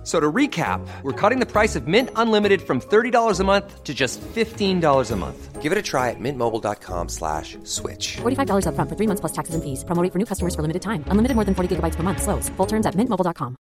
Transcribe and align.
F- 0.00 0.06
So 0.06 0.18
to 0.18 0.32
recap, 0.32 0.80
we're 1.02 1.12
cutting 1.12 1.40
the 1.40 1.46
price 1.46 1.76
of 1.76 1.86
Mint 1.86 2.08
Unlimited 2.16 2.62
from 2.62 2.80
$30 2.80 3.38
a 3.38 3.44
month 3.44 3.84
to 3.84 3.92
just 3.92 4.18
$15 4.34 5.10
a 5.10 5.16
month. 5.16 5.60
Give 5.60 5.72
it 5.72 5.76
a 5.78 5.82
try 5.82 6.08
at 6.08 6.16
mintmobile.com 6.18 7.08
slash 7.10 7.58
switch. 7.64 8.16
$45 8.22 8.64
upfront 8.64 8.88
for 8.88 8.96
three 8.96 9.06
months 9.06 9.20
plus 9.20 9.32
taxes 9.32 9.54
and 9.54 9.62
fees. 9.62 9.84
Promo 9.84 10.02
rate 10.02 10.10
for 10.10 10.18
new 10.18 10.24
customers 10.24 10.54
for 10.54 10.62
limited 10.62 10.80
time. 10.80 11.04
Unlimited 11.08 11.34
more 11.36 11.44
than 11.44 11.54
40 11.54 11.76
gigabytes 11.76 11.96
per 11.96 12.02
month. 12.02 12.22
Slows. 12.22 12.48
Full 12.56 12.66
terms 12.66 12.86
at 12.86 12.94
mintmobile.com. 12.96 13.56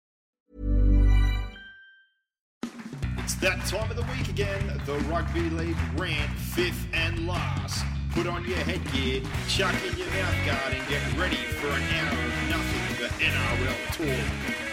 It's 3.25 3.34
that 3.37 3.64
time 3.67 3.90
of 3.90 3.96
the 3.96 4.04
week 4.12 4.29
again. 4.29 4.81
The 4.84 4.98
Rugby 5.11 5.48
League 5.50 5.76
rant, 5.96 6.31
fifth 6.54 6.87
and 6.93 7.26
last. 7.26 7.82
Put 8.12 8.26
on 8.26 8.45
your 8.45 8.59
headgear, 8.59 9.23
chuck 9.48 9.75
in 9.89 9.96
your 9.98 10.09
mouth 10.09 10.39
guard, 10.46 10.73
and 10.75 10.84
get 10.89 11.03
ready 11.18 11.37
for 11.37 11.67
an 11.68 11.82
hour 11.96 12.18
of 12.29 12.34
nothing 12.50 12.84
but 13.00 13.11
NRL 13.21 13.79
talk. 13.96 14.65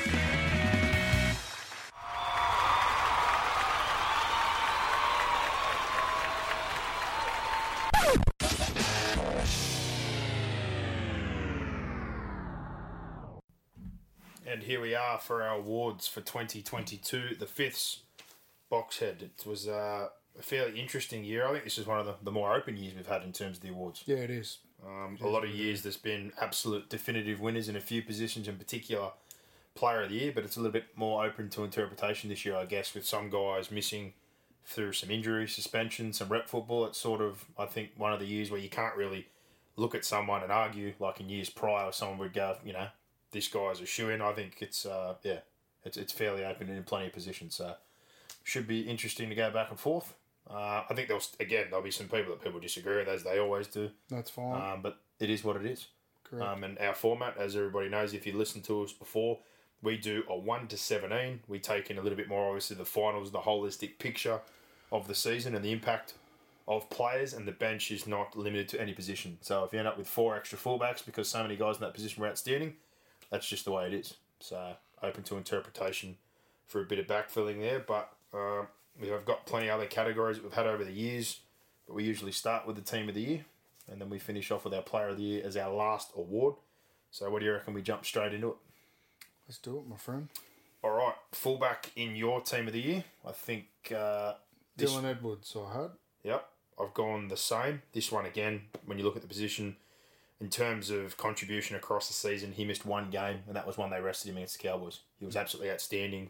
And 14.64 14.72
here 14.72 14.80
we 14.80 14.96
are 14.96 15.20
for 15.20 15.44
our 15.44 15.58
awards 15.58 16.08
for 16.08 16.22
2022, 16.22 17.36
the 17.38 17.46
fifths 17.46 18.04
Boxhead. 18.72 19.22
It 19.22 19.44
was 19.46 19.68
uh, 19.68 20.08
a 20.40 20.42
fairly 20.42 20.80
interesting 20.80 21.26
year. 21.26 21.46
I 21.46 21.52
think 21.52 21.66
this 21.66 21.78
is 21.78 21.86
one 21.86 22.00
of 22.00 22.06
the, 22.06 22.16
the 22.24 22.32
more 22.32 22.56
open 22.56 22.78
years 22.78 22.96
we've 22.96 23.06
had 23.06 23.24
in 23.24 23.34
terms 23.34 23.58
of 23.58 23.64
the 23.64 23.72
awards. 23.72 24.04
Yeah, 24.06 24.20
it 24.20 24.30
is. 24.30 24.60
Um, 24.88 25.18
a 25.22 25.28
lot 25.28 25.44
of 25.44 25.50
years 25.50 25.82
there's 25.82 25.98
been 25.98 26.32
absolute 26.40 26.90
definitive 26.90 27.42
winners 27.42 27.68
in 27.68 27.76
a 27.76 27.82
few 27.82 28.02
positions, 28.02 28.48
in 28.48 28.56
particular 28.56 29.12
player 29.76 30.04
of 30.04 30.12
the 30.12 30.16
year, 30.16 30.32
but 30.34 30.46
it's 30.46 30.56
a 30.56 30.62
little 30.62 30.72
bit 30.72 30.86
more 30.96 31.26
open 31.26 31.50
to 31.50 31.66
interpretation 31.66 32.30
this 32.30 32.46
year, 32.46 32.56
I 32.56 32.64
guess, 32.64 32.94
with 32.94 33.06
some 33.06 33.30
guys 33.30 33.70
missing 33.70 34.14
through 34.64 34.94
some 34.94 35.12
injury, 35.12 35.46
suspension, 35.46 36.14
some 36.14 36.30
rep 36.30 36.48
football. 36.48 36.86
It's 36.86 36.98
sort 36.98 37.20
of, 37.20 37.44
I 37.60 37.66
think, 37.66 37.90
one 37.98 38.14
of 38.14 38.22
the 38.22 38.28
years 38.28 38.50
where 38.50 38.62
you 38.62 38.70
can't 38.70 38.96
really 38.96 39.28
look 39.76 39.94
at 39.94 40.06
someone 40.06 40.42
and 40.42 40.54
argue 40.54 40.94
like 41.02 41.20
in 41.20 41.28
years 41.28 41.50
prior, 41.50 41.92
someone 41.92 42.18
would 42.20 42.34
go, 42.34 42.56
you 42.64 42.72
know, 42.72 42.88
this 43.34 43.48
guy's 43.50 43.82
a 43.82 43.86
shoe 43.86 44.10
in. 44.10 44.22
I 44.22 44.32
think 44.32 44.62
it's, 44.62 44.86
uh, 44.86 45.16
yeah, 45.24 45.40
it's, 45.84 45.98
it's 45.98 46.14
fairly 46.14 46.46
open 46.46 46.70
and 46.70 46.78
in 46.78 46.84
plenty 46.84 47.08
of 47.08 47.14
positions. 47.14 47.56
So 47.56 47.76
should 48.44 48.68
be 48.68 48.82
interesting 48.82 49.30
to 49.30 49.36
go 49.36 49.52
back 49.52 49.70
and 49.70 49.80
forth. 49.80 50.14
Uh, 50.50 50.84
I 50.90 50.94
think 50.94 51.08
there'll 51.08 51.24
again 51.40 51.68
there'll 51.70 51.84
be 51.84 51.92
some 51.92 52.08
people 52.08 52.34
that 52.34 52.44
people 52.44 52.60
disagree 52.60 52.98
with 52.98 53.08
as 53.08 53.24
they 53.24 53.40
always 53.40 53.68
do. 53.68 53.90
That's 54.10 54.30
fine. 54.30 54.74
Um, 54.74 54.82
but 54.82 55.00
it 55.20 55.30
is 55.30 55.44
what 55.44 55.56
it 55.56 55.66
is. 55.66 55.88
Correct. 56.24 56.46
Um, 56.46 56.64
and 56.64 56.78
our 56.80 56.94
format, 56.94 57.38
as 57.38 57.56
everybody 57.56 57.90
knows, 57.90 58.14
if 58.14 58.26
you 58.26 58.34
listened 58.34 58.66
to 58.66 58.84
us 58.84 58.92
before, 58.92 59.40
we 59.82 59.98
do 59.98 60.24
a 60.30 60.38
1 60.38 60.68
to 60.68 60.78
17. 60.78 61.42
We 61.48 61.60
take 61.60 61.90
in 61.92 61.98
a 61.98 62.02
little 62.02 62.18
bit 62.18 62.28
more, 62.28 62.48
obviously, 62.48 62.76
the 62.76 62.86
finals, 62.86 63.32
the 63.32 63.40
holistic 63.40 64.00
picture 64.00 64.40
of 64.92 65.08
the 65.08 65.16
season 65.16 65.56
and 65.56 65.64
the 65.64 65.72
impact 65.72 66.14
of 66.68 66.90
players, 66.90 67.34
and 67.34 67.46
the 67.46 67.52
bench 67.52 67.92
is 67.92 68.08
not 68.08 68.38
limited 68.38 68.70
to 68.70 68.82
any 68.82 68.94
position. 68.94 69.38
So 69.42 69.66
if 69.66 69.74
you 69.74 69.80
end 69.80 69.88
up 69.88 69.98
with 69.98 70.08
four 70.08 70.36
extra 70.36 70.58
fullbacks 70.58 71.06
because 71.06 71.28
so 71.28 71.42
many 71.42 71.58
guys 71.58 71.76
in 71.76 71.82
that 71.82 71.94
position 71.94 72.22
were 72.22 72.30
outstanding, 72.30 72.76
that's 73.34 73.48
just 73.48 73.66
the 73.66 73.72
way 73.72 73.88
it 73.88 73.94
is. 73.94 74.14
So 74.40 74.76
open 75.02 75.24
to 75.24 75.38
interpretation 75.38 76.18
for 76.68 76.82
a 76.82 76.86
bit 76.86 77.00
of 77.00 77.08
backfilling 77.08 77.60
there, 77.60 77.80
but 77.80 78.14
uh, 78.32 78.66
we 79.02 79.08
have 79.08 79.26
got 79.26 79.48
plenty 79.48 79.70
of 79.70 79.80
other 79.80 79.88
categories 79.88 80.38
that 80.38 80.44
we've 80.44 80.54
had 80.54 80.68
over 80.68 80.84
the 80.84 80.92
years. 80.92 81.40
But 81.88 81.96
we 81.96 82.04
usually 82.04 82.32
start 82.32 82.68
with 82.68 82.76
the 82.76 82.84
team 82.84 83.10
of 83.10 83.16
the 83.16 83.22
year, 83.22 83.46
and 83.92 84.00
then 84.00 84.10
we 84.10 84.20
finish 84.20 84.52
off 84.52 84.66
with 84.66 84.74
our 84.74 84.84
player 84.84 85.10
of 85.10 85.18
the 85.18 85.24
year 85.24 85.42
as 85.44 85.58
our 85.58 85.74
last 85.74 86.12
award. 86.16 86.56
So 87.10 87.30
what 87.32 87.40
do 87.40 87.46
you 87.46 87.54
reckon 87.54 87.74
we 87.74 87.82
jump 87.82 88.06
straight 88.06 88.34
into 88.34 88.50
it? 88.50 88.56
Let's 89.48 89.58
do 89.58 89.80
it, 89.80 89.90
my 89.90 89.98
friend. 89.98 90.30
All 90.84 90.92
right, 90.92 91.16
fullback 91.32 91.92
in 91.96 92.16
your 92.16 92.40
team 92.42 92.68
of 92.68 92.74
the 92.74 92.82
year. 92.82 93.04
I 93.28 93.32
think. 93.32 93.66
Uh, 93.94 94.34
Dylan 94.78 95.06
Edwards, 95.06 95.58
I 95.58 95.82
had. 95.82 95.90
Yep, 96.24 96.50
I've 96.80 96.94
gone 96.94 97.30
the 97.30 97.38
same. 97.38 97.82
This 97.94 98.12
one 98.12 98.28
again, 98.28 98.62
when 98.86 99.00
you 99.00 99.04
look 99.04 99.16
at 99.16 99.24
the 99.24 99.28
position, 99.28 99.76
in 100.42 100.50
terms 100.50 100.90
of 100.90 101.18
contribution 101.18 101.76
across 101.76 102.08
the 102.08 102.14
season, 102.14 102.52
he 102.52 102.66
missed 102.66 102.86
one 102.86 103.10
game, 103.10 103.40
and 103.48 103.56
that 103.56 103.66
was 103.66 103.78
one 103.78 103.90
they 103.90 104.02
rested 104.02 104.30
him 104.30 104.38
against 104.38 104.58
the 104.62 104.68
Cowboys. 104.68 105.00
He 105.20 105.26
was 105.26 105.36
absolutely 105.36 105.72
outstanding. 105.72 106.30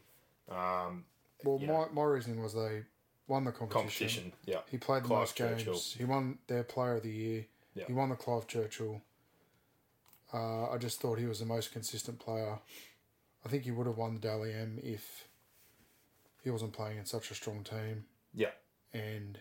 Um, 0.49 1.05
Well, 1.43 1.59
my, 1.59 1.65
know, 1.65 1.89
my 1.93 2.03
reasoning 2.03 2.41
was 2.41 2.53
they 2.53 2.83
won 3.27 3.43
the 3.45 3.51
competition. 3.51 4.31
competition. 4.31 4.33
Yeah, 4.45 4.59
He 4.69 4.77
played 4.77 5.03
the 5.03 5.07
Clive 5.07 5.19
most 5.19 5.35
games. 5.35 5.63
Churchill. 5.63 5.81
He 5.97 6.05
won 6.05 6.37
their 6.47 6.63
Player 6.63 6.95
of 6.97 7.03
the 7.03 7.11
Year. 7.11 7.45
Yeah. 7.75 7.85
He 7.87 7.93
won 7.93 8.09
the 8.09 8.15
Clive 8.15 8.47
Churchill. 8.47 9.01
Uh, 10.33 10.69
I 10.71 10.77
just 10.77 10.99
thought 10.99 11.19
he 11.19 11.25
was 11.25 11.39
the 11.39 11.45
most 11.45 11.71
consistent 11.71 12.19
player. 12.19 12.59
I 13.45 13.49
think 13.49 13.63
he 13.63 13.71
would 13.71 13.87
have 13.87 13.97
won 13.97 14.13
the 14.15 14.19
Dally 14.19 14.53
M 14.53 14.79
if 14.83 15.27
he 16.43 16.49
wasn't 16.49 16.73
playing 16.73 16.97
in 16.97 17.05
such 17.05 17.29
a 17.31 17.35
strong 17.35 17.63
team. 17.63 18.05
Yeah, 18.33 18.49
And 18.93 19.37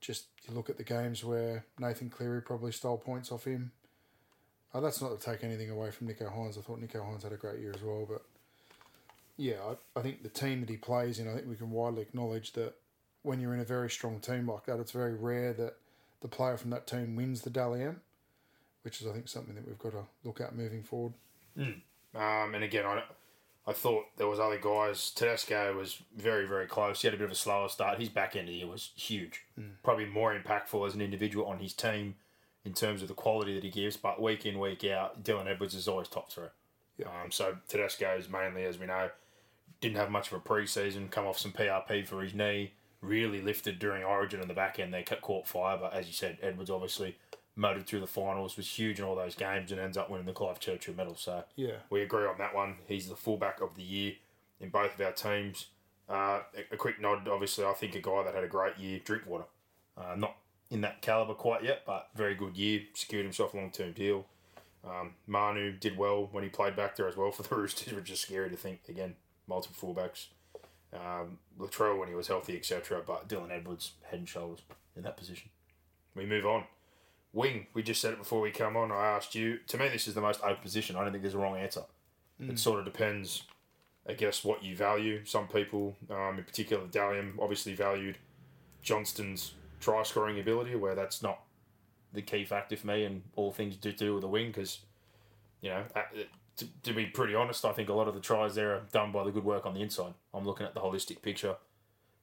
just 0.00 0.26
you 0.46 0.54
look 0.54 0.70
at 0.70 0.76
the 0.76 0.84
games 0.84 1.24
where 1.24 1.64
Nathan 1.78 2.10
Cleary 2.10 2.42
probably 2.42 2.72
stole 2.72 2.98
points 2.98 3.32
off 3.32 3.44
him. 3.44 3.72
Uh, 4.72 4.80
that's 4.80 5.00
not 5.00 5.18
to 5.18 5.24
take 5.24 5.44
anything 5.44 5.70
away 5.70 5.90
from 5.90 6.08
Nicho 6.08 6.32
Hynes. 6.34 6.58
I 6.58 6.60
thought 6.60 6.80
Nicho 6.80 7.02
Hynes 7.02 7.22
had 7.22 7.32
a 7.32 7.36
great 7.36 7.60
year 7.60 7.72
as 7.74 7.82
well, 7.82 8.06
but 8.08 8.22
yeah, 9.36 9.56
I, 9.64 9.98
I 9.98 10.02
think 10.02 10.22
the 10.22 10.28
team 10.28 10.60
that 10.60 10.68
he 10.68 10.76
plays 10.76 11.18
in, 11.18 11.28
I 11.28 11.34
think 11.34 11.48
we 11.48 11.56
can 11.56 11.70
widely 11.70 12.02
acknowledge 12.02 12.52
that 12.52 12.74
when 13.22 13.40
you're 13.40 13.54
in 13.54 13.60
a 13.60 13.64
very 13.64 13.88
strong 13.90 14.20
team 14.20 14.48
like 14.48 14.66
that, 14.66 14.78
it's 14.78 14.92
very 14.92 15.14
rare 15.14 15.52
that 15.54 15.76
the 16.20 16.28
player 16.28 16.56
from 16.56 16.70
that 16.70 16.86
team 16.86 17.16
wins 17.16 17.42
the 17.42 17.50
Dally 17.50 17.82
M, 17.82 18.00
which 18.82 19.00
is 19.00 19.06
I 19.06 19.12
think 19.12 19.28
something 19.28 19.54
that 19.54 19.66
we've 19.66 19.78
got 19.78 19.92
to 19.92 20.04
look 20.24 20.40
at 20.40 20.54
moving 20.54 20.82
forward. 20.82 21.14
Um, 22.14 22.54
and 22.54 22.64
again, 22.64 22.84
I, 22.86 23.02
I 23.68 23.74
thought 23.74 24.06
there 24.16 24.26
was 24.26 24.40
other 24.40 24.58
guys. 24.58 25.10
Tedesco 25.10 25.76
was 25.76 25.98
very, 26.16 26.46
very 26.46 26.66
close. 26.66 27.02
He 27.02 27.06
had 27.06 27.14
a 27.14 27.18
bit 27.18 27.26
of 27.26 27.32
a 27.32 27.34
slower 27.34 27.68
start. 27.68 28.00
His 28.00 28.08
back 28.08 28.34
end 28.34 28.48
of 28.48 28.54
the 28.54 28.60
year 28.60 28.66
was 28.66 28.92
huge. 28.96 29.44
Probably 29.82 30.06
more 30.06 30.34
impactful 30.34 30.86
as 30.86 30.94
an 30.94 31.02
individual 31.02 31.44
on 31.44 31.58
his 31.58 31.74
team 31.74 32.14
in 32.64 32.72
terms 32.72 33.02
of 33.02 33.08
the 33.08 33.14
quality 33.14 33.54
that 33.54 33.62
he 33.62 33.70
gives. 33.70 33.98
But 33.98 34.22
week 34.22 34.46
in, 34.46 34.58
week 34.58 34.84
out, 34.84 35.22
Dylan 35.22 35.46
Edwards 35.46 35.74
is 35.74 35.86
always 35.86 36.08
top 36.08 36.32
three. 36.32 36.46
Um, 37.04 37.30
so 37.30 37.58
Tedesco 37.68 38.16
is 38.16 38.30
mainly, 38.30 38.64
as 38.64 38.78
we 38.78 38.86
know, 38.86 39.10
didn't 39.82 39.98
have 39.98 40.10
much 40.10 40.28
of 40.32 40.38
a 40.38 40.40
pre-season. 40.40 41.08
Come 41.08 41.26
off 41.26 41.38
some 41.38 41.52
PRP 41.52 42.06
for 42.06 42.22
his 42.22 42.32
knee. 42.32 42.72
Really 43.02 43.42
lifted 43.42 43.78
during 43.78 44.02
Origin 44.02 44.40
on 44.40 44.48
the 44.48 44.54
back 44.54 44.78
end. 44.78 44.94
They 44.94 45.02
kept 45.02 45.20
caught 45.20 45.46
fire, 45.46 45.76
but 45.76 45.92
as 45.92 46.06
you 46.06 46.14
said, 46.14 46.38
Edwards 46.42 46.70
obviously 46.70 47.16
motored 47.58 47.86
through 47.86 48.00
the 48.00 48.06
finals, 48.06 48.56
was 48.56 48.68
huge 48.78 48.98
in 49.00 49.04
all 49.04 49.16
those 49.16 49.34
games, 49.34 49.72
and 49.72 49.80
ends 49.80 49.96
up 49.96 50.08
winning 50.08 50.26
the 50.26 50.32
Clive 50.32 50.60
Churchill 50.60 50.94
medal. 50.94 51.16
So 51.16 51.44
Yeah. 51.56 51.78
we 51.90 52.00
agree 52.02 52.24
on 52.26 52.38
that 52.38 52.54
one. 52.54 52.76
He's 52.86 53.08
the 53.08 53.16
fullback 53.16 53.60
of 53.60 53.74
the 53.74 53.82
year 53.82 54.14
in 54.60 54.70
both 54.70 54.94
of 54.94 55.00
our 55.04 55.12
teams. 55.12 55.66
Uh, 56.08 56.40
a, 56.56 56.74
a 56.74 56.76
quick 56.76 57.00
nod, 57.00 57.26
obviously, 57.28 57.64
I 57.64 57.72
think 57.74 57.94
a 57.94 58.00
guy 58.00 58.22
that 58.22 58.34
had 58.34 58.44
a 58.44 58.48
great 58.48 58.78
year, 58.78 59.00
Drinkwater. 59.04 59.44
Uh, 59.96 60.14
not 60.16 60.36
in 60.70 60.80
that 60.82 61.02
caliber 61.02 61.34
quite 61.34 61.64
yet, 61.64 61.82
but 61.84 62.08
very 62.14 62.34
good 62.36 62.56
year. 62.56 62.82
Secured 62.94 63.24
himself 63.24 63.52
a 63.52 63.56
long 63.56 63.70
term 63.72 63.92
deal. 63.92 64.24
Um, 64.88 65.14
Manu 65.26 65.72
did 65.72 65.98
well 65.98 66.28
when 66.30 66.44
he 66.44 66.48
played 66.50 66.76
back 66.76 66.94
there 66.94 67.08
as 67.08 67.16
well 67.16 67.32
for 67.32 67.42
the 67.42 67.54
Roosters, 67.56 67.92
which 67.92 68.08
is 68.10 68.20
scary 68.20 68.48
to 68.50 68.56
think. 68.56 68.82
Again, 68.88 69.16
multiple 69.48 69.94
fullbacks. 69.94 70.26
Um, 70.92 71.38
Latrell 71.58 71.98
when 71.98 72.08
he 72.08 72.14
was 72.14 72.28
healthy, 72.28 72.56
etc. 72.56 73.02
But 73.04 73.28
Dylan 73.28 73.50
Edwards, 73.50 73.92
head 74.04 74.20
and 74.20 74.28
shoulders 74.28 74.60
in 74.96 75.02
that 75.02 75.16
position. 75.16 75.50
We 76.14 76.24
move 76.24 76.46
on. 76.46 76.64
Wing, 77.32 77.66
we 77.74 77.82
just 77.82 78.00
said 78.00 78.12
it 78.12 78.18
before 78.18 78.40
we 78.40 78.50
come 78.50 78.76
on. 78.76 78.90
I 78.90 79.06
asked 79.06 79.34
you. 79.34 79.58
To 79.68 79.78
me, 79.78 79.88
this 79.88 80.08
is 80.08 80.14
the 80.14 80.20
most 80.20 80.40
open 80.42 80.62
position. 80.62 80.96
I 80.96 81.02
don't 81.02 81.12
think 81.12 81.22
there's 81.22 81.34
a 81.34 81.38
wrong 81.38 81.56
answer. 81.56 81.82
It 82.40 82.58
sort 82.58 82.78
of 82.78 82.84
depends, 82.84 83.42
I 84.08 84.12
guess, 84.12 84.44
what 84.44 84.62
you 84.62 84.76
value. 84.76 85.24
Some 85.24 85.48
people, 85.48 85.96
um, 86.08 86.38
in 86.38 86.44
particular, 86.44 86.86
Dally 86.86 87.18
M, 87.18 87.38
obviously 87.42 87.74
valued 87.74 88.16
Johnston's 88.80 89.54
try 89.80 90.02
scoring 90.04 90.38
ability, 90.38 90.76
where 90.76 90.94
that's 90.94 91.22
not 91.22 91.40
the 92.12 92.22
key 92.22 92.44
factor 92.44 92.76
for 92.76 92.86
me 92.86 93.04
and 93.04 93.22
all 93.36 93.52
things 93.52 93.76
to 93.76 93.92
do 93.92 94.14
with 94.14 94.22
the 94.22 94.28
wing 94.28 94.48
because, 94.48 94.78
you 95.60 95.70
know, 95.70 95.84
to, 96.56 96.66
to 96.84 96.92
be 96.92 97.06
pretty 97.06 97.34
honest, 97.34 97.64
I 97.64 97.72
think 97.72 97.88
a 97.88 97.92
lot 97.92 98.08
of 98.08 98.14
the 98.14 98.20
tries 98.20 98.54
there 98.54 98.74
are 98.74 98.82
done 98.92 99.12
by 99.12 99.24
the 99.24 99.30
good 99.30 99.44
work 99.44 99.66
on 99.66 99.74
the 99.74 99.82
inside. 99.82 100.14
I'm 100.32 100.44
looking 100.44 100.66
at 100.66 100.74
the 100.74 100.80
holistic 100.80 101.22
picture, 101.22 101.56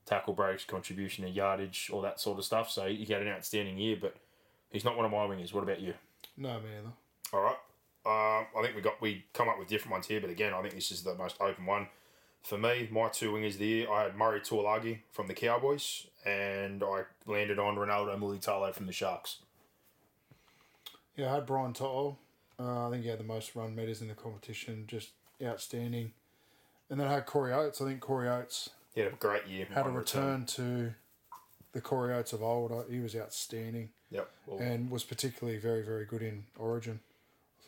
tackle 0.05 0.33
breaks, 0.33 0.63
contribution 0.65 1.23
and 1.25 1.35
yardage, 1.35 1.89
all 1.91 2.01
that 2.01 2.19
sort 2.19 2.39
of 2.39 2.45
stuff. 2.45 2.71
So 2.71 2.87
he 2.87 3.05
had 3.05 3.21
an 3.21 3.27
outstanding 3.27 3.77
year, 3.77 3.97
but 3.99 4.15
he's 4.75 4.85
not 4.85 4.95
one 4.97 5.05
of 5.05 5.11
my 5.11 5.17
wingers. 5.25 5.53
What 5.53 5.63
about 5.63 5.79
you? 5.79 5.93
No, 6.37 6.59
me 6.59 6.69
either. 6.77 6.91
All 7.33 7.41
right. 7.41 7.55
Um, 8.05 8.45
I 8.55 8.61
think 8.61 8.75
we 8.75 8.81
got 8.81 9.01
we 9.01 9.25
come 9.33 9.49
up 9.49 9.57
with 9.57 9.67
different 9.67 9.93
ones 9.93 10.05
here, 10.07 10.21
but 10.21 10.29
again, 10.29 10.53
I 10.53 10.61
think 10.61 10.75
this 10.75 10.91
is 10.91 11.01
the 11.01 11.15
most 11.15 11.37
open 11.41 11.65
one. 11.65 11.87
For 12.43 12.57
me, 12.59 12.87
my 12.91 13.09
two 13.09 13.31
wingers 13.31 13.53
of 13.53 13.59
the 13.59 13.65
year, 13.65 13.91
I 13.91 14.03
had 14.03 14.15
Murray 14.15 14.39
Taulagi 14.41 14.99
from 15.11 15.25
the 15.27 15.33
Cowboys, 15.33 16.05
and 16.25 16.83
I 16.83 17.03
landed 17.25 17.57
on 17.57 17.75
Ronaldo 17.75 18.15
Mulitalo 18.19 18.71
from 18.73 18.85
the 18.85 18.93
Sharks. 18.93 19.39
Yeah, 21.15 21.31
I 21.31 21.35
had 21.35 21.45
Brian 21.47 21.73
Toto. 21.73 22.17
Uh, 22.59 22.87
I 22.87 22.91
think 22.91 23.03
he 23.03 23.09
had 23.09 23.19
the 23.19 23.23
most 23.23 23.55
run 23.55 23.73
meters 23.75 24.01
in 24.01 24.07
the 24.09 24.13
competition. 24.13 24.83
Just 24.87 25.09
outstanding. 25.43 26.11
And 26.89 26.99
then 26.99 27.07
I 27.07 27.13
had 27.13 27.25
Corey 27.25 27.51
Oates. 27.53 27.81
I 27.81 27.85
think 27.85 27.99
Corey 28.01 28.29
Oates 28.29 28.69
He 28.93 29.01
had 29.01 29.11
a 29.11 29.15
great 29.15 29.47
year. 29.47 29.65
had 29.73 29.85
a 29.85 29.89
on 29.89 29.95
return 29.95 30.45
to 30.45 30.93
the 31.75 31.81
Corey 31.81 32.13
Oates 32.13 32.31
of 32.31 32.41
old. 32.41 32.71
Uh, 32.71 32.83
He 32.89 33.01
was 33.01 33.15
outstanding 33.15 33.89
Yep. 34.09 34.31
Well, 34.47 34.59
and 34.59 34.89
was 34.89 35.03
particularly 35.03 35.59
very, 35.59 35.83
very 35.83 36.05
good 36.05 36.21
in 36.21 36.45
Origin. 36.57 37.01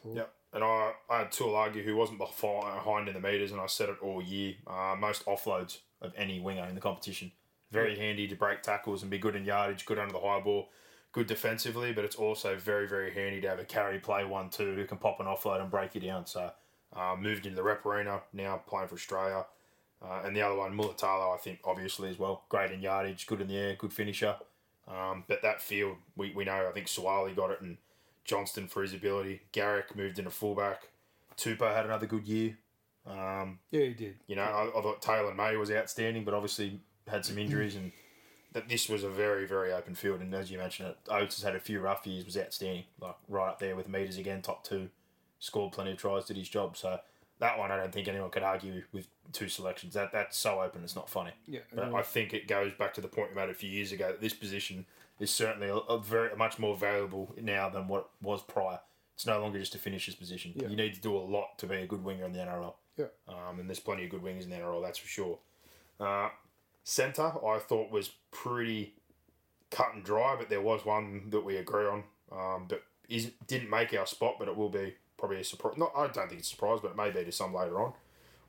Yep. 0.05 0.33
And 0.53 0.63
I, 0.63 0.93
I 1.09 1.19
had 1.19 1.31
Taulagi 1.31 1.83
who 1.83 1.95
wasn't 1.95 2.19
behind 2.19 3.09
in 3.09 3.13
the 3.13 3.19
meters, 3.19 3.51
and 3.51 3.59
I 3.59 3.65
said 3.67 3.89
it 3.89 3.97
all 4.01 4.21
year. 4.21 4.53
Uh, 4.65 4.95
most 4.97 5.25
offloads 5.25 5.79
of 6.01 6.13
any 6.15 6.39
winger 6.39 6.65
in 6.67 6.75
the 6.75 6.81
competition. 6.81 7.31
Very 7.69 7.97
handy 7.97 8.29
to 8.29 8.35
break 8.35 8.61
tackles 8.61 9.01
and 9.01 9.11
be 9.11 9.17
good 9.17 9.35
in 9.35 9.43
yardage, 9.43 9.85
good 9.85 9.99
under 9.99 10.13
the 10.13 10.21
high 10.21 10.39
ball, 10.39 10.69
good 11.11 11.27
defensively, 11.27 11.91
but 11.91 12.05
it's 12.05 12.15
also 12.15 12.55
very, 12.55 12.87
very 12.87 13.13
handy 13.13 13.41
to 13.41 13.49
have 13.49 13.59
a 13.59 13.65
carry 13.65 13.99
play 13.99 14.23
one 14.23 14.49
two 14.49 14.73
who 14.73 14.85
can 14.85 14.97
pop 14.97 15.19
an 15.19 15.25
offload 15.25 15.59
and 15.61 15.69
break 15.69 15.93
you 15.95 15.99
down. 15.99 16.25
So 16.25 16.51
uh, 16.95 17.17
moved 17.19 17.45
into 17.45 17.57
the 17.57 17.63
rep 17.63 17.85
arena, 17.85 18.21
now 18.31 18.61
playing 18.67 18.87
for 18.87 18.95
Australia. 18.95 19.45
Uh, 20.01 20.21
and 20.25 20.35
the 20.35 20.41
other 20.41 20.55
one, 20.55 20.77
Mulitalo, 20.77 21.33
I 21.33 21.37
think, 21.37 21.59
obviously 21.65 22.09
as 22.09 22.19
well. 22.19 22.43
Great 22.49 22.71
in 22.71 22.81
yardage, 22.81 23.25
good 23.25 23.41
in 23.41 23.47
the 23.47 23.57
air, 23.57 23.75
good 23.75 23.91
finisher. 23.93 24.35
Um, 24.87 25.23
but 25.27 25.41
that 25.41 25.61
field, 25.61 25.97
we, 26.15 26.31
we 26.33 26.45
know, 26.45 26.67
I 26.69 26.71
think 26.71 26.87
Suwali 26.87 27.35
got 27.35 27.51
it 27.51 27.61
and 27.61 27.77
Johnston 28.23 28.67
for 28.67 28.81
his 28.83 28.93
ability. 28.93 29.41
Garrick 29.51 29.95
moved 29.95 30.19
into 30.19 30.31
fullback. 30.31 30.89
Tupou 31.35 31.73
had 31.75 31.85
another 31.85 32.05
good 32.05 32.27
year. 32.27 32.57
Um, 33.05 33.59
Yeah, 33.71 33.85
he 33.85 33.93
did. 33.93 34.15
you 34.27 34.35
know, 34.35 34.43
I, 34.43 34.67
I 34.77 34.81
thought 34.81 35.01
Taylan 35.01 35.35
May 35.35 35.55
was 35.55 35.71
outstanding, 35.71 36.23
but 36.25 36.33
obviously 36.33 36.79
had 37.07 37.25
some 37.25 37.37
injuries 37.37 37.75
and 37.75 37.91
that 38.53 38.69
this 38.69 38.89
was 38.89 39.03
a 39.03 39.09
very, 39.09 39.45
very 39.45 39.71
open 39.73 39.95
field. 39.95 40.21
And 40.21 40.33
as 40.33 40.51
you 40.51 40.57
mentioned, 40.57 40.89
it, 40.89 40.97
Oates 41.09 41.35
has 41.37 41.43
had 41.43 41.55
a 41.55 41.59
few 41.59 41.79
rough 41.79 42.05
years, 42.05 42.25
was 42.25 42.37
outstanding, 42.37 42.83
like 42.99 43.15
right 43.27 43.49
up 43.49 43.59
there 43.59 43.75
with 43.75 43.87
meters 43.89 44.17
again, 44.17 44.41
top 44.41 44.63
two, 44.63 44.89
scored 45.39 45.73
plenty 45.73 45.91
of 45.91 45.97
tries, 45.97 46.25
did 46.25 46.37
his 46.37 46.49
job. 46.49 46.75
So 46.77 46.99
that 47.39 47.57
one, 47.57 47.71
I 47.71 47.77
don't 47.77 47.91
think 47.91 48.07
anyone 48.07 48.29
could 48.29 48.43
argue 48.43 48.83
with 48.91 49.07
two 49.33 49.47
selections. 49.47 49.93
That 49.93 50.11
that's 50.11 50.37
so 50.37 50.61
open, 50.61 50.83
it's 50.83 50.95
not 50.95 51.09
funny. 51.09 51.31
Yeah, 51.47 51.59
but. 51.73 51.93
I 51.93 52.01
think 52.01 52.33
it 52.33 52.47
goes 52.47 52.73
back 52.73 52.93
to 52.95 53.01
the 53.01 53.07
point 53.07 53.29
we 53.29 53.35
made 53.35 53.49
a 53.49 53.53
few 53.53 53.69
years 53.69 53.91
ago 53.91 54.07
that 54.07 54.21
this 54.21 54.33
position 54.33 54.85
is 55.19 55.29
certainly 55.31 55.67
a, 55.67 55.75
a 55.75 55.99
very 55.99 56.35
much 56.35 56.59
more 56.59 56.75
valuable 56.75 57.33
now 57.41 57.69
than 57.69 57.87
what 57.87 58.09
was 58.21 58.41
prior. 58.41 58.79
It's 59.15 59.25
no 59.25 59.41
longer 59.41 59.57
just 59.59 59.73
a 59.73 59.79
finisher's 59.79 60.15
position. 60.15 60.53
Yeah. 60.55 60.67
You 60.67 60.75
need 60.75 60.93
to 60.93 61.01
do 61.01 61.15
a 61.15 61.19
lot 61.19 61.57
to 61.57 61.65
be 61.65 61.77
a 61.77 61.87
good 61.87 62.03
winger 62.03 62.25
in 62.25 62.33
the 62.33 62.39
NRL. 62.39 62.73
Yeah. 62.97 63.05
Um, 63.27 63.59
and 63.59 63.69
there's 63.69 63.79
plenty 63.79 64.05
of 64.05 64.11
good 64.11 64.21
wingers 64.21 64.43
in 64.43 64.49
the 64.49 64.57
NRL, 64.57 64.83
that's 64.83 64.99
for 64.99 65.07
sure. 65.07 65.39
Uh, 65.99 66.29
centre, 66.83 67.31
I 67.45 67.59
thought 67.59 67.91
was 67.91 68.11
pretty 68.31 68.93
cut 69.71 69.93
and 69.93 70.03
dry, 70.03 70.35
but 70.37 70.49
there 70.49 70.61
was 70.61 70.85
one 70.85 71.29
that 71.31 71.43
we 71.43 71.57
agree 71.57 71.85
on. 71.85 72.03
Um, 72.31 72.65
but 72.67 72.83
isn't 73.09 73.47
didn't 73.47 73.69
make 73.69 73.93
our 73.93 74.05
spot, 74.05 74.35
but 74.37 74.47
it 74.47 74.57
will 74.57 74.69
be 74.69 74.95
probably 75.17 75.39
a 75.39 75.43
surprise. 75.43 75.77
Not, 75.77 75.91
I 75.95 76.07
don't 76.07 76.29
think 76.29 76.39
it's 76.39 76.47
a 76.47 76.51
surprise, 76.51 76.79
but 76.81 76.91
it 76.91 76.97
may 76.97 77.11
be 77.11 77.23
to 77.23 77.31
some 77.31 77.53
later 77.53 77.79
on 77.81 77.93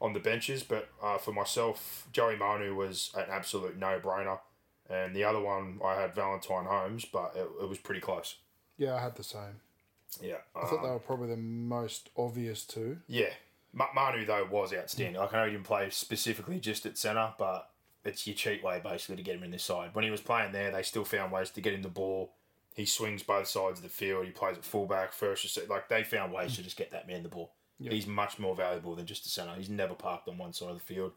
on 0.01 0.13
the 0.13 0.21
benches. 0.21 0.63
But 0.63 0.89
uh, 1.03 1.19
for 1.19 1.33
myself, 1.33 2.07
Joey 2.13 2.37
Manu 2.37 2.75
was 2.75 3.11
an 3.17 3.27
absolute 3.31 3.77
no 3.77 4.01
brainer, 4.01 4.39
and 4.89 5.15
the 5.15 5.25
other 5.25 5.41
one 5.41 5.81
I 5.85 6.01
had 6.01 6.15
Valentine 6.15 6.67
Holmes, 6.67 7.05
but 7.05 7.33
it, 7.35 7.49
it 7.63 7.69
was 7.69 7.79
pretty 7.79 8.01
close. 8.01 8.37
Yeah, 8.77 8.95
I 8.95 9.01
had 9.01 9.17
the 9.17 9.25
same. 9.25 9.61
Yeah, 10.23 10.37
I 10.57 10.67
thought 10.67 10.79
um, 10.79 10.83
they 10.85 10.91
were 10.91 10.99
probably 10.99 11.29
the 11.29 11.37
most 11.37 12.11
obvious 12.17 12.65
two. 12.65 12.99
Yeah, 13.09 13.31
Ma- 13.73 13.93
Manu 13.95 14.25
though 14.25 14.47
was 14.51 14.73
outstanding. 14.73 15.21
Like, 15.21 15.35
I 15.35 15.39
know 15.39 15.47
he 15.47 15.53
didn't 15.53 15.67
play 15.67 15.91
specifically 15.91 16.61
just 16.61 16.87
at 16.87 16.97
centre, 16.97 17.33
but 17.39 17.71
it's 18.05 18.27
your 18.27 18.35
cheat 18.35 18.63
way 18.63 18.81
basically 18.83 19.17
to 19.17 19.23
get 19.23 19.37
him 19.37 19.43
in 19.43 19.51
this 19.51 19.65
side. 19.65 19.91
When 19.93 20.05
he 20.05 20.11
was 20.11 20.21
playing 20.21 20.53
there, 20.53 20.71
they 20.71 20.83
still 20.83 21.05
found 21.05 21.33
ways 21.33 21.51
to 21.51 21.61
get 21.61 21.75
him 21.75 21.83
the 21.83 21.89
ball. 21.89 22.33
He 22.79 22.87
swings 22.87 23.25
both 23.25 23.49
sides 23.49 23.81
of 23.81 23.83
the 23.83 23.89
field. 23.89 24.25
He 24.25 24.31
plays 24.31 24.57
at 24.57 24.65
fullback, 24.65 25.13
first 25.13 25.45
or 25.45 25.49
second. 25.49 25.69
Like 25.69 25.89
they 25.89 26.05
found 26.05 26.33
ways 26.33 26.55
to 26.55 26.61
mm. 26.61 26.65
just 26.65 26.77
get 26.77 26.93
that 26.93 27.09
man 27.09 27.25
the 27.25 27.29
ball. 27.29 27.51
He's 27.81 28.07
much 28.07 28.39
more 28.39 28.55
valuable 28.55 28.95
than 28.95 29.05
just 29.05 29.27
a 29.27 29.29
centre. 29.29 29.53
He's 29.57 29.69
never 29.69 29.95
parked 29.95 30.29
on 30.29 30.39
one 30.39 30.53
side 30.53 30.71
of 30.71 30.79
the 30.79 30.85
field. 30.85 31.11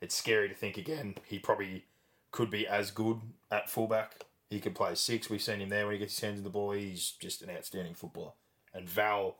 It's 0.00 0.14
scary 0.14 0.48
to 0.48 0.54
think 0.54 0.78
again. 0.78 1.16
He 1.26 1.40
probably 1.40 1.84
could 2.30 2.48
be 2.48 2.64
as 2.64 2.92
good 2.92 3.20
at 3.50 3.68
fullback. 3.68 4.24
He 4.50 4.60
could 4.60 4.76
play 4.76 4.94
six. 4.94 5.28
We've 5.28 5.42
seen 5.42 5.60
him 5.60 5.68
there 5.68 5.84
when 5.84 5.94
he 5.94 5.98
gets 5.98 6.14
his 6.14 6.20
hands 6.20 6.38
on 6.38 6.44
the 6.44 6.50
ball. 6.50 6.70
He's 6.70 7.14
just 7.18 7.42
an 7.42 7.50
outstanding 7.50 7.94
footballer. 7.94 8.32
And 8.72 8.88
Val, 8.88 9.34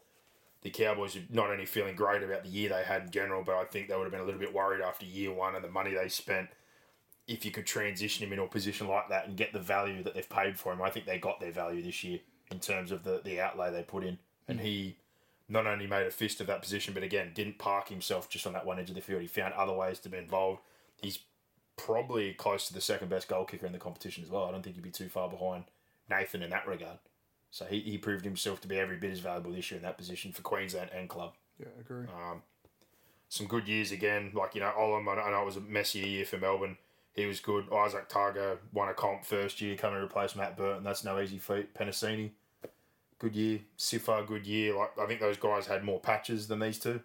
the 0.63 0.71
Cowboys 0.71 1.15
are 1.15 1.23
not 1.31 1.51
only 1.51 1.67
feeling 1.67 1.95
great 1.95 2.25
about 2.25 2.43
the 2.43 2.51
year 2.51 2.71
they 2.71 2.83
had 2.83 3.03
in 3.03 3.11
general, 3.11 3.45
but 3.45 3.55
I 3.55 3.65
think 3.65 3.87
they 3.87 3.95
would 3.95 4.03
have 4.05 4.13
been 4.13 4.23
a 4.23 4.25
little 4.25 4.41
bit 4.41 4.53
worried 4.53 4.83
after 4.83 5.07
year 5.07 5.33
one 5.33 5.55
and 5.55 5.63
the 5.63 5.71
money 5.71 5.95
they 5.95 6.09
spent. 6.09 6.49
If 7.31 7.45
you 7.45 7.53
could 7.53 7.67
transition 7.67 8.27
him 8.27 8.33
into 8.33 8.45
a 8.45 8.49
position 8.49 8.89
like 8.89 9.09
that 9.09 9.29
and 9.29 9.37
get 9.37 9.53
the 9.53 9.61
value 9.61 10.03
that 10.03 10.15
they've 10.15 10.29
paid 10.29 10.59
for 10.59 10.73
him, 10.73 10.83
I 10.83 10.91
think 10.91 11.07
they 11.07 11.19
got 11.19 11.41
their 11.41 11.53
value 11.53 11.83
this 11.83 12.03
year 12.03 12.19
in 12.51 12.59
terms 12.59 12.91
of 12.91 13.05
the, 13.05 13.21
the 13.25 13.41
outlay 13.41 13.71
they 13.71 13.83
put 13.83 14.03
in. 14.03 14.19
And 14.49 14.59
mm. 14.59 14.63
he 14.63 14.97
not 15.49 15.67
only 15.67 15.87
made 15.87 16.07
a 16.07 16.11
fist 16.11 16.41
of 16.41 16.49
that 16.49 16.61
position, 16.61 16.93
but 16.93 17.05
again, 17.05 17.31
didn't 17.35 17.59
park 17.59 17.89
himself 17.89 18.29
just 18.29 18.47
on 18.47 18.53
that 18.55 18.67
one 18.67 18.81
edge 18.81 18.89
of 18.89 18.97
the 18.97 19.01
field. 19.01 19.23
He 19.23 19.29
found 19.29 19.55
other 19.55 19.73
ways 19.73 20.01
to 20.01 20.09
be 20.09 20.19
involved. 20.19 20.61
He's 21.01 21.21
probably 21.77 22.33
close 22.33 22.67
to 22.67 22.75
the 22.75 22.81
second 22.81 23.09
best 23.09 23.29
goal 23.29 23.45
kicker 23.45 23.67
in 23.67 23.73
the 23.73 23.79
competition 23.79 24.25
as 24.25 24.31
well. 24.31 24.45
I 24.45 24.51
don't 24.51 24.63
think 24.63 24.75
he'd 24.75 24.83
be 24.83 24.91
too 24.91 25.09
far 25.09 25.29
behind 25.29 25.65
Nathan 26.11 26.43
in 26.43 26.51
that 26.51 26.67
regard. 26.67 26.99
So 27.53 27.65
he, 27.65 27.81
he 27.81 27.99
proved 27.99 28.25
himself 28.25 28.61
to 28.63 28.69
be 28.69 28.79
every 28.79 28.97
bit 28.97 29.13
as 29.13 29.21
valuable 29.21 29.53
this 29.53 29.71
year 29.71 29.79
in 29.79 29.85
that 29.85 29.99
position 29.99 30.33
for 30.33 30.43
Queensland 30.43 30.91
and 30.95 31.09
club. 31.09 31.35
Yeah, 31.59 31.67
I 31.77 31.81
agree. 31.81 32.07
Um, 32.07 32.43
some 33.29 33.47
good 33.47 33.67
years 33.69 33.93
again, 33.93 34.33
like 34.35 34.55
you 34.55 34.61
know, 34.61 34.73
Olam. 34.77 35.09
I 35.09 35.15
know- 35.15 35.23
I 35.23 35.31
know 35.31 35.43
it 35.43 35.47
was 35.47 35.57
a 35.57 35.61
messier 35.61 36.07
year 36.07 36.25
for 36.25 36.37
Melbourne. 36.37 36.77
He 37.15 37.27
was 37.27 37.41
good. 37.41 37.69
Izack 37.69 38.09
Tago 38.09 38.59
won 38.73 38.89
a 38.89 38.95
comp 38.95 39.25
first 39.25 39.61
year, 39.61 39.77
coming 39.77 39.99
to 39.99 40.05
replace 40.05 40.37
Matt 40.37 40.57
Burton. 40.57 40.85
That's 40.85 41.05
no 41.05 41.21
easy 41.21 41.39
feat. 41.39 41.75
Penasini, 41.75 42.31
good 43.19 43.35
year. 43.35 43.61
Sifa, 43.77 44.27
good 44.27 44.47
year. 44.47 44.77
Like 44.77 44.99
I 44.99 45.07
think 45.07 45.21
those 45.21 45.37
guys 45.37 45.67
had 45.67 45.85
more 45.85 46.01
patches 46.01 46.47
than 46.47 46.61
these 46.61 46.79
two, 46.79 47.01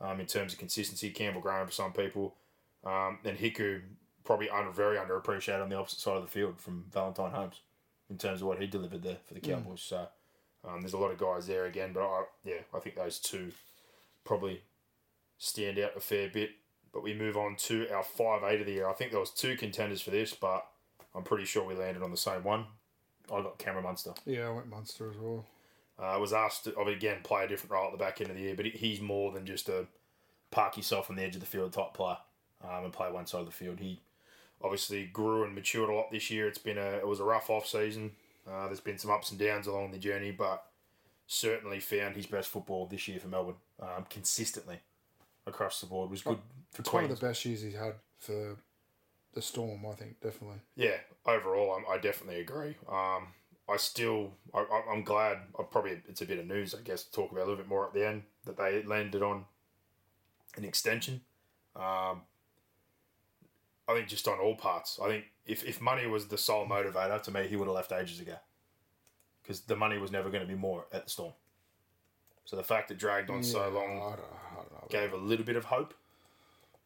um, 0.00 0.20
in 0.20 0.26
terms 0.26 0.52
of 0.52 0.58
consistency. 0.58 1.10
Campbell 1.10 1.40
Graham 1.40 1.66
for 1.66 1.72
some 1.72 1.92
people, 1.92 2.36
um, 2.84 3.18
and 3.24 3.36
Hiku 3.36 3.80
probably 4.24 4.48
under 4.48 4.70
very 4.70 4.96
underappreciated 4.96 5.62
on 5.62 5.68
the 5.68 5.76
opposite 5.76 5.98
side 5.98 6.16
of 6.16 6.22
the 6.22 6.28
field 6.28 6.60
from 6.60 6.84
Valentine 6.92 7.32
Holmes, 7.32 7.60
in 8.08 8.18
terms 8.18 8.40
of 8.40 8.46
what 8.46 8.60
he 8.60 8.68
delivered 8.68 9.02
there 9.02 9.18
for 9.26 9.34
the 9.34 9.40
Cowboys. 9.40 9.82
So 9.82 10.06
um, 10.64 10.80
there's 10.80 10.92
a 10.92 10.98
lot 10.98 11.10
of 11.10 11.18
guys 11.18 11.48
there 11.48 11.66
again, 11.66 11.92
but 11.92 12.02
I, 12.02 12.24
yeah, 12.44 12.60
I 12.72 12.78
think 12.78 12.94
those 12.94 13.18
two 13.18 13.50
probably 14.24 14.62
stand 15.38 15.80
out 15.80 15.96
a 15.96 16.00
fair 16.00 16.28
bit. 16.28 16.50
But 16.92 17.02
we 17.02 17.14
move 17.14 17.36
on 17.36 17.56
to 17.56 17.88
our 17.90 18.02
five 18.02 18.42
eight 18.44 18.60
of 18.60 18.66
the 18.66 18.72
year. 18.72 18.88
I 18.88 18.92
think 18.92 19.10
there 19.10 19.20
was 19.20 19.30
two 19.30 19.56
contenders 19.56 20.02
for 20.02 20.10
this, 20.10 20.34
but 20.34 20.66
I'm 21.14 21.22
pretty 21.22 21.44
sure 21.44 21.64
we 21.64 21.74
landed 21.74 22.02
on 22.02 22.10
the 22.10 22.16
same 22.16 22.44
one. 22.44 22.66
I 23.32 23.40
got 23.40 23.58
Cameron 23.58 23.84
Munster. 23.84 24.12
Yeah, 24.26 24.48
I 24.48 24.50
went 24.50 24.68
Munster 24.68 25.10
as 25.10 25.16
well. 25.16 25.46
I 25.98 26.14
uh, 26.14 26.18
was 26.18 26.32
asked 26.32 26.64
to, 26.64 26.78
again, 26.80 27.18
play 27.22 27.44
a 27.44 27.48
different 27.48 27.72
role 27.72 27.86
at 27.86 27.92
the 27.92 27.98
back 27.98 28.20
end 28.20 28.30
of 28.30 28.36
the 28.36 28.42
year, 28.42 28.54
but 28.54 28.66
he's 28.66 29.00
more 29.00 29.30
than 29.30 29.46
just 29.46 29.68
a 29.68 29.86
park 30.50 30.76
yourself 30.76 31.08
on 31.10 31.16
the 31.16 31.22
edge 31.22 31.34
of 31.34 31.40
the 31.40 31.46
field 31.46 31.72
type 31.72 31.94
player 31.94 32.16
um, 32.64 32.84
and 32.84 32.92
play 32.92 33.10
one 33.10 33.26
side 33.26 33.40
of 33.40 33.46
the 33.46 33.52
field. 33.52 33.78
He 33.78 34.00
obviously 34.62 35.04
grew 35.04 35.44
and 35.44 35.54
matured 35.54 35.90
a 35.90 35.94
lot 35.94 36.10
this 36.10 36.30
year. 36.30 36.48
It's 36.48 36.58
been 36.58 36.78
a 36.78 36.98
it 36.98 37.06
was 37.06 37.20
a 37.20 37.24
rough 37.24 37.50
off 37.50 37.66
season. 37.66 38.12
Uh, 38.50 38.66
there's 38.66 38.80
been 38.80 38.98
some 38.98 39.10
ups 39.10 39.30
and 39.30 39.38
downs 39.38 39.66
along 39.66 39.92
the 39.92 39.98
journey, 39.98 40.32
but 40.32 40.64
certainly 41.26 41.78
found 41.78 42.16
his 42.16 42.26
best 42.26 42.48
football 42.48 42.86
this 42.86 43.06
year 43.06 43.20
for 43.20 43.28
Melbourne 43.28 43.54
um, 43.80 44.06
consistently 44.10 44.80
across 45.46 45.80
the 45.80 45.86
board. 45.86 46.10
Was 46.10 46.22
good 46.22 46.38
for 46.72 46.80
It's 46.82 46.92
one 46.92 47.04
of 47.04 47.10
the 47.10 47.26
best 47.26 47.44
years 47.44 47.62
he's 47.62 47.74
had 47.74 47.94
for 48.18 48.56
the 49.34 49.42
Storm, 49.42 49.84
I 49.90 49.94
think, 49.94 50.20
definitely. 50.20 50.60
Yeah, 50.76 50.96
overall, 51.26 51.74
I'm, 51.76 51.84
I 51.90 51.98
definitely 51.98 52.40
agree. 52.40 52.76
Um, 52.88 53.28
I 53.68 53.76
still, 53.78 54.32
I, 54.52 54.60
I- 54.60 54.92
I'm 54.92 55.02
glad. 55.04 55.38
I 55.58 55.62
probably 55.62 56.02
it's 56.08 56.20
a 56.20 56.26
bit 56.26 56.38
of 56.38 56.46
news, 56.46 56.74
I 56.74 56.82
guess, 56.82 57.04
to 57.04 57.12
talk 57.12 57.30
about 57.32 57.40
a 57.40 57.46
little 57.46 57.56
bit 57.56 57.68
more 57.68 57.86
at 57.86 57.94
the 57.94 58.06
end 58.06 58.22
that 58.44 58.56
they 58.56 58.82
landed 58.82 59.22
on 59.22 59.44
an 60.56 60.64
extension. 60.64 61.22
Um, 61.74 62.22
I 63.88 63.94
think 63.94 64.08
just 64.08 64.28
on 64.28 64.38
all 64.38 64.54
parts. 64.56 64.98
I 65.02 65.08
think 65.08 65.24
if, 65.46 65.64
if 65.64 65.80
money 65.80 66.06
was 66.06 66.28
the 66.28 66.38
sole 66.38 66.66
motivator, 66.66 67.20
to 67.22 67.30
me, 67.30 67.46
he 67.48 67.56
would 67.56 67.66
have 67.66 67.74
left 67.74 67.92
ages 67.92 68.20
ago. 68.20 68.36
Because 69.42 69.62
the 69.62 69.74
money 69.76 69.98
was 69.98 70.12
never 70.12 70.30
going 70.30 70.42
to 70.42 70.48
be 70.48 70.54
more 70.58 70.84
at 70.92 71.04
the 71.04 71.10
Storm. 71.10 71.32
So 72.44 72.56
the 72.56 72.62
fact 72.62 72.90
it 72.90 72.98
dragged 72.98 73.30
on 73.30 73.42
so 73.42 73.60
Yeah, 73.60 73.66
long 73.74 73.90
I 73.90 73.90
don't, 73.90 74.02
I 74.02 74.10
don't 74.10 74.18
know. 74.18 74.38
Gave 74.92 75.12
a 75.12 75.16
little 75.16 75.44
bit 75.44 75.56
of 75.56 75.64
hope. 75.64 75.94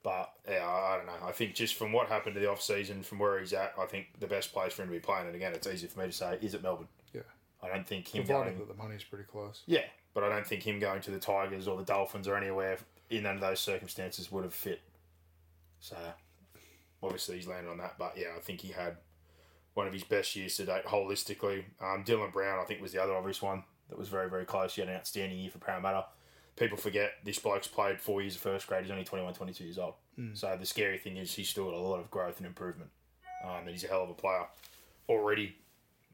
But 0.03 0.33
yeah, 0.49 0.65
I 0.65 0.97
don't 0.97 1.07
know. 1.07 1.27
I 1.27 1.33
think 1.33 1.55
just 1.55 1.75
from 1.75 1.93
what 1.93 2.09
happened 2.09 2.35
to 2.37 2.41
the 2.41 2.49
off 2.51 2.63
season, 2.63 3.03
from 3.03 3.19
where 3.19 3.39
he's 3.41 3.53
at, 3.53 3.75
I 3.79 3.87
think 3.87 4.07
the 4.21 4.29
best 4.29 4.53
place 4.53 4.73
for 4.73 4.83
him 4.83 4.89
to 4.89 4.95
be 4.95 5.01
playing. 5.01 5.27
And 5.27 5.35
again, 5.35 5.53
it's 5.53 5.67
easy 5.67 5.89
for 5.89 5.99
me 6.01 6.07
to 6.07 6.13
say 6.13 6.39
is 6.41 6.55
it 6.55 6.63
Melbourne. 6.63 6.87
Yeah. 7.13 7.23
I 7.63 7.69
don't 7.69 7.87
think 7.87 8.15
him 8.15 8.25
Provided 8.25 8.57
going. 8.57 8.59
that 8.69 8.77
the 8.77 8.83
money's 8.83 9.03
pretty 9.03 9.25
close. 9.25 9.63
Yeah, 9.67 9.85
but 10.15 10.23
I 10.23 10.29
don't 10.29 10.47
think 10.47 10.63
him 10.63 10.79
going 10.79 11.01
to 11.03 11.11
the 11.11 11.19
Tigers 11.19 11.67
or 11.67 11.77
the 11.77 11.85
Dolphins 11.85 12.29
or 12.29 12.37
anywhere 12.37 12.79
in 13.11 13.27
of 13.27 13.41
those 13.41 13.59
circumstances 13.61 14.31
would 14.31 14.45
have 14.45 14.55
fit. 14.55 14.81
So 15.81 15.97
obviously 17.03 17.37
he's 17.37 17.49
landed 17.49 17.71
on 17.71 17.79
that. 17.79 17.97
But 17.99 18.15
yeah, 18.17 18.29
I 18.37 18.41
think 18.41 18.61
he 18.61 18.73
had 18.73 18.97
one 19.75 19.87
of 19.87 19.93
his 19.93 20.05
best 20.05 20.37
years 20.37 20.57
to 20.57 20.67
date 20.67 20.85
holistically. 20.85 21.65
Um, 21.81 22.05
Dylan 22.05 22.33
Brown, 22.33 22.61
I 22.61 22.65
think, 22.65 22.81
was 22.81 22.93
the 22.93 23.03
other 23.03 23.15
obvious 23.15 23.43
one 23.43 23.65
that 23.89 23.99
was 23.99 24.09
very, 24.09 24.31
very 24.31 24.45
close. 24.45 24.75
He 24.75 24.81
had 24.81 24.89
an 24.89 24.97
outstanding 24.97 25.39
year 25.39 25.51
for 25.51 25.59
Parramatta. 25.59 26.07
People 26.57 26.79
forget 26.79 27.13
this 27.25 27.39
bloke's 27.39 27.69
played 27.69 28.01
four 28.01 28.23
years 28.23 28.35
of 28.37 28.41
first 28.41 28.67
grade. 28.67 28.83
He's 28.83 28.91
only 28.91 29.05
21, 29.05 29.35
22 29.35 29.65
years 29.65 29.79
old. 29.79 29.95
So 30.35 30.57
the 30.59 30.65
scary 30.67 30.97
thing 30.99 31.19
is 31.19 31.35
he's 31.35 31.49
still 31.51 31.67
got 31.67 31.75
a 31.75 31.79
lot 31.79 32.01
of 32.01 32.11
growth 32.11 32.39
and 32.39 32.47
improvement. 32.47 32.91
Um, 33.45 33.59
and 33.61 33.69
he's 33.71 33.85
a 33.85 33.89
hell 33.89 34.03
of 34.03 34.09
a 34.11 34.15
player 34.15 34.47
already. 35.09 35.57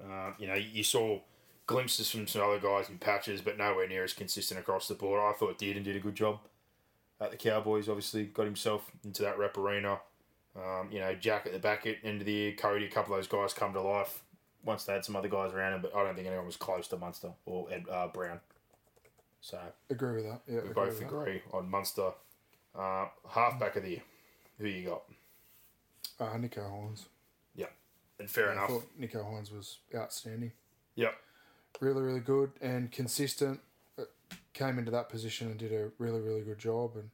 Uh, 0.02 0.32
you 0.38 0.48
know, 0.48 0.54
you 0.54 0.82
saw 0.82 1.20
glimpses 1.66 2.10
from 2.10 2.26
some 2.26 2.42
other 2.42 2.58
guys 2.58 2.88
in 2.88 2.98
patches, 2.98 3.40
but 3.40 3.56
nowhere 3.56 3.86
near 3.86 4.02
as 4.02 4.12
consistent 4.12 4.58
across 4.58 4.88
the 4.88 4.94
board. 4.94 5.20
I 5.20 5.38
thought 5.38 5.58
Dearden 5.58 5.84
did 5.84 5.94
a 5.94 6.00
good 6.00 6.16
job. 6.16 6.40
at 7.20 7.30
the 7.30 7.36
Cowboys. 7.36 7.88
Obviously, 7.88 8.24
got 8.24 8.46
himself 8.46 8.90
into 9.04 9.22
that 9.22 9.38
rep 9.38 9.56
arena. 9.56 10.00
Um, 10.56 10.88
you 10.90 10.98
know, 10.98 11.14
Jack 11.14 11.46
at 11.46 11.52
the 11.52 11.60
back 11.60 11.86
at 11.86 11.98
end 12.02 12.20
of 12.20 12.26
the 12.26 12.32
year, 12.32 12.52
Cody, 12.58 12.84
a 12.84 12.90
couple 12.90 13.14
of 13.14 13.18
those 13.18 13.28
guys 13.28 13.54
come 13.54 13.72
to 13.74 13.80
life 13.80 14.22
once 14.64 14.84
they 14.84 14.92
had 14.92 15.04
some 15.04 15.14
other 15.16 15.28
guys 15.28 15.52
around 15.52 15.74
him, 15.74 15.82
but 15.82 15.94
I 15.94 16.02
don't 16.04 16.14
think 16.16 16.26
anyone 16.26 16.46
was 16.46 16.56
close 16.56 16.88
to 16.88 16.96
Munster 16.96 17.30
or 17.46 17.68
Ed, 17.72 17.84
uh, 17.90 18.08
Brown. 18.08 18.40
So 19.42 19.58
Agree 19.90 20.22
with 20.22 20.24
that. 20.24 20.40
Yeah, 20.48 20.60
we 20.66 20.72
both 20.72 21.00
agree 21.02 21.42
on 21.52 21.68
Munster. 21.68 22.12
Uh, 22.74 23.06
halfback 23.28 23.76
of 23.76 23.82
the 23.82 23.90
year, 23.90 24.02
who 24.58 24.66
you 24.66 24.88
got? 24.88 25.02
Uh, 26.18 26.36
Nicho 26.38 26.60
Hynes. 26.70 27.04
Yeah, 27.54 27.66
and 28.18 28.30
fair 28.30 28.48
I 28.50 28.52
enough. 28.52 28.68
thought 28.68 28.98
Nicho 28.98 29.22
Hynes 29.22 29.52
was 29.54 29.78
outstanding. 29.94 30.52
Yep. 30.94 31.14
Really, 31.80 32.00
really 32.00 32.20
good 32.20 32.52
and 32.62 32.90
consistent. 32.90 33.60
Uh, 33.98 34.04
Came 34.54 34.78
into 34.78 34.90
that 34.92 35.08
position 35.10 35.48
and 35.48 35.58
did 35.58 35.72
a 35.72 35.90
really, 35.98 36.20
really 36.20 36.42
good 36.42 36.58
job, 36.58 36.92
and 36.94 37.10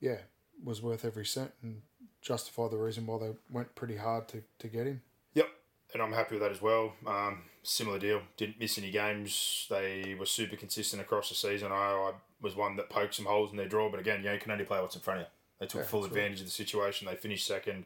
yeah, 0.00 0.16
was 0.62 0.82
worth 0.82 1.04
every 1.04 1.24
cent 1.24 1.52
and 1.62 1.80
justified 2.20 2.70
the 2.70 2.76
reason 2.76 3.06
why 3.06 3.18
they 3.18 3.30
went 3.50 3.74
pretty 3.74 3.96
hard 3.96 4.26
to, 4.28 4.42
to 4.58 4.68
get 4.68 4.86
him. 4.86 5.00
Yep, 5.34 5.48
and 5.94 6.02
I'm 6.02 6.12
happy 6.12 6.34
with 6.34 6.42
that 6.42 6.50
as 6.50 6.60
well. 6.60 6.92
Um, 7.06 7.42
similar 7.62 7.98
deal. 7.98 8.22
Didn't 8.36 8.58
miss 8.58 8.78
any 8.78 8.90
games. 8.90 9.66
They 9.70 10.16
were 10.18 10.26
super 10.26 10.56
consistent 10.56 11.02
across 11.02 11.28
the 11.28 11.34
season. 11.34 11.72
I, 11.72 11.74
I 11.74 12.12
was 12.40 12.56
one 12.56 12.76
that 12.76 12.90
poked 12.90 13.14
some 13.14 13.26
holes 13.26 13.50
in 13.50 13.56
their 13.56 13.68
draw, 13.68 13.90
but 13.90 14.00
again, 14.00 14.20
you, 14.20 14.26
know, 14.26 14.32
you 14.34 14.40
can 14.40 14.50
only 14.50 14.64
play 14.64 14.80
what's 14.80 14.96
in 14.96 15.02
front 15.02 15.20
of 15.20 15.26
you. 15.26 15.30
They 15.60 15.66
took 15.66 15.82
Yeah, 15.82 15.86
full 15.86 16.00
that's 16.02 16.12
right. 16.12 16.18
advantage 16.18 16.40
of 16.40 16.46
the 16.46 16.52
situation. 16.52 17.06
They 17.06 17.14
finished 17.14 17.46
second. 17.46 17.84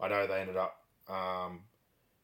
I 0.00 0.08
know 0.08 0.26
they 0.26 0.40
ended 0.40 0.56
up 0.56 0.78
um, 1.08 1.60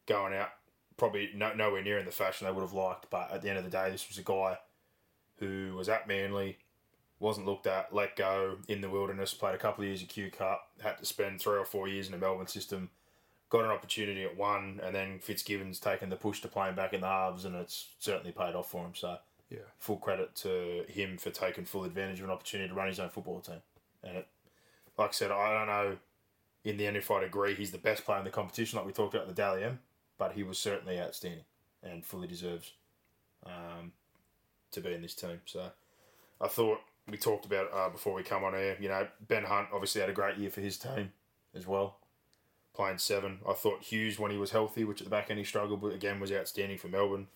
going 0.05 0.33
out 0.33 0.49
probably 0.97 1.31
no, 1.33 1.53
nowhere 1.53 1.81
near 1.81 1.97
in 1.97 2.05
the 2.05 2.11
fashion 2.11 2.45
they 2.45 2.51
would 2.51 2.61
have 2.61 2.73
liked, 2.73 3.09
but 3.09 3.31
at 3.31 3.41
the 3.41 3.49
end 3.49 3.57
of 3.57 3.63
the 3.63 3.69
day, 3.69 3.89
this 3.89 4.07
was 4.09 4.17
a 4.17 4.23
guy 4.23 4.57
who 5.37 5.73
was 5.77 5.87
at 5.87 6.07
Manly, 6.07 6.57
wasn't 7.19 7.45
looked 7.45 7.67
at, 7.67 7.93
let 7.95 8.17
go 8.17 8.57
in 8.67 8.81
the 8.81 8.89
wilderness, 8.89 9.33
played 9.33 9.55
a 9.55 9.57
couple 9.57 9.83
of 9.83 9.87
years 9.87 10.01
of 10.01 10.09
Q 10.09 10.29
Cup, 10.29 10.67
had 10.81 10.97
to 10.97 11.05
spend 11.05 11.39
three 11.39 11.57
or 11.57 11.63
four 11.65 11.87
years 11.87 12.07
in 12.07 12.11
the 12.11 12.17
Melbourne 12.17 12.47
system, 12.47 12.89
got 13.49 13.65
an 13.65 13.71
opportunity 13.71 14.23
at 14.23 14.37
one, 14.37 14.79
and 14.83 14.93
then 14.93 15.19
Fitzgibbon's 15.19 15.79
taken 15.79 16.09
the 16.09 16.15
push 16.15 16.41
to 16.41 16.47
playing 16.47 16.75
back 16.75 16.93
in 16.93 17.01
the 17.01 17.07
halves, 17.07 17.45
and 17.45 17.55
it's 17.55 17.89
certainly 17.99 18.31
paid 18.31 18.55
off 18.55 18.69
for 18.69 18.85
him. 18.85 18.93
So 18.95 19.17
Yeah. 19.49 19.59
full 19.79 19.97
credit 19.97 20.35
to 20.35 20.85
him 20.87 21.17
for 21.17 21.31
taking 21.31 21.65
full 21.65 21.83
advantage 21.83 22.19
of 22.19 22.25
an 22.25 22.31
opportunity 22.31 22.69
to 22.69 22.75
run 22.75 22.87
his 22.87 22.99
own 22.99 23.09
football 23.09 23.41
team. 23.41 23.61
And 24.03 24.17
it, 24.17 24.27
like 24.97 25.09
I 25.09 25.13
said, 25.13 25.31
I 25.31 25.53
don't 25.53 25.67
know 25.67 25.97
in 26.63 26.77
the 26.77 26.85
end 26.85 26.97
if 26.97 27.09
I'd 27.09 27.23
agree 27.23 27.55
he's 27.55 27.71
the 27.71 27.77
best 27.79 28.05
player 28.05 28.19
in 28.19 28.25
the 28.25 28.29
competition, 28.31 28.77
like 28.77 28.85
we 28.85 28.93
talked 28.93 29.15
about 29.15 29.27
the 29.27 29.33
Dally 29.33 29.63
M, 29.63 29.79
but 30.17 30.33
he 30.33 30.43
was 30.43 30.59
certainly 30.59 30.99
outstanding 30.99 31.45
and 31.81 32.05
fully 32.05 32.27
deserves 32.27 32.73
um, 33.45 33.93
to 34.71 34.81
be 34.81 34.93
in 34.93 35.01
this 35.01 35.15
team. 35.15 35.41
So 35.45 35.71
I 36.39 36.47
thought 36.47 36.81
we 37.07 37.17
talked 37.17 37.45
about 37.45 37.71
uh, 37.73 37.89
before 37.89 38.13
we 38.13 38.21
come 38.23 38.43
on 38.43 38.53
air. 38.53 38.77
You 38.79 38.89
know, 38.89 39.07
Ben 39.27 39.45
Hunt 39.45 39.69
obviously 39.73 40.01
had 40.01 40.09
a 40.09 40.13
great 40.13 40.37
year 40.37 40.51
for 40.51 40.61
his 40.61 40.77
team 40.77 41.11
as 41.55 41.65
well, 41.65 41.97
playing 42.73 42.97
seven. 42.97 43.39
I 43.47 43.53
thought 43.53 43.83
Hughes 43.83 44.19
when 44.19 44.31
he 44.31 44.37
was 44.37 44.51
healthy, 44.51 44.83
which 44.83 45.01
at 45.01 45.05
the 45.05 45.11
back 45.11 45.29
end 45.29 45.39
he 45.39 45.45
struggled, 45.45 45.81
but 45.81 45.93
again 45.93 46.19
was 46.19 46.31
outstanding 46.31 46.77
for 46.77 46.87
Melbourne. 46.87 47.27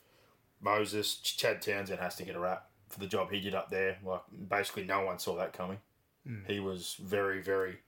Moses, 0.62 1.16
Chad 1.16 1.62
Townsend 1.62 2.00
has 2.00 2.16
to 2.16 2.24
get 2.24 2.36
a 2.36 2.40
rap 2.40 2.70
for 2.88 3.00
the 3.00 3.08
job 3.08 3.32
he 3.32 3.42
did 3.42 3.56
up 3.56 3.70
there. 3.70 3.98
Like 4.04 4.22
basically 4.50 4.86
no 4.86 5.02
one 5.02 5.20
saw 5.20 5.36
that 5.36 5.54
coming. 5.54 5.80
Hmm. 6.26 6.46
He 6.48 6.60
was 6.60 6.96
very, 7.02 7.42
very 7.42 7.80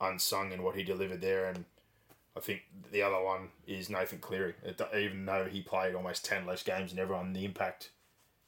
unsung 0.00 0.52
in 0.52 0.62
what 0.62 0.76
he 0.76 0.82
delivered 0.82 1.20
there, 1.20 1.46
and 1.46 1.64
I 2.36 2.40
think 2.40 2.62
the 2.90 3.02
other 3.02 3.22
one 3.22 3.48
is 3.66 3.90
Nathan 3.90 4.18
Cleary. 4.18 4.54
Even 4.96 5.26
though 5.26 5.46
he 5.50 5.60
played 5.60 5.94
almost 5.94 6.24
ten 6.24 6.46
less 6.46 6.62
games 6.62 6.90
than 6.90 7.00
everyone, 7.00 7.32
the 7.32 7.44
impact 7.44 7.90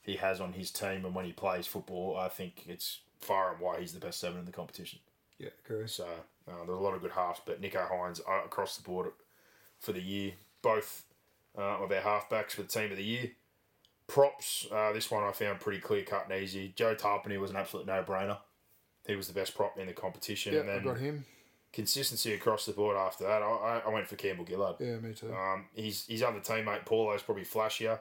he 0.07 0.17
has 0.17 0.41
on 0.41 0.53
his 0.53 0.71
team 0.71 1.05
and 1.05 1.15
when 1.15 1.25
he 1.25 1.33
plays 1.33 1.67
football, 1.67 2.17
I 2.17 2.29
think 2.29 2.65
it's 2.67 3.01
far 3.21 3.53
and 3.53 3.61
wide 3.61 3.81
he's 3.81 3.93
the 3.93 4.01
best 4.01 4.21
seven 4.21 4.39
in 4.39 4.45
the 4.47 4.53
competition. 4.53 5.01
Yeah, 5.39 5.51
agree. 5.65 5.89
So 5.89 6.07
uh, 6.49 6.65
there's 6.67 6.79
a 6.79 6.83
lot 6.83 6.95
of 6.95 7.03
good 7.03 7.13
halves, 7.13 7.41
but 7.45 7.61
Nicho 7.61 7.91
Hynes 7.91 8.21
uh, 8.29 8.45
across 8.45 8.77
the 8.77 8.83
board 8.83 9.11
for 9.81 9.93
the 9.93 10.01
year. 10.03 10.33
Both 10.63 11.05
uh, 11.57 11.83
of 11.83 11.91
our 11.93 12.01
halfbacks 12.01 12.53
for 12.53 12.63
the 12.63 12.69
team 12.69 12.91
of 12.91 12.97
the 12.97 13.05
year. 13.05 13.31
Props, 14.09 14.67
uh, 14.73 14.93
this 14.93 15.11
one 15.11 15.25
I 15.25 15.33
found 15.33 15.59
pretty 15.61 15.81
clear 15.81 16.03
cut 16.03 16.29
and 16.31 16.41
easy. 16.41 16.73
Joe 16.77 16.95
Tapine 16.95 17.41
was 17.41 17.51
an 17.51 17.57
absolute 17.57 17.87
no 17.87 18.03
brainer. 18.05 18.39
He 19.07 19.17
was 19.17 19.27
the 19.27 19.35
best 19.35 19.55
prop 19.57 19.77
in 19.79 19.87
the 19.89 19.93
competition. 19.93 20.55
Yeah, 20.55 20.61
and 20.61 20.71
I 20.71 20.75
then 20.75 20.85
got 20.85 20.99
him. 20.99 21.25
consistency 21.73 22.33
across 22.35 22.67
the 22.67 22.73
board 22.73 22.97
after 22.97 23.25
that. 23.25 23.43
I, 23.43 23.47
I- 23.47 23.83
I 23.85 23.89
went 23.89 24.07
for 24.09 24.15
Campbell 24.17 24.47
Gillard. 24.47 24.77
Yeah, 24.79 24.97
me 24.99 25.13
too. 25.13 25.33
Um, 25.35 25.67
his 25.75 26.07
his 26.07 26.23
other 26.23 26.39
teammate 26.41 26.85
Paulo's 26.87 27.23
probably 27.23 27.45
flashier, 27.45 27.99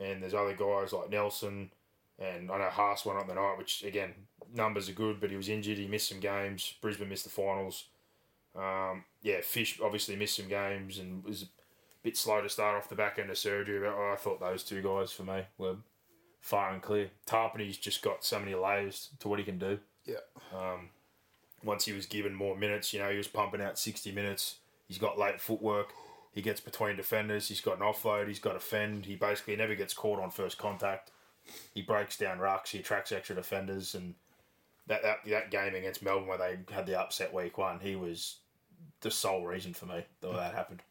and 0.00 0.22
there's 0.22 0.34
other 0.34 0.54
guys 0.54 0.92
like 0.92 1.10
Nelson, 1.10 1.70
and 2.18 2.50
I 2.50 2.58
know 2.58 2.68
Haas 2.70 3.04
went 3.06 3.18
on 3.20 3.28
the 3.28 3.34
night, 3.34 3.58
which 3.58 3.84
again 3.84 4.14
numbers 4.54 4.88
are 4.88 4.92
good, 4.92 5.20
but 5.20 5.30
he 5.30 5.36
was 5.36 5.48
injured. 5.48 5.78
He 5.78 5.86
missed 5.86 6.08
some 6.08 6.20
games. 6.20 6.74
Brisbane 6.80 7.08
missed 7.08 7.24
the 7.24 7.30
finals. 7.30 7.84
Um, 8.56 9.04
yeah, 9.22 9.40
Fish 9.42 9.78
obviously 9.82 10.16
missed 10.16 10.36
some 10.36 10.48
games 10.48 10.98
and 10.98 11.24
was 11.24 11.42
a 11.42 11.46
bit 12.02 12.16
slow 12.16 12.40
to 12.40 12.48
start 12.48 12.76
off 12.76 12.88
the 12.88 12.94
back 12.94 13.18
end 13.18 13.30
of 13.30 13.38
surgery. 13.38 13.80
But 13.80 13.94
I 13.94 14.16
thought 14.16 14.40
those 14.40 14.64
two 14.64 14.82
guys 14.82 15.12
for 15.12 15.24
me 15.24 15.42
were 15.58 15.76
far 16.40 16.72
and 16.72 16.82
clear. 16.82 17.10
Tapine's 17.26 17.76
just 17.76 18.02
got 18.02 18.24
so 18.24 18.38
many 18.38 18.54
layers 18.54 19.10
to 19.20 19.28
what 19.28 19.38
he 19.38 19.44
can 19.44 19.58
do 19.58 19.78
yeah. 20.08 20.76
once 21.62 21.84
he 21.84 21.92
was 21.92 22.06
given 22.06 22.34
more 22.34 22.56
minutes, 22.56 22.92
you 22.92 22.98
know, 22.98 23.10
he 23.10 23.16
was 23.16 23.28
pumping 23.28 23.60
out 23.60 23.78
60 23.78 24.10
minutes. 24.12 24.56
He's 24.86 24.98
got 24.98 25.18
late 25.18 25.40
footwork. 25.40 25.92
He 26.32 26.40
gets 26.42 26.60
between 26.60 26.96
defenders. 26.96 27.48
He's 27.48 27.60
got 27.60 27.78
an 27.78 27.82
offload. 27.82 28.28
He's 28.28 28.38
got 28.38 28.56
a 28.56 28.60
fend. 28.60 29.06
He 29.06 29.16
basically 29.16 29.56
never 29.56 29.74
gets 29.74 29.92
caught 29.92 30.20
on 30.20 30.30
first 30.30 30.56
contact. 30.56 31.10
He 31.74 31.82
breaks 31.82 32.16
down 32.16 32.38
rucks. 32.38 32.68
He 32.68 32.78
attracts 32.78 33.12
extra 33.12 33.36
defenders. 33.36 33.94
And 33.94 34.14
that, 34.88 35.02
that, 35.02 35.18
that 35.26 35.50
game 35.50 35.74
against 35.74 36.02
Melbourne 36.02 36.26
where 36.26 36.38
they 36.38 36.58
had 36.72 36.86
the 36.86 36.98
upset 36.98 37.32
week 37.32 37.56
one, 37.58 37.78
he 37.80 37.96
was 37.96 38.36
the 39.00 39.10
sole 39.10 39.46
reason 39.46 39.72
for 39.72 39.86
me 39.86 40.04
that 40.20 40.32
that 40.34 40.54
happened. 40.54 40.82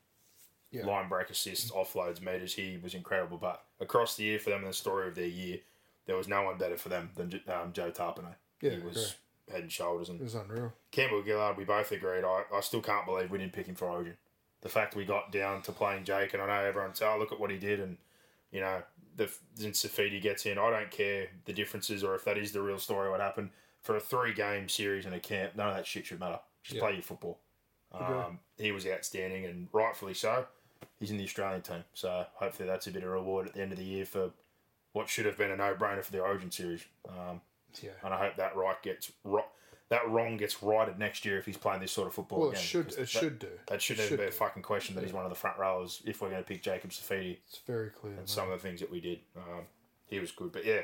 Yeah. 0.72 0.86
Line 0.86 1.10
break 1.10 1.30
assists, 1.30 1.72
offloads, 1.72 2.22
meters. 2.22 2.54
He 2.54 2.78
was 2.82 2.94
incredible. 2.94 3.38
But 3.38 3.64
across 3.80 4.16
the 4.16 4.24
year 4.24 4.40
for 4.40 4.50
them 4.50 4.60
and 4.60 4.70
the 4.70 4.74
story 4.74 5.08
of 5.08 5.16
their 5.16 5.26
year, 5.26 5.60
there 6.06 6.16
was 6.16 6.28
no 6.28 6.44
one 6.44 6.58
better 6.58 6.78
for 6.78 6.90
them 6.90 7.10
than 7.16 7.40
um, 7.48 7.74
Joe 7.74 7.92
Tapine. 7.92 8.36
Yeah, 8.62 8.72
he 8.72 8.82
was 8.82 9.16
head 9.52 9.62
and 9.62 9.72
shoulders. 9.72 10.10
And 10.10 10.20
It 10.20 10.24
was 10.24 10.36
unreal. 10.36 10.74
Campbell 10.92 11.24
Gillard, 11.24 11.58
we 11.58 11.64
both 11.64 11.92
agreed. 11.92 12.24
I, 12.24 12.44
I 12.54 12.62
still 12.62 12.82
can't 12.82 13.06
believe 13.06 13.32
we 13.32 13.38
didn't 13.38 13.54
pick 13.54 13.68
him 13.68 13.76
for 13.76 13.88
Origin. 13.90 14.16
The 14.62 14.70
fact 14.70 14.96
we 14.96 15.06
got 15.06 15.32
down 15.32 15.62
to 15.64 15.72
playing 15.72 16.04
Jake, 16.04 16.34
and 16.34 16.42
I 16.42 16.48
know 16.48 16.66
everyone 16.66 16.96
said, 16.96 17.10
oh, 17.14 17.18
look 17.18 17.32
at 17.32 17.40
what 17.40 17.52
he 17.52 17.58
did, 17.58 17.80
and, 17.80 17.98
you 18.52 18.60
know, 18.60 18.82
the 19.16 19.30
then 19.56 19.72
Saifiti 19.72 20.22
gets 20.22 20.46
in. 20.46 20.58
I 20.58 20.70
don't 20.70 20.92
care 20.92 21.28
the 21.46 21.54
differences 21.54 22.04
or 22.04 22.16
if 22.16 22.24
that 22.26 22.38
is 22.38 22.52
the 22.52 22.62
real 22.62 22.80
story, 22.80 23.10
what 23.10 23.20
happened. 23.20 23.50
For 23.84 23.96
a 23.96 24.00
three 24.00 24.34
game 24.34 24.68
series 24.68 25.06
in 25.06 25.14
a 25.14 25.20
camp, 25.20 25.56
none 25.56 25.70
of 25.70 25.76
that 25.76 25.88
shit 25.88 26.06
should 26.06 26.20
matter. 26.20 26.40
Just 26.64 26.76
Yeah. 26.76 26.82
play 26.82 26.94
your 26.94 27.02
football. 27.04 27.40
Um, 27.94 28.40
he 28.58 28.72
was 28.72 28.86
outstanding, 28.86 29.46
and 29.46 29.70
rightfully 29.72 30.14
so. 30.14 30.46
He's 31.00 31.10
in 31.12 31.18
the 31.18 31.24
Australian 31.24 31.62
team, 31.62 31.86
so 31.94 32.26
hopefully 32.36 32.68
that's 32.68 32.86
a 32.88 32.92
bit 32.92 33.04
of 33.04 33.10
reward 33.10 33.48
at 33.48 33.54
the 33.54 33.62
end 33.62 33.72
of 33.72 33.78
the 33.78 33.84
year 33.86 34.06
for 34.06 34.32
what 34.92 35.08
should 35.10 35.26
have 35.26 35.38
been 35.38 35.52
a 35.52 35.56
no 35.56 35.74
brainer 35.76 36.04
for 36.04 36.12
the 36.12 36.20
Origin 36.22 36.52
series. 36.52 36.86
Um, 37.08 37.42
Yeah. 37.82 37.92
and 38.04 38.14
I 38.14 38.18
hope 38.18 38.36
that 38.38 38.56
right 38.56 38.82
gets 38.84 39.12
ro- 39.24 39.46
that 39.90 40.06
wrong 40.10 40.36
gets 40.38 40.62
righted 40.62 41.00
next 41.00 41.24
year 41.24 41.38
if 41.38 41.46
he's 41.46 41.58
playing 41.58 41.80
this 41.80 41.94
sort 41.94 42.08
of 42.10 42.14
football 42.14 42.40
Well, 42.40 42.50
it 42.50 42.54
again. 42.54 42.64
should. 42.64 42.86
'cause 42.88 42.96
It 42.96 43.00
that, 43.02 43.08
should 43.08 43.40
do. 43.40 43.60
That 43.68 43.82
should 43.82 44.00
It 44.00 44.04
never 44.12 44.18
be 44.18 44.24
a 44.28 44.32
fucking 44.32 44.64
question 44.64 44.96
that 44.96 45.04
he's 45.06 45.14
one 45.14 45.24
of 45.24 45.30
the 45.30 45.36
front 45.36 45.58
rowers 45.58 46.02
if 46.06 46.22
we're 46.22 46.30
going 46.30 46.44
to 46.44 46.48
pick 46.48 46.62
Jacob 46.62 46.90
Saifiti 46.90 47.38
It's 47.48 47.60
very 47.60 47.90
clear. 47.92 48.12
and 48.14 48.22
mate. 48.24 48.30
some 48.30 48.52
of 48.52 48.62
the 48.62 48.68
things 48.68 48.82
that 48.82 48.90
we 48.90 49.00
did. 49.00 49.22
Um, 49.38 49.68
he 50.08 50.20
was 50.20 50.32
good, 50.34 50.52
but 50.52 50.66
yeah, 50.66 50.84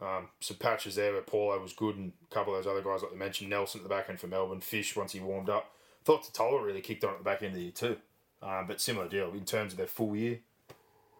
um, 0.00 0.28
some 0.40 0.56
patches 0.56 0.94
there 0.94 1.12
where 1.12 1.22
Paulo 1.22 1.60
was 1.60 1.72
good 1.72 1.96
and 1.96 2.12
a 2.30 2.34
couple 2.34 2.54
of 2.54 2.64
those 2.64 2.70
other 2.70 2.82
guys 2.82 3.02
like 3.02 3.12
they 3.12 3.18
mentioned 3.18 3.50
Nelson 3.50 3.80
at 3.80 3.82
the 3.82 3.94
back 3.94 4.08
end 4.08 4.18
for 4.18 4.26
Melbourne, 4.26 4.60
Fish 4.60 4.96
once 4.96 5.12
he 5.12 5.20
warmed 5.20 5.50
up. 5.50 5.72
Thought 6.04 6.24
Tatola 6.24 6.64
really 6.64 6.80
kicked 6.80 7.04
on 7.04 7.12
at 7.12 7.18
the 7.18 7.24
back 7.24 7.42
end 7.42 7.52
of 7.52 7.56
the 7.56 7.62
year 7.62 7.72
too, 7.72 7.96
um, 8.42 8.66
but 8.66 8.80
similar 8.80 9.08
deal 9.08 9.32
in 9.32 9.44
terms 9.44 9.72
of 9.72 9.78
their 9.78 9.86
full 9.86 10.16
year. 10.16 10.40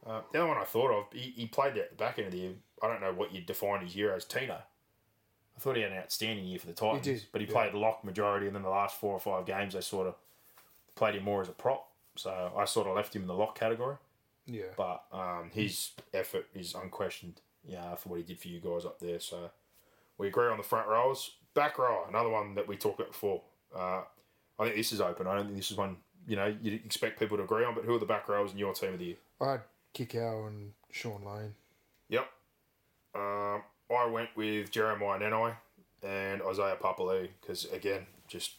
Uh, 0.06 0.22
the 0.32 0.38
other 0.38 0.48
one 0.48 0.56
I 0.56 0.64
thought 0.64 0.90
of, 0.90 1.12
he, 1.12 1.32
he 1.36 1.46
played 1.46 1.74
there 1.74 1.84
at 1.84 1.90
the 1.90 1.96
back 1.96 2.18
end 2.18 2.28
of 2.28 2.32
the 2.32 2.38
year. 2.38 2.52
I 2.82 2.86
don't 2.88 3.02
know 3.02 3.12
what 3.12 3.34
you'd 3.34 3.44
define 3.44 3.84
his 3.84 3.94
year 3.94 4.14
as, 4.14 4.24
Tino. 4.24 4.54
I 4.54 5.60
thought 5.60 5.76
he 5.76 5.82
had 5.82 5.92
an 5.92 5.98
outstanding 5.98 6.46
year 6.46 6.58
for 6.58 6.66
the 6.66 6.72
Titans, 6.72 7.04
did, 7.04 7.26
but 7.32 7.42
he 7.42 7.46
yeah. 7.46 7.52
played 7.52 7.74
lock 7.74 8.02
majority, 8.02 8.46
and 8.46 8.56
then 8.56 8.62
the 8.62 8.70
last 8.70 8.98
four 8.98 9.12
or 9.12 9.20
five 9.20 9.44
games 9.44 9.74
they 9.74 9.82
sort 9.82 10.06
of 10.06 10.14
played 10.94 11.14
him 11.16 11.24
more 11.24 11.42
as 11.42 11.50
a 11.50 11.52
prop. 11.52 11.88
So 12.16 12.52
I 12.56 12.64
sort 12.64 12.86
of 12.86 12.96
left 12.96 13.14
him 13.14 13.22
in 13.22 13.28
the 13.28 13.34
lock 13.34 13.58
category 13.58 13.96
Yeah. 14.46 14.64
but 14.76 15.04
um, 15.12 15.50
his 15.52 15.90
effort 16.14 16.46
is 16.54 16.74
unquestioned. 16.74 17.40
Yeah, 17.64 17.94
for 17.96 18.10
what 18.10 18.18
he 18.18 18.24
did 18.24 18.40
for 18.40 18.48
you 18.48 18.60
guys 18.60 18.84
up 18.84 18.98
there. 19.00 19.20
So 19.20 19.50
we 20.18 20.28
agree 20.28 20.48
on 20.48 20.56
the 20.56 20.62
front 20.62 20.88
rows. 20.88 21.32
Back 21.54 21.78
row, 21.78 22.04
another 22.08 22.28
one 22.28 22.54
that 22.54 22.68
we 22.68 22.76
talked 22.76 23.00
about 23.00 23.12
before. 23.12 23.42
Uh, 23.74 24.02
I 24.58 24.64
think 24.64 24.76
this 24.76 24.92
is 24.92 25.00
open. 25.00 25.26
I 25.26 25.36
don't 25.36 25.46
think 25.46 25.56
this 25.56 25.70
is 25.70 25.76
one 25.76 25.96
you 26.26 26.36
know 26.36 26.54
you'd 26.62 26.84
expect 26.84 27.18
people 27.18 27.36
to 27.36 27.42
agree 27.42 27.64
on. 27.64 27.74
But 27.74 27.84
who 27.84 27.94
are 27.94 27.98
the 27.98 28.06
back 28.06 28.28
rows 28.28 28.52
in 28.52 28.58
your 28.58 28.72
team 28.72 28.92
of 28.92 28.98
the 28.98 29.04
year? 29.06 29.16
I 29.40 29.50
had 29.52 29.60
Kikau 29.94 30.46
and 30.48 30.72
Shaun 30.90 31.22
Lane. 31.24 31.54
Yep. 32.08 32.26
Um, 33.14 33.62
I 33.90 34.06
went 34.06 34.30
with 34.36 34.70
Jeremiah 34.70 35.18
Nanai 35.18 35.56
and 36.02 36.42
Isaiah 36.42 36.76
Papali'i 36.80 37.28
because 37.40 37.64
again, 37.66 38.06
just 38.28 38.54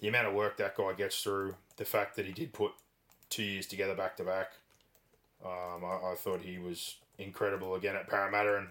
the 0.00 0.08
amount 0.08 0.28
of 0.28 0.34
work 0.34 0.56
that 0.56 0.76
guy 0.76 0.92
gets 0.94 1.22
through, 1.22 1.56
the 1.76 1.84
fact 1.84 2.16
that 2.16 2.26
he 2.26 2.32
did 2.32 2.52
put 2.52 2.72
two 3.28 3.42
years 3.42 3.66
together 3.66 3.94
back 3.94 4.16
to 4.16 4.24
back. 4.24 4.52
Um, 5.44 5.84
I, 5.84 6.12
I 6.12 6.14
thought 6.16 6.40
he 6.40 6.58
was 6.58 6.96
incredible 7.18 7.74
again 7.74 7.96
at 7.96 8.08
Parramatta, 8.08 8.56
and 8.58 8.68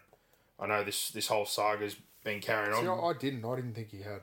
I 0.59 0.67
know 0.67 0.83
this 0.83 1.09
this 1.09 1.27
whole 1.27 1.45
saga's 1.45 1.95
been 2.23 2.41
carrying 2.41 2.73
See, 2.81 2.87
on. 2.87 3.15
I 3.15 3.17
didn't. 3.17 3.45
I 3.45 3.55
didn't 3.55 3.73
think 3.73 3.89
he 3.91 4.01
had 4.01 4.21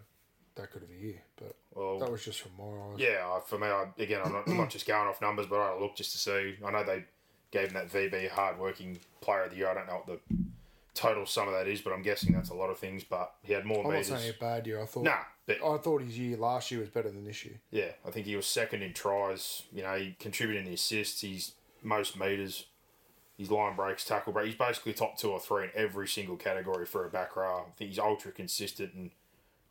that 0.57 0.73
good 0.73 0.83
of 0.83 0.91
a 0.91 0.95
year, 0.95 1.23
but 1.37 1.55
Well, 1.75 1.99
that 1.99 2.11
was 2.11 2.25
just 2.25 2.41
from 2.41 2.53
my 2.59 2.65
eyes. 2.93 2.99
Yeah, 2.99 3.27
I- 3.27 3.41
for 3.41 3.59
me, 3.59 3.67
I, 3.69 3.87
again, 3.99 4.21
I'm 4.25 4.33
not, 4.33 4.47
I'm 4.49 4.57
not 4.59 4.71
just 4.71 4.87
going 4.87 5.09
off 5.09 5.21
numbers, 5.23 5.47
but 5.47 5.61
I 5.61 5.79
look 5.79 5.97
just 5.97 6.13
to 6.13 6.19
see. 6.19 6.57
I 6.65 6.71
know 6.71 6.85
they 6.85 7.05
gave 7.51 7.69
him 7.69 7.75
that 7.75 7.91
VB 7.91 8.29
hard-working 8.31 8.99
player 9.21 9.45
of 9.45 9.51
the 9.51 9.57
year. 9.57 9.69
I 9.69 9.75
don't 9.75 9.87
know 9.87 10.03
what 10.05 10.07
the 10.07 10.37
total 10.95 11.27
sum 11.27 11.49
of 11.49 11.55
that 11.55 11.69
is, 11.69 11.81
but 11.81 11.93
I'm 11.93 12.03
guessing 12.03 12.33
that's 12.33 12.51
a 12.51 12.55
lot 12.55 12.71
of 12.71 12.79
things. 12.79 13.05
But 13.05 13.33
he 13.43 13.53
had 13.53 13.65
more 13.65 13.87
I'm 13.87 13.93
not 13.95 14.05
saying 14.05 14.35
a 14.37 14.41
bad 14.41 14.67
year. 14.67 14.83
I 14.83 14.87
thought. 14.87 15.05
Nah, 15.05 15.21
but 15.47 15.57
I 15.65 15.79
thought 15.79 16.03
his 16.03 16.19
year 16.19 16.37
last 16.37 16.71
year 16.71 16.81
was 16.81 16.91
better 16.91 17.11
than 17.11 17.25
this 17.25 17.45
year. 17.45 17.61
yeah, 17.71 17.93
I 18.07 18.11
think 18.11 18.27
he 18.27 18.37
was 18.37 18.47
second 18.47 18.83
in 18.83 18.93
tries. 18.93 19.63
You 19.73 19.83
know, 19.83 19.95
he 19.97 20.17
contributed 20.19 20.65
in 20.65 20.69
the 20.69 20.75
assists. 20.75 21.21
He's 21.21 21.53
most 21.83 22.19
meters. 22.19 22.67
His 23.39 23.51
line 23.51 23.75
breaks, 23.75 24.05
tackle 24.05 24.33
break. 24.33 24.47
He's 24.47 24.55
basically 24.55 24.93
top 24.93 25.17
two 25.17 25.31
or 25.31 25.41
three 25.41 25.65
in 25.65 25.71
every 25.75 26.07
single 26.07 26.37
category 26.37 26.87
for 26.87 27.07
a 27.07 27.11
back 27.11 27.35
row. 27.35 27.65
I 27.67 27.71
think 27.77 27.91
he's 27.91 27.99
ultra 27.99 28.31
consistent, 28.31 28.93
and 28.95 29.11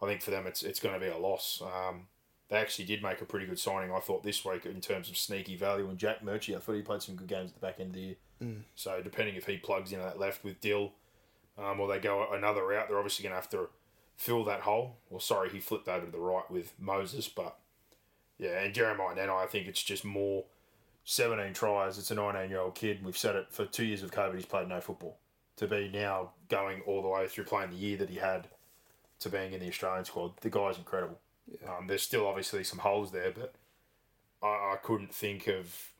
I 0.01 0.07
think 0.07 0.21
for 0.21 0.31
them 0.31 0.47
it's 0.47 0.63
it's 0.63 0.79
going 0.79 0.93
to 0.93 0.99
be 0.99 1.11
a 1.11 1.17
loss. 1.17 1.61
Um, 1.61 2.07
they 2.49 2.57
actually 2.57 2.85
did 2.85 3.01
make 3.01 3.21
a 3.21 3.25
pretty 3.25 3.45
good 3.45 3.59
signing, 3.59 3.93
I 3.93 3.99
thought, 3.99 4.23
this 4.23 4.43
week 4.43 4.65
in 4.65 4.81
terms 4.81 5.09
of 5.09 5.17
sneaky 5.17 5.55
value. 5.55 5.87
And 5.87 5.97
Jack 5.97 6.21
Murchie, 6.21 6.53
I 6.55 6.59
thought 6.59 6.73
he 6.73 6.81
played 6.81 7.01
some 7.01 7.15
good 7.15 7.27
games 7.27 7.51
at 7.51 7.61
the 7.61 7.65
back 7.65 7.79
end 7.79 7.89
of 7.91 7.95
the 7.95 8.01
year. 8.01 8.15
So 8.75 8.99
depending 9.01 9.35
if 9.35 9.45
he 9.45 9.55
plugs 9.57 9.93
into 9.93 10.03
that 10.03 10.19
left 10.19 10.43
with 10.43 10.59
Dill, 10.59 10.91
um, 11.57 11.79
or 11.79 11.87
they 11.87 11.99
go 11.99 12.27
another 12.33 12.65
route, 12.65 12.87
they're 12.89 12.97
obviously 12.97 13.23
going 13.23 13.31
to 13.31 13.37
have 13.39 13.49
to 13.51 13.69
fill 14.17 14.43
that 14.45 14.61
hole. 14.61 14.97
Well, 15.09 15.21
sorry, 15.21 15.49
he 15.49 15.59
flipped 15.59 15.87
over 15.87 16.05
to 16.05 16.11
the 16.11 16.19
right 16.19 16.49
with 16.51 16.73
Moses, 16.77 17.29
but 17.29 17.57
yeah, 18.37 18.59
and 18.59 18.73
Jeremiah 18.73 19.15
Nana, 19.15 19.35
I 19.35 19.45
think 19.45 19.67
it's 19.67 19.83
just 19.83 20.03
more 20.03 20.43
17 21.03 21.53
tries. 21.53 21.97
It's 21.97 22.11
a 22.11 22.15
19 22.15 22.49
year 22.49 22.59
old 22.59 22.75
kid. 22.75 23.03
We've 23.03 23.17
said 23.17 23.35
it 23.35 23.47
for 23.51 23.65
two 23.65 23.85
years 23.85 24.03
of 24.03 24.11
COVID, 24.11 24.35
he's 24.35 24.45
played 24.45 24.67
no 24.67 24.81
football. 24.81 25.17
To 25.57 25.67
be 25.67 25.89
now 25.93 26.31
going 26.49 26.81
all 26.87 27.01
the 27.01 27.07
way 27.07 27.27
through 27.27 27.43
playing 27.45 27.71
the 27.71 27.75
year 27.77 27.97
that 27.97 28.09
he 28.09 28.17
had 28.17 28.47
to 29.19 29.29
being 29.29 29.53
in 29.53 29.59
the 29.59 29.67
Australian 29.67 30.05
squad, 30.05 30.31
the 30.41 30.49
guy's 30.49 30.77
incredible. 30.77 31.19
Um, 31.67 31.87
there's 31.87 32.01
still 32.01 32.25
obviously 32.27 32.63
some 32.63 32.79
holes 32.79 33.11
there, 33.11 33.31
but 33.31 33.53
I, 34.41 34.47
I 34.47 34.75
couldn't 34.81 35.13
think 35.13 35.47
of 35.47 35.91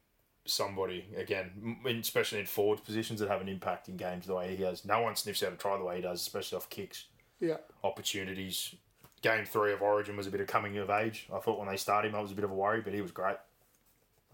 somebody, 0.46 1.05
again, 1.15 1.77
especially 2.00 2.39
in 2.39 2.46
forward 2.48 2.84
positions 2.84 3.20
that 3.20 3.29
have 3.29 3.41
an 3.41 3.50
impact 3.50 3.89
in 3.89 3.98
games 3.98 4.25
the 4.25 4.34
way 4.34 4.55
he 4.55 4.63
has. 4.63 4.86
No 4.86 5.01
one 5.01 5.15
sniffs 5.15 5.43
out 5.43 5.53
a 5.53 5.55
try 5.55 5.77
the 5.77 5.84
way 5.84 5.98
he 5.98 6.01
does, 6.01 6.22
especially 6.22 6.55
off 6.58 6.70
kicks 6.70 7.05
Yeah. 7.39 7.58
opportunities. 7.84 8.74
Game 9.22 9.46
three 9.46 9.72
of 9.74 9.84
Origin 9.84 10.17
was 10.17 10.25
a 10.25 10.31
bit 10.31 10.41
of 10.41 10.48
coming 10.48 10.77
of 10.79 10.89
age. 10.89 11.27
I 11.31 11.38
thought 11.39 11.60
when 11.60 11.67
they 11.67 11.77
started 11.77 12.10
him, 12.10 12.15
I 12.15 12.22
was 12.22 12.31
a 12.31 12.36
bit 12.36 12.43
of 12.46 12.50
a 12.50 12.55
worry, 12.55 12.81
but 12.81 12.93
he 12.93 13.01
was 13.01 13.12
great. 13.12 13.38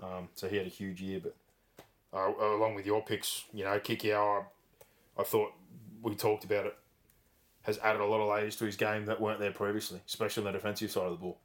Um, 0.01 0.29
so 0.35 0.47
he 0.47 0.57
had 0.57 0.65
a 0.65 0.69
huge 0.69 1.01
year. 1.01 1.21
But 1.21 1.35
uh, 2.13 2.31
along 2.39 2.75
with 2.75 2.85
your 2.85 3.03
picks, 3.03 3.45
you 3.53 3.63
know, 3.63 3.79
Kikau, 3.79 4.43
I, 5.17 5.21
I 5.21 5.23
thought 5.23 5.53
we 6.01 6.15
talked 6.15 6.43
about 6.43 6.65
it, 6.65 6.77
has 7.63 7.77
added 7.79 8.01
a 8.01 8.05
lot 8.05 8.21
of 8.21 8.29
layers 8.29 8.55
to 8.57 8.65
his 8.65 8.75
game 8.75 9.05
that 9.05 9.19
weren't 9.19 9.39
there 9.39 9.51
previously, 9.51 9.99
especially 10.07 10.41
on 10.41 10.53
the 10.53 10.57
defensive 10.57 10.91
side 10.91 11.03
of 11.03 11.11
the 11.11 11.17
ball. 11.17 11.37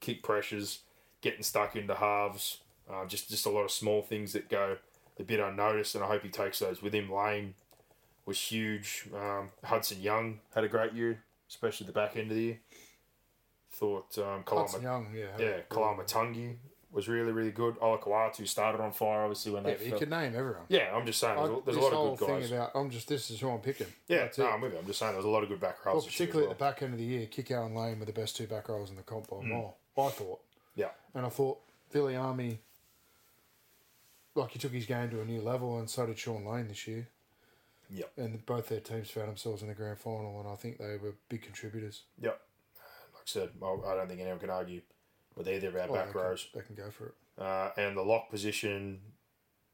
Kick 0.00 0.22
pressures, 0.22 0.80
getting 1.22 1.42
stuck 1.42 1.74
into 1.74 1.94
halves, 1.94 2.60
uh, 2.90 3.04
just 3.06 3.28
just 3.28 3.46
a 3.46 3.50
lot 3.50 3.62
of 3.62 3.70
small 3.70 4.02
things 4.02 4.32
that 4.32 4.48
go 4.48 4.76
a 5.18 5.22
bit 5.22 5.40
unnoticed, 5.40 5.94
and 5.94 6.04
I 6.04 6.06
hope 6.06 6.22
he 6.22 6.28
takes 6.28 6.58
those 6.58 6.82
with 6.82 6.94
him. 6.94 7.10
Lane 7.10 7.54
was 8.26 8.38
huge. 8.38 9.08
Um, 9.14 9.50
Hudson 9.64 10.00
Young 10.00 10.40
had 10.54 10.64
a 10.64 10.68
great 10.68 10.92
year, 10.92 11.22
especially 11.48 11.86
the 11.86 11.92
back 11.92 12.16
end 12.16 12.30
of 12.30 12.36
the 12.36 12.42
year. 12.42 12.58
Thought 13.72 14.18
um, 14.18 14.44
Hudson 14.46 14.82
Kalama, 14.82 14.82
Young, 14.82 15.14
yeah. 15.14 15.26
yeah, 15.38 15.56
Koloamatangi 15.68 16.56
was 16.96 17.08
really 17.08 17.30
really 17.30 17.50
good. 17.52 17.76
Olakau'atu 17.78 18.48
started 18.48 18.80
on 18.80 18.90
fire, 18.92 19.20
obviously 19.20 19.52
when 19.52 19.64
Yeah, 19.64 19.74
they. 19.74 19.86
you 19.86 19.92
could 19.98 20.10
name 20.10 20.34
everyone. 20.34 20.64
yeah, 20.68 20.92
I'm 20.96 21.06
just 21.06 21.20
saying, 21.20 21.36
there's, 21.36 21.50
a- 21.50 21.52
I- 21.56 21.60
there's 21.64 21.76
a 21.76 21.80
lot 21.80 21.92
of 21.92 22.18
good 22.18 22.26
guys. 22.28 22.48
thing 22.48 22.56
about 22.58 22.70
I'm 22.74 22.90
just 22.90 23.06
this 23.08 23.30
is 23.30 23.38
who 23.38 23.50
I'm 23.50 23.60
picking. 23.60 23.86
yeah, 24.08 24.18
That's 24.22 24.38
no, 24.38 24.46
it. 24.46 24.50
I'm 24.50 24.60
with 24.62 24.72
you. 24.72 24.78
I'm 24.78 24.86
just 24.86 24.98
saying, 24.98 25.12
there's 25.12 25.24
a 25.24 25.28
lot 25.28 25.42
of 25.44 25.48
good 25.48 25.60
back 25.60 25.84
rows. 25.84 25.94
Well, 25.94 26.02
this 26.02 26.04
year 26.04 26.10
as 26.10 26.16
particularly 26.16 26.46
well. 26.46 26.52
at 26.52 26.58
the 26.58 26.64
back 26.64 26.82
end 26.82 26.92
of 26.94 26.98
the 26.98 27.04
year, 27.04 27.26
Kikau 27.26 27.66
and 27.66 27.76
Lane 27.76 27.98
were 28.00 28.06
the 28.06 28.12
best 28.12 28.36
two 28.36 28.46
back 28.46 28.68
rows 28.68 28.90
in 28.90 28.96
the 28.96 29.02
comp 29.02 29.28
by 29.28 29.36
Mm. 29.36 29.48
mile. 29.50 29.76
I 29.98 30.08
thought, 30.10 30.40
Yeah, 30.74 30.90
and 31.14 31.24
I 31.24 31.28
thought 31.28 31.58
Billy 31.92 32.16
Army, 32.16 32.60
like 34.34 34.50
he 34.50 34.58
took 34.58 34.72
his 34.72 34.86
game 34.86 35.10
to 35.10 35.20
a 35.20 35.24
new 35.24 35.40
level, 35.40 35.78
and 35.78 35.88
so 35.88 36.06
did 36.06 36.18
Shaun 36.18 36.44
Lane 36.44 36.68
this 36.68 36.86
year. 36.86 37.08
yeah, 37.90 38.04
And 38.16 38.44
both 38.44 38.68
their 38.68 38.80
teams 38.80 39.10
found 39.10 39.28
themselves 39.28 39.62
in 39.62 39.68
the 39.68 39.74
grand 39.74 39.98
final, 39.98 40.40
and 40.40 40.48
I 40.48 40.56
think 40.56 40.78
they 40.78 40.96
were 40.96 41.14
big 41.28 41.42
contributors. 41.42 42.02
yeah. 42.18 42.30
Like 43.12 43.22
I 43.22 43.26
said, 43.26 43.50
I 43.62 43.94
don't 43.94 44.08
think 44.08 44.20
anyone 44.20 44.38
can 44.38 44.50
argue 44.50 44.82
with 45.36 45.48
either 45.48 45.68
of 45.68 45.76
our 45.76 45.88
Well, 45.88 46.04
back 46.04 46.12
they, 46.14 46.18
rows. 46.20 46.48
can, 46.52 46.60
they 46.60 46.66
can 46.66 46.74
go 46.76 46.90
for 46.90 47.06
it. 47.08 47.14
Uh, 47.38 47.70
and 47.76 47.96
the 47.96 48.02
lock 48.02 48.30
position, 48.30 49.00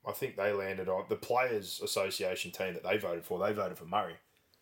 I 0.07 0.13
think 0.13 0.37
they 0.37 0.53
landed 0.53 0.89
on 0.89 1.05
the 1.09 1.17
Players 1.17 1.81
Association 1.83 2.51
team 2.51 2.75
that 2.75 2.83
they 2.83 2.99
voted 2.99 3.25
for. 3.25 3.39
They 3.39 3.53
voted 3.53 3.79
for 3.79 3.85
Murray. 3.85 4.15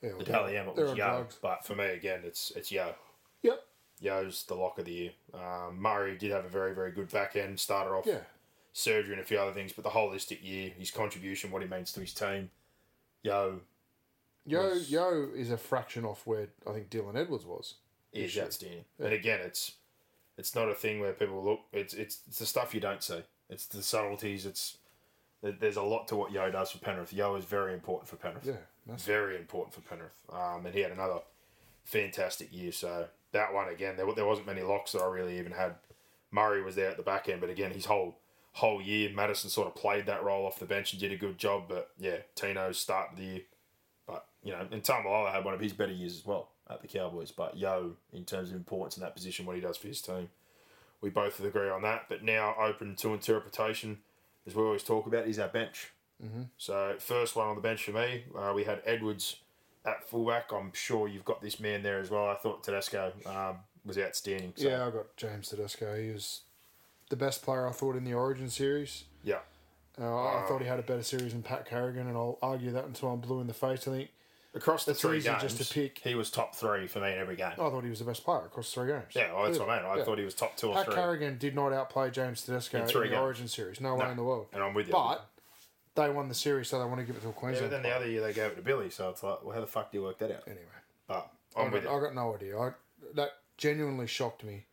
Yeah, 0.03 0.11
The 0.11 0.17
well, 0.17 0.25
Dally 0.27 0.53
they're- 0.53 0.67
it 0.69 0.77
was 0.77 0.97
Yeo. 0.97 1.27
But 1.43 1.65
for 1.65 1.75
me, 1.75 1.87
again, 1.87 2.21
it's 2.25 2.51
it's 2.53 2.71
Yeo. 2.71 2.95
Yep. 3.43 3.63
Yeo's 4.01 4.45
the 4.45 4.55
lock 4.55 4.79
of 4.79 4.85
the 4.87 4.93
year. 4.93 5.11
Um, 5.35 5.79
Murray 5.81 6.17
did 6.17 6.31
have 6.31 6.45
a 6.45 6.49
very, 6.49 6.75
very 6.75 6.91
good 6.93 7.11
back 7.11 7.37
end. 7.37 7.59
Started 7.61 7.91
off 7.91 8.07
Yeah. 8.07 8.21
surgery 8.73 9.13
and 9.13 9.21
a 9.23 9.25
few 9.27 9.39
other 9.39 9.53
things, 9.53 9.73
but 9.73 9.85
the 9.85 9.91
holistic 9.91 10.43
year, 10.43 10.71
his 10.71 10.91
contribution, 10.91 11.51
what 11.51 11.61
he 11.63 11.69
means 11.69 11.93
to 11.93 12.01
his 12.01 12.15
team, 12.15 12.51
Yeo 13.23 13.61
Yeo 14.47 14.71
was- 14.71 14.91
Yeo 14.91 15.31
is 15.35 15.51
a 15.51 15.59
fraction 15.59 16.05
off 16.07 16.27
where 16.27 16.49
I 16.67 16.73
think 16.73 16.89
Dylan 16.91 17.17
Edwards 17.17 17.45
was. 17.45 17.75
is 18.13 18.37
outstanding. 18.39 18.85
And 18.99 19.13
again, 19.13 19.41
it's 19.41 19.77
it's 20.41 20.55
not 20.55 20.71
a 20.71 20.75
thing 20.75 21.01
where 21.01 21.13
people 21.13 21.45
look. 21.45 21.61
It's 21.73 21.93
it's 21.93 22.23
it's 22.27 22.39
the 22.39 22.47
stuff 22.47 22.75
you 22.75 22.81
don't 22.81 23.03
see. 23.03 23.23
It's 23.51 23.67
the 23.67 23.83
subtleties. 23.83 24.47
It's 24.47 24.79
there's 25.43 25.77
a 25.77 25.83
lot 25.83 26.09
to 26.09 26.17
what 26.17 26.33
Yeo 26.33 26.51
does 26.51 26.71
for 26.71 26.79
Penrith. 26.79 27.13
Yeo 27.13 27.37
is 27.37 27.45
very 27.45 27.75
important 27.75 28.09
for 28.09 28.17
Penrith. 28.17 28.47
Yeah, 28.47 28.97
very 28.97 29.37
important 29.37 29.75
for 29.75 29.83
Penrith. 29.83 30.17
Um, 30.33 30.67
and 30.67 30.75
he 30.75 30.81
had 30.81 30.93
another 30.93 31.21
fantastic 31.85 32.53
year. 32.53 32.73
So 32.73 33.07
that 33.33 33.53
one 33.53 33.69
again, 33.69 33.97
there, 33.97 34.07
there 34.15 34.27
wasn't 34.27 34.47
many 34.47 34.63
locks 34.63 34.93
that 34.93 35.03
I 35.03 35.09
really 35.09 35.39
even 35.39 35.53
had. 35.53 35.75
Murray 36.33 36.63
was 36.63 36.77
there 36.77 36.91
at 36.91 36.97
the 36.97 37.03
back 37.03 37.29
end, 37.29 37.41
but 37.41 37.51
again, 37.51 37.71
his 37.71 37.85
whole 37.85 38.17
whole 38.53 38.81
year, 38.81 39.11
Matterson 39.15 39.51
sort 39.51 39.69
of 39.69 39.75
played 39.75 40.07
that 40.07 40.25
role 40.25 40.47
off 40.47 40.59
the 40.59 40.65
bench 40.65 40.93
and 40.93 41.01
did 41.01 41.13
a 41.13 41.17
good 41.17 41.37
job. 41.39 41.65
But 41.69 41.91
yeah, 41.99 42.19
Tino's 42.35 42.79
started 42.79 43.19
the 43.19 43.25
year. 43.25 43.41
But 44.07 44.25
you 44.43 44.53
know, 44.53 44.67
and 44.71 44.83
Taumalolo 44.83 45.31
had 45.31 45.45
one 45.45 45.55
of 45.55 45.61
his 45.61 45.75
better 45.75 45.93
years 45.93 46.17
as 46.17 46.25
well 46.25 46.49
at 46.71 46.83
the 46.83 46.89
Cowboys. 46.89 47.31
But 47.31 47.57
Yeo, 47.57 47.97
in 48.13 48.25
terms 48.25 48.51
of 48.51 48.57
importance 48.57 48.97
in 48.97 49.03
that 49.03 49.15
position, 49.15 49.47
what 49.47 49.57
he 49.57 49.63
does 49.63 49.77
for 49.77 49.89
his 49.89 50.01
team, 50.01 50.29
we 51.01 51.11
both 51.11 51.43
agree 51.43 51.71
on 51.71 51.83
that. 51.83 52.07
But 52.09 52.23
now 52.23 52.55
open 52.61 52.97
to 52.97 53.13
interpretation, 53.13 53.99
as 54.47 54.55
we 54.55 54.63
always 54.63 54.83
talk 54.83 55.07
about, 55.07 55.27
is 55.27 55.39
our 55.39 55.49
bench. 55.49 55.93
Mm-hmm. 56.25 56.43
So 56.59 56.95
first 56.99 57.37
one 57.37 57.49
on 57.49 57.57
the 57.57 57.63
bench 57.63 57.85
for 57.85 57.93
me, 57.93 58.25
uh, 58.37 58.53
we 58.55 58.65
had 58.65 58.83
Edwards 58.85 59.37
at 59.85 60.09
fullback. 60.09 60.53
I'm 60.53 60.73
sure 60.75 61.09
you've 61.09 61.25
got 61.25 61.41
this 61.41 61.59
man 61.59 61.83
there 61.83 62.01
as 62.01 62.11
well. 62.11 62.29
I 62.29 62.35
thought 62.35 62.63
Tedesco 62.63 63.13
um, 63.27 63.57
was 63.85 63.99
outstanding. 63.99 64.53
So, 64.57 64.69
Yeah, 64.69 64.87
I 64.87 64.91
got 64.91 65.17
James 65.17 65.49
Tedesco. 65.49 65.97
He 65.97 66.11
was 66.11 66.43
the 67.09 67.17
best 67.17 67.43
player 67.43 67.67
I 67.67 67.73
thought 67.73 67.97
in 67.97 68.05
the 68.05 68.15
Origin 68.15 68.51
series. 68.51 69.05
yeah, 69.25 69.39
Uh, 69.99 70.05
I 70.05 70.45
thought 70.47 70.61
he 70.61 70.69
had 70.69 70.79
a 70.79 70.83
better 70.83 71.03
series 71.03 71.33
than 71.33 71.43
Pat 71.43 71.67
Carrigan, 71.67 72.07
and 72.07 72.17
I'll 72.17 72.39
argue 72.43 72.71
that 72.73 72.85
until 72.85 73.11
I'm 73.11 73.21
blue 73.21 73.41
in 73.41 73.47
the 73.47 73.55
face. 73.55 73.89
I 73.89 73.91
think 73.91 74.11
across 74.55 74.85
the 74.85 74.91
It's 74.93 75.01
three 75.01 75.21
games, 75.21 75.43
just 75.43 75.59
to 75.63 75.75
pick- 75.75 75.99
he 75.99 76.15
was 76.15 76.31
top 76.31 76.55
three 76.57 76.87
for 76.87 77.01
me 77.01 77.13
in 77.13 77.19
every 77.19 77.37
game. 77.37 77.53
Oh, 77.59 77.69
I 77.69 77.71
thought 77.71 77.85
he 77.85 77.91
was 77.91 78.01
the 78.01 78.05
best 78.05 78.25
player 78.25 78.47
across 78.47 78.73
three 78.73 78.89
games. 78.89 79.13
yeah, 79.15 79.33
well, 79.33 79.45
that's 79.45 79.59
what 79.59 79.69
I 79.69 79.77
mean. 79.81 79.87
I 79.91 79.97
Yeah. 79.99 80.05
thought 80.05 80.19
he 80.19 80.25
was 80.25 80.35
top 80.35 80.57
two 80.57 80.69
or 80.71 80.75
Pat 80.75 80.87
three. 80.87 80.95
Carrigan 80.95 81.39
did 81.39 81.55
not 81.55 81.73
outplay 81.73 82.11
James 82.11 82.43
Tedesco 82.45 82.79
In 82.79 82.83
in, 82.83 82.89
the 82.89 82.93
games. 83.09 83.15
Origin 83.15 83.49
series. 83.49 83.81
No, 83.81 83.95
way 83.95 84.11
in 84.11 84.17
the 84.17 84.25
world. 84.25 84.49
And 84.53 84.63
I'm 84.63 84.75
with 84.75 84.87
you. 84.89 84.93
But 84.93 85.27
they 85.95 86.09
won 86.11 86.29
the 86.29 86.35
series, 86.35 86.69
so 86.69 86.79
they 86.79 86.85
want 86.85 86.99
to 87.01 87.05
give 87.05 87.17
it 87.17 87.23
to 87.23 87.29
a 87.29 87.53
yeah, 87.53 87.61
but 87.61 87.71
then 87.71 87.83
the 87.83 87.91
other 87.91 88.09
year 88.09 88.21
they 88.23 88.33
gave 88.33 88.53
it 88.53 88.57
to 88.57 88.63
Billy, 88.63 88.91
so 88.91 89.11
it's 89.11 89.23
like, 89.23 89.43
well, 89.45 89.55
how 89.55 89.61
the 89.61 89.67
fuck 89.67 89.91
do 89.93 89.99
you 89.99 90.05
work 90.05 90.19
that 90.19 90.31
out? 90.31 90.43
anyway, 90.47 90.67
But 91.07 91.31
I 91.57 91.63
I'm 91.63 91.71
with 91.71 91.85
got, 91.85 91.91
you. 91.93 91.97
I 91.99 92.01
got 92.01 92.15
no 92.15 92.35
idea. 92.35 92.59
I, 92.59 92.73
that 93.15 93.31
genuinely 93.57 94.07
shocked 94.07 94.43
me 94.45 94.67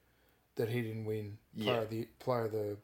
that 0.55 0.69
he 0.69 0.81
didn't 0.81 1.05
win 1.05 1.37
player 1.55 1.73
Yeah. 1.75 1.81
of 1.81 1.89
the 1.89 2.05
player 2.19 2.45
of 2.45 2.51
the 2.51 2.77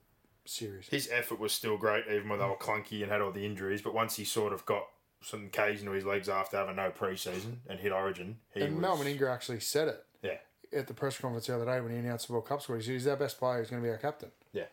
series. 0.45 0.87
his 0.89 1.09
effort 1.11 1.39
was 1.39 1.53
still 1.53 1.77
great, 1.77 2.05
even 2.07 2.27
when 2.29 2.39
they 2.39 2.45
were 2.45 2.55
clunky 2.55 3.01
and 3.01 3.11
had 3.11 3.21
all 3.21 3.31
the 3.31 3.45
injuries. 3.45 3.81
But 3.81 3.93
once 3.93 4.15
he 4.17 4.25
sort 4.25 4.51
of 4.53 4.65
got 4.65 4.87
some 5.23 5.49
K's 5.49 5.79
into 5.81 5.91
his 5.93 6.05
legs 6.05 6.29
after 6.29 6.57
having 6.57 6.75
no 6.75 6.91
preseason 6.91 7.57
and 7.67 7.79
hit 7.79 7.91
Origin, 7.91 8.37
he 8.53 8.61
and 8.61 8.75
was 8.75 8.81
Mal 8.81 8.97
Meninga 8.97 9.31
actually 9.31 9.59
said 9.59 9.87
it 9.87 10.05
yeah, 10.21 10.37
at 10.77 10.87
the 10.87 10.93
press 10.93 11.17
conference 11.17 11.47
the 11.47 11.55
other 11.55 11.65
day 11.65 11.79
when 11.81 11.91
he 11.91 11.97
announced 11.97 12.27
the 12.27 12.33
World 12.33 12.47
Cup 12.47 12.61
squad. 12.61 12.75
He 12.77 12.83
said 12.83 12.91
he's 12.93 13.07
our 13.07 13.15
best 13.15 13.39
player. 13.39 13.59
He's 13.59 13.69
going 13.69 13.81
to 13.81 13.85
be 13.85 13.91
our 13.91 13.97
captain. 13.97 14.31
yeah. 14.51 14.65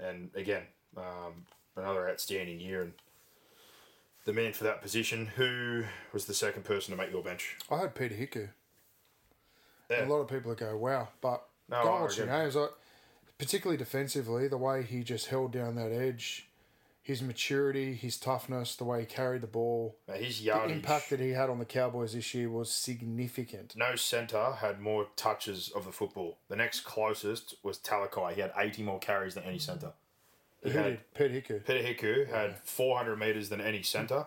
And 0.00 0.30
again, 0.34 0.62
um, 0.96 1.44
another 1.76 2.08
outstanding 2.08 2.58
year 2.60 2.82
and 2.82 2.92
the 4.24 4.32
man 4.32 4.52
for 4.52 4.64
that 4.64 4.80
position. 4.82 5.26
Who 5.36 5.84
was 6.12 6.24
the 6.24 6.34
second 6.34 6.64
person 6.64 6.92
to 6.92 6.96
make 7.00 7.12
your 7.12 7.22
bench? 7.22 7.56
I 7.70 7.78
had 7.78 7.94
Peter 7.94 8.14
Hiku. 8.14 8.48
Yeah. 9.90 10.06
A 10.06 10.08
lot 10.08 10.20
of 10.20 10.28
people 10.28 10.54
go, 10.54 10.76
wow. 10.76 11.08
But 11.20 11.42
No, 11.68 11.82
go 11.82 11.88
I 11.88 11.92
and 11.94 12.02
watch 12.02 12.16
the 12.16 12.26
games. 12.26 12.56
Like, 12.56 12.70
particularly 13.38 13.76
defensively, 13.76 14.48
the 14.48 14.56
way 14.56 14.82
he 14.82 15.02
just 15.02 15.26
held 15.26 15.52
down 15.52 15.74
that 15.74 15.92
edge, 15.92 16.48
his 17.02 17.20
maturity, 17.20 17.94
his 17.94 18.16
toughness, 18.16 18.76
the 18.76 18.84
way 18.84 19.00
he 19.00 19.06
carried 19.06 19.42
the 19.42 19.48
ball, 19.48 19.96
his 20.14 20.42
the 20.42 20.64
impact 20.68 21.10
that 21.10 21.18
he 21.18 21.30
had 21.30 21.50
on 21.50 21.58
the 21.58 21.64
Cowboys 21.64 22.12
this 22.12 22.32
year 22.32 22.48
was 22.48 22.70
significant. 22.70 23.74
no 23.76 23.96
centre 23.96 24.52
had 24.60 24.80
more 24.80 25.08
touches 25.16 25.68
of 25.74 25.84
the 25.84 25.90
football. 25.92 26.38
The 26.48 26.56
next 26.56 26.80
closest 26.80 27.56
was 27.64 27.78
Talakai. 27.78 28.34
He 28.34 28.40
had 28.40 28.52
80 28.56 28.84
more 28.84 29.00
carries 29.00 29.34
than 29.34 29.42
any 29.42 29.58
centre. 29.58 29.92
He 30.62 30.70
Who 30.70 30.78
had 30.78 30.84
did? 30.84 31.14
Peter 31.14 31.54
Hiku. 31.54 31.66
Peter 31.66 31.82
Hiku 31.82 32.30
had 32.30 32.58
400 32.62 33.18
metres 33.18 33.48
than 33.48 33.60
any 33.60 33.82
centre. 33.82 34.26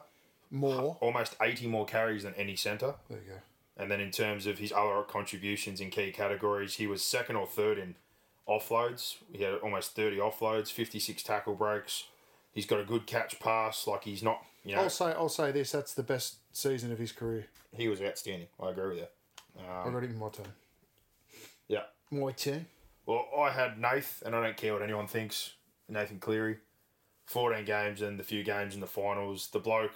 More. 0.51 0.97
Almost 0.99 1.37
80 1.41 1.67
more 1.67 1.85
carries 1.85 2.23
than 2.23 2.33
any 2.35 2.57
centre. 2.57 2.95
There 3.09 3.19
you 3.19 3.31
go. 3.31 3.39
And 3.77 3.89
then 3.89 4.01
in 4.01 4.11
terms 4.11 4.47
of 4.47 4.59
his 4.59 4.73
other 4.73 5.01
contributions 5.03 5.79
in 5.79 5.89
key 5.89 6.11
categories, 6.11 6.75
he 6.75 6.87
was 6.87 7.01
second 7.01 7.37
or 7.37 7.47
third 7.47 7.77
in 7.77 7.95
offloads. 8.47 9.15
He 9.31 9.43
had 9.43 9.55
almost 9.55 9.95
30 9.95 10.17
offloads, 10.17 10.71
56 10.71 11.23
tackle 11.23 11.55
breaks. 11.55 12.05
He's 12.55 12.65
got 12.65 12.79
a 12.79 12.85
good 12.85 13.05
catch 13.05 13.39
pass. 13.39 13.85
Like 13.85 14.05
he's 14.05 14.23
not, 14.23 14.41
you 14.63 14.75
know, 14.75 14.81
I'll 14.81 14.89
say 14.89 15.05
I'll 15.11 15.29
say 15.29 15.51
this. 15.51 15.71
That's 15.71 15.93
the 15.93 16.03
best 16.03 16.37
season 16.51 16.91
of 16.91 16.97
his 16.97 17.11
career. 17.11 17.45
he 17.75 17.87
was 17.87 18.01
outstanding. 18.01 18.47
I 18.59 18.71
agree 18.71 18.87
with 18.87 18.97
you. 18.97 19.07
I 19.59 19.83
got 19.83 19.87
um, 19.87 19.95
him 19.95 20.03
in 20.03 20.17
my 20.17 20.29
team. 20.29 20.45
Yeah. 21.67 21.83
My 22.09 22.31
team. 22.31 22.65
Well, 23.05 23.27
I 23.37 23.51
had 23.51 23.79
Nath, 23.79 24.23
and 24.25 24.35
I 24.35 24.41
don't 24.41 24.57
care 24.57 24.73
what 24.73 24.81
anyone 24.81 25.07
thinks. 25.07 25.53
Nathan 25.87 26.17
Cleary, 26.17 26.57
14 27.25 27.63
games 27.65 28.01
and 28.01 28.17
the 28.17 28.23
few 28.23 28.43
games 28.43 28.73
in 28.73 28.81
the 28.81 28.87
finals. 28.87 29.49
The 29.51 29.59
bloke 29.59 29.93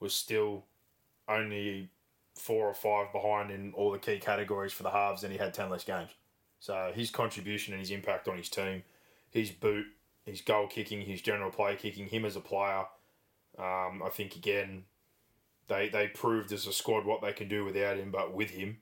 was 0.00 0.12
still 0.14 0.64
only 1.28 1.90
four 2.34 2.66
or 2.66 2.74
five 2.74 3.12
behind 3.12 3.50
in 3.50 3.72
all 3.74 3.92
the 3.92 3.98
key 3.98 4.18
categories 4.18 4.72
for 4.72 4.82
the 4.82 4.90
halves, 4.90 5.22
and 5.22 5.32
he 5.32 5.38
had 5.38 5.54
10 5.54 5.70
less 5.70 5.84
games. 5.84 6.10
So 6.58 6.90
his 6.94 7.10
contribution 7.10 7.74
and 7.74 7.80
his 7.80 7.90
impact 7.90 8.26
on 8.26 8.36
his 8.36 8.48
team, 8.48 8.82
his 9.30 9.50
boot, 9.50 9.86
his 10.26 10.40
goal 10.40 10.66
kicking, 10.66 11.02
his 11.02 11.20
general 11.22 11.50
play 11.50 11.76
kicking, 11.76 12.06
him 12.06 12.24
as 12.24 12.36
a 12.36 12.40
player, 12.40 12.84
um, 13.58 14.02
I 14.04 14.08
think 14.12 14.36
again, 14.36 14.84
they 15.68 15.88
they 15.88 16.08
proved 16.08 16.52
as 16.52 16.66
a 16.66 16.72
squad 16.72 17.04
what 17.04 17.20
they 17.22 17.32
can 17.32 17.48
do 17.48 17.64
without 17.64 17.96
him, 17.96 18.10
but 18.10 18.32
with 18.34 18.50
him, 18.50 18.78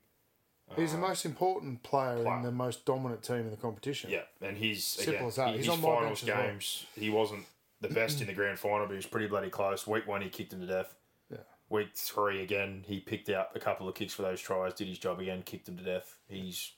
He's 0.77 0.93
the 0.93 0.99
most 0.99 1.25
important 1.25 1.83
player, 1.83 2.23
player. 2.23 2.37
in 2.37 2.43
the 2.43 2.53
most 2.53 2.85
dominant 2.85 3.23
team 3.23 3.39
in 3.39 3.51
the 3.51 3.57
competition. 3.57 4.11
Yeah, 4.11 4.25
and 4.43 4.57
his 4.59 4.85
Simple 4.85 5.15
again, 5.15 5.27
as 5.29 5.37
that. 5.37 5.49
his 5.55 5.61
He's 5.61 5.69
on 5.71 5.81
finals 5.81 6.23
as 6.23 6.29
well. 6.29 6.43
games, 6.43 6.85
he 6.95 7.09
wasn't 7.09 7.47
the 7.81 7.89
best 7.89 8.21
in 8.21 8.27
the 8.27 8.33
grand 8.35 8.59
final, 8.59 8.87
but 8.87 8.93
he 8.93 8.97
was 8.97 9.07
pretty 9.07 9.29
bloody 9.29 9.49
close. 9.49 9.87
Week 9.87 10.07
one, 10.07 10.21
he 10.21 10.29
kicked 10.29 10.53
him 10.53 10.61
to 10.61 10.67
death. 10.67 10.95
Yeah. 11.31 11.39
Week 11.71 11.89
three, 11.97 12.43
again, 12.43 12.85
he 12.87 13.01
picked 13.01 13.31
out 13.31 13.49
a 13.55 13.61
couple 13.61 13.89
of 13.89 13.95
kicks 13.95 14.13
for 14.13 14.23
those 14.23 14.43
tries, 14.43 14.75
did 14.75 14.89
his 14.89 14.99
job 14.99 15.21
again, 15.21 15.43
kicked 15.43 15.69
him 15.71 15.79
to 15.79 15.83
death. 15.85 16.19
He's, 16.29 16.73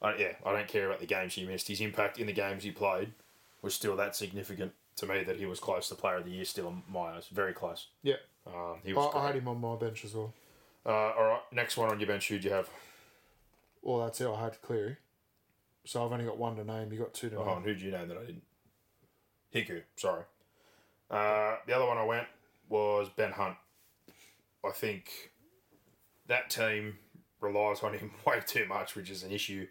I 0.00 0.14
yeah, 0.16 0.32
I 0.46 0.52
don't 0.52 0.68
care 0.68 0.86
about 0.86 1.00
the 1.00 1.06
games 1.06 1.34
he 1.34 1.44
missed. 1.44 1.66
His 1.66 1.80
impact 1.80 2.18
in 2.18 2.28
the 2.28 2.32
games 2.32 2.62
he 2.62 2.70
played 2.70 3.12
was 3.62 3.74
still 3.74 3.96
that 3.96 4.14
significant 4.16 4.72
to 4.96 5.06
me 5.06 5.22
that 5.24 5.36
he 5.36 5.46
was 5.46 5.58
close 5.60 5.88
to 5.88 5.94
Player 5.94 6.16
of 6.16 6.24
the 6.24 6.30
Year 6.30 6.44
still 6.44 6.68
in 6.68 6.82
my 6.92 7.12
eyes, 7.16 7.26
very 7.32 7.52
close. 7.54 7.86
Yeah. 8.02 8.16
Um, 8.46 8.76
he 8.84 8.90
I, 8.92 8.94
was. 8.94 9.12
I 9.14 9.26
had 9.26 9.36
him 9.36 9.48
on 9.48 9.60
my 9.60 9.76
bench 9.76 10.04
as 10.04 10.14
well. 10.14 10.34
Uh, 10.84 10.90
all 10.90 11.24
right, 11.24 11.40
next 11.52 11.76
one 11.76 11.88
on 11.90 12.00
your 12.00 12.08
bench. 12.08 12.28
Who'd 12.28 12.42
you 12.44 12.50
have? 12.50 12.68
Well, 13.82 14.04
that's 14.04 14.20
it. 14.20 14.28
I 14.28 14.42
had 14.42 14.60
Cleary. 14.62 14.96
So 15.84 16.04
I've 16.04 16.12
only 16.12 16.24
got 16.24 16.38
one 16.38 16.56
to 16.56 16.64
name. 16.64 16.92
You 16.92 16.98
got 16.98 17.14
two 17.14 17.30
to 17.30 17.36
Oh, 17.38 17.44
name. 17.44 17.56
and 17.58 17.64
who'd 17.66 17.80
you 17.80 17.90
name 17.92 18.08
that 18.08 18.16
I 18.18 18.24
didn't? 18.24 18.42
Hiku, 19.54 19.82
sorry. 19.96 20.22
Uh, 21.10 21.56
the 21.66 21.74
other 21.74 21.86
one 21.86 21.98
I 21.98 22.04
went 22.04 22.26
was 22.68 23.08
Ben 23.16 23.32
Hunt. 23.32 23.56
I 24.64 24.70
think 24.70 25.30
that 26.28 26.50
team 26.50 26.98
relies 27.40 27.82
on 27.82 27.94
him 27.94 28.12
way 28.26 28.40
too 28.46 28.66
much, 28.66 28.94
which 28.96 29.10
is 29.10 29.22
an 29.24 29.30
issue 29.32 29.66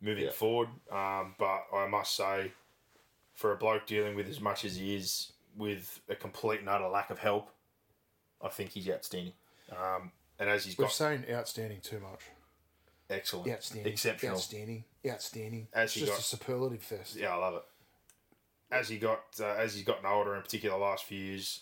moving 0.00 0.24
Yeah. 0.24 0.30
forward. 0.30 0.68
Um, 0.90 1.34
but 1.38 1.64
I 1.74 1.86
must 1.88 2.14
say, 2.16 2.52
for 3.34 3.52
a 3.52 3.56
bloke 3.56 3.86
dealing 3.86 4.14
with 4.16 4.28
as 4.28 4.40
much 4.40 4.64
as 4.64 4.76
he 4.76 4.94
is, 4.94 5.32
with 5.56 6.00
a 6.08 6.14
complete 6.14 6.60
and 6.60 6.68
utter 6.68 6.88
lack 6.88 7.10
of 7.10 7.18
help, 7.18 7.50
I 8.40 8.48
think 8.48 8.70
he's 8.70 8.88
outstanding. 8.88 9.32
Um, 9.70 10.12
and 10.38 10.48
as 10.50 10.64
he's 10.64 10.76
We're 10.76 10.84
got 10.84 10.92
saying 10.92 11.24
outstanding 11.30 11.80
too 11.80 12.00
much. 12.00 12.20
excellent, 13.10 13.48
Outstanding. 13.50 13.92
exceptional, 13.92 14.36
Outstanding. 14.36 14.84
Outstanding. 15.08 15.68
As 15.72 15.84
it's 15.90 15.94
he 15.94 16.00
just 16.00 16.12
got- 16.12 16.20
a 16.20 16.22
superlative 16.22 16.82
fest. 16.82 17.16
Yeah, 17.16 17.34
I 17.34 17.36
love 17.36 17.54
it. 17.54 17.62
As 18.70 18.88
he 18.88 18.96
got 18.98 19.20
uh, 19.40 19.44
as 19.58 19.74
he's 19.74 19.84
gotten 19.84 20.06
older, 20.06 20.34
in 20.34 20.40
particular 20.42 20.78
the 20.78 20.82
last 20.84 21.04
few 21.04 21.18
years, 21.18 21.60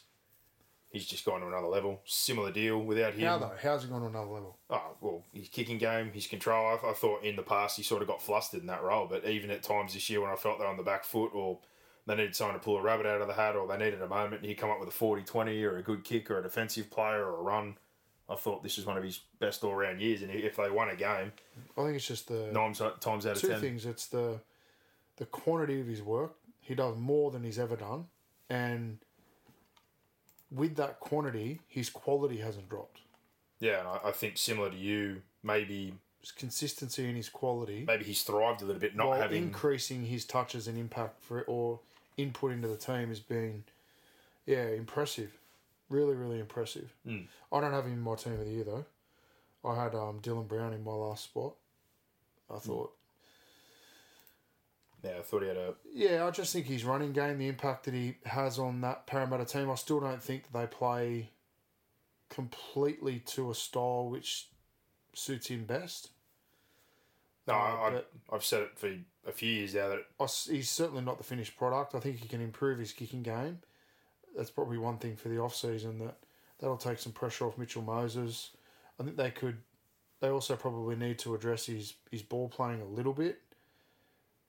he's 0.90 1.06
just 1.06 1.24
gone 1.24 1.40
to 1.40 1.46
another 1.46 1.68
level. 1.68 2.00
Similar 2.04 2.52
deal 2.52 2.78
without 2.80 3.14
him. 3.14 3.26
How 3.26 3.38
though? 3.38 3.52
How's 3.62 3.84
he 3.84 3.88
gone 3.88 4.02
to 4.02 4.08
another 4.08 4.30
level? 4.30 4.58
Oh 4.68 4.96
well, 5.00 5.24
his 5.32 5.48
kicking 5.48 5.78
game, 5.78 6.10
his 6.12 6.26
control. 6.26 6.78
I, 6.84 6.90
I 6.90 6.92
thought 6.92 7.24
in 7.24 7.36
the 7.36 7.42
past 7.42 7.76
he 7.76 7.82
sort 7.82 8.02
of 8.02 8.08
got 8.08 8.20
flustered 8.20 8.60
in 8.60 8.66
that 8.66 8.82
role, 8.82 9.06
but 9.06 9.24
even 9.24 9.50
at 9.50 9.62
times 9.62 9.94
this 9.94 10.10
year 10.10 10.20
when 10.20 10.30
I 10.30 10.36
felt 10.36 10.58
they're 10.58 10.68
on 10.68 10.76
the 10.76 10.82
back 10.82 11.04
foot 11.04 11.30
or 11.34 11.58
they 12.06 12.16
needed 12.16 12.34
someone 12.34 12.54
to 12.54 12.64
pull 12.64 12.76
a 12.76 12.82
rabbit 12.82 13.06
out 13.06 13.20
of 13.20 13.28
the 13.28 13.34
hat 13.34 13.56
or 13.56 13.68
they 13.68 13.76
needed 13.76 14.02
a 14.02 14.08
moment, 14.08 14.40
and 14.40 14.46
he'd 14.46 14.56
come 14.56 14.70
up 14.70 14.80
with 14.80 14.88
a 14.88 14.92
40-20 14.92 15.62
or 15.64 15.76
a 15.76 15.82
good 15.82 16.02
kick 16.02 16.30
or 16.30 16.38
a 16.38 16.42
defensive 16.42 16.90
player 16.90 17.24
or 17.24 17.38
a 17.38 17.42
run. 17.42 17.76
I 18.28 18.36
thought 18.36 18.62
this 18.62 18.76
was 18.76 18.86
one 18.86 18.96
of 18.96 19.02
his 19.02 19.20
best 19.40 19.64
all 19.64 19.74
round 19.74 20.00
years, 20.00 20.22
and 20.22 20.30
if 20.30 20.56
they 20.56 20.70
won 20.70 20.88
a 20.88 20.96
game, 20.96 21.32
I 21.76 21.82
think 21.82 21.96
it's 21.96 22.06
just 22.06 22.28
the 22.28 22.48
nine 22.52 22.74
times 22.74 23.26
out 23.26 23.36
of 23.36 23.40
two 23.40 23.48
ten, 23.48 23.60
things. 23.60 23.86
It's 23.86 24.06
the 24.06 24.40
the 25.16 25.26
quantity 25.26 25.80
of 25.80 25.88
his 25.88 26.00
work. 26.00 26.36
He 26.60 26.74
does 26.76 26.96
more 26.96 27.32
than 27.32 27.42
he's 27.42 27.58
ever 27.58 27.74
done, 27.74 28.06
and 28.48 28.98
with 30.50 30.76
that 30.76 31.00
quantity, 31.00 31.60
his 31.68 31.90
quality 31.90 32.38
hasn't 32.38 32.68
dropped. 32.68 33.00
yeah, 33.60 33.80
and 33.80 33.88
I, 33.88 34.00
I 34.06 34.12
think 34.12 34.36
similar 34.38 34.70
to 34.70 34.76
you, 34.76 35.22
maybe 35.42 35.94
His 36.20 36.32
consistency 36.32 37.08
in 37.08 37.16
his 37.16 37.28
quality, 37.28 37.84
maybe 37.86 38.04
he's 38.04 38.22
thrived 38.22 38.62
a 38.62 38.64
little 38.64 38.80
bit 38.80 38.96
not 38.96 39.08
while 39.08 39.20
having 39.20 39.42
increasing 39.44 40.04
his 40.06 40.24
touches 40.24 40.66
and 40.68 40.78
impact 40.78 41.22
for 41.22 41.42
or 41.42 41.80
input 42.16 42.52
into 42.52 42.68
the 42.68 42.76
team 42.76 43.08
has 43.08 43.20
been, 43.20 43.64
yeah, 44.46 44.66
impressive. 44.68 45.32
Really, 45.88 46.14
really 46.14 46.38
impressive. 46.38 46.94
Hmm. 47.06 47.22
I 47.52 47.60
don't 47.60 47.72
have 47.72 47.84
him 47.86 47.94
in 47.94 48.00
my 48.00 48.14
team 48.14 48.34
of 48.34 48.40
the 48.40 48.46
year 48.50 48.64
though. 48.64 48.84
I 49.64 49.82
had 49.82 49.94
um, 49.94 50.20
Dylan 50.22 50.46
Brown 50.48 50.72
in 50.72 50.84
my 50.84 50.92
last 50.92 51.24
spot. 51.24 51.54
I 52.52 52.58
thought, 52.58 52.92
Yeah, 55.02 55.18
I 55.18 55.22
thought 55.22 55.42
he 55.42 55.48
had 55.48 55.56
a. 55.56 55.74
yeah, 55.94 56.26
I 56.26 56.30
just 56.30 56.52
think 56.52 56.66
his 56.66 56.84
running 56.84 57.12
game, 57.12 57.38
the 57.38 57.48
impact 57.48 57.84
that 57.84 57.94
he 57.94 58.16
has 58.26 58.58
on 58.58 58.82
that 58.82 59.06
Parramatta 59.06 59.46
team, 59.46 59.70
I 59.70 59.74
still 59.76 60.00
don't 60.00 60.22
think 60.22 60.44
that 60.52 60.58
they 60.58 60.66
play 60.66 61.30
completely 62.28 63.18
to 63.20 63.50
a 63.50 63.54
style 63.54 64.08
which 64.10 64.48
suits 65.14 65.48
him 65.48 65.64
best. 65.64 66.10
No, 67.46 67.54
Uh, 67.54 68.00
I, 68.30 68.34
I've 68.34 68.44
said 68.44 68.62
it 68.62 68.78
for 68.78 68.90
a 69.26 69.32
few 69.32 69.50
years 69.50 69.74
now 69.74 69.88
that 69.88 70.04
I 70.18 70.26
he's 70.50 70.70
certainly 70.70 71.02
not 71.02 71.18
the 71.18 71.24
finished 71.24 71.56
product. 71.56 71.94
I 71.94 72.00
think 72.00 72.18
he 72.18 72.28
can 72.28 72.40
improve 72.40 72.78
his 72.78 72.92
kicking 72.92 73.22
game. 73.22 73.60
That's 74.36 74.50
probably 74.50 74.78
one 74.78 74.98
thing 74.98 75.16
for 75.16 75.28
the 75.28 75.38
off 75.40 75.54
season 75.54 75.98
that 76.00 76.16
that'll 76.60 76.76
take 76.76 76.98
some 76.98 77.12
pressure 77.12 77.46
off 77.46 77.58
Mitchell 77.58 77.82
Moses. 77.82 78.50
I 78.98 79.02
think 79.02 79.16
they 79.16 79.30
could. 79.30 79.58
They 80.20 80.28
also 80.28 80.54
probably 80.56 80.94
need 80.96 81.18
to 81.20 81.34
address 81.34 81.66
his 81.66 81.94
his 82.10 82.22
ball 82.22 82.48
playing 82.48 82.82
a 82.82 82.86
little 82.86 83.14
bit 83.14 83.40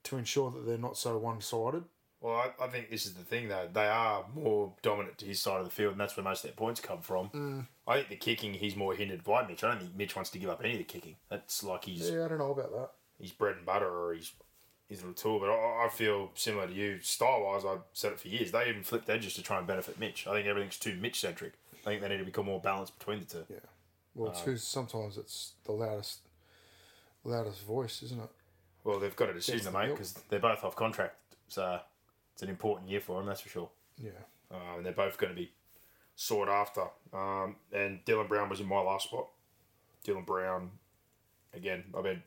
to 0.03 0.17
ensure 0.17 0.51
that 0.51 0.65
they're 0.65 0.77
not 0.77 0.97
so 0.97 1.17
one 1.17 1.41
sided. 1.41 1.83
Well, 2.19 2.35
I, 2.35 2.65
I 2.65 2.67
think 2.67 2.89
this 2.91 3.05
is 3.07 3.13
the 3.15 3.23
thing 3.23 3.47
though. 3.49 3.67
They 3.71 3.87
are 3.87 4.25
more 4.35 4.73
dominant 4.83 5.17
to 5.19 5.25
his 5.25 5.41
side 5.41 5.57
of 5.59 5.65
the 5.65 5.71
field, 5.71 5.93
and 5.93 5.99
that's 6.01 6.15
where 6.15 6.23
most 6.23 6.43
of 6.43 6.49
their 6.49 6.55
points 6.55 6.79
come 6.79 7.01
from. 7.01 7.29
Mm. 7.29 7.67
I 7.87 7.95
think 7.97 8.09
the 8.09 8.15
kicking 8.15 8.53
he's 8.53 8.75
more 8.75 8.93
hindered 8.93 9.23
by 9.23 9.45
Mitch. 9.47 9.63
I 9.63 9.69
don't 9.71 9.79
think 9.81 9.95
Mitch 9.95 10.15
wants 10.15 10.29
to 10.31 10.39
give 10.39 10.49
up 10.49 10.61
any 10.63 10.73
of 10.73 10.77
the 10.77 10.83
kicking. 10.83 11.15
That's 11.29 11.63
like 11.63 11.85
his 11.85 12.09
Yeah, 12.11 12.25
I 12.25 12.27
don't 12.27 12.37
know 12.37 12.51
about 12.51 12.71
that. 12.71 12.89
his 13.19 13.31
bread 13.31 13.55
and 13.57 13.65
butter 13.65 13.87
or 13.89 14.13
his 14.13 14.31
his 14.87 14.99
little 14.99 15.13
tool. 15.15 15.39
But 15.39 15.49
I, 15.49 15.85
I 15.85 15.89
feel 15.89 16.29
similar 16.35 16.67
to 16.67 16.73
you, 16.73 16.99
style 17.01 17.43
wise. 17.43 17.63
I've 17.65 17.81
said 17.93 18.11
it 18.11 18.19
for 18.19 18.27
years. 18.27 18.51
They 18.51 18.69
even 18.69 18.83
flipped 18.83 19.09
edges 19.09 19.33
to 19.35 19.41
try 19.41 19.57
and 19.57 19.65
benefit 19.65 19.99
Mitch. 19.99 20.27
I 20.27 20.33
think 20.33 20.47
everything's 20.47 20.77
too 20.77 20.95
Mitch 21.01 21.19
centric. 21.19 21.53
I 21.81 21.85
think 21.85 22.01
they 22.01 22.09
need 22.09 22.17
to 22.19 22.25
become 22.25 22.45
more 22.45 22.59
balanced 22.61 22.99
between 22.99 23.19
the 23.21 23.25
two. 23.25 23.45
Yeah. 23.49 23.57
Well, 24.13 24.29
Uh, 24.29 24.33
it's 24.33 24.41
who's 24.41 24.63
sometimes 24.63 25.17
it's 25.17 25.53
the 25.63 25.71
loudest, 25.71 26.19
loudest 27.23 27.61
voice, 27.63 28.03
isn't 28.03 28.21
it? 28.21 28.29
Well, 28.83 28.99
they've 28.99 29.15
got 29.15 29.29
a 29.29 29.33
decision 29.33 29.71
to 29.71 29.79
milk. 29.79 29.91
because 29.91 30.13
they're 30.29 30.39
both 30.39 30.63
off 30.63 30.75
contract, 30.75 31.15
so 31.47 31.79
it's 32.33 32.41
an 32.41 32.49
important 32.49 32.89
year 32.89 32.99
for 33.01 33.17
them. 33.17 33.27
That's 33.27 33.41
for 33.41 33.49
sure. 33.49 33.69
Yeah. 33.97 34.09
um, 34.51 34.77
and 34.77 34.85
they're 34.85 34.93
both 34.93 35.17
going 35.17 35.31
to 35.33 35.35
be 35.39 35.51
sought 36.15 36.49
after. 36.49 36.85
Um, 37.13 37.55
and 37.71 38.03
Dylan 38.05 38.27
Brown 38.27 38.49
was 38.49 38.59
in 38.59 38.67
my 38.67 38.79
last 38.79 39.05
spot. 39.09 39.27
Dylan 40.05 40.25
Brown, 40.25 40.71
again, 41.53 41.83
I've 41.95 42.03
been 42.03 42.23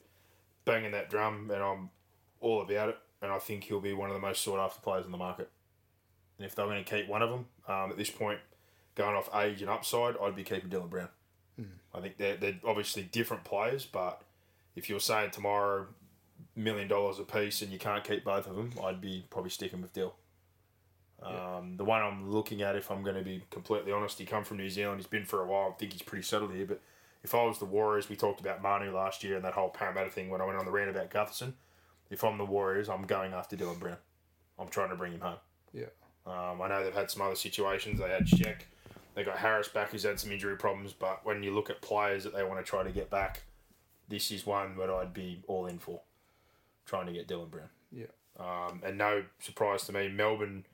banging 0.64 0.93
that 0.93 1.11
drum, 1.11 1.51
and 1.53 1.62
I'm 1.62 1.90
all 2.40 2.62
about 2.62 2.90
it. 2.90 2.99
And 3.23 3.33
I 3.33 3.38
think 3.38 3.64
he'll 3.64 3.81
be 3.81 3.95
one 3.95 4.11
of 4.11 4.14
the 4.14 4.21
most 4.21 4.43
sought 4.43 4.59
after 4.59 4.81
players 4.81 5.07
in 5.07 5.11
the 5.12 5.19
market. 5.19 5.51
And 6.38 6.47
if 6.47 6.55
they're 6.55 6.67
going 6.67 6.85
to 6.85 6.88
keep 6.97 7.09
one 7.09 7.23
of 7.23 7.31
them 7.31 7.47
um, 7.67 7.90
at 7.90 7.97
this 7.97 8.11
point, 8.11 8.38
going 8.95 9.17
off 9.17 9.29
age 9.35 9.61
and 9.62 9.71
upside, 9.71 10.14
I'd 10.23 10.37
be 10.37 10.45
keeping 10.45 10.69
Dylan 10.71 10.90
Brown. 10.90 11.09
I 11.95 12.01
think 12.01 12.17
they're, 12.17 12.37
they're 12.37 12.59
obviously 12.67 13.05
different 13.05 13.45
players, 13.45 13.87
but 13.87 14.21
if 14.75 14.90
you're 14.90 14.99
saying 15.01 15.31
tomorrow 15.31 15.87
million 16.57 16.88
dollars 16.88 17.19
a 17.19 17.25
piece 17.25 17.62
and 17.62 17.73
you 17.73 17.79
can't 17.79 18.05
keep 18.05 18.25
both 18.25 18.47
of 18.47 18.57
them, 18.57 18.73
I'd 18.83 19.01
be 19.01 19.27
probably 19.31 19.51
sticking 19.51 19.83
with 19.83 19.93
Dill. 19.93 20.14
Um, 21.23 21.77
the 21.77 21.85
one 21.85 22.03
I'm 22.03 22.31
looking 22.31 22.61
at, 22.62 22.77
if 22.77 22.90
I'm 22.90 23.03
going 23.03 23.17
to 23.17 23.23
be 23.23 23.43
completely 23.51 23.93
honest, 23.93 24.19
he 24.19 24.27
come 24.27 24.45
from 24.45 24.59
New 24.59 24.69
Zealand. 24.69 25.01
He's 25.01 25.07
been 25.07 25.25
for 25.25 25.43
a 25.43 25.47
while. 25.47 25.73
I 25.75 25.79
think 25.79 25.93
he's 25.93 26.03
pretty 26.03 26.25
settled 26.25 26.53
here. 26.53 26.67
But 26.67 26.83
if 27.23 27.35
I 27.35 27.43
was 27.45 27.59
the 27.59 27.64
Warriors, 27.64 28.09
we 28.09 28.17
talked 28.17 28.40
about 28.40 28.61
Manu 28.61 28.95
last 28.95 29.25
year 29.25 29.37
and 29.37 29.45
that 29.45 29.55
whole 29.55 29.71
Parramatta 29.71 30.11
thing 30.11 30.29
when 30.29 30.43
I 30.43 30.45
went 30.45 30.59
on 30.59 30.67
the 30.67 30.71
rant 30.71 30.90
about 30.90 31.11
Gutherson. 31.11 31.55
If 32.11 32.23
I'm 32.23 32.37
the 32.37 32.45
Warriors, 32.45 32.90
I'm 32.90 33.07
going 33.07 33.33
after 33.33 33.57
Dylan 33.57 33.79
Brown. 33.79 33.97
I'm 34.59 34.69
trying 34.69 34.90
to 34.90 34.97
bring 34.97 35.12
him 35.12 35.21
home. 35.21 35.38
Yeah. 35.73 35.87
Um, 36.27 36.61
I 36.61 36.69
know 36.69 36.85
they've 36.85 36.95
had 36.95 37.11
some 37.11 37.23
other 37.23 37.35
situations. 37.35 37.99
They 37.99 38.09
had 38.09 38.27
Sheck. 38.27 38.62
They 39.14 39.25
got 39.25 39.38
Harris 39.38 39.69
back, 39.69 39.90
who's 39.90 40.03
had 40.03 40.21
some 40.21 40.33
injury 40.33 40.57
problems. 40.57 40.93
But 40.93 41.25
when 41.25 41.43
you 41.43 41.55
look 41.55 41.71
at 41.71 41.81
players 41.81 42.25
that 42.25 42.35
they 42.35 42.43
want 42.45 42.59
to 42.59 42.69
try 42.69 42.83
to 42.83 42.90
get 42.90 43.11
back, 43.11 43.43
this 44.09 44.31
is 44.31 44.45
one 44.45 44.77
that 44.77 44.90
I'd 44.90 45.14
be 45.14 45.43
all 45.47 45.67
in 45.67 45.79
for. 45.79 46.01
Trying 46.87 47.07
to 47.07 47.12
get 47.12 47.29
Dylan 47.29 47.51
Brown. 47.51 47.68
Yeah. 47.92 48.07
Um, 48.38 48.83
and 48.85 48.99
no 48.99 49.25
surprise 49.38 49.85
to 49.87 49.92
me, 49.92 50.09
Melbourne 50.09 50.64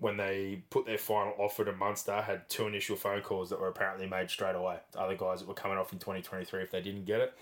when 0.00 0.16
they 0.16 0.62
put 0.70 0.86
their 0.86 0.98
final 0.98 1.34
offer 1.38 1.62
to 1.62 1.72
Munster, 1.72 2.22
had 2.22 2.48
two 2.48 2.66
initial 2.66 2.96
phone 2.96 3.20
calls 3.20 3.50
that 3.50 3.60
were 3.60 3.68
apparently 3.68 4.06
made 4.06 4.30
straight 4.30 4.54
away. 4.54 4.78
to 4.92 5.00
Other 5.00 5.14
guys 5.14 5.40
that 5.40 5.48
were 5.48 5.54
coming 5.54 5.76
off 5.76 5.92
in 5.92 5.98
2023 5.98 6.62
if 6.62 6.70
they 6.70 6.80
didn't 6.80 7.04
get 7.04 7.20
it. 7.20 7.34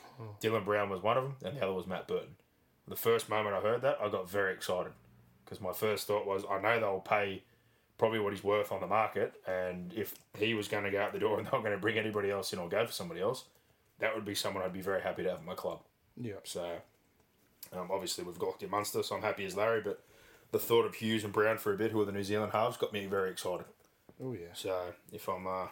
Dylan 0.42 0.64
Brown 0.64 0.90
was 0.90 1.00
one 1.00 1.16
of 1.16 1.22
them, 1.22 1.36
and 1.44 1.56
the 1.56 1.62
other 1.62 1.72
was 1.72 1.86
Matt 1.86 2.08
Burton. 2.08 2.34
The 2.88 2.96
first 2.96 3.28
moment 3.28 3.54
I 3.54 3.60
heard 3.60 3.82
that, 3.82 3.98
I 4.02 4.08
got 4.08 4.28
very 4.28 4.52
excited 4.52 4.92
because 5.44 5.60
my 5.60 5.72
first 5.72 6.08
thought 6.08 6.26
was, 6.26 6.44
I 6.50 6.60
know 6.60 6.80
they'll 6.80 6.98
pay 6.98 7.44
probably 7.96 8.18
what 8.18 8.32
he's 8.32 8.42
worth 8.42 8.72
on 8.72 8.80
the 8.80 8.86
market, 8.88 9.34
and 9.46 9.92
if 9.94 10.14
he 10.36 10.54
was 10.54 10.66
going 10.66 10.84
to 10.84 10.90
go 10.90 11.00
out 11.00 11.12
the 11.12 11.20
door 11.20 11.38
and 11.38 11.46
they're 11.46 11.52
not 11.54 11.62
going 11.62 11.74
to 11.74 11.80
bring 11.80 11.96
anybody 11.96 12.30
else 12.30 12.52
in 12.52 12.58
or 12.58 12.68
go 12.68 12.84
for 12.84 12.92
somebody 12.92 13.20
else, 13.20 13.44
that 14.00 14.14
would 14.16 14.24
be 14.24 14.34
someone 14.34 14.64
I'd 14.64 14.72
be 14.72 14.80
very 14.80 15.00
happy 15.00 15.22
to 15.22 15.30
have 15.30 15.38
in 15.38 15.46
my 15.46 15.54
club. 15.54 15.80
Yeah. 16.20 16.34
So, 16.42 16.78
um, 17.72 17.88
obviously, 17.90 18.24
we've 18.24 18.38
got 18.38 18.62
in 18.62 18.70
Munster, 18.70 19.02
so 19.02 19.16
I'm 19.16 19.22
happy 19.22 19.44
as 19.44 19.56
Larry, 19.56 19.80
but 19.80 20.02
the 20.50 20.58
thought 20.58 20.86
of 20.86 20.94
Hughes 20.94 21.24
and 21.24 21.32
Brown 21.32 21.58
for 21.58 21.72
a 21.72 21.76
bit, 21.76 21.90
who 21.90 22.00
are 22.00 22.04
the 22.04 22.12
New 22.12 22.24
Zealand 22.24 22.52
halves, 22.52 22.76
got 22.76 22.92
me 22.92 23.06
very 23.06 23.30
excited. 23.30 23.66
Oh 24.22 24.32
yeah. 24.32 24.52
So, 24.54 24.94
if 25.12 25.28
I'm 25.28 25.46
uh, 25.46 25.66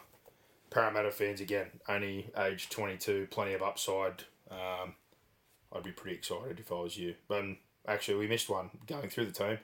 Parramatta 0.71 1.11
fans 1.11 1.41
again, 1.41 1.67
only 1.89 2.31
age 2.37 2.69
22, 2.69 3.29
plenty 3.31 3.55
of 3.55 3.63
upside, 3.63 4.25
um, 4.51 4.95
I'd 5.73 5.83
be 5.83 5.93
pretty 5.93 6.17
excited 6.17 6.61
if 6.61 6.71
I 6.71 6.77
was 6.77 6.97
you. 6.97 7.15
But 7.29 7.45
actually, 7.87 8.19
we 8.19 8.27
missed 8.27 8.49
one 8.49 8.71
going 8.87 9.09
through 9.09 9.27
the 9.27 9.33
team. 9.33 9.59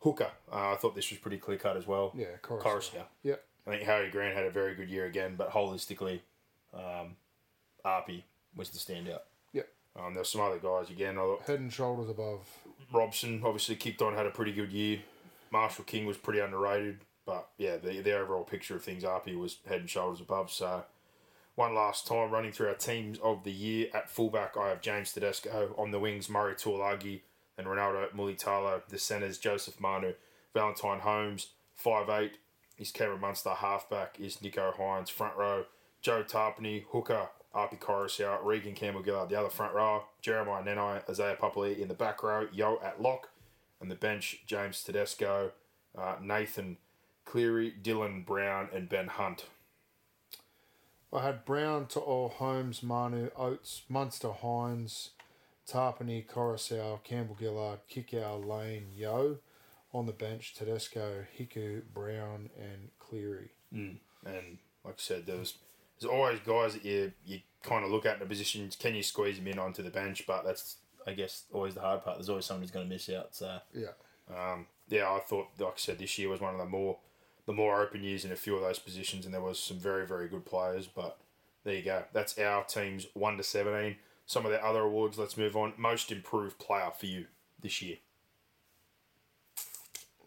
Hooker, 0.00 0.30
uh, 0.50 0.72
I 0.72 0.76
thought 0.76 0.94
this 0.94 1.10
was 1.10 1.18
pretty 1.18 1.36
clear 1.38 1.58
cut 1.58 1.76
as 1.76 1.86
well. 1.86 2.12
Yeah. 2.16 2.36
Koroisau. 2.42 3.04
Yeah. 3.22 3.34
I 3.66 3.70
think 3.70 3.82
Harry 3.82 4.10
Grant 4.10 4.34
had 4.34 4.46
a 4.46 4.50
very 4.50 4.74
good 4.74 4.88
year 4.88 5.04
again, 5.04 5.34
but 5.36 5.50
holistically, 5.50 6.20
um, 6.72 7.16
Api 7.84 8.24
was 8.56 8.70
the 8.70 8.78
standout. 8.78 9.20
Um, 9.96 10.14
there 10.14 10.20
were 10.20 10.24
some 10.24 10.40
other 10.40 10.58
guys 10.58 10.90
again. 10.90 11.18
I 11.18 11.22
thought 11.22 11.42
Head 11.42 11.60
and 11.60 11.72
shoulders 11.72 12.10
above. 12.10 12.46
Robson 12.92 13.42
obviously 13.44 13.76
kicked 13.76 14.02
on, 14.02 14.14
had 14.14 14.26
a 14.26 14.30
pretty 14.30 14.52
good 14.52 14.72
year. 14.72 15.00
Marshall 15.50 15.84
King 15.84 16.06
was 16.06 16.16
pretty 16.16 16.40
underrated, 16.40 17.00
but 17.26 17.48
yeah, 17.58 17.76
the, 17.76 18.00
the 18.00 18.12
overall 18.12 18.44
picture 18.44 18.76
of 18.76 18.84
things, 18.84 19.04
Api 19.04 19.34
was 19.34 19.58
head 19.68 19.80
and 19.80 19.90
shoulders 19.90 20.20
above. 20.20 20.50
So, 20.50 20.84
one 21.56 21.74
last 21.74 22.06
time 22.06 22.30
running 22.30 22.52
through 22.52 22.68
our 22.68 22.74
teams 22.74 23.18
of 23.18 23.42
the 23.44 23.52
year 23.52 23.88
at 23.92 24.08
fullback, 24.08 24.56
I 24.56 24.68
have 24.68 24.80
James 24.80 25.12
Tedesco 25.12 25.74
on 25.76 25.90
the 25.90 25.98
wings, 25.98 26.28
Murray 26.30 26.54
Taulagi 26.54 27.20
and 27.58 27.66
Ronaldo 27.66 28.10
Mulitalo. 28.12 28.82
The 28.88 28.98
centres, 28.98 29.38
Joseph 29.38 29.80
Manu, 29.80 30.14
Valentine 30.54 31.00
Holmes, 31.00 31.48
five 31.74 32.08
eight 32.08 32.38
is 32.78 32.90
Cameron 32.90 33.20
Munster. 33.20 33.50
Halfback 33.50 34.18
is 34.18 34.36
Nicho 34.36 34.74
Hynes. 34.76 35.10
Front 35.10 35.36
row, 35.36 35.64
Joe 36.00 36.22
Tapine, 36.22 36.84
hooker, 36.90 37.28
Api 37.54 37.76
Koroisau, 37.76 38.44
Reagan 38.44 38.74
Campbell 38.74 39.02
Gillard, 39.02 39.28
the 39.28 39.38
other 39.38 39.50
front 39.50 39.74
row, 39.74 40.04
Jeremiah 40.22 40.62
Nanai, 40.62 41.08
Isaiah 41.08 41.36
Papali'i 41.40 41.78
in 41.78 41.88
the 41.88 41.94
back 41.94 42.22
row, 42.22 42.46
Yeo 42.52 42.78
at 42.82 43.02
lock, 43.02 43.30
and 43.80 43.90
the 43.90 43.96
bench, 43.96 44.42
James 44.46 44.82
Tedesco, 44.84 45.52
uh, 45.98 46.16
Nathan 46.22 46.76
Cleary, 47.24 47.74
Dylan 47.82 48.24
Brown, 48.24 48.68
and 48.72 48.88
Ben 48.88 49.08
Hunt. 49.08 49.46
I 51.12 51.22
had 51.22 51.44
Brown 51.44 51.86
to 51.88 52.00
all 52.00 52.28
Holmes, 52.28 52.82
Manu, 52.82 53.30
Oates, 53.36 53.82
Munster, 53.88 54.28
Hynes, 54.28 55.10
Tapine, 55.68 56.24
Koroisau, 56.26 57.02
Campbell 57.02 57.36
Gillard, 57.38 57.80
Kikau, 57.90 58.46
Lane, 58.46 58.88
Yeo. 58.96 59.38
On 59.92 60.06
the 60.06 60.12
bench, 60.12 60.54
Tedesco, 60.54 61.24
Hiku, 61.36 61.82
Brown, 61.92 62.48
and 62.56 62.90
Cleary. 63.00 63.50
And 64.24 64.58
like 64.84 64.94
I 64.94 64.98
said, 64.98 65.26
there 65.26 65.36
was 65.38 65.54
there's 66.00 66.10
always 66.12 66.40
guys 66.40 66.74
that 66.74 66.84
you 66.84 67.12
you 67.24 67.40
kind 67.62 67.84
of 67.84 67.90
look 67.90 68.06
at 68.06 68.14
in 68.14 68.20
the 68.20 68.26
positions. 68.26 68.76
Can 68.76 68.94
you 68.94 69.02
squeeze 69.02 69.36
them 69.36 69.46
in 69.46 69.58
onto 69.58 69.82
the 69.82 69.90
bench? 69.90 70.24
But 70.26 70.44
that's 70.44 70.76
I 71.06 71.12
guess 71.12 71.44
always 71.52 71.74
the 71.74 71.80
hard 71.80 72.02
part. 72.02 72.16
There's 72.16 72.28
always 72.28 72.44
someone 72.46 72.62
who's 72.62 72.70
going 72.70 72.86
to 72.86 72.92
miss 72.92 73.08
out. 73.10 73.34
So 73.34 73.58
Yeah. 73.74 73.92
um, 74.34 74.66
yeah, 74.88 75.10
I 75.10 75.20
thought 75.20 75.48
like 75.58 75.68
I 75.74 75.76
said, 75.76 75.98
this 75.98 76.18
year 76.18 76.28
was 76.28 76.40
one 76.40 76.54
of 76.54 76.60
the 76.60 76.66
more 76.66 76.98
the 77.46 77.52
more 77.52 77.80
open 77.80 78.02
years 78.02 78.24
in 78.24 78.32
a 78.32 78.36
few 78.36 78.54
of 78.54 78.62
those 78.62 78.78
positions, 78.78 79.24
and 79.24 79.34
there 79.34 79.40
was 79.40 79.58
some 79.58 79.78
very 79.78 80.06
very 80.06 80.28
good 80.28 80.44
players. 80.46 80.86
But 80.86 81.18
there 81.64 81.74
you 81.74 81.82
go. 81.82 82.04
That's 82.12 82.38
our 82.38 82.64
teams 82.64 83.06
one 83.14 83.36
to 83.36 83.42
seventeen. 83.42 83.96
Some 84.26 84.46
of 84.46 84.52
the 84.52 84.64
other 84.64 84.80
awards. 84.82 85.18
Let's 85.18 85.36
move 85.36 85.56
on. 85.56 85.72
Most 85.76 86.12
improved 86.12 86.58
player 86.58 86.90
for 86.96 87.06
you 87.06 87.26
this 87.60 87.82
year. 87.82 87.96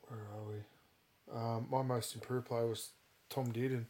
Where 0.08 0.20
are 0.20 0.44
we? 0.48 0.56
Um, 1.34 1.68
my 1.72 1.82
most 1.82 2.14
improved 2.14 2.46
player 2.48 2.68
was 2.68 2.90
Tom 3.30 3.52
Dearden. 3.52 3.86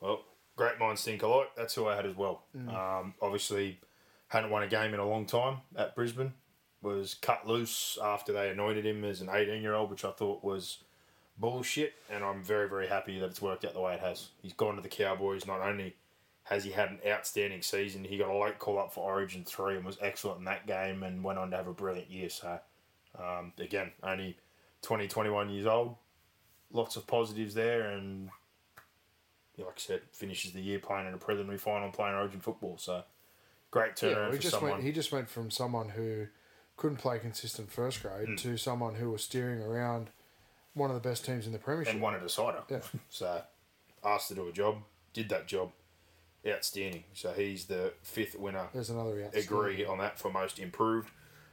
Well, 0.00 0.24
great 0.58 0.78
minds 0.78 1.02
think 1.02 1.22
alike. 1.22 1.52
That's 1.56 1.74
who 1.74 1.86
I 1.86 1.96
had 1.96 2.04
as 2.04 2.16
well. 2.16 2.42
Um, 2.68 3.14
obviously, 3.22 3.80
hadn't 4.26 4.50
won 4.50 4.64
a 4.64 4.68
game 4.68 4.92
in 4.92 5.00
a 5.00 5.08
long 5.08 5.24
time 5.24 5.58
at 5.76 5.94
Brisbane. 5.94 6.34
Was 6.82 7.14
cut 7.14 7.46
loose 7.46 7.96
after 8.02 8.32
they 8.32 8.50
anointed 8.50 8.84
him 8.84 9.04
as 9.04 9.20
an 9.20 9.30
18 9.32 9.62
year 9.62 9.74
old, 9.74 9.90
which 9.90 10.04
I 10.04 10.10
thought 10.10 10.44
was 10.44 10.78
bullshit. 11.38 11.94
And 12.10 12.22
I'm 12.22 12.42
very, 12.42 12.68
very 12.68 12.88
happy 12.88 13.18
that 13.18 13.26
it's 13.26 13.40
worked 13.40 13.64
out 13.64 13.74
the 13.74 13.80
way 13.80 13.94
it 13.94 14.00
has. 14.00 14.28
He's 14.42 14.52
gone 14.52 14.76
to 14.76 14.82
the 14.82 14.88
Cowboys. 14.88 15.46
Not 15.46 15.60
only 15.60 15.96
has 16.44 16.64
he 16.64 16.70
had 16.70 16.90
an 16.90 16.98
outstanding 17.06 17.62
season, 17.62 18.04
he 18.04 18.18
got 18.18 18.30
a 18.30 18.36
late 18.36 18.58
call 18.58 18.78
up 18.78 18.92
for 18.92 19.04
Origin 19.04 19.44
3 19.44 19.76
and 19.76 19.84
was 19.84 19.98
excellent 20.00 20.38
in 20.38 20.44
that 20.44 20.66
game 20.66 21.02
and 21.02 21.24
went 21.24 21.38
on 21.38 21.50
to 21.50 21.56
have 21.56 21.68
a 21.68 21.72
brilliant 21.72 22.10
year. 22.10 22.30
So, 22.30 22.58
um, 23.18 23.52
again, 23.58 23.92
only 24.02 24.36
20, 24.82 25.08
21 25.08 25.50
years 25.50 25.66
old. 25.66 25.96
Lots 26.72 26.96
of 26.96 27.06
positives 27.06 27.54
there. 27.54 27.90
And 27.90 28.30
yeah, 29.58 29.66
like 29.66 29.74
I 29.76 29.80
said, 29.80 30.00
finishes 30.12 30.52
the 30.52 30.60
year 30.62 30.78
playing 30.78 31.06
in 31.08 31.12
a 31.14 31.18
preliminary 31.18 31.58
final, 31.58 31.90
playing 31.90 32.14
Origin 32.14 32.40
football. 32.40 32.78
So 32.78 33.02
great 33.70 33.96
turnaround 33.96 34.14
Yeah, 34.16 34.30
he 34.30 34.36
for 34.36 34.42
just 34.42 34.54
someone. 34.54 34.70
went. 34.72 34.84
He 34.84 34.92
just 34.92 35.12
went 35.12 35.28
from 35.28 35.50
someone 35.50 35.90
who 35.90 36.28
couldn't 36.76 36.96
play 36.98 37.18
consistent 37.18 37.70
first 37.70 38.00
grade 38.02 38.28
Hmm. 38.28 38.34
to 38.36 38.56
someone 38.56 38.94
who 38.94 39.10
was 39.10 39.22
steering 39.24 39.60
around 39.62 40.10
one 40.74 40.90
of 40.90 40.94
the 41.02 41.06
best 41.06 41.24
teams 41.26 41.44
in 41.46 41.52
the 41.52 41.58
premiership. 41.58 41.92
and 41.94 42.00
won 42.02 42.14
a 42.14 42.20
decider. 42.20 42.62
Yeah. 42.70 42.80
So 43.10 43.42
asked 44.04 44.28
to 44.28 44.34
do 44.36 44.48
a 44.48 44.52
job, 44.52 44.76
did 45.12 45.28
that 45.30 45.46
job, 45.48 45.72
outstanding. 46.46 47.04
So 47.14 47.32
he's 47.32 47.66
the 47.66 47.92
fifth 48.02 48.38
winner. 48.38 48.68
There's 48.72 48.90
another. 48.90 49.28
Agree 49.34 49.84
on 49.84 49.98
that 49.98 50.18
for 50.18 50.30
most 50.30 50.58
improved. 50.58 51.10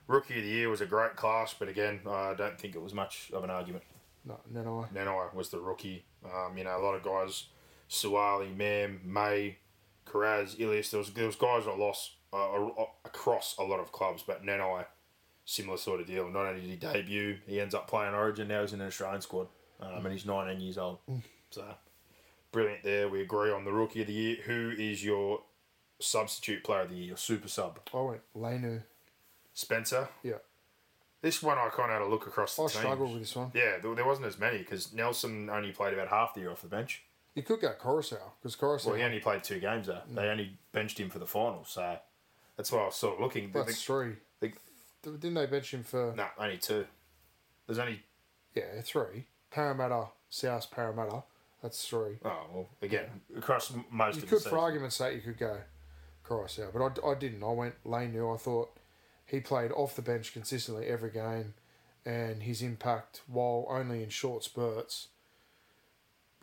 Rookie 0.07 0.37
of 0.37 0.43
the 0.43 0.49
year 0.49 0.69
was 0.69 0.81
a 0.81 0.85
great 0.85 1.15
class, 1.15 1.55
but 1.57 1.67
again, 1.67 2.01
I 2.07 2.35
don't 2.35 2.59
think 2.59 2.75
it 2.75 2.81
was 2.81 2.93
much 2.93 3.31
of 3.33 3.43
an 3.43 3.49
argument. 3.49 3.83
No, 4.23 4.39
no, 4.51 4.61
no. 4.63 4.87
Nanai 4.93 5.33
was 5.33 5.49
the 5.49 5.59
rookie. 5.59 6.05
Um, 6.23 6.55
you 6.57 6.63
know, 6.63 6.77
a 6.77 6.81
lot 6.83 6.93
of 6.93 7.01
guys, 7.03 7.45
Suwali, 7.89 8.55
Mam, 8.55 9.01
May, 9.03 9.57
Karaz, 10.05 10.59
Ilias. 10.59 10.91
There 10.91 10.99
was 10.99 11.11
there 11.13 11.25
was 11.25 11.35
guys 11.35 11.65
that 11.65 11.77
lost 11.77 12.13
uh, 12.33 12.67
across 13.05 13.55
a 13.57 13.63
lot 13.63 13.79
of 13.79 13.91
clubs, 13.91 14.23
but 14.25 14.43
Nanai, 14.43 14.85
similar 15.45 15.77
sort 15.77 16.01
of 16.01 16.07
deal. 16.07 16.29
Not 16.29 16.45
only 16.45 16.61
did 16.61 16.69
he 16.69 16.75
debut, 16.75 17.37
he 17.47 17.59
ends 17.59 17.75
up 17.75 17.87
playing 17.87 18.13
Origin. 18.13 18.47
Now 18.47 18.61
he's 18.61 18.73
in 18.73 18.81
an 18.81 18.87
Australian 18.87 19.21
squad, 19.21 19.47
um, 19.79 20.05
and 20.05 20.11
he's 20.13 20.25
19 20.25 20.59
years 20.59 20.77
old. 20.77 20.99
So 21.51 21.63
brilliant 22.51 22.83
there. 22.83 23.07
We 23.07 23.21
agree 23.21 23.51
on 23.51 23.65
the 23.65 23.71
rookie 23.73 24.01
of 24.01 24.07
the 24.07 24.13
year. 24.13 24.37
Who 24.45 24.73
is 24.77 25.03
your 25.03 25.41
substitute 25.99 26.63
player 26.63 26.81
of 26.81 26.89
the 26.89 26.95
year? 26.95 27.07
Your 27.07 27.17
super 27.17 27.47
sub? 27.47 27.79
I 27.93 28.01
went 28.01 28.21
Leniu. 28.35 28.83
Spencer. 29.53 30.09
Yeah, 30.21 30.39
This 31.21 31.41
one 31.41 31.57
I 31.57 31.69
kind 31.69 31.89
of 31.89 31.99
had 31.99 32.01
a 32.01 32.07
look 32.09 32.27
across 32.27 32.57
the 32.57 32.63
I 32.63 32.67
struggled 32.67 33.13
with 33.13 33.21
this 33.21 33.33
one. 33.35 33.51
Yeah, 33.53 33.77
there, 33.81 33.95
there 33.95 34.05
wasn't 34.05 34.27
as 34.27 34.37
many 34.37 34.57
because 34.57 34.91
Nelson 34.91 35.49
only 35.49 35.71
played 35.71 35.93
about 35.93 36.09
half 36.09 36.33
the 36.33 36.41
year 36.41 36.51
off 36.51 36.61
the 36.61 36.67
bench. 36.67 37.03
You 37.35 37.43
could 37.43 37.59
go 37.61 37.73
Koroisau 37.79 38.17
because 38.41 38.55
Koroisau. 38.55 38.87
Well, 38.87 38.95
he 38.95 39.03
only 39.03 39.19
played 39.19 39.43
two 39.43 39.59
games 39.59 39.87
though. 39.87 40.01
They 40.09 40.29
only 40.29 40.57
benched 40.71 40.99
him 40.99 41.09
for 41.09 41.19
the 41.19 41.25
finals, 41.27 41.69
so 41.69 41.97
that's 42.57 42.71
why 42.71 42.79
I 42.79 42.85
was 42.85 42.95
sort 42.95 43.15
of 43.15 43.19
looking. 43.21 43.51
The- 43.51 43.63
that's 43.63 43.83
three. 43.83 44.13
the- 44.39 44.53
Didn't 45.03 45.33
they 45.35 45.45
bench 45.45 45.73
him 45.73 45.83
for? 45.83 46.13
no, 46.15 46.25
only 46.39 46.57
two. 46.57 46.87
There's 47.67 47.77
only 47.79 48.01
Yeah, 48.55 48.81
three. 48.81 49.25
Parramatta, 49.51 50.07
South 50.29 50.71
Parramatta. 50.71 51.23
That's 51.61 51.87
three. 51.87 52.17
oh 52.23 52.45
well 52.53 52.69
again 52.81 53.21
across 53.37 53.71
most 53.91 54.17
You 54.17 54.23
of 54.23 54.29
could, 54.29 54.43
the 54.43 54.49
for 54.49 54.57
argument's 54.59 54.95
sake, 54.95 55.15
you 55.15 55.21
could 55.21 55.37
go 55.39 55.57
Koroisau, 56.27 56.71
but 56.73 56.81
I, 57.03 57.11
I 57.11 57.15
didn't. 57.15 57.43
I 57.43 57.51
went 57.51 57.75
Leniu. 57.83 58.33
I 58.33 58.37
thought 58.37 58.69
he 59.25 59.39
played 59.39 59.71
off 59.71 59.95
the 59.95 60.01
bench 60.01 60.31
consistently 60.33 60.87
every 60.87 61.09
game, 61.11 61.53
and 62.05 62.43
his 62.43 62.61
impact, 62.61 63.21
while 63.27 63.65
only 63.69 64.03
in 64.03 64.09
short 64.09 64.43
spurts, 64.43 65.07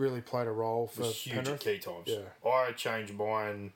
really 0.02 0.20
played 0.20 0.48
a 0.48 0.52
role 0.52 0.88
for 0.88 1.02
was 1.02 1.16
huge 1.16 1.36
Penrith. 1.36 1.54
at 1.54 1.60
key 1.60 1.78
times. 1.78 2.06
Yeah. 2.06 2.50
I 2.50 2.72
changed 2.72 3.14
mine 3.14 3.72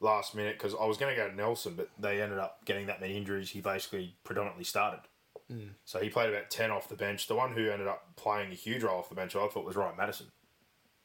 last 0.00 0.34
minute 0.34 0.58
because 0.58 0.74
I 0.74 0.84
was 0.84 0.98
going 0.98 1.14
to 1.14 1.20
go 1.20 1.28
to 1.28 1.34
Nelson, 1.34 1.74
but 1.74 1.88
they 1.98 2.20
ended 2.20 2.38
up 2.38 2.64
getting 2.64 2.86
that 2.86 3.00
many 3.00 3.16
injuries. 3.16 3.50
He 3.50 3.60
basically 3.60 4.16
predominantly 4.24 4.64
started. 4.64 5.00
Hmm. 5.48 5.68
So 5.84 6.00
he 6.00 6.10
played 6.10 6.28
about 6.28 6.50
10 6.50 6.70
off 6.70 6.88
the 6.88 6.96
bench. 6.96 7.28
The 7.28 7.36
one 7.36 7.52
who 7.52 7.70
ended 7.70 7.86
up 7.86 8.16
playing 8.16 8.50
a 8.50 8.54
huge 8.54 8.82
role 8.82 8.98
off 8.98 9.08
the 9.08 9.14
bench, 9.14 9.36
I 9.36 9.46
thought, 9.46 9.64
was 9.64 9.76
Ryan 9.76 9.96
Matterson. 9.96 10.26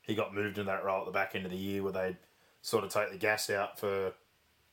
He 0.01 0.15
got 0.15 0.33
moved 0.33 0.57
in 0.57 0.65
that 0.65 0.83
role 0.83 1.01
at 1.01 1.05
the 1.05 1.11
back 1.11 1.35
end 1.35 1.45
of 1.45 1.51
the 1.51 1.57
year 1.57 1.83
where 1.83 1.93
they'd 1.93 2.17
sort 2.63 2.83
of 2.83 2.91
take 2.91 3.11
the 3.11 3.17
gas 3.17 3.49
out 3.51 3.79
for, 3.79 4.13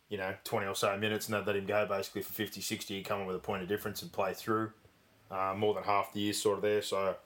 you 0.09 0.17
know, 0.17 0.35
20 0.45 0.67
or 0.67 0.75
so 0.75 0.97
minutes 0.97 1.29
and 1.29 1.35
they'd 1.35 1.47
let 1.47 1.57
him 1.57 1.67
go 1.67 1.87
basically 1.87 2.23
for 2.23 2.33
50, 2.33 2.63
60. 2.63 2.97
He'd 2.97 3.05
come 3.05 3.21
in 3.21 3.27
with 3.27 3.37
a 3.37 3.41
point 3.41 3.63
of 3.63 3.69
difference 3.69 4.01
and 4.01 4.11
play 4.11 4.33
through. 4.33 4.73
Uh, 5.31 5.55
more 5.55 5.75
than 5.75 5.85
half 5.85 6.15
the 6.15 6.21
year 6.21 6.33
sort 6.33 6.57
of 6.57 6.63
there. 6.63 6.81
So 6.81 7.17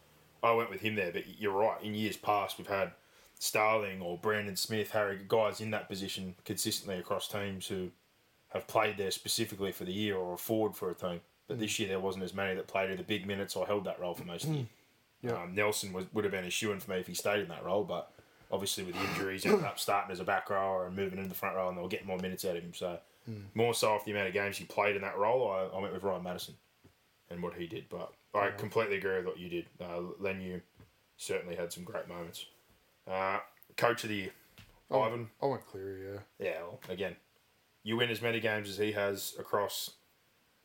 I 0.43 0.53
went 0.53 0.71
with 0.71 0.81
him 0.81 0.95
there. 0.95 1.13
But 1.13 1.41
you're 1.41 1.53
right. 1.53 1.83
In 1.83 1.95
years 1.95 2.17
past, 2.17 2.59
we've 2.59 2.67
had 2.67 2.93
Starling 3.39 4.01
or 4.01 4.19
Brandon 4.19 4.57
Smith, 4.57 4.91
Harry, 4.91 5.19
guys 5.27 5.61
in 5.61 5.71
that 5.71 5.89
position 5.89 6.35
consistently 6.45 6.99
across 6.99 7.29
teams 7.29 7.67
who 7.67 7.91
have 8.49 8.67
played 8.67 8.97
there 8.97 9.11
specifically 9.11 9.73
for 9.73 9.85
the 9.85 9.93
year 9.93 10.17
or 10.17 10.35
a 10.35 10.39
forward 10.39 10.77
for 10.77 10.91
a 10.91 10.95
team. 10.95 11.21
But 11.49 11.59
this 11.59 11.73
mm. 11.73 11.81
year 11.81 11.89
there 11.89 12.01
wasn't 12.01 12.25
as 12.25 12.35
many 12.35 12.55
that 12.55 12.67
played 12.67 12.91
either 12.91 13.03
big 13.03 13.27
minutes 13.27 13.57
or 13.57 13.67
held 13.67 13.85
that 13.85 14.01
role 14.01 14.15
for 14.15 14.25
most 14.25 14.45
of 14.45 14.51
the 14.51 14.57
year. 14.57 14.65
Mm. 14.65 14.69
Yeah. 15.23 15.43
Um, 15.43 15.55
Nelson 15.55 15.93
was, 15.93 16.07
would 16.13 16.25
have 16.25 16.33
been 16.33 16.45
a 16.45 16.51
shoe 16.51 16.73
in 16.73 16.81
for 16.81 16.91
me 16.91 16.99
if 16.99 17.07
he 17.07 17.15
stayed 17.15 17.41
in 17.41 17.49
that 17.49 17.65
role, 17.65 17.85
but 17.85 18.11
obviously 18.51 18.85
with 18.85 18.95
the 18.95 19.05
injuries, 19.11 19.45
he 19.45 19.51
ended 19.51 19.65
up 19.65 19.79
starting 19.79 20.13
as 20.13 20.21
a 20.21 20.25
back 20.25 20.51
rower 20.51 20.87
and 20.87 20.97
moving 20.97 21.19
into 21.19 21.29
the 21.29 21.35
front 21.35 21.57
row, 21.57 21.69
and 21.69 21.79
they 21.79 21.83
were 21.83 21.89
getting 21.89 22.07
more 22.07 22.19
minutes 22.19 22.45
out 22.45 22.57
of 22.57 22.63
him. 22.63 22.75
So 22.75 22.99
mm. 23.31 23.43
more 23.55 23.73
so 23.73 23.93
off 23.93 24.05
the 24.05 24.11
amount 24.11 24.29
of 24.29 24.35
games 24.35 24.57
he 24.57 24.65
played 24.65 24.97
in 24.97 25.03
that 25.03 25.17
role, 25.17 25.51
I, 25.51 25.77
I 25.77 25.81
went 25.81 25.95
with 25.95 26.03
Ryan 26.03 26.23
Matterson 26.23 26.55
and 27.33 27.43
what 27.43 27.55
he 27.55 27.67
did. 27.67 27.87
But 27.89 28.13
I 28.35 28.51
completely 28.51 28.97
agree 28.97 29.17
with 29.17 29.27
what 29.27 29.39
you 29.39 29.49
did. 29.49 29.67
Uh, 29.81 30.01
Leniu 30.21 30.61
certainly 31.17 31.57
had 31.57 31.73
some 31.73 31.85
great 31.85 32.09
moments. 32.09 32.47
Uh, 33.07 33.39
coach 33.77 34.05
of 34.05 34.11
the 34.11 34.17
year, 34.17 34.31
Ivan. 34.91 35.31
I 35.43 35.47
went 35.47 35.67
Cleary, 35.67 36.13
yeah. 36.13 36.21
Yeah, 36.39 36.59
well, 36.63 36.81
again, 36.89 37.17
you 37.83 37.97
win 37.97 38.11
as 38.11 38.23
many 38.23 38.41
games 38.41 38.69
as 38.69 38.79
he 38.79 38.93
has 38.93 39.35
across 39.39 39.93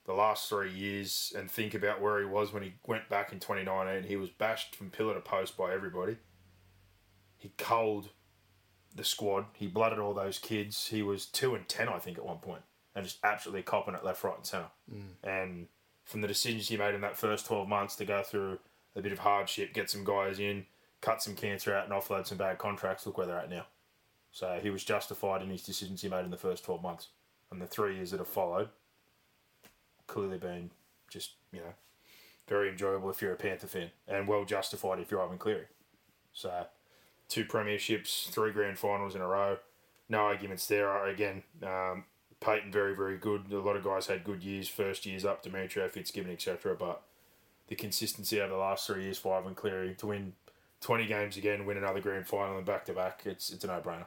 the 0.06 0.14
last 0.14 0.48
three 0.48 0.72
years 0.72 1.34
and 1.38 1.52
think 1.52 1.74
about 1.74 2.02
where 2.02 2.20
he 2.20 2.26
was 2.26 2.54
when 2.54 2.64
he 2.64 2.74
went 2.86 3.10
back 3.10 3.34
in 3.34 3.40
2019. 3.40 4.08
He 4.08 4.16
was 4.16 4.30
bashed 4.30 4.76
from 4.76 4.90
pillar 4.90 5.14
to 5.14 5.20
post 5.20 5.58
by 5.58 5.74
everybody. 5.74 6.18
He 7.38 7.52
culled 7.58 8.10
the 8.96 9.04
squad. 9.04 9.46
He 9.54 9.68
blooded 9.68 10.00
all 10.00 10.14
those 10.14 10.40
kids. 10.40 10.88
He 10.88 11.02
was 11.02 11.26
2 11.26 11.56
and 11.56 11.68
10, 11.68 11.90
I 11.90 12.00
think, 12.00 12.18
at 12.18 12.26
one 12.26 12.38
point, 12.38 12.62
and 12.96 13.04
just 13.06 13.20
absolutely 13.24 13.64
copping 13.64 13.96
it 13.96 14.04
left, 14.04 14.24
right, 14.24 14.36
and 14.36 14.46
centre. 14.46 14.70
And 15.24 15.68
from 16.08 16.22
the 16.22 16.28
decisions 16.28 16.70
he 16.70 16.78
made 16.78 16.96
in 16.96 17.02
that 17.02 17.18
first 17.18 17.46
12 17.46 17.68
months 17.68 17.96
to 17.98 18.06
go 18.06 18.24
through 18.24 18.58
a 18.96 19.02
bit 19.02 19.12
of 19.12 19.20
hardship, 19.20 19.74
get 19.74 19.90
some 19.90 20.06
guys 20.06 20.40
in, 20.40 20.66
cut 21.02 21.22
some 21.22 21.36
cancer 21.36 21.76
out, 21.76 21.84
and 21.84 21.94
offload 21.94 22.26
some 22.26 22.38
bad 22.38 22.58
contracts, 22.58 23.06
look 23.06 23.18
where 23.18 23.28
they're 23.28 23.38
at 23.38 23.50
now. 23.50 23.66
So 24.32 24.58
he 24.62 24.70
was 24.70 24.86
justified 24.86 25.42
in 25.42 25.50
his 25.50 25.64
decisions 25.64 26.02
he 26.02 26.10
made 26.10 26.24
in 26.24 26.32
the 26.32 26.38
first 26.38 26.64
12 26.64 26.82
months. 26.82 27.10
And 27.52 27.62
the 27.62 27.68
three 27.68 27.96
years 27.96 28.12
that 28.12 28.20
have 28.20 28.28
followed, 28.28 28.70
clearly 30.08 30.38
been 30.38 30.72
just, 31.10 31.32
you 31.52 31.60
know, 31.60 31.74
very 32.48 32.70
enjoyable 32.70 33.10
if 33.10 33.22
you're 33.22 33.34
a 33.34 33.38
Panther 33.38 33.68
fan 33.68 33.92
and 34.08 34.28
well 34.28 34.46
justified 34.46 35.00
if 35.00 35.12
you're 35.12 35.22
Ivan 35.22 35.38
Cleary. 35.38 35.66
So, 36.32 36.68
two 37.28 37.44
premierships, 37.44 38.30
three 38.30 38.52
grand 38.52 38.80
finals 38.80 39.14
in 39.14 39.22
a 39.22 39.28
row. 39.28 39.58
No 40.08 40.20
arguments 40.20 40.68
there. 40.68 41.06
Again, 41.06 41.44
um, 41.64 42.06
Payten 42.42 42.72
very, 42.72 42.96
very 42.96 43.18
good. 43.18 43.52
A 43.52 43.60
lot 43.60 43.76
of 43.76 43.84
guys 43.84 44.08
had 44.08 44.24
good 44.24 44.44
years, 44.44 44.68
first 44.68 45.06
years 45.06 45.26
up, 45.26 45.44
Demetriou, 45.44 45.90
Fitzgibbon, 45.90 46.32
etc. 46.32 46.76
But 46.76 47.02
the 47.68 47.76
consistency 47.76 48.40
over 48.40 48.54
the 48.54 48.60
last 48.60 48.88
three 48.88 49.04
years 49.04 49.18
for 49.18 49.38
Ivan 49.38 49.56
Cleary 49.56 49.96
to 49.96 50.08
win 50.08 50.34
20 50.82 51.06
games 51.08 51.38
again, 51.38 51.66
win 51.66 51.78
another 51.78 52.00
grand 52.00 52.28
final 52.28 52.58
and 52.58 52.66
back 52.66 52.86
to 52.86 52.94
back, 52.94 53.22
it's 53.26 53.50
it's 53.50 53.64
a 53.64 53.68
no 53.68 53.82
brainer. 53.82 54.06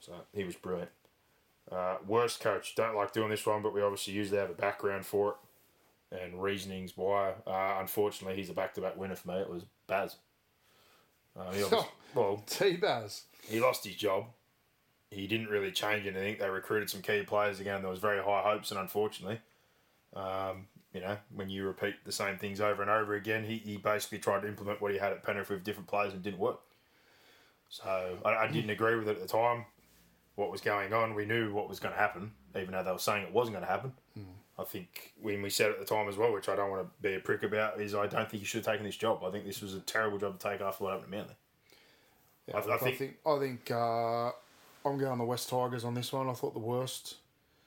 So 0.00 0.12
he 0.32 0.44
was 0.44 0.56
brilliant. 0.56 0.90
Uh, 1.70 1.96
worst 2.06 2.40
coach, 2.40 2.74
don't 2.74 2.96
like 2.96 3.12
doing 3.12 3.30
this 3.30 3.46
one, 3.46 3.62
but 3.62 3.74
we 3.74 3.82
obviously 3.82 4.14
usually 4.14 4.38
have 4.38 4.50
a 4.50 4.54
background 4.54 5.04
for 5.06 5.36
it 6.10 6.20
and 6.22 6.42
reasonings 6.42 6.96
why. 6.96 7.34
Uh, 7.46 7.76
unfortunately, 7.80 8.36
he's 8.36 8.50
a 8.50 8.54
back 8.54 8.74
to 8.74 8.80
back 8.80 8.96
winner 8.96 9.14
for 9.14 9.28
me. 9.28 9.34
It 9.36 9.48
was 9.50 9.64
Baz. 9.86 10.16
Uh, 11.38 11.52
well, 12.14 12.42
T-Baz. 12.46 13.24
he 13.48 13.60
lost 13.60 13.84
his 13.84 13.94
job. 13.94 14.26
He 15.10 15.26
didn't 15.26 15.48
really 15.48 15.72
change 15.72 16.06
anything. 16.06 16.36
They 16.38 16.48
recruited 16.48 16.88
some 16.88 17.02
key 17.02 17.22
players 17.22 17.58
again. 17.60 17.82
There 17.82 17.90
was 17.90 17.98
very 17.98 18.22
high 18.22 18.42
hopes, 18.42 18.70
and 18.70 18.78
unfortunately, 18.78 19.40
um, 20.14 20.66
you 20.94 21.00
know, 21.00 21.16
when 21.34 21.50
you 21.50 21.66
repeat 21.66 21.96
the 22.04 22.12
same 22.12 22.38
things 22.38 22.60
over 22.60 22.80
and 22.82 22.90
over 22.90 23.14
again, 23.14 23.44
he, 23.44 23.56
he 23.58 23.76
basically 23.76 24.18
tried 24.18 24.42
to 24.42 24.48
implement 24.48 24.80
what 24.80 24.92
he 24.92 24.98
had 24.98 25.12
at 25.12 25.22
Penrith 25.24 25.50
with 25.50 25.64
different 25.64 25.88
players 25.88 26.12
and 26.12 26.22
didn't 26.22 26.38
work. 26.38 26.60
So 27.68 28.18
I, 28.24 28.30
I 28.36 28.48
didn't 28.50 28.70
agree 28.70 28.96
with 28.96 29.08
it 29.08 29.12
at 29.16 29.20
the 29.22 29.28
time. 29.28 29.64
What 30.36 30.50
was 30.50 30.60
going 30.60 30.92
on, 30.92 31.14
we 31.14 31.26
knew 31.26 31.52
what 31.52 31.68
was 31.68 31.80
going 31.80 31.92
to 31.94 32.00
happen, 32.00 32.32
even 32.56 32.70
though 32.72 32.82
they 32.82 32.92
were 32.92 32.98
saying 32.98 33.24
it 33.24 33.32
wasn't 33.32 33.56
going 33.56 33.66
to 33.66 33.70
happen. 33.70 33.92
I 34.58 34.64
think 34.64 35.14
when 35.20 35.40
we 35.42 35.48
said 35.50 35.70
at 35.70 35.78
the 35.78 35.84
time 35.86 36.06
as 36.08 36.16
well, 36.18 36.32
which 36.34 36.48
I 36.48 36.54
don't 36.54 36.70
want 36.70 36.82
to 36.82 36.90
be 37.02 37.14
a 37.14 37.20
prick 37.20 37.42
about, 37.42 37.80
is 37.80 37.94
I 37.94 38.06
don't 38.06 38.28
think 38.30 38.40
you 38.42 38.46
should 38.46 38.64
have 38.64 38.72
taken 38.74 38.84
this 38.84 38.96
job. 38.96 39.22
I 39.24 39.30
think 39.30 39.46
this 39.46 39.62
was 39.62 39.74
a 39.74 39.80
terrible 39.80 40.18
job 40.18 40.38
to 40.38 40.48
take 40.50 40.60
after 40.60 40.84
what 40.84 40.92
happened 40.92 41.10
to 41.10 41.16
Manly. 41.18 41.34
Yeah, 42.46 42.56
I- 42.56 42.60
I 42.60 42.64
look, 42.66 42.70
I, 42.82 42.84
think- 42.84 42.98
think 42.98 43.16
I 43.26 43.38
think 43.38 43.70
uh, 43.70 44.30
I'm 44.84 44.98
going 44.98 45.18
the 45.18 45.24
West 45.24 45.48
Tigers 45.48 45.84
on 45.84 45.94
this 45.94 46.12
one. 46.12 46.28
I 46.28 46.32
thought 46.32 46.54
the 46.54 46.60
worst. 46.60 47.16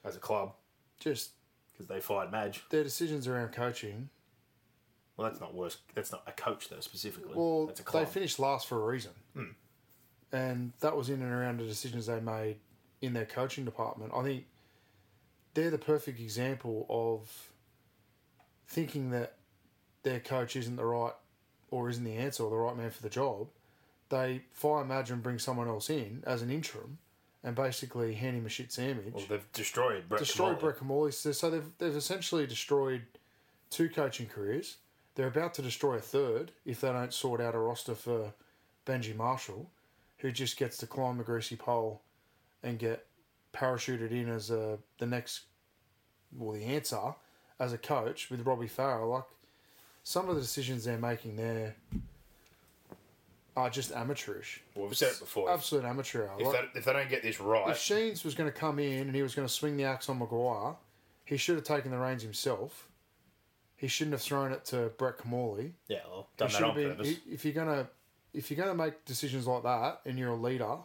As 0.05 0.15
a 0.17 0.19
club, 0.19 0.53
Just 0.99 1.31
because 1.71 1.87
they 1.87 2.01
fired 2.01 2.29
Madge. 2.29 2.61
their 2.69 2.83
decisions 2.83 3.27
around 3.27 3.53
coaching. 3.53 4.09
Well, 5.15 5.29
that's 5.29 5.39
not 5.39 5.53
worse. 5.53 5.77
That's 5.93 6.11
not 6.11 6.23
a 6.27 6.31
coach 6.33 6.69
though 6.69 6.81
specifically. 6.81 7.33
Well, 7.35 7.67
that's 7.67 7.79
a 7.79 7.83
they 7.91 8.05
finished 8.05 8.39
last 8.39 8.67
for 8.67 8.81
a 8.81 8.85
reason, 8.85 9.11
hmm. 9.33 9.51
and 10.31 10.73
that 10.81 10.97
was 10.97 11.09
in 11.09 11.21
and 11.21 11.31
around 11.31 11.59
the 11.59 11.65
decisions 11.65 12.07
they 12.07 12.19
made 12.19 12.57
in 13.01 13.13
their 13.13 13.25
coaching 13.25 13.63
department. 13.63 14.11
I 14.13 14.23
think 14.23 14.45
they're 15.53 15.69
the 15.69 15.77
perfect 15.77 16.19
example 16.19 16.85
of 16.89 17.51
thinking 18.67 19.11
that 19.11 19.35
their 20.01 20.19
coach 20.19 20.55
isn't 20.55 20.75
the 20.75 20.85
right 20.85 21.13
or 21.69 21.89
isn't 21.89 22.03
the 22.03 22.17
answer 22.17 22.43
or 22.43 22.49
the 22.49 22.55
right 22.55 22.75
man 22.75 22.89
for 22.89 23.01
the 23.01 23.09
job. 23.09 23.47
They 24.09 24.43
fire 24.51 24.83
Madge 24.83 25.11
and 25.11 25.23
bring 25.23 25.39
someone 25.39 25.67
else 25.67 25.89
in 25.89 26.23
as 26.25 26.41
an 26.41 26.51
interim, 26.51 26.97
and 27.43 27.55
basically 27.55 28.13
hand 28.13 28.37
him 28.37 28.45
a 28.45 28.49
shit 28.49 28.71
sandwich. 28.71 29.13
Well, 29.13 29.25
they've 29.27 29.51
destroyed 29.51 30.07
Brett 30.07 30.19
destroyed. 30.19 30.59
Brett 30.59 30.77
Kimmorley. 30.77 31.13
So 31.13 31.49
they've, 31.49 31.69
they've 31.77 31.95
essentially 31.95 32.47
destroyed 32.47 33.01
two 33.69 33.89
coaching 33.89 34.27
careers. 34.27 34.77
They're 35.15 35.27
about 35.27 35.53
to 35.55 35.61
destroy 35.61 35.95
a 35.95 36.01
third 36.01 36.51
if 36.65 36.81
they 36.81 36.89
don't 36.89 37.13
sort 37.13 37.41
out 37.41 37.53
a 37.53 37.59
roster 37.59 37.95
for 37.95 38.33
Benji 38.85 39.15
Marshall, 39.15 39.69
who 40.17 40.31
just 40.31 40.57
gets 40.57 40.77
to 40.77 40.87
climb 40.87 41.17
the 41.17 41.23
greasy 41.23 41.55
pole 41.55 42.01
and 42.63 42.79
get 42.79 43.05
parachuted 43.53 44.11
in 44.11 44.29
as 44.29 44.49
a, 44.49 44.79
the 44.97 45.05
next, 45.05 45.41
well, 46.35 46.53
the 46.53 46.63
answer 46.63 47.13
as 47.59 47.73
a 47.73 47.77
coach 47.77 48.31
with 48.31 48.45
Robbie 48.45 48.67
Farah. 48.67 49.09
Like, 49.09 49.25
some 50.03 50.29
of 50.29 50.35
the 50.35 50.41
decisions 50.41 50.83
they're 50.83 50.97
making 50.97 51.35
there 51.35 51.75
are 53.55 53.69
just 53.69 53.91
amateurish. 53.91 54.61
Well, 54.75 54.87
we've 54.87 54.97
said 54.97 55.11
it 55.13 55.19
before. 55.19 55.49
Absolute 55.51 55.85
amateur. 55.85 56.27
If 56.39 56.47
Like- 56.47 56.73
they, 56.73 56.79
if 56.79 56.85
they 56.85 56.93
don't 56.93 57.09
get 57.09 57.21
this 57.23 57.39
right, 57.39 57.69
if 57.69 57.77
Sheens 57.77 58.23
was 58.23 58.33
going 58.35 58.51
to 58.51 58.57
come 58.57 58.79
in 58.79 59.01
and 59.07 59.15
he 59.15 59.21
was 59.21 59.35
going 59.35 59.47
to 59.47 59.53
swing 59.53 59.77
the 59.77 59.83
axe 59.83 60.09
on 60.09 60.17
Maguire, 60.19 60.75
he 61.25 61.37
should 61.37 61.55
have 61.55 61.63
taken 61.63 61.91
the 61.91 61.97
reins 61.97 62.23
himself. 62.23 62.89
He 63.75 63.87
shouldn't 63.87 64.13
have 64.13 64.21
thrown 64.21 64.51
it 64.51 64.65
to 64.65 64.91
Brett 64.97 65.17
Kimmorley. 65.17 65.73
yeah, 65.87 65.99
well, 66.09 66.29
He 66.31 66.37
done 66.37 66.49
should 66.49 66.61
that 66.61 66.67
on 66.69 66.75
been. 66.75 66.89
purpose. 66.95 67.15
If 67.29 67.43
you're 67.45 67.53
gonna, 67.53 67.89
if 68.33 68.49
you're 68.49 68.57
gonna 68.63 68.75
make 68.75 69.03
decisions 69.05 69.45
like 69.45 69.63
that 69.63 70.01
and 70.05 70.17
you're 70.17 70.31
a 70.31 70.35
leader, 70.35 70.77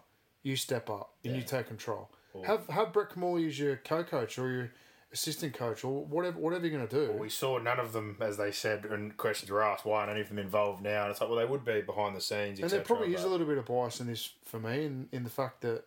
you 0.43 0.57
step 0.57 0.91
up 0.91 1.15
and 1.25 1.37
you 1.37 1.43
take 1.43 1.67
control. 1.69 2.11
have 2.45 2.67
have 2.69 2.93
Brett 2.93 3.11
Kimmorley 3.11 3.47
as 3.49 3.59
your 3.59 3.77
co-coach 3.77 4.39
or 4.39 4.51
your 4.51 4.73
assistant 5.13 5.55
coach 5.55 5.85
or 5.85 6.05
whatever 6.05 6.39
whatever 6.39 6.67
you're 6.67 6.79
gonna 6.79 7.07
do. 7.07 7.13
we 7.13 7.29
saw 7.31 7.59
none 7.59 7.81
of 7.81 7.93
them, 7.93 8.17
as 8.21 8.37
they 8.37 8.53
said, 8.53 8.85
and 8.85 9.17
questions 9.17 9.51
were 9.51 9.63
asked, 9.63 9.85
why 9.85 10.01
aren't 10.01 10.11
any 10.11 10.21
of 10.21 10.29
them 10.29 10.39
involved 10.39 10.83
now? 10.83 11.03
And 11.03 11.11
it's 11.11 11.21
like, 11.21 11.31
well, 11.31 11.39
they 11.39 11.45
would 11.45 11.65
be 11.65 11.81
behind 11.81 12.15
the 12.15 12.21
scenes, 12.21 12.61
and 12.61 12.71
there 12.71 12.81
probably 12.81 13.15
is 13.15 13.25
a 13.25 13.29
little 13.29 13.47
bit 13.47 13.59
of 13.59 13.67
bias 13.67 14.01
in 14.01 14.07
this 14.07 14.31
for 14.45 14.61
me, 14.61 14.85
in, 14.85 15.09
in 15.13 15.25
the 15.25 15.31
fact 15.31 15.63
that, 15.63 15.85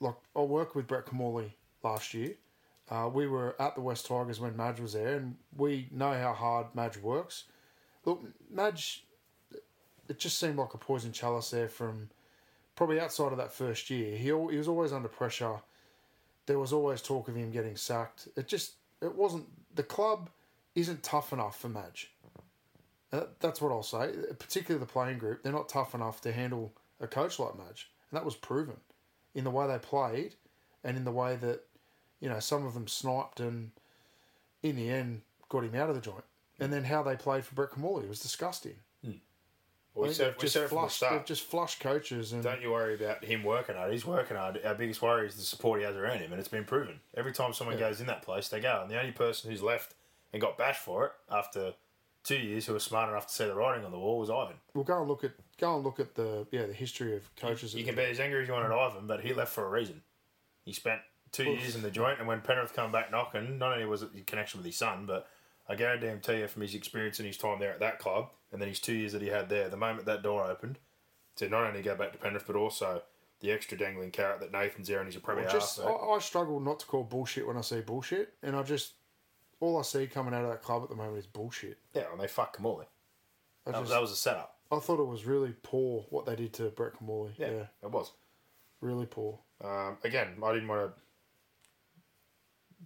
like, 0.00 0.16
I 0.34 0.40
worked 0.40 0.74
with 0.74 0.86
Brett 0.86 1.06
Kimmorley 1.06 1.52
last 1.82 2.14
year. 2.14 2.34
Uh, 2.88 3.10
we 3.12 3.26
were 3.26 3.60
at 3.60 3.74
the 3.74 3.80
West 3.80 4.06
Tigers 4.06 4.38
when 4.38 4.56
Madge 4.56 4.80
was 4.80 4.92
there, 4.92 5.16
and 5.16 5.36
we 5.56 5.88
know 5.90 6.12
how 6.12 6.32
hard 6.32 6.66
Madge 6.74 6.96
works. 6.98 7.44
Look, 8.04 8.22
Madge, 8.48 9.04
it 10.08 10.18
just 10.18 10.38
seemed 10.38 10.56
like 10.56 10.72
a 10.72 10.78
poison 10.78 11.10
chalice 11.12 11.50
there 11.50 11.68
from 11.68 12.10
probably 12.76 13.00
outside 13.00 13.32
of 13.32 13.38
that 13.38 13.52
first 13.52 13.90
year. 13.90 14.16
He, 14.16 14.26
he 14.26 14.32
was 14.32 14.68
always 14.68 14.92
under 14.92 15.08
pressure. 15.08 15.56
There 16.46 16.58
was 16.58 16.72
always 16.72 17.02
talk 17.02 17.28
of 17.28 17.36
him 17.36 17.50
getting 17.50 17.76
sacked. 17.76 18.28
It 18.36 18.48
just, 18.48 18.72
it 19.02 19.14
wasn't, 19.14 19.46
the 19.74 19.82
club 19.82 20.30
isn't 20.74 21.02
tough 21.02 21.32
enough 21.32 21.60
for 21.60 21.68
Madge. 21.68 22.12
Uh, 23.12 23.24
That's 23.40 23.60
what 23.60 23.72
I'll 23.72 23.82
say. 23.82 24.12
Particularly 24.38 24.84
the 24.84 24.90
playing 24.90 25.18
group, 25.18 25.42
they're 25.42 25.52
not 25.52 25.68
tough 25.68 25.94
enough 25.94 26.20
to 26.22 26.32
handle 26.32 26.72
a 27.00 27.06
coach 27.06 27.38
like 27.38 27.56
Madge, 27.56 27.90
and 28.10 28.16
that 28.16 28.24
was 28.24 28.34
proven 28.34 28.76
in 29.34 29.44
the 29.44 29.50
way 29.50 29.66
they 29.66 29.78
played, 29.78 30.34
and 30.82 30.96
in 30.96 31.04
the 31.04 31.12
way 31.12 31.36
that 31.36 31.62
you 32.20 32.28
know 32.28 32.40
some 32.40 32.64
of 32.64 32.74
them 32.74 32.88
sniped 32.88 33.40
and 33.40 33.70
in 34.62 34.76
the 34.76 34.90
end 34.90 35.22
got 35.48 35.64
him 35.64 35.74
out 35.74 35.88
of 35.88 35.94
the 35.94 36.00
joint. 36.00 36.24
And 36.58 36.72
then 36.72 36.84
how 36.84 37.02
they 37.02 37.16
played 37.16 37.44
for 37.44 37.54
Brett 37.54 37.70
Kimmorley 37.72 38.08
was 38.08 38.20
disgusting. 38.20 38.76
Well, 39.96 40.08
we 40.08 40.14
said, 40.14 40.34
we 40.36 40.42
just 40.42 40.52
said 40.52 40.68
from 40.68 40.76
the 40.76 40.80
flushed. 40.82 40.96
start. 40.98 41.12
They've 41.14 41.24
just 41.26 41.42
flushed 41.44 41.80
coaches, 41.80 42.32
and 42.32 42.42
Don't 42.42 42.60
you 42.60 42.70
worry 42.70 42.94
about 42.94 43.24
him 43.24 43.42
working 43.42 43.76
hard. 43.76 43.92
He's 43.92 44.04
working 44.04 44.36
hard. 44.36 44.60
Our 44.64 44.74
biggest 44.74 45.00
worry 45.00 45.26
is 45.26 45.36
the 45.36 45.42
support 45.42 45.80
he 45.80 45.86
has 45.86 45.96
around 45.96 46.18
him, 46.18 46.32
and 46.32 46.38
it's 46.38 46.48
been 46.50 46.64
proven. 46.64 47.00
Every 47.16 47.32
time 47.32 47.52
someone 47.54 47.78
goes 47.78 48.00
in 48.00 48.06
that 48.08 48.22
place, 48.22 48.48
they 48.48 48.60
go. 48.60 48.80
And 48.82 48.90
the 48.90 48.98
only 49.00 49.12
person 49.12 49.50
who's 49.50 49.62
left 49.62 49.94
and 50.32 50.40
got 50.42 50.58
bashed 50.58 50.82
for 50.82 51.06
it 51.06 51.12
after 51.30 51.72
two 52.24 52.36
years, 52.36 52.66
who 52.66 52.74
was 52.74 52.82
smart 52.84 53.08
enough 53.08 53.26
to 53.28 53.32
see 53.32 53.44
the 53.46 53.54
writing 53.54 53.84
on 53.86 53.90
the 53.90 53.98
wall, 53.98 54.18
was 54.18 54.28
Ivan. 54.28 54.56
we'll 54.74 54.84
go 54.84 54.98
and 55.00 55.08
look 55.08 55.24
at 55.24 55.32
go 55.58 55.76
and 55.76 55.84
look 55.84 55.98
at 55.98 56.14
the 56.14 56.46
yeah 56.50 56.66
the 56.66 56.72
history 56.74 57.16
of 57.16 57.34
coaches. 57.36 57.72
You 57.74 57.80
at 57.80 57.86
can 57.86 57.94
the- 57.96 58.02
be 58.02 58.08
as 58.10 58.20
angry 58.20 58.42
as 58.42 58.48
you 58.48 58.52
want 58.54 58.66
at 58.66 58.72
Ivan, 58.72 59.06
but 59.06 59.20
he 59.22 59.32
left 59.32 59.52
for 59.52 59.64
a 59.64 59.70
reason. 59.70 60.02
He 60.64 60.72
spent 60.74 61.00
two 61.32 61.44
years 61.44 61.74
in 61.74 61.82
the 61.82 61.90
joint, 61.90 62.18
and 62.18 62.28
when 62.28 62.40
Penrith 62.42 62.74
come 62.74 62.92
back 62.92 63.10
knocking, 63.10 63.56
not 63.58 63.72
only 63.72 63.86
was 63.86 64.02
it 64.02 64.12
the 64.12 64.20
connection 64.22 64.58
with 64.58 64.66
his 64.66 64.76
son, 64.76 65.06
but 65.06 65.26
I 65.68 65.74
guarantee 65.74 66.38
you 66.38 66.48
from 66.48 66.62
his 66.62 66.74
experience 66.74 67.18
and 67.18 67.26
his 67.26 67.36
time 67.36 67.58
there 67.58 67.72
at 67.72 67.80
that 67.80 67.98
club, 67.98 68.30
and 68.52 68.60
then 68.60 68.68
his 68.68 68.80
two 68.80 68.94
years 68.94 69.12
that 69.12 69.22
he 69.22 69.28
had 69.28 69.48
there, 69.48 69.68
the 69.68 69.76
moment 69.76 70.06
that 70.06 70.22
door 70.22 70.44
opened, 70.44 70.78
to 71.36 71.48
not 71.48 71.64
only 71.64 71.82
go 71.82 71.96
back 71.96 72.12
to 72.12 72.18
Penrith, 72.18 72.46
but 72.46 72.56
also 72.56 73.02
the 73.40 73.50
extra 73.50 73.76
dangling 73.76 74.10
carrot 74.10 74.40
that 74.40 74.52
Nathan's 74.52 74.88
there 74.88 75.00
and 75.00 75.08
he's 75.08 75.16
a 75.16 75.20
premier 75.20 75.46
just 75.48 75.78
I, 75.78 75.90
I 75.90 76.18
struggle 76.20 76.58
not 76.58 76.80
to 76.80 76.86
call 76.86 77.04
bullshit 77.04 77.46
when 77.46 77.56
I 77.56 77.60
see 77.60 77.80
bullshit, 77.80 78.32
and 78.42 78.56
I 78.56 78.62
just 78.62 78.94
all 79.60 79.78
I 79.78 79.82
see 79.82 80.06
coming 80.06 80.34
out 80.34 80.44
of 80.44 80.50
that 80.50 80.62
club 80.62 80.82
at 80.82 80.88
the 80.88 80.96
moment 80.96 81.18
is 81.18 81.26
bullshit. 81.26 81.78
Yeah, 81.94 82.04
and 82.12 82.20
they 82.20 82.28
fuck 82.28 82.56
Kimmorley. 82.56 82.86
That, 83.64 83.74
just 83.74 83.90
that 83.90 84.00
was 84.00 84.12
a 84.12 84.16
setup. 84.16 84.56
I 84.70 84.78
thought 84.78 85.00
it 85.00 85.06
was 85.06 85.24
really 85.24 85.54
poor 85.62 86.06
what 86.10 86.26
they 86.26 86.36
did 86.36 86.52
to 86.54 86.64
Brett 86.70 86.94
Kimmorley. 86.94 87.32
Yeah, 87.36 87.50
Yeah, 87.50 87.66
it 87.82 87.90
was. 87.90 88.12
really 88.80 89.06
poor. 89.06 89.38
Um, 89.62 89.98
again, 90.04 90.28
I 90.44 90.52
didn't 90.52 90.68
want 90.68 90.94
to 90.94 91.02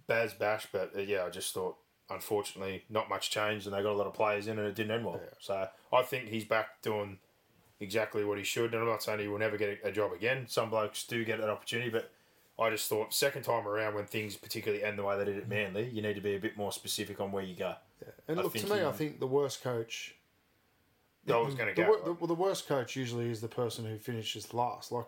Baz 0.07 0.33
bash, 0.33 0.67
but 0.71 0.91
uh, 0.95 1.01
yeah, 1.01 1.25
I 1.25 1.29
just 1.29 1.53
thought 1.53 1.77
unfortunately 2.13 2.83
not 2.89 3.09
much 3.09 3.29
changed, 3.29 3.65
and 3.67 3.75
they 3.75 3.81
got 3.81 3.91
a 3.91 3.97
lot 3.97 4.07
of 4.07 4.13
players 4.13 4.47
in, 4.47 4.57
and 4.59 4.67
it 4.67 4.75
didn't 4.75 4.91
end 4.91 5.05
well. 5.05 5.19
So 5.39 5.67
I 5.93 6.01
think 6.03 6.27
he's 6.27 6.45
back 6.45 6.81
doing 6.81 7.17
exactly 7.79 8.23
what 8.23 8.37
he 8.37 8.43
should, 8.43 8.73
and 8.73 8.81
I'm 8.81 8.87
not 8.87 9.01
saying 9.03 9.19
he 9.19 9.27
will 9.27 9.39
never 9.39 9.57
get 9.57 9.79
a, 9.83 9.91
job 9.91 10.13
again. 10.13 10.45
Some 10.47 10.69
blokes 10.69 11.05
do 11.05 11.23
get 11.25 11.39
that 11.39 11.49
opportunity, 11.49 11.89
but 11.89 12.11
I 12.59 12.69
just 12.69 12.87
thought 12.87 13.13
second 13.13 13.43
time 13.43 13.67
around 13.67 13.95
when 13.95 14.05
things 14.05 14.35
particularly 14.35 14.83
end 14.83 14.99
the 14.99 15.03
way 15.03 15.17
they 15.17 15.25
did 15.25 15.37
at 15.37 15.49
Manly, 15.49 15.89
you 15.89 16.01
need 16.01 16.13
to 16.15 16.21
be 16.21 16.35
a 16.35 16.39
bit 16.39 16.55
more 16.57 16.71
specific 16.71 17.19
on 17.19 17.31
where 17.31 17.43
you 17.43 17.55
go. 17.55 17.73
Yeah. 18.01 18.09
And 18.27 18.39
I 18.39 18.43
look, 18.43 18.53
to 18.53 18.67
me, 18.67 18.77
he- 18.79 18.85
I 18.85 18.91
think 18.91 19.19
the 19.19 19.27
worst 19.27 19.63
coach. 19.63 20.15
I 21.29 21.37
was 21.37 21.55
going 21.55 21.73
to 21.73 21.81
The, 21.81 21.87
go. 21.87 22.03
the, 22.03 22.13
well, 22.13 22.27
the 22.27 22.33
worst 22.35 22.67
coach 22.67 22.95
usually 22.95 23.29
is 23.29 23.41
the 23.41 23.47
person 23.47 23.85
who 23.85 23.97
finishes 23.97 24.53
last. 24.53 24.91
Like 24.91 25.05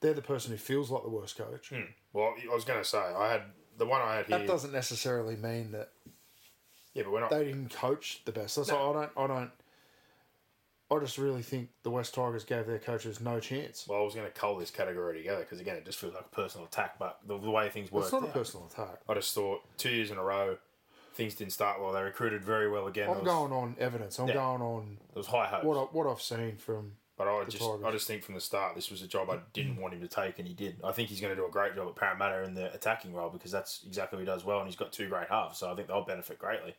they're 0.00 0.14
the 0.14 0.22
person 0.22 0.52
who 0.52 0.58
feels 0.58 0.90
like 0.90 1.02
the 1.02 1.10
worst 1.10 1.36
coach. 1.36 1.70
Hmm. 1.70 1.90
well, 2.12 2.34
I 2.50 2.54
was 2.54 2.64
going 2.64 2.78
to 2.80 2.84
say 2.84 2.98
I 2.98 3.32
had 3.32 3.42
the 3.78 3.86
one 3.86 4.00
I 4.00 4.16
had 4.16 4.26
here. 4.26 4.38
That 4.38 4.46
doesn't 4.46 4.72
necessarily 4.72 5.36
mean 5.36 5.72
that 5.72 5.90
yeah, 6.96 7.02
but 7.02 7.12
we're 7.12 7.20
not. 7.20 7.30
they 7.30 7.44
didn't 7.44 7.70
coach 7.74 8.22
the 8.24 8.32
best. 8.32 8.56
That's 8.56 8.72
why 8.72 8.78
I 8.78 8.92
don't. 8.92 9.10
I 9.16 9.26
don't. 9.26 9.50
I 10.90 10.98
just 11.00 11.18
really 11.18 11.42
think 11.42 11.68
the 11.82 11.90
West 11.90 12.14
Tigers 12.14 12.44
gave 12.44 12.66
their 12.66 12.78
coaches 12.78 13.20
no 13.20 13.40
chance. 13.40 13.86
well, 13.88 14.00
I 14.00 14.04
was 14.04 14.14
going 14.14 14.26
to 14.26 14.32
cull 14.32 14.56
this 14.56 14.70
category 14.70 15.18
together 15.18 15.40
because 15.40 15.60
again, 15.60 15.76
it 15.76 15.84
just 15.84 15.98
feels 15.98 16.14
like 16.14 16.24
a 16.24 16.34
personal 16.34 16.66
attack. 16.66 16.98
But 16.98 17.18
the, 17.26 17.36
the 17.38 17.50
way 17.50 17.68
things 17.68 17.90
Well, 17.90 18.02
work, 18.02 18.12
it's 18.12 18.22
not 18.22 18.22
a 18.30 18.32
personal 18.32 18.66
attack. 18.66 19.00
I 19.08 19.14
just 19.14 19.34
thought 19.34 19.62
two 19.78 19.90
years 19.90 20.10
in 20.12 20.16
a 20.16 20.22
row, 20.22 20.56
things 21.14 21.34
didn't 21.34 21.52
start 21.52 21.80
well. 21.82 21.92
They 21.92 22.02
recruited 22.02 22.44
very 22.44 22.70
well 22.70 22.86
again. 22.86 23.10
I'm 23.10 23.16
was, 23.16 23.24
going 23.24 23.52
on 23.52 23.76
evidence. 23.80 24.18
I'm 24.20 24.28
Yeah. 24.28 24.34
going 24.34 24.62
on 24.62 24.98
There 25.12 25.20
was 25.20 25.26
high 25.26 25.46
hopes. 25.48 25.64
what 25.64 25.76
I, 25.76 25.82
what 25.92 26.06
I've 26.06 26.22
seen 26.22 26.56
from. 26.56 26.92
but 27.18 27.26
I 27.26 27.44
the 27.44 27.50
just, 27.50 27.64
Tigers. 27.64 27.84
I 27.84 27.90
just 27.90 28.06
think 28.06 28.22
from 28.22 28.36
the 28.36 28.40
start, 28.40 28.76
this 28.76 28.88
was 28.88 29.02
a 29.02 29.08
job 29.08 29.28
I 29.28 29.38
didn't 29.54 29.78
want 29.80 29.92
him 29.92 30.00
to 30.02 30.08
take, 30.08 30.38
and 30.38 30.46
he 30.46 30.54
did. 30.54 30.76
I 30.84 30.92
think 30.92 31.08
he's 31.08 31.20
going 31.20 31.34
to 31.34 31.36
do 31.36 31.46
a 31.48 31.50
great 31.50 31.74
job 31.74 31.88
at 31.88 31.96
Parramatta 31.96 32.44
in 32.44 32.54
the 32.54 32.72
attacking 32.72 33.12
role 33.12 33.30
because 33.30 33.50
that's 33.50 33.82
exactly 33.84 34.18
what 34.18 34.20
he 34.20 34.26
does 34.26 34.44
well, 34.44 34.60
and 34.60 34.68
he's 34.68 34.76
got 34.76 34.92
two 34.92 35.08
great 35.08 35.28
halves. 35.28 35.58
So 35.58 35.68
I 35.68 35.74
think 35.74 35.88
they'll 35.88 36.04
benefit 36.04 36.38
greatly 36.38 36.76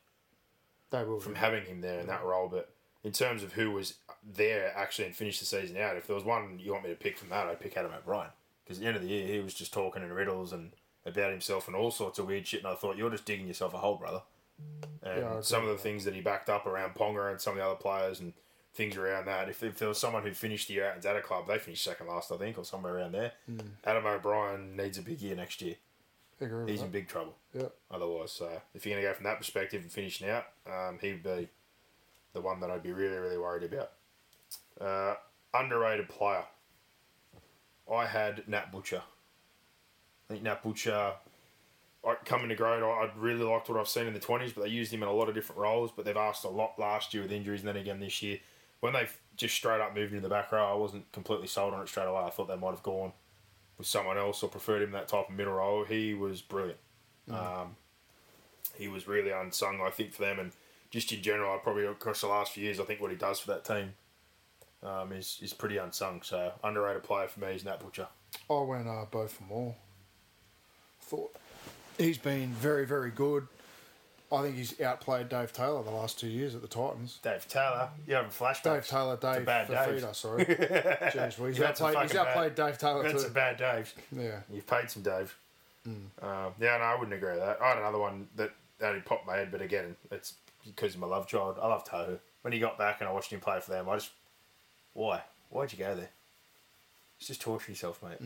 They 0.89 1.03
will. 1.03 1.19
from 1.19 1.35
having 1.35 1.65
him 1.65 1.81
there 1.81 1.99
in 1.99 2.07
that 2.07 2.23
role. 2.23 2.47
But 2.47 2.69
in 3.03 3.11
terms 3.11 3.43
of 3.43 3.53
who 3.53 3.71
was 3.71 3.95
there 4.23 4.71
actually 4.75 5.05
and 5.05 5.15
finished 5.15 5.39
the 5.39 5.45
season 5.45 5.77
out, 5.77 5.97
if 5.97 6.07
there 6.07 6.15
was 6.15 6.25
one 6.25 6.59
you 6.59 6.71
want 6.71 6.83
me 6.83 6.89
to 6.89 6.95
pick 6.95 7.17
from 7.17 7.29
that, 7.29 7.47
I'd 7.47 7.59
pick 7.59 7.77
Adam 7.77 7.91
O'Brien 7.93 8.29
because 8.63 8.77
at 8.77 8.81
the 8.81 8.87
end 8.87 8.97
of 8.97 9.03
the 9.03 9.09
year 9.09 9.27
he 9.27 9.39
was 9.39 9.53
just 9.53 9.73
talking 9.73 10.03
in 10.03 10.11
riddles 10.11 10.51
and 10.53 10.71
about 11.05 11.31
himself 11.31 11.67
and 11.67 11.75
all 11.75 11.91
sorts 11.91 12.19
of 12.19 12.27
weird 12.27 12.45
shit. 12.47 12.59
And 12.63 12.67
I 12.67 12.75
thought 12.75 12.97
you're 12.97 13.09
just 13.09 13.25
digging 13.25 13.47
yourself 13.47 13.73
a 13.73 13.77
hole, 13.77 13.95
brother. 13.95 14.21
And 15.03 15.21
Yeah, 15.21 15.41
some 15.41 15.63
of 15.63 15.69
the 15.69 15.77
things 15.77 16.03
that 16.05 16.13
he 16.13 16.21
backed 16.21 16.49
up 16.49 16.65
around 16.65 16.95
Ponga 16.95 17.31
and 17.31 17.39
some 17.39 17.53
of 17.53 17.59
the 17.59 17.65
other 17.65 17.75
players 17.75 18.19
and 18.19 18.33
things 18.73 18.97
around 18.97 19.25
that. 19.25 19.49
If, 19.49 19.63
if 19.63 19.77
there 19.77 19.87
was 19.87 19.97
someone 19.97 20.23
who 20.23 20.33
finished 20.33 20.67
the 20.67 20.75
year 20.75 20.91
out 20.91 21.05
at 21.05 21.15
a 21.15 21.21
club, 21.21 21.47
they 21.47 21.57
finished 21.59 21.83
second 21.83 22.07
last, 22.07 22.31
I 22.31 22.37
think, 22.37 22.57
or 22.57 22.65
somewhere 22.65 22.95
around 22.97 23.13
there. 23.13 23.31
Hmm. 23.45 23.59
Adam 23.83 24.05
O'Brien 24.05 24.75
needs 24.75 24.97
a 24.97 25.01
big 25.01 25.21
year 25.21 25.35
next 25.35 25.61
year. 25.61 25.75
He's 26.67 26.81
in 26.81 26.91
big 26.91 27.07
trouble 27.07 27.35
Yeah. 27.53 27.67
otherwise. 27.89 28.31
So 28.31 28.61
if 28.75 28.85
you're 28.85 28.93
going 28.95 29.03
to 29.03 29.09
go 29.09 29.13
from 29.15 29.23
that 29.25 29.37
perspective 29.37 29.81
and 29.81 29.91
finishing 29.91 30.29
out, 30.29 30.45
um, 30.71 30.99
he'd 31.01 31.23
be 31.23 31.49
the 32.33 32.41
one 32.41 32.59
that 32.59 32.69
I'd 32.69 32.83
be 32.83 32.91
really, 32.93 33.17
really 33.17 33.37
worried 33.37 33.63
about. 33.71 33.91
Uh, 34.79 35.15
underrated 35.53 36.09
player. 36.09 36.43
I 37.91 38.05
had 38.05 38.47
Nat 38.47 38.71
Butcher. 38.71 39.01
I 40.29 40.33
think 40.33 40.43
Nat 40.43 40.61
Butcher, 40.61 41.13
I, 42.05 42.15
coming 42.25 42.49
to 42.49 42.55
grade, 42.55 42.83
I, 42.83 42.85
I 42.87 43.11
really 43.17 43.43
liked 43.43 43.69
what 43.69 43.79
I've 43.79 43.87
seen 43.87 44.07
in 44.07 44.13
the 44.13 44.19
20s, 44.19 44.53
but 44.53 44.63
they 44.65 44.69
used 44.69 44.93
him 44.93 45.01
in 45.03 45.09
a 45.09 45.13
lot 45.13 45.29
of 45.29 45.35
different 45.35 45.59
roles, 45.59 45.91
but 45.95 46.05
they've 46.05 46.17
asked 46.17 46.43
a 46.43 46.49
lot 46.49 46.77
last 46.77 47.13
year 47.13 47.23
with 47.23 47.31
injuries 47.31 47.61
and 47.61 47.69
then 47.69 47.77
again 47.77 47.99
this 47.99 48.21
year. 48.21 48.39
When 48.81 48.93
they 48.93 49.07
just 49.35 49.55
straight 49.55 49.81
up 49.81 49.95
moved 49.95 50.11
into 50.13 50.21
the 50.21 50.29
back 50.29 50.51
row, 50.51 50.71
I 50.71 50.75
wasn't 50.75 51.11
completely 51.11 51.47
sold 51.47 51.73
on 51.73 51.81
it 51.81 51.87
straight 51.87 52.05
away. 52.05 52.21
I 52.21 52.29
thought 52.29 52.47
they 52.47 52.55
might 52.57 52.71
have 52.71 52.83
gone 52.83 53.13
with 53.77 53.87
someone 53.87 54.17
else 54.17 54.43
or 54.43 54.49
preferred 54.49 54.81
him 54.81 54.91
that 54.91 55.07
type 55.07 55.29
of 55.29 55.35
middle 55.35 55.53
role. 55.53 55.83
He 55.83 56.13
was 56.13 56.41
brilliant. 56.41 56.79
Um, 57.29 57.75
he 58.77 58.87
was 58.87 59.07
really 59.07 59.31
unsung, 59.31 59.81
I 59.81 59.89
think, 59.89 60.13
for 60.13 60.21
them, 60.21 60.39
and 60.39 60.51
just 60.89 61.11
in 61.11 61.21
general, 61.21 61.53
I 61.53 61.57
probably 61.57 61.85
across 61.85 62.21
the 62.21 62.27
last 62.27 62.53
few 62.53 62.63
years, 62.63 62.79
I 62.79 62.83
think 62.83 63.01
what 63.01 63.11
he 63.11 63.17
does 63.17 63.39
for 63.39 63.47
that 63.51 63.65
team 63.65 63.93
um, 64.83 65.11
is 65.11 65.39
is 65.41 65.53
pretty 65.53 65.77
unsung. 65.77 66.21
So 66.21 66.53
underrated 66.63 67.03
player 67.03 67.27
for 67.27 67.39
me 67.39 67.47
is 67.47 67.65
Nat 67.65 67.79
Butcher. 67.79 68.07
I 68.49 68.61
went 68.61 68.87
uh, 68.87 69.05
both 69.09 69.33
for 69.33 69.43
more. 69.43 69.75
Thought 71.01 71.35
he's 71.97 72.17
been 72.17 72.49
very, 72.49 72.85
very 72.85 73.11
good. 73.11 73.47
I 74.31 74.41
think 74.41 74.57
he's 74.57 74.79
outplayed 74.81 75.29
Dave 75.29 75.53
Taylor 75.53 75.81
the 75.83 75.91
last 75.91 76.19
two 76.19 76.27
years 76.27 76.53
at 76.53 76.61
the 76.61 76.67
Titans. 76.67 77.19
Dave 77.23 77.47
Taylor, 77.47 77.89
you 78.05 78.15
having 78.15 78.29
flashbacks? 78.31 78.63
Dave 78.63 78.87
Taylor, 78.87 79.15
Dave. 79.17 79.45
Fifita, 79.45 80.13
sorry. 80.15 80.45
Jeez, 80.45 81.39
well, 81.39 81.47
he's 81.47 81.57
You've 81.57 81.65
had 81.67 81.77
some 81.77 81.87
outplayed, 81.87 82.03
he's 82.03 82.11
fucking 82.11 82.13
bad- 82.13 82.27
outplayed 82.27 82.55
Dave 82.55 82.77
Taylor 82.77 83.09
too. 83.11 83.19
some 83.19 83.33
bad 83.33 83.57
Daves. 83.57 83.93
Yeah. 84.11 84.39
You've 84.51 84.67
paid 84.67 84.89
some 84.89 85.03
Dave. 85.03 85.35
Um, 85.85 86.03
yeah, 86.59 86.77
no, 86.77 86.83
I 86.83 86.95
wouldn't 86.99 87.13
agree 87.15 87.31
with 87.31 87.39
that. 87.39 87.61
I 87.61 87.69
had 87.69 87.77
another 87.77 87.97
one 87.99 88.27
that 88.35 88.51
only 88.81 88.99
popped 88.99 89.25
my 89.25 89.37
head, 89.37 89.49
but 89.51 89.61
again, 89.61 89.95
it's 90.11 90.33
because 90.65 90.95
of 90.95 90.99
my 90.99 91.07
love 91.07 91.27
child. 91.27 91.57
I 91.61 91.67
love 91.67 91.85
Tohu. 91.85 92.19
When 92.41 92.51
he 92.51 92.59
got 92.59 92.77
back 92.77 92.97
and 92.99 93.07
I 93.09 93.13
watched 93.13 93.31
him 93.31 93.39
play 93.39 93.61
for 93.61 93.71
them, 93.71 93.87
I 93.87 93.95
just 93.95 94.09
why? 94.93 95.21
Why'd 95.49 95.71
you 95.71 95.79
go 95.79 95.95
there? 95.95 96.09
It's 97.19 97.27
just 97.27 97.39
torture 97.39 97.71
yourself, 97.71 98.03
mate. 98.03 98.19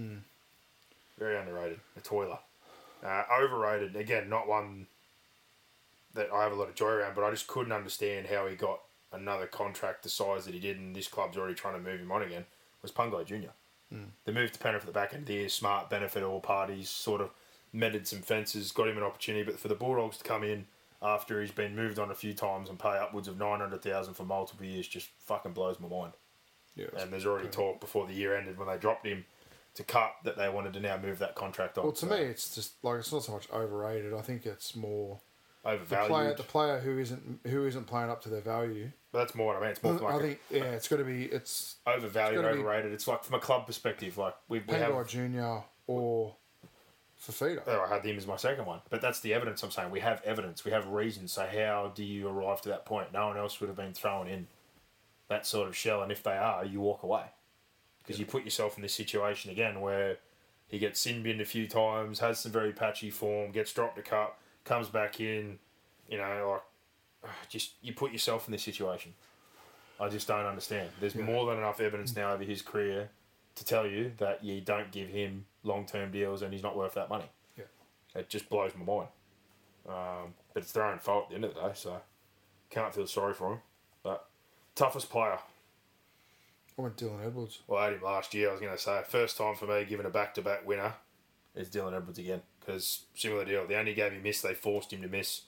Very 1.20 1.38
underrated. 1.38 1.80
A 1.96 2.02
toiler. 2.02 2.40
Uh, 3.06 3.24
overrated. 3.40 3.96
Again, 3.96 4.28
not 4.30 4.48
one 4.48 4.88
that 6.14 6.30
I 6.34 6.44
have 6.44 6.52
a 6.52 6.56
lot 6.56 6.70
of 6.70 6.76
joy 6.76 6.90
around, 6.90 7.16
but 7.16 7.24
I 7.24 7.32
just 7.32 7.48
couldn't 7.48 7.72
understand 7.72 8.28
how 8.28 8.48
he 8.48 8.56
got 8.56 8.82
another 9.14 9.46
contract 9.46 10.04
the 10.04 10.10
size 10.10 10.46
that 10.46 10.54
he 10.54 10.60
did, 10.60 10.78
and 10.78 10.96
this 10.96 11.08
club's 11.08 11.38
already 11.38 11.56
trying 11.56 11.74
to 11.76 11.80
move 11.90 12.00
him 12.00 12.12
on 12.12 12.22
again. 12.22 12.46
Was 12.82 12.92
Pangai 12.92 13.26
Junior. 13.26 13.52
Hmm. 13.92 14.06
The 14.26 14.32
move 14.32 14.52
to 14.54 14.60
Penrith 14.60 14.84
at 14.84 14.88
the 14.88 14.94
back 14.94 15.14
end 15.14 15.24
of 15.24 15.28
the 15.28 15.34
year, 15.34 15.50
smart, 15.50 15.90
benefit 15.90 16.24
all 16.24 16.40
parties, 16.40 16.90
sort 16.90 17.22
of 17.22 17.30
mended 17.74 18.08
some 18.08 18.20
fences, 18.22 18.72
got 18.72 18.88
him 18.88 18.98
an 18.98 19.04
opportunity. 19.04 19.44
But 19.44 19.60
for 19.60 19.68
the 19.68 19.76
Bulldogs 19.76 20.18
to 20.18 20.24
come 20.24 20.44
in 20.44 20.66
after 21.02 21.42
he's 21.42 21.52
been 21.52 21.76
moved 21.76 22.00
on 22.00 22.10
a 22.12 22.16
few 22.16 22.34
times 22.34 22.70
and 22.70 22.80
pay 22.80 22.98
upwards 22.98 23.28
of 23.28 23.38
nine 23.38 23.60
hundred 23.60 23.82
thousand 23.82 24.14
for 24.14 24.24
multiple 24.24 24.66
years 24.66 24.88
just 24.88 25.10
fucking 25.20 25.52
blows 25.54 25.80
my 25.80 25.88
mind. 25.88 26.14
yeah 26.76 26.86
And 27.00 27.12
there's 27.12 27.26
already 27.26 27.50
talk 27.50 27.80
before 27.82 28.08
the 28.08 28.14
year 28.14 28.36
ended 28.36 28.58
when 28.58 28.68
they 28.68 28.78
dropped 28.78 29.06
him 29.06 29.26
to 29.76 29.84
cut 29.84 30.14
that 30.26 30.38
they 30.38 30.48
wanted 30.50 30.74
to 30.74 30.80
now 30.80 30.98
move 30.98 31.20
that 31.20 31.36
contract 31.36 31.78
on. 31.78 31.86
well, 31.86 31.94
to 31.94 32.00
So, 32.00 32.08
me, 32.08 32.18
it's 32.18 32.54
just 32.54 32.74
like 32.84 33.00
it's 33.00 33.12
not 33.12 33.24
so 33.24 33.32
much 33.34 33.50
overrated. 33.52 34.14
I 34.14 34.22
think 34.22 34.46
it's 34.46 34.76
more 34.76 35.20
the 35.64 35.70
overvalued. 35.70 36.10
player, 36.10 36.34
the 36.36 36.44
player 36.44 36.80
who 36.80 36.98
isn't 36.98 37.40
who 37.48 37.66
isn't 37.66 37.86
playing 37.86 38.10
up 38.10 38.22
to 38.24 38.30
their 38.30 38.42
value. 38.42 38.92
But 39.12 39.20
that's 39.20 39.36
more 39.36 39.48
what 39.48 39.58
I 39.58 39.62
mean. 39.62 39.70
It's 39.72 39.84
more 39.84 39.94
like 39.94 40.14
I 40.14 40.18
a 40.18 40.20
think 40.22 40.40
yeah, 40.50 40.64
it's 40.64 40.88
got 40.88 40.98
to 40.98 41.04
be 41.04 41.26
it's 41.26 41.76
overvalued, 41.86 42.44
it's 42.44 42.58
overrated. 42.58 42.92
It's 42.94 43.08
like 43.08 43.24
from 43.24 43.36
a 43.36 43.40
club 43.40 43.68
perspective, 43.68 44.18
like 44.18 44.36
we, 44.48 44.62
we 44.68 44.76
have. 44.76 44.92
Pangai 44.92 45.08
Junior 45.08 45.64
or 45.88 46.36
Fifita. 47.22 47.62
Oh, 47.68 47.86
I 47.88 47.94
had 47.94 48.06
him 48.06 48.18
as 48.18 48.26
my 48.26 48.38
second 48.38 48.66
one, 48.66 48.82
but 48.90 49.02
that's 49.02 49.20
the 49.20 49.34
evidence 49.34 49.62
I'm 49.62 49.72
saying. 49.72 49.92
We 49.92 50.00
have 50.00 50.22
evidence, 50.24 50.66
we 50.66 50.72
have 50.72 50.88
reasons. 50.88 51.34
So 51.34 51.46
how 51.46 51.92
do 51.94 52.04
you 52.04 52.28
arrive 52.28 52.62
to 52.62 52.70
that 52.70 52.86
point? 52.86 53.14
No 53.14 53.28
one 53.28 53.38
else 53.38 53.60
would 53.60 53.68
have 53.68 53.78
been 53.78 53.94
thrown 53.94 54.28
in 54.28 54.48
that 55.28 55.46
sort 55.46 55.68
of 55.68 55.76
shell, 55.76 56.02
and 56.02 56.12
if 56.12 56.24
they 56.24 56.38
are, 56.38 56.66
you 56.66 56.82
walk 56.82 57.04
away 57.04 57.26
because 58.02 58.20
you 58.20 58.26
put 58.26 58.44
yourself 58.44 58.76
in 58.78 58.82
this 58.82 58.94
situation 58.94 59.52
again 59.52 59.80
where 59.80 60.18
he 60.68 60.80
gets 60.80 61.00
sin 61.00 61.22
binned 61.22 61.42
a 61.42 61.46
few 61.46 61.68
times, 61.68 62.20
has 62.20 62.40
some 62.40 62.52
very 62.52 62.74
patchy 62.74 63.10
form, 63.10 63.52
gets 63.52 63.72
dropped 63.72 63.98
a 64.00 64.02
cup, 64.02 64.40
comes 64.64 64.90
back 64.90 65.20
in. 65.20 65.60
You 66.10 66.18
know, 66.18 66.62
like 67.24 67.32
just 67.50 67.74
you 67.82 67.94
put 67.94 68.12
yourself 68.12 68.48
in 68.48 68.52
this 68.52 68.64
situation. 68.64 69.14
I 70.00 70.10
just 70.10 70.28
don't 70.28 70.46
understand. 70.46 70.90
There's 71.00 71.16
more 71.16 71.46
than 71.46 71.60
enough 71.60 71.80
evidence 71.80 72.16
now 72.16 72.34
over 72.34 72.44
his 72.44 72.64
career 72.64 73.10
to 73.56 73.66
tell 73.66 73.86
you 73.86 74.12
that 74.18 74.44
you 74.44 74.60
don't 74.60 74.92
give 74.92 75.10
him 75.10 75.46
long 75.64 75.86
term 75.86 76.12
deals 76.12 76.42
and 76.42 76.52
he's 76.52 76.64
not 76.64 76.76
worth 76.76 76.96
that 76.96 77.10
money. 77.10 77.30
Yeah. 77.56 77.66
It 78.16 78.28
just 78.30 78.50
blows 78.50 78.72
my 78.76 78.84
mind. 78.84 79.08
Um, 79.88 80.34
but 80.54 80.64
it's 80.64 80.72
their 80.72 80.86
own 80.86 80.98
fault 80.98 81.26
at 81.26 81.30
the 81.30 81.36
end 81.36 81.46
of 81.46 81.54
the 81.54 81.62
day, 81.62 81.72
so 81.76 82.02
can't 82.72 82.94
feel 82.94 83.06
sorry 83.06 83.34
for 83.34 83.54
him. 83.54 83.60
But 84.02 84.28
toughest 84.74 85.10
player. 85.10 85.38
I 86.78 86.82
went 86.82 86.98
Dylan 86.98 87.26
Edwards. 87.26 87.60
Well, 87.68 87.80
I 87.80 87.86
had 87.86 87.94
him 87.94 88.02
last 88.02 88.34
year. 88.34 88.50
I 88.50 88.54
was 88.54 88.62
going 88.62 88.76
to 88.76 88.82
say 88.82 89.02
first 89.08 89.38
time 89.38 89.56
for 89.56 89.68
me 89.68 89.86
giving 89.86 90.06
a 90.06 90.10
back 90.10 90.34
to 90.36 90.42
back 90.42 90.66
winner 90.68 90.94
is 91.56 91.70
Dylan 91.70 91.96
Edwards 91.96 92.18
again 92.18 92.42
because 92.62 93.06
similar 93.16 93.44
deal. 93.44 93.68
The 93.68 93.78
only 93.78 93.94
game 93.94 94.14
he 94.14 94.20
missed, 94.20 94.44
they 94.44 94.54
forced 94.54 94.94
him 94.94 95.02
to 95.02 95.10
miss. 95.10 95.42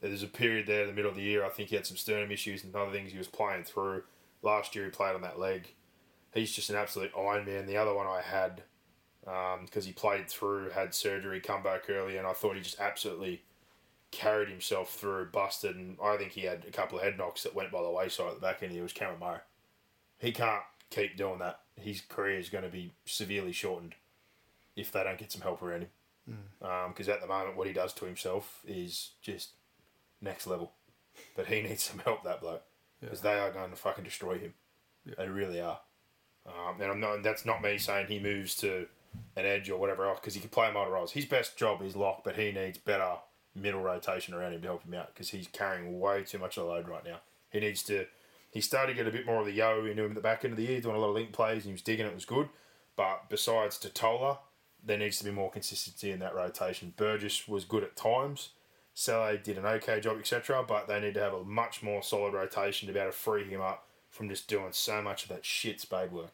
There's 0.00 0.22
a 0.22 0.28
period 0.28 0.66
there 0.66 0.82
in 0.82 0.88
the 0.88 0.94
middle 0.94 1.10
of 1.10 1.16
the 1.16 1.22
year. 1.22 1.44
I 1.44 1.48
think 1.48 1.68
he 1.68 1.76
had 1.76 1.86
some 1.86 1.96
sternum 1.96 2.30
issues 2.30 2.64
and 2.64 2.74
other 2.74 2.92
things 2.92 3.12
he 3.12 3.18
was 3.18 3.28
playing 3.28 3.64
through. 3.64 4.02
Last 4.42 4.74
year 4.74 4.84
he 4.84 4.90
played 4.90 5.14
on 5.14 5.22
that 5.22 5.38
leg. 5.38 5.68
He's 6.34 6.52
just 6.52 6.70
an 6.70 6.76
absolute 6.76 7.12
Iron 7.16 7.46
Man. 7.46 7.66
The 7.66 7.78
other 7.78 7.94
one 7.94 8.06
I 8.06 8.20
had 8.20 8.62
um, 9.26 9.64
because 9.64 9.84
he 9.84 9.92
played 9.92 10.28
through, 10.28 10.70
had 10.70 10.94
surgery, 10.94 11.40
come 11.40 11.62
back 11.62 11.88
early, 11.88 12.16
and 12.16 12.26
I 12.26 12.32
thought 12.32 12.54
he 12.54 12.62
just 12.62 12.80
absolutely 12.80 13.42
carried 14.12 14.48
himself 14.48 14.94
through, 14.94 15.26
busted, 15.26 15.76
and 15.76 15.96
I 16.02 16.16
think 16.16 16.32
he 16.32 16.42
had 16.42 16.64
a 16.66 16.70
couple 16.70 16.98
of 16.98 17.04
head 17.04 17.18
knocks 17.18 17.42
that 17.42 17.54
went 17.54 17.72
by 17.72 17.82
the 17.82 17.90
wayside 17.90 18.28
at 18.28 18.34
the 18.36 18.40
back 18.40 18.62
end. 18.62 18.72
It 18.72 18.82
was 18.82 18.92
Cameron 18.92 19.20
Murray. 19.20 19.40
He 20.18 20.32
can't 20.32 20.62
keep 20.90 21.16
doing 21.16 21.40
that. 21.40 21.60
His 21.74 22.00
career 22.00 22.38
is 22.38 22.48
going 22.48 22.64
to 22.64 22.70
be 22.70 22.92
severely 23.04 23.52
shortened 23.52 23.96
if 24.76 24.92
they 24.92 25.02
don't 25.02 25.18
get 25.18 25.32
some 25.32 25.42
help 25.42 25.60
around 25.62 25.82
him. 25.82 25.88
Because 26.88 27.08
at 27.08 27.20
the 27.20 27.26
moment, 27.26 27.56
what 27.56 27.66
he 27.66 27.72
does 27.72 27.92
to 27.94 28.04
himself 28.04 28.60
is 28.66 29.10
just 29.22 29.50
next 30.20 30.46
level. 30.46 30.72
But 31.36 31.46
he 31.46 31.62
needs 31.62 31.82
some 31.84 32.00
help, 32.00 32.24
that 32.24 32.40
bloke. 32.40 32.62
because 33.00 33.20
they 33.20 33.38
are 33.38 33.50
going 33.52 33.70
to 33.70 33.76
fucking 33.76 34.04
destroy 34.04 34.38
him. 34.38 34.54
They 35.16 35.28
really 35.28 35.60
are. 35.60 35.80
Um, 36.46 36.80
and 36.80 36.90
I'm 36.90 37.00
not. 37.00 37.22
That's 37.22 37.44
not 37.44 37.62
me 37.62 37.78
saying 37.78 38.06
he 38.06 38.18
moves 38.18 38.54
to 38.56 38.86
an 39.36 39.46
edge 39.46 39.70
or 39.70 39.78
whatever 39.78 40.06
else 40.06 40.20
because 40.20 40.34
he 40.34 40.40
can 40.40 40.50
play 40.50 40.70
multiple 40.72 40.94
roles. 40.94 41.12
His 41.12 41.24
best 41.24 41.56
job 41.56 41.82
is 41.82 41.96
lock, 41.96 42.22
but 42.24 42.36
he 42.36 42.52
needs 42.52 42.78
better 42.78 43.16
middle 43.54 43.80
rotation 43.80 44.34
around 44.34 44.52
him 44.52 44.60
to 44.60 44.68
help 44.68 44.84
him 44.84 44.94
out 44.94 45.14
because 45.14 45.30
he's 45.30 45.48
carrying 45.48 45.98
way 45.98 46.22
too 46.22 46.38
much 46.38 46.56
of 46.56 46.64
the 46.64 46.70
load 46.70 46.88
right 46.88 47.04
now. 47.04 47.20
He 47.50 47.60
needs 47.60 47.82
to. 47.84 48.06
He 48.50 48.60
started 48.60 48.92
to 48.92 48.96
get 48.96 49.06
a 49.06 49.10
bit 49.10 49.26
more 49.26 49.40
of 49.40 49.46
the 49.46 49.52
yo 49.52 49.84
into 49.84 50.04
him 50.04 50.12
at 50.12 50.14
the 50.14 50.20
back 50.20 50.44
end 50.44 50.52
of 50.52 50.56
the 50.56 50.64
year, 50.64 50.80
doing 50.80 50.96
a 50.96 50.98
lot 50.98 51.08
of 51.08 51.14
link 51.14 51.32
plays, 51.32 51.56
and 51.58 51.64
he 51.64 51.72
was 51.72 51.82
digging 51.82 52.06
it. 52.06 52.14
Was 52.14 52.24
good, 52.24 52.48
but 52.96 53.28
besides 53.28 53.78
Tatola, 53.78 54.38
there 54.86 54.98
needs 54.98 55.18
to 55.18 55.24
be 55.24 55.30
more 55.30 55.50
consistency 55.50 56.10
in 56.10 56.20
that 56.20 56.34
rotation. 56.34 56.94
Burgess 56.96 57.48
was 57.48 57.64
good 57.64 57.82
at 57.82 57.96
times. 57.96 58.50
Sele 58.94 59.36
did 59.36 59.58
an 59.58 59.66
okay 59.66 60.00
job, 60.00 60.18
etc. 60.18 60.64
But 60.66 60.88
they 60.88 61.00
need 61.00 61.14
to 61.14 61.20
have 61.20 61.34
a 61.34 61.44
much 61.44 61.82
more 61.82 62.02
solid 62.02 62.32
rotation 62.32 62.86
to 62.86 62.94
be 62.94 63.00
able 63.00 63.10
to 63.10 63.16
free 63.16 63.44
him 63.44 63.60
up 63.60 63.86
from 64.10 64.28
just 64.28 64.48
doing 64.48 64.68
so 64.70 65.02
much 65.02 65.24
of 65.24 65.28
that 65.28 65.44
shit 65.44 65.80
spade 65.80 66.12
work 66.12 66.30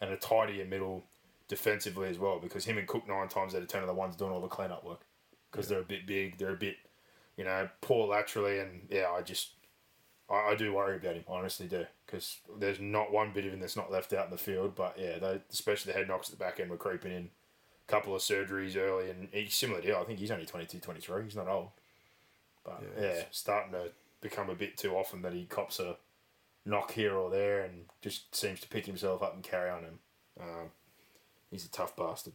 and 0.00 0.10
a 0.10 0.16
tidier 0.16 0.64
middle 0.64 1.04
defensively 1.48 2.08
as 2.08 2.18
well 2.18 2.38
because 2.38 2.64
him 2.64 2.78
and 2.78 2.88
Cook 2.88 3.06
nine 3.06 3.28
times 3.28 3.54
out 3.54 3.62
of 3.62 3.68
ten 3.68 3.82
are 3.82 3.86
the 3.86 3.94
ones 3.94 4.16
doing 4.16 4.32
all 4.32 4.40
the 4.40 4.48
cleanup 4.48 4.84
work 4.84 5.00
because 5.50 5.68
they're 5.68 5.80
a 5.80 5.84
bit 5.84 6.06
big, 6.06 6.38
they're 6.38 6.50
a 6.50 6.56
bit, 6.56 6.76
you 7.36 7.44
know, 7.44 7.68
poor 7.80 8.06
laterally, 8.08 8.58
and 8.58 8.86
yeah, 8.90 9.08
I 9.10 9.22
just, 9.22 9.50
I, 10.28 10.50
I 10.50 10.54
do 10.56 10.72
worry 10.72 10.96
about 10.96 11.14
him, 11.14 11.24
I 11.28 11.32
honestly 11.32 11.66
do, 11.66 11.86
because 12.04 12.38
there's 12.58 12.80
not 12.80 13.12
one 13.12 13.32
bit 13.32 13.46
of 13.46 13.52
him 13.52 13.60
that's 13.60 13.76
not 13.76 13.92
left 13.92 14.12
out 14.12 14.26
in 14.26 14.30
the 14.30 14.38
field, 14.38 14.74
but 14.74 14.96
yeah, 14.98 15.18
they, 15.18 15.40
especially 15.50 15.92
the 15.92 15.98
head 15.98 16.08
knocks 16.08 16.28
at 16.30 16.38
the 16.38 16.44
back 16.44 16.60
end 16.60 16.70
were 16.70 16.76
creeping 16.76 17.12
in, 17.12 17.30
couple 17.86 18.14
of 18.14 18.22
surgeries 18.22 18.76
early, 18.76 19.10
and 19.10 19.28
he's 19.32 19.54
similar 19.54 19.80
to, 19.80 19.98
I 19.98 20.04
think 20.04 20.18
he's 20.18 20.30
only 20.30 20.46
22, 20.46 20.78
23, 20.78 21.24
he's 21.24 21.36
not 21.36 21.48
old, 21.48 21.68
but 22.64 22.82
Yeah, 22.98 23.02
yeah, 23.02 23.22
starting 23.30 23.72
to 23.72 23.90
become 24.20 24.50
a 24.50 24.54
bit 24.54 24.76
too 24.76 24.94
often 24.96 25.22
that 25.22 25.32
he 25.32 25.44
cops 25.44 25.78
a 25.78 25.96
knock 26.64 26.92
here 26.92 27.14
or 27.14 27.30
there 27.30 27.62
and 27.62 27.84
just 28.02 28.34
seems 28.34 28.60
to 28.60 28.68
pick 28.68 28.86
himself 28.86 29.22
up 29.22 29.34
and 29.34 29.42
carry 29.42 29.70
on 29.70 29.84
him. 29.84 29.98
Um, 30.40 30.70
he's 31.50 31.64
a 31.64 31.70
tough 31.70 31.96
bastard. 31.96 32.34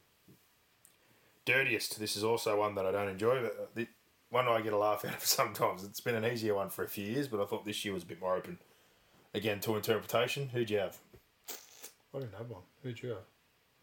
Dirtiest. 1.45 1.99
This 1.99 2.15
is 2.15 2.23
also 2.23 2.59
one 2.59 2.75
that 2.75 2.85
I 2.85 2.91
don't 2.91 3.09
enjoy, 3.09 3.41
but 3.41 3.75
the 3.75 3.87
one 4.29 4.47
I 4.47 4.61
get 4.61 4.73
a 4.73 4.77
laugh 4.77 5.03
out 5.05 5.15
of 5.15 5.25
sometimes. 5.25 5.83
It's 5.83 5.99
been 5.99 6.15
an 6.15 6.25
easier 6.25 6.55
one 6.55 6.69
for 6.69 6.83
a 6.83 6.87
few 6.87 7.05
years, 7.05 7.27
but 7.27 7.41
I 7.41 7.45
thought 7.45 7.65
this 7.65 7.83
year 7.83 7.93
was 7.93 8.03
a 8.03 8.07
bit 8.07 8.21
more 8.21 8.35
open. 8.35 8.57
Again, 9.33 9.59
to 9.61 9.75
interpretation. 9.75 10.49
Who'd 10.49 10.69
you 10.69 10.79
have? 10.79 10.97
I 12.13 12.19
didn't 12.19 12.35
have 12.37 12.49
one. 12.49 12.63
Who'd 12.83 13.01
you 13.01 13.09
have? 13.09 13.30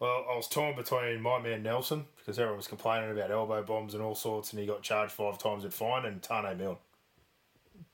Well, 0.01 0.27
I 0.31 0.37
was 0.37 0.49
torn 0.49 0.77
between 0.77 1.21
my 1.21 1.41
man 1.41 1.63
Nelson 1.63 2.05
because 2.19 2.39
everyone 2.39 2.59
was 2.59 2.69
complaining 2.69 3.11
about 3.11 3.31
elbow 3.31 3.63
bombs 3.63 3.95
and 3.95 4.03
all 4.03 4.15
sorts, 4.15 4.53
and 4.53 4.61
he 4.61 4.67
got 4.67 4.83
charged 4.83 5.13
five 5.13 5.39
times 5.39 5.65
at 5.65 5.73
fine, 5.73 6.05
and 6.05 6.23
Tane 6.23 6.57
Milne. 6.57 6.77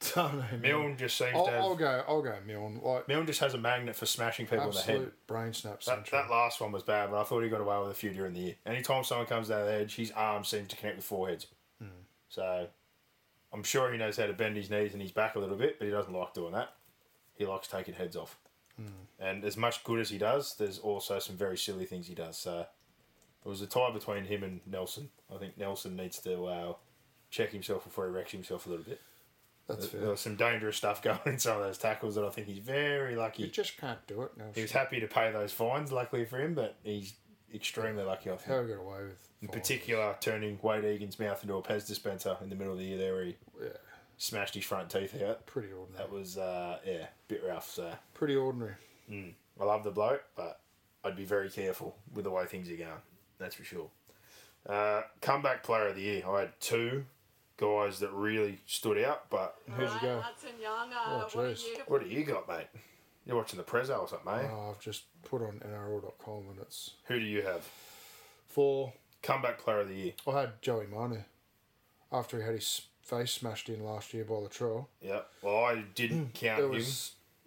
Tane 0.01 0.45
Milne 0.61 0.97
just 0.99 1.17
seems 1.17 1.33
I'll, 1.35 1.47
to 1.47 1.51
have. 1.51 1.61
I'll 1.61 1.77
go. 1.77 2.05
I'll 2.07 2.23
go 2.23 2.37
Milne. 2.47 2.81
Like 2.83 3.09
Milne 3.09 3.27
just 3.27 3.41
has 3.41 3.55
a 3.55 3.59
magnet 3.59 3.97
for 3.97 4.05
smashing 4.05 4.47
people 4.47 4.69
in 4.69 4.73
the 4.73 4.81
head. 4.83 5.11
brain 5.27 5.55
snap 5.55 5.83
That, 5.83 6.05
that 6.11 6.31
last 6.31 6.61
one 6.61 6.73
was 6.73 6.83
bad, 6.83 7.11
but 7.11 7.21
I 7.21 7.25
thought 7.25 7.43
he 7.43 7.49
got 7.49 7.63
away 7.63 7.79
with 7.81 7.91
a 7.91 7.95
few 7.95 8.11
during 8.11 8.35
the 8.35 8.41
year. 8.41 8.55
Anytime 8.67 9.05
someone 9.05 9.27
comes 9.27 9.49
down 9.49 9.65
the 9.67 9.73
edge, 9.73 9.97
his 9.97 10.11
arm 10.11 10.45
seems 10.45 10.69
to 10.69 10.77
connect 10.77 10.97
with 10.97 11.07
foreheads. 11.07 11.47
Hmm. 11.81 11.89
So 12.29 12.69
I'm 13.53 13.63
sure 13.63 13.91
he 13.91 13.99
knows 13.99 14.17
how 14.19 14.27
to 14.27 14.33
bend 14.35 14.57
his 14.57 14.69
knees 14.69 14.93
and 14.93 15.01
his 15.01 15.13
back 15.13 15.37
a 15.37 15.39
little 15.39 15.57
bit, 15.57 15.79
but 15.79 15.87
he 15.87 15.91
doesn't 15.91 16.13
like 16.13 16.35
doing 16.35 16.53
that. 16.53 16.75
He 17.35 17.47
likes 17.47 17.69
taking 17.69 17.95
heads 17.95 18.17
off. 18.17 18.37
And 19.21 19.45
as 19.45 19.57
much 19.57 19.85
good 19.85 20.01
as 20.01 20.11
he 20.11 20.19
does, 20.19 20.55
there's 20.57 20.79
also 20.79 21.19
some 21.19 21.37
very 21.37 21.57
silly 21.57 21.87
things 21.87 22.07
he 22.09 22.15
does. 22.15 22.37
So 22.37 22.67
it 23.45 23.49
was 23.49 23.63
a 23.63 23.67
tie 23.67 23.91
between 23.93 24.25
him 24.25 24.43
and 24.43 24.61
Nelson. 24.67 25.09
I 25.35 25.39
think 25.39 25.57
Nelson 25.57 25.97
needs 25.97 26.19
to 26.21 26.45
uh, 26.45 26.73
check 27.31 27.51
himself 27.51 27.85
before 27.85 28.07
he 28.07 28.13
wrecks 28.13 28.33
himself 28.33 28.67
a 28.67 28.71
little 28.71 28.85
bit. 28.85 29.01
That's 29.69 29.89
There 29.89 30.01
fair. 30.03 30.11
was 30.11 30.21
some 30.21 30.37
dangerous 30.37 30.77
stuff 30.77 31.01
going 31.03 31.19
in 31.27 31.39
some 31.39 31.57
of 31.57 31.63
those 31.63 31.79
tackles 31.79 32.17
that 32.17 32.25
I 32.25 32.31
think 32.31 32.49
he's 32.49 32.59
very 32.59 33.17
lucky. 33.17 33.45
He 33.45 33.51
just 33.51 33.79
can't 33.79 34.05
do 34.07 34.23
it 34.23 34.33
now. 34.37 34.47
He 34.55 34.63
was 34.63 34.73
happy 34.73 35.01
to 35.01 35.07
pay 35.07 35.31
those 35.33 35.53
fines, 35.53 35.91
luckily 35.91 36.25
for 36.27 36.39
him, 36.39 36.55
but 36.55 36.77
he's 36.83 37.15
extremely 37.55 38.03
lucky. 38.03 38.31
I 38.31 38.37
think. 38.37 38.49
How 38.49 38.63
he 38.63 38.69
got 38.69 38.81
away 38.81 39.05
with? 39.05 39.29
In 39.41 39.49
fines. 39.49 39.61
particular, 39.61 40.17
turning 40.21 40.59
Wayde 40.59 40.85
Egan's 40.85 41.19
mouth 41.19 41.41
into 41.43 41.55
a 41.55 41.63
Pez 41.63 41.87
dispenser 41.87 42.37
in 42.43 42.51
the 42.51 42.57
middle 42.57 42.73
of 42.75 42.79
the 42.79 42.85
year 42.85 42.99
there, 42.99 43.15
where 43.15 43.25
he 43.25 43.37
Yeah, 43.63 43.69
smashed 44.17 44.55
his 44.55 44.65
front 44.65 44.91
teeth 44.91 45.21
out. 45.23 45.47
pretty 45.47 45.73
ordinary. 45.73 45.99
That 46.05 46.11
was, 46.13 46.39
uh, 46.39 46.79
yeah, 46.87 46.93
a 47.05 47.09
bit 47.29 47.43
rough. 47.47 47.69
So 47.71 47.93
pretty 48.15 48.37
ordinary. 48.37 48.75
I 49.11 49.65
love 49.65 49.85
the 49.85 49.91
bloke, 49.91 50.25
but 50.37 50.61
I'd 51.05 51.17
be 51.17 51.25
very 51.25 51.51
careful 51.51 51.97
with 52.13 52.25
the 52.25 52.31
way 52.31 52.47
things 52.47 52.71
are 52.71 52.77
going. 52.77 52.91
That's 53.39 53.55
for 53.55 53.65
sure. 53.65 53.89
Uh, 54.69 55.03
comeback 55.21 55.63
player 55.63 55.89
of 55.89 55.97
the 55.97 56.03
year. 56.03 56.23
I 56.27 56.41
had 56.41 56.61
two 56.61 57.05
guys 57.59 58.01
that 58.01 58.11
really 58.13 58.59
stood 58.67 58.99
out, 59.05 59.29
but 59.31 59.57
Who'd 59.67 59.89
you 59.91 59.99
go? 60.01 60.21
Hudson 60.21 60.51
Young, 60.61 60.93
uh, 60.93 60.97
Oh, 61.07 61.19
what 61.19 61.31
jeez. 61.31 61.61
do 61.63 61.67
you? 61.69 61.77
what 61.87 62.03
do 62.03 62.09
you 62.09 62.25
got, 62.25 62.49
mate? 62.49 62.67
You're 63.27 63.37
watching 63.37 63.59
the 63.59 63.65
Prezzo 63.65 64.01
or 64.01 64.09
something, 64.09 64.25
mate? 64.33 64.49
Oh, 64.51 64.71
I've 64.71 64.81
just 64.81 65.05
put 65.23 65.43
on 65.43 65.61
NRL.com 65.65 66.45
and 66.51 66.59
it's 66.61 66.93
Who 67.07 67.19
do 67.21 67.25
you 67.27 67.43
have? 67.43 67.63
four. 68.49 68.93
Comeback 69.23 69.59
player 69.59 69.81
of 69.81 69.89
the 69.89 69.95
year. 69.95 70.13
I 70.27 70.41
had 70.41 70.61
Joey 70.63 70.87
Manu 70.87 71.21
after 72.13 72.39
he 72.39 72.45
had 72.45 72.55
his 72.55 72.83
face 73.05 73.33
smashed 73.33 73.69
in 73.69 73.85
last 73.85 74.13
year 74.15 74.25
by 74.25 74.35
Latrell. 74.35 74.87
Yeah. 75.01 75.21
Well, 75.43 75.65
I 75.65 75.85
didn't 75.95 76.33
mm. 76.33 76.35
count 76.35 76.63
It 76.75 76.83
him 76.83 76.85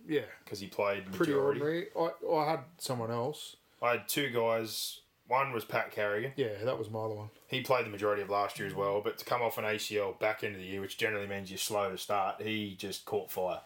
yeah, 0.08 0.22
because 0.44 0.60
he 0.60 0.68
played 0.68 1.12
pretty 1.12 1.34
majority. 1.34 1.62
ordinary. 1.62 1.88
I 2.00 2.36
I 2.36 2.52
had 2.52 2.60
someone 2.78 3.12
else. 3.12 3.58
I 3.82 3.92
had 3.92 4.08
two 4.08 4.30
guys. 4.30 5.02
One 5.28 5.52
was 5.52 5.66
Pat 5.66 5.92
Carrigan. 5.92 6.32
Yeah, 6.38 6.64
that 6.64 6.80
was 6.80 6.90
my 6.90 7.00
other 7.00 7.16
one. 7.16 7.30
He 7.48 7.60
played 7.62 7.86
the 7.86 7.90
majority 7.90 8.22
of 8.22 8.30
last 8.30 8.58
year 8.58 8.68
as 8.68 8.74
well, 8.74 9.02
but 9.02 9.18
to 9.18 9.26
come 9.26 9.42
off 9.42 9.58
an 9.58 9.66
ACL 9.66 10.18
back 10.20 10.42
of 10.44 10.54
the 10.54 10.64
year, 10.64 10.80
which 10.80 10.98
generally 10.98 11.28
means 11.28 11.52
you're 11.52 11.58
slow 11.58 11.92
to 11.92 11.98
start, 11.98 12.42
he 12.42 12.76
just 12.78 13.04
caught 13.04 13.30
fire. 13.30 13.60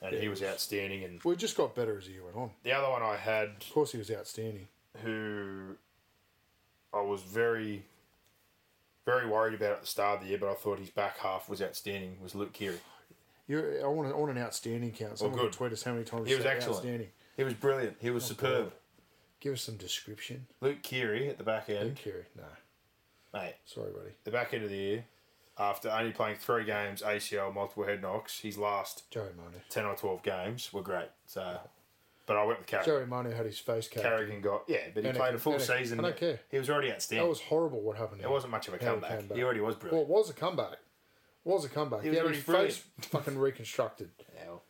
And 0.00 0.14
he 0.14 0.28
was 0.28 0.40
outstanding. 0.42 1.02
And 1.02 1.20
We 1.24 1.34
just 1.36 1.56
got 1.56 1.74
better 1.74 1.98
as 1.98 2.06
the 2.06 2.12
year 2.12 2.22
went 2.24 2.36
on. 2.36 2.50
the 2.62 2.72
other 2.72 2.88
one 2.88 3.02
I 3.02 3.16
had, 3.16 3.48
Of 3.60 3.72
course, 3.74 3.90
he 3.92 3.98
was 3.98 4.10
outstanding. 4.10 4.68
who 5.02 5.74
I 6.94 7.00
was 7.02 7.22
very, 7.22 7.84
very 9.10 9.26
worried 9.28 9.54
about 9.54 9.72
at 9.72 9.80
the 9.80 9.86
start 9.86 10.18
of 10.18 10.24
the 10.24 10.30
year, 10.30 10.38
but 10.38 10.50
I 10.50 10.54
thought 10.54 10.78
his 10.78 10.90
back 10.90 11.18
half 11.18 11.48
was 11.48 11.60
outstanding, 11.60 12.16
was 12.22 12.34
Luke 12.34 12.52
Keary. 12.52 12.78
You, 13.48 13.80
I 13.82 13.88
want, 13.88 14.08
a, 14.08 14.14
I 14.14 14.16
want 14.16 14.36
an 14.36 14.42
outstanding 14.42 14.92
count. 14.92 15.18
Someone 15.18 15.40
good. 15.40 15.52
tweet 15.52 15.72
us 15.72 15.82
how 15.82 15.92
many 15.92 16.04
times 16.04 16.28
He 16.28 16.36
was 16.36 16.46
excellent. 16.46 16.78
Outstanding. 16.78 17.08
He 17.36 17.44
was 17.44 17.54
brilliant. 17.54 17.96
He 18.00 18.10
was 18.10 18.24
oh, 18.24 18.28
superb. 18.28 18.64
God. 18.64 18.72
Give 19.40 19.54
us 19.54 19.62
some 19.62 19.76
description. 19.76 20.46
Luke 20.60 20.82
Keary 20.82 21.28
at 21.28 21.38
the 21.38 21.44
back 21.44 21.68
Luke 21.68 21.78
end, 21.78 21.96
Keary. 21.96 22.26
No, 22.36 22.44
mate. 23.34 23.54
sorry, 23.64 23.90
buddy. 23.90 24.10
The 24.24 24.30
back 24.30 24.54
end 24.54 24.64
of 24.64 24.70
the 24.70 24.76
year, 24.76 25.04
after 25.58 25.90
only 25.90 26.12
playing 26.12 26.36
three 26.36 26.64
games, 26.64 27.02
ACL, 27.02 27.52
multiple 27.52 27.84
head 27.84 28.02
knocks, 28.02 28.40
his 28.40 28.56
last 28.56 29.10
Joey 29.10 29.30
Manu. 29.36 29.58
10 29.68 29.84
or 29.84 29.96
12 29.96 30.22
games 30.22 30.72
were 30.72 30.82
great. 30.82 31.08
So, 31.26 31.58
but 32.30 32.36
I 32.38 32.44
went 32.44 32.60
with 32.60 32.68
Carrigan. 32.68 32.94
Joey 32.94 33.06
Manu 33.06 33.30
had 33.32 33.44
his 33.44 33.58
face 33.58 33.88
in. 33.88 34.02
Carrigan 34.02 34.40
got 34.40 34.62
yeah, 34.68 34.78
but 34.94 35.02
he 35.02 35.08
And 35.08 35.18
played 35.18 35.34
a 35.34 35.38
full 35.38 35.58
season. 35.58 35.98
I 35.98 36.02
don't 36.04 36.16
care. 36.16 36.38
He 36.48 36.58
was 36.58 36.70
already 36.70 36.92
outstanding. 36.92 37.24
That 37.24 37.28
was 37.28 37.40
horrible. 37.40 37.80
What 37.80 37.96
happened? 37.96 38.20
to 38.20 38.24
it 38.24 38.28
him. 38.28 38.32
wasn't 38.32 38.52
much 38.52 38.68
of 38.68 38.74
a 38.74 38.84
How 38.84 38.92
comeback. 38.92 39.32
He 39.34 39.42
already 39.42 39.58
was 39.60 39.74
Well, 39.74 39.80
brilliant. 39.80 40.08
it 40.10 40.12
was 40.12 40.30
a 40.30 40.32
comeback. 40.34 40.72
It 40.74 40.78
was 41.44 41.64
a 41.64 41.68
comeback. 41.68 42.00
He 42.02 42.04
He, 42.04 42.10
was 42.10 42.18
had 42.18 42.34
his 42.36 42.48
already 42.48 42.68
face 42.68 42.84
fucking 43.00 43.36
reconstructed. 43.38 44.10
Yeah, 44.36 44.46
well, 44.46 44.62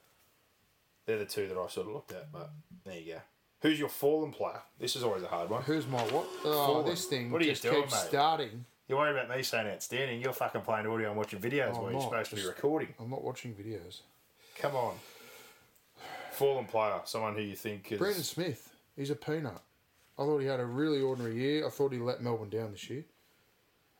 they're 1.04 1.18
the 1.18 1.26
two 1.26 1.48
that 1.48 1.58
I 1.58 1.68
sort 1.68 1.86
of 1.88 1.92
looked 1.92 2.12
at. 2.12 2.32
But 2.32 2.50
there 2.86 2.98
you 2.98 3.12
go. 3.14 3.20
Who's 3.60 3.78
your 3.78 3.88
fallen 3.90 4.32
player? 4.32 4.62
This 4.78 4.96
is 4.96 5.02
always 5.02 5.22
a 5.22 5.26
hard 5.28 5.50
one. 5.50 5.62
Who's 5.64 5.86
my 5.86 6.00
what? 6.04 6.26
Oh, 6.44 6.66
Fallen. 6.66 6.86
this 6.86 7.04
thing 7.04 7.30
What 7.30 7.42
are 7.42 7.44
you 7.44 7.50
just 7.52 7.62
doing, 7.62 7.82
keeps 7.82 7.92
mate? 7.92 8.08
starting. 8.08 8.64
You 8.88 8.96
worry 8.96 9.10
about 9.12 9.28
me 9.36 9.42
saying 9.42 9.66
outstanding? 9.68 10.22
You're 10.22 10.32
fucking 10.32 10.62
playing 10.62 10.86
audio 10.86 11.08
and 11.08 11.16
watching 11.18 11.38
videos 11.40 11.72
Oh, 11.74 11.78
I'm 11.78 11.82
you're 11.84 11.92
not. 11.92 12.02
supposed 12.04 12.30
to 12.30 12.36
be 12.36 12.42
recording. 12.46 12.88
I'm 12.98 13.10
not 13.10 13.22
watching 13.22 13.54
videos. 13.54 14.00
Come 14.58 14.74
on. 14.74 14.94
Fallen 16.40 16.64
player, 16.64 16.98
someone 17.04 17.34
who 17.34 17.42
you 17.42 17.54
think 17.54 17.92
is. 17.92 17.98
Brandon 17.98 18.22
Smith, 18.22 18.74
he's 18.96 19.10
a 19.10 19.14
peanut. 19.14 19.60
I 20.18 20.22
thought 20.22 20.38
he 20.38 20.46
had 20.46 20.58
a 20.58 20.64
really 20.64 21.02
ordinary 21.02 21.34
year. 21.34 21.66
I 21.66 21.68
thought 21.68 21.92
he 21.92 21.98
let 21.98 22.22
Melbourne 22.22 22.48
down 22.48 22.72
this 22.72 22.88
year, 22.88 23.04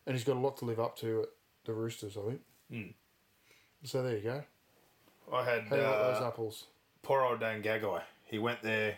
and 0.06 0.16
he's 0.16 0.24
got 0.24 0.36
a 0.36 0.40
lot 0.40 0.56
to 0.58 0.64
live 0.64 0.80
up 0.80 0.96
to 1.00 1.20
at 1.24 1.28
the 1.66 1.74
Roosters. 1.74 2.16
I 2.16 2.20
think. 2.22 2.40
Hmm. 2.72 2.90
So 3.84 4.02
there 4.02 4.16
you 4.16 4.22
go. 4.22 4.42
I 5.30 5.44
had 5.44 5.64
How 5.64 5.76
do 5.76 5.82
you 5.82 5.86
like 5.86 5.98
those 5.98 6.22
uh, 6.22 6.28
apples? 6.28 6.64
poor 7.02 7.20
old 7.20 7.40
Dan 7.40 7.62
Gagai. 7.62 8.00
He 8.24 8.38
went 8.38 8.62
there, 8.62 8.96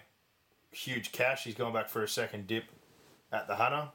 huge 0.70 1.10
cash. 1.10 1.42
He's 1.42 1.56
gone 1.56 1.72
back 1.72 1.88
for 1.88 2.04
a 2.04 2.08
second 2.08 2.46
dip 2.46 2.64
at 3.32 3.48
the 3.48 3.56
Hunter. 3.56 3.88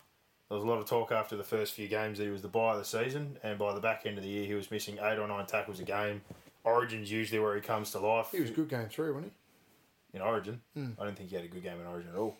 There 0.49 0.57
was 0.57 0.65
a 0.65 0.67
lot 0.67 0.79
of 0.79 0.85
talk 0.87 1.13
after 1.13 1.37
the 1.37 1.43
first 1.45 1.73
few 1.73 1.87
games 1.87 2.17
that 2.17 2.25
he 2.25 2.29
was 2.31 2.41
the 2.41 2.49
buy 2.49 2.73
of 2.73 2.79
the 2.79 2.85
season, 2.85 3.37
and 3.43 3.57
by 3.57 3.73
the 3.73 3.79
back 3.79 4.05
end 4.05 4.17
of 4.17 4.25
the 4.25 4.29
year, 4.29 4.45
he 4.45 4.55
was 4.55 4.71
missing 4.71 4.97
eight 5.01 5.17
or 5.17 5.27
nine 5.27 5.45
tackles 5.45 5.79
a 5.79 5.83
game. 5.83 6.21
Origin's 6.67 7.11
usually 7.11 7.39
where 7.39 7.55
he 7.55 7.61
comes 7.61 7.91
to 7.91 7.99
life. 7.99 8.27
He 8.31 8.41
was 8.41 8.51
good 8.51 8.69
game 8.69 8.87
three, 8.89 9.11
wasn't 9.11 9.25
he? 9.25 9.31
in 10.13 10.21
Origin. 10.21 10.61
I 10.75 11.03
don't 11.03 11.15
think 11.17 11.29
he 11.29 11.35
had 11.35 11.45
a 11.45 11.47
good 11.47 11.63
game 11.63 11.79
in 11.79 11.87
Origin 11.87 12.11
at 12.11 12.17
all. 12.17 12.35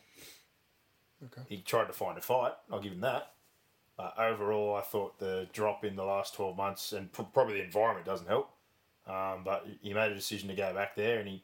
he? 1.20 1.26
Okay. 1.26 1.42
He 1.50 1.62
tried 1.62 1.86
to 1.86 1.94
find 1.94 2.18
a 2.18 2.22
fight. 2.22 2.54
I'll 2.72 2.80
give 2.80 2.94
him 2.94 3.02
that. 3.02 3.34
But 3.98 4.14
overall, 4.18 4.76
I 4.76 4.82
thought 4.82 5.18
the 5.20 5.48
drop 5.54 5.84
in 5.84 5.96
the 5.96 6.04
last 6.04 6.36
12 6.36 6.56
months, 6.56 6.94
and 6.94 7.12
pr- 7.12 7.24
probably 7.24 7.56
the 7.56 7.64
environment 7.64 8.06
doesn't 8.06 8.28
help. 8.28 8.52
Um, 9.08 9.42
but 9.44 9.66
he 9.82 9.94
made 9.94 10.12
a 10.12 10.16
decision 10.16 10.50
to 10.50 10.56
go 10.56 10.74
back 10.74 10.96
there, 10.96 11.20
and 11.20 11.28
he 11.28 11.44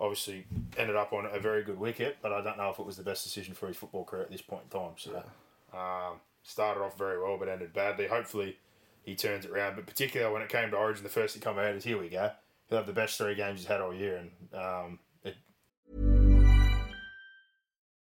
obviously 0.00 0.46
ended 0.76 0.96
up 0.96 1.12
on 1.12 1.26
a 1.26 1.38
very 1.38 1.62
good 1.62 1.78
wicket. 1.78 2.16
But 2.22 2.32
I 2.32 2.42
don't 2.42 2.58
know 2.58 2.70
if 2.70 2.78
it 2.78 2.86
was 2.86 2.96
the 2.96 3.04
best 3.04 3.22
decision 3.22 3.54
for 3.54 3.68
his 3.68 3.76
football 3.76 4.04
career 4.04 4.22
at 4.22 4.30
this 4.30 4.42
point 4.42 4.62
in 4.72 4.80
time. 4.80 4.92
So, 4.96 5.22
um, 5.76 6.18
started 6.42 6.80
off 6.80 6.98
very 6.98 7.22
well, 7.22 7.36
but 7.38 7.48
ended 7.48 7.72
badly. 7.72 8.08
Hopefully, 8.08 8.56
he 9.02 9.14
turns 9.14 9.44
it 9.44 9.50
around. 9.50 9.76
But 9.76 9.86
particularly 9.86 10.32
when 10.32 10.42
it 10.42 10.48
came 10.48 10.70
to 10.70 10.76
Origin, 10.76 11.02
the 11.02 11.10
first 11.10 11.34
thing 11.34 11.42
come 11.42 11.58
out 11.58 11.74
is 11.74 11.84
here 11.84 11.98
we 11.98 12.08
go. 12.08 12.30
he'll 12.68 12.78
have 12.78 12.86
the 12.86 12.92
best 12.92 13.18
three 13.18 13.34
games 13.34 13.60
he's 13.60 13.68
had 13.68 13.80
all 13.80 13.94
year, 13.94 14.16
and 14.16 14.30
um, 14.54 14.98
it, 15.24 15.34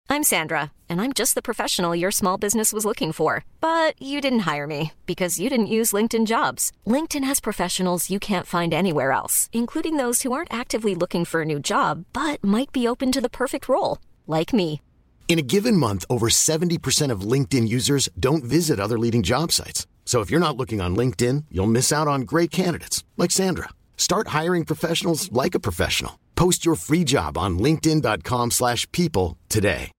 I'm 0.08 0.24
Sandra, 0.24 0.72
and 0.88 1.00
I'm 1.00 1.12
just 1.12 1.36
the 1.36 1.42
professional 1.42 1.94
your 1.94 2.10
small 2.10 2.36
business 2.36 2.72
was 2.72 2.84
looking 2.84 3.12
for. 3.12 3.44
But 3.60 3.94
you 4.02 4.20
didn't 4.20 4.40
hire 4.40 4.66
me 4.66 4.92
because 5.06 5.38
you 5.38 5.48
didn't 5.48 5.76
use 5.78 5.92
LinkedIn 5.92 6.26
jobs. 6.26 6.72
LinkedIn 6.86 7.24
has 7.24 7.40
professionals 7.40 8.10
you 8.10 8.18
can't 8.18 8.46
find 8.46 8.74
anywhere 8.74 9.12
else, 9.12 9.48
including 9.52 9.96
those 9.98 10.22
who 10.22 10.32
aren't 10.32 10.52
actively 10.52 10.94
looking 10.94 11.24
for 11.24 11.42
a 11.42 11.50
new 11.52 11.60
job 11.60 12.06
but 12.12 12.42
might 12.42 12.72
be 12.72 12.88
open 12.88 13.12
to 13.12 13.20
the 13.20 13.30
perfect 13.30 13.68
role, 13.68 13.98
like 14.26 14.52
me. 14.52 14.80
In 15.28 15.38
a 15.38 15.42
given 15.42 15.76
month, 15.76 16.04
over 16.10 16.28
70% 16.28 17.12
of 17.12 17.20
LinkedIn 17.20 17.68
users 17.68 18.08
don't 18.18 18.42
visit 18.42 18.80
other 18.80 18.98
leading 18.98 19.22
job 19.22 19.52
sites. 19.52 19.86
So 20.10 20.22
if 20.22 20.28
you're 20.28 20.40
not 20.40 20.56
looking 20.56 20.80
on 20.80 20.96
LinkedIn, 20.96 21.44
you'll 21.52 21.68
miss 21.68 21.92
out 21.92 22.08
on 22.08 22.22
great 22.22 22.50
candidates 22.50 23.04
like 23.16 23.30
Sandra. 23.30 23.68
Start 23.96 24.34
hiring 24.38 24.64
professionals 24.64 25.30
like 25.30 25.54
a 25.54 25.60
professional. 25.60 26.18
Post 26.34 26.66
your 26.66 26.74
free 26.74 27.04
job 27.04 27.38
on 27.38 27.60
linkedin.com/people 27.60 28.50
slash 28.50 28.90
people 28.90 29.38
today. 29.48 29.92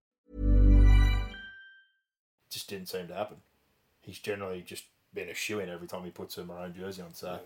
just 2.50 2.68
didn't 2.68 2.90
seem 2.90 3.08
to 3.08 3.14
happen. 3.14 3.38
He's 4.02 4.20
generally 4.20 4.62
just 4.62 4.84
been 5.14 5.30
a 5.30 5.34
shoe 5.34 5.62
in 5.62 5.70
every 5.70 5.88
time 5.88 6.04
he 6.04 6.12
puts 6.12 6.38
a 6.38 6.44
maroon 6.44 6.74
jersey 6.78 7.04
on. 7.04 7.14
So, 7.14 7.40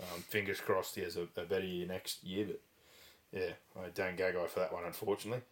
um, 0.00 0.22
fingers 0.28 0.60
crossed 0.60 0.96
he 0.96 1.02
has 1.02 1.16
a, 1.16 1.28
a 1.36 1.44
better 1.44 1.64
year 1.64 1.86
next 1.86 2.24
year. 2.24 2.46
But 2.46 2.60
yeah, 3.30 3.52
I 3.80 3.90
don't 3.94 4.16
Gagai 4.16 4.48
for 4.48 4.58
that 4.58 4.72
one, 4.72 4.82
unfortunately. 4.84 5.42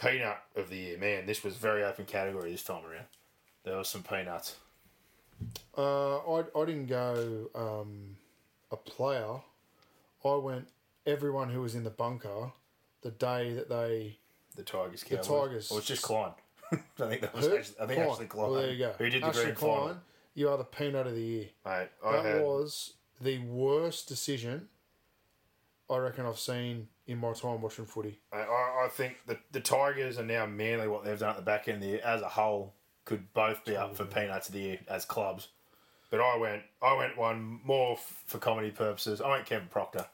Peanut 0.00 0.38
of 0.56 0.70
the 0.70 0.78
year, 0.78 0.96
man. 0.96 1.26
This 1.26 1.44
was 1.44 1.56
very 1.56 1.84
open 1.84 2.06
category 2.06 2.50
this 2.50 2.62
time 2.62 2.86
around. 2.86 3.08
There 3.64 3.76
was 3.76 3.88
some 3.90 4.02
peanuts. 4.02 4.56
Uh, 5.76 6.18
I, 6.18 6.44
I 6.56 6.64
didn't 6.64 6.86
go 6.86 7.48
um, 7.54 8.16
a 8.70 8.76
player. 8.76 9.40
I 10.24 10.34
went 10.34 10.68
everyone 11.06 11.50
who 11.50 11.62
was 11.62 11.74
in 11.74 11.84
the 11.84 11.90
bunker 11.90 12.52
the 13.02 13.10
day 13.10 13.52
that 13.54 13.68
they. 13.68 14.18
The 14.56 14.62
Tigers, 14.64 15.04
Cowboys. 15.04 15.26
Tigers. 15.26 15.70
Or 15.70 15.78
it's 15.78 15.86
just 15.86 16.02
Klein. 16.02 16.32
I 16.72 16.76
think 16.76 17.20
that 17.20 17.34
was 17.34 17.46
Who? 17.46 17.56
actually, 17.56 17.76
I 17.80 17.86
think 17.86 17.98
Klein. 17.98 18.10
actually 18.10 18.26
Klein. 18.26 18.50
Well, 18.50 18.60
there 18.60 18.72
you 18.72 18.78
go. 18.78 18.94
Who 18.98 19.08
did 19.08 19.22
the 19.22 19.26
Ashley 19.26 19.42
grand 19.44 19.56
Klein, 19.56 19.80
final? 19.80 19.96
You 20.34 20.48
are 20.48 20.58
the 20.58 20.64
peanut 20.64 21.06
of 21.06 21.14
the 21.14 21.20
year. 21.20 21.46
Mate, 21.64 21.88
I 22.04 22.12
That 22.12 22.24
had, 22.24 22.42
was 22.42 22.94
the 23.20 23.38
worst 23.38 24.08
decision 24.08 24.68
I 25.90 25.96
reckon 25.98 26.26
I've 26.26 26.38
seen 26.38 26.88
in 27.06 27.18
my 27.18 27.32
time 27.32 27.62
watching 27.62 27.86
footy. 27.86 28.18
I, 28.32 28.40
I 28.40 28.84
I 28.84 28.88
think 28.90 29.18
the, 29.26 29.38
the 29.52 29.60
Tigers 29.60 30.18
are 30.18 30.24
now 30.24 30.44
Manly, 30.46 30.86
what 30.86 31.04
they've 31.04 31.18
done 31.18 31.30
at 31.30 31.36
the 31.36 31.42
back 31.42 31.66
end 31.68 31.76
of 31.76 31.82
the 31.82 31.88
year 31.88 32.00
as 32.04 32.20
a 32.20 32.28
whole, 32.28 32.74
could 33.08 33.32
both 33.32 33.64
be 33.64 33.74
up 33.74 33.96
for 33.96 34.04
peanuts 34.04 34.48
of 34.48 34.54
the 34.54 34.60
year 34.60 34.78
as 34.86 35.04
clubs. 35.06 35.48
But 36.10 36.20
I 36.20 36.36
went 36.36 36.62
I 36.82 36.94
went 36.94 37.16
one 37.16 37.60
more 37.64 37.92
f- 37.94 38.22
for 38.26 38.38
comedy 38.38 38.70
purposes. 38.70 39.20
I 39.22 39.30
went 39.30 39.46
Kevin 39.46 39.68
Proctor. 39.68 40.04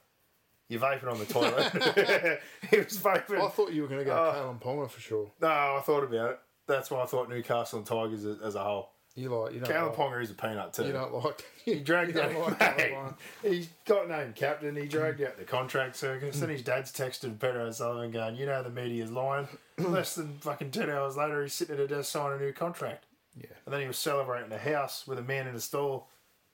You're 0.69 0.81
vaping 0.81 1.11
on 1.11 1.19
the 1.19 1.27
toilet. 1.27 1.73
he 2.71 2.79
was 2.79 2.97
vaping. 2.99 3.45
I 3.45 3.49
thought 3.49 3.73
you 3.73 3.83
were 3.83 3.89
going 3.89 4.01
to 4.01 4.05
go 4.07 4.13
Oh. 4.13 4.33
Kalyn 4.33 4.63
Ponga 4.63 4.89
for 4.91 5.01
sure. 5.01 5.31
no, 5.41 5.49
I 5.49 5.83
thought 5.85 6.05
about 6.05 6.31
it. 6.31 6.39
That's 6.67 6.91
why 6.91 7.03
I 7.03 7.07
thought 7.07 7.29
Newcastle 7.29 7.79
and 7.81 7.87
Tigers 7.87 8.25
as, 8.25 8.41
as 8.41 8.55
a 8.55 8.65
whole. 8.65 8.91
You 9.17 9.29
like 9.29 9.55
you 9.55 9.61
don't 9.61 9.71
like, 9.71 9.97
Ponga 9.97 10.21
is 10.21 10.31
a 10.31 10.35
peanut 10.35 10.73
too. 10.73 10.87
you 10.87 10.93
don't 10.93 11.15
like 11.15 11.45
He 11.65 11.77
dragged 11.77 12.17
out. 12.17 12.35
like 12.35 12.61
mate, 12.79 12.93
Kalyn 12.93 12.93
Ponga. 12.93 13.15
he's 13.43 13.69
got 13.85 14.09
named 14.09 14.35
captain. 14.35 14.75
He 14.75 14.87
dragged 14.87 15.21
mm. 15.21 15.29
out 15.29 15.37
the 15.37 15.45
contract 15.45 15.95
circus. 15.95 16.41
Then 16.41 16.49
mm. 16.49 16.53
his 16.53 16.63
dad's 16.63 16.91
texted 16.93 17.39
Peter 17.39 17.61
O'Sullivan 17.61 18.11
going, 18.11 18.35
"You 18.35 18.47
know 18.47 18.63
the 18.65 18.71
media's 18.71 19.13
lying." 19.13 19.47
Mm. 19.79 19.93
Less 19.93 20.17
than 20.17 20.39
fucking 20.39 20.73
ten 20.73 20.91
hours 20.91 21.17
later, 21.17 21.43
he's 21.43 21.55
sitting 21.55 21.77
at 21.77 21.81
a 21.81 21.87
desk 21.87 22.11
signing 22.11 22.41
a 22.41 22.43
new 22.43 22.53
contract. 22.53 23.05
Yeah. 23.37 23.47
And 23.65 23.73
then 23.73 23.81
he 23.81 23.87
was 23.87 23.99
celebrating 23.99 24.53
a 24.53 24.59
house 24.59 25.07
with 25.07 25.19
a 25.19 25.23
man 25.23 25.47
in 25.47 25.55
a 25.55 25.61
stall 25.61 26.09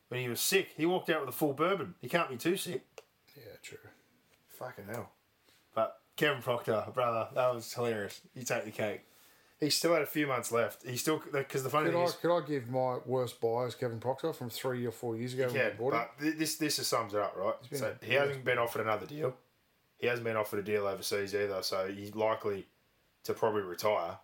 when 0.09 0.21
he 0.21 0.29
was 0.29 0.41
sick. 0.41 0.71
He 0.77 0.85
walked 0.85 1.09
out 1.09 1.21
with 1.21 1.31
a 1.31 1.37
full 1.37 1.55
bourbon. 1.55 1.95
He 2.01 2.09
can't 2.09 2.29
be 2.29 2.37
too 2.37 2.57
sick. 2.57 2.85
Yeah, 3.37 3.57
true. 3.63 3.79
Fucking 4.59 4.87
hell. 4.91 5.11
But 5.75 5.99
Kevin 6.17 6.43
Proctor, 6.43 6.85
brother, 6.93 7.29
that 7.35 7.55
was 7.55 7.73
hilarious. 7.73 8.21
You 8.35 8.43
take 8.43 8.65
the 8.65 8.71
cake. 8.71 9.03
He 9.61 9.69
still 9.69 9.93
had 9.93 10.01
a 10.03 10.07
few 10.07 10.27
months 10.27 10.51
left. 10.51 10.87
He 10.87 10.97
still 10.97 11.23
because 11.31 11.63
the 11.63 11.69
funny 11.69 11.87
Could 11.91 11.95
thing 11.95 12.03
I, 12.03 12.07
is, 12.07 12.13
could 12.15 12.35
I 12.37 12.41
give 12.47 12.71
my 12.71 12.99
worst 13.05 13.41
buy 13.43 13.67
as 13.67 13.75
Kevin 13.75 14.01
Proctor 14.01 14.33
from 14.33 14.49
three 14.49 14.87
or 14.87 14.91
four 14.91 15.17
years 15.17 15.35
ago 15.35 15.49
when 15.49 15.57
I 15.57 15.65
Yeah, 15.65 15.71
bought 15.71 15.93
him? 15.93 16.01
but 16.01 16.19
th- 16.23 16.37
this 16.37 16.57
this 16.57 16.77
just 16.77 16.89
sums 16.89 17.13
it 17.13 17.21
up, 17.21 17.37
right? 17.37 17.55
been 17.69 17.79
So 17.79 17.95
he 18.03 18.15
hasn't 18.15 18.45
been 18.45 18.59
offered 18.59 18.81
another 18.81 19.05
deal. 19.07 19.37
He 19.99 20.07
hasn't 20.07 20.25
been 20.25 20.37
offered 20.37 20.61
a 20.61 20.63
deal 20.63 20.87
overseas 20.87 21.35
either, 21.35 21.63
so 21.63 21.93
he's 21.95 22.15
likely 22.15 22.67
to 23.25 23.35
probably 23.35 23.61
retire. 23.63 24.17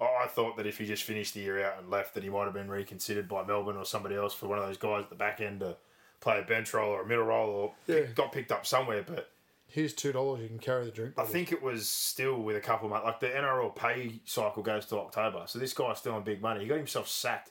I 0.00 0.26
thought 0.26 0.58
that 0.58 0.66
if 0.66 0.76
he 0.76 0.84
just 0.84 1.04
finished 1.04 1.32
the 1.32 1.40
year 1.40 1.64
out 1.64 1.78
and 1.78 1.88
left, 1.88 2.12
that 2.14 2.22
he 2.22 2.28
might 2.28 2.44
have 2.44 2.52
been 2.52 2.68
reconsidered 2.68 3.26
by 3.26 3.42
Melbourne 3.42 3.76
or 3.78 3.86
somebody 3.86 4.16
else 4.16 4.34
for 4.34 4.48
one 4.48 4.58
of 4.58 4.66
those 4.66 4.76
guys 4.76 5.04
at 5.04 5.08
the 5.08 5.16
back 5.16 5.40
end 5.40 5.60
to 5.60 5.76
play 6.20 6.40
a 6.40 6.42
bench 6.42 6.74
role 6.74 6.90
or 6.90 7.02
a 7.02 7.06
middle 7.06 7.24
role, 7.24 7.48
or 7.48 7.74
Yeah. 7.86 8.02
got 8.14 8.32
picked 8.32 8.52
up 8.52 8.66
somewhere. 8.66 9.02
But 9.06 9.30
Here's 9.74 9.92
two 9.92 10.12
dollars. 10.12 10.40
You 10.40 10.46
can 10.46 10.60
carry 10.60 10.84
the 10.84 10.92
drink. 10.92 11.14
I 11.18 11.24
think 11.24 11.50
it 11.50 11.60
was 11.60 11.88
still 11.88 12.40
with 12.40 12.54
a 12.56 12.60
couple 12.60 12.86
of 12.86 12.90
months. 12.92 13.04
Like 13.06 13.18
the 13.18 13.26
NRL 13.26 13.74
pay 13.74 14.20
cycle 14.24 14.62
goes 14.62 14.86
to 14.86 14.98
October, 14.98 15.42
so 15.46 15.58
this 15.58 15.72
guy's 15.74 15.98
still 15.98 16.14
on 16.14 16.22
big 16.22 16.40
money. 16.40 16.60
He 16.60 16.66
got 16.68 16.76
himself 16.78 17.08
sacked 17.08 17.50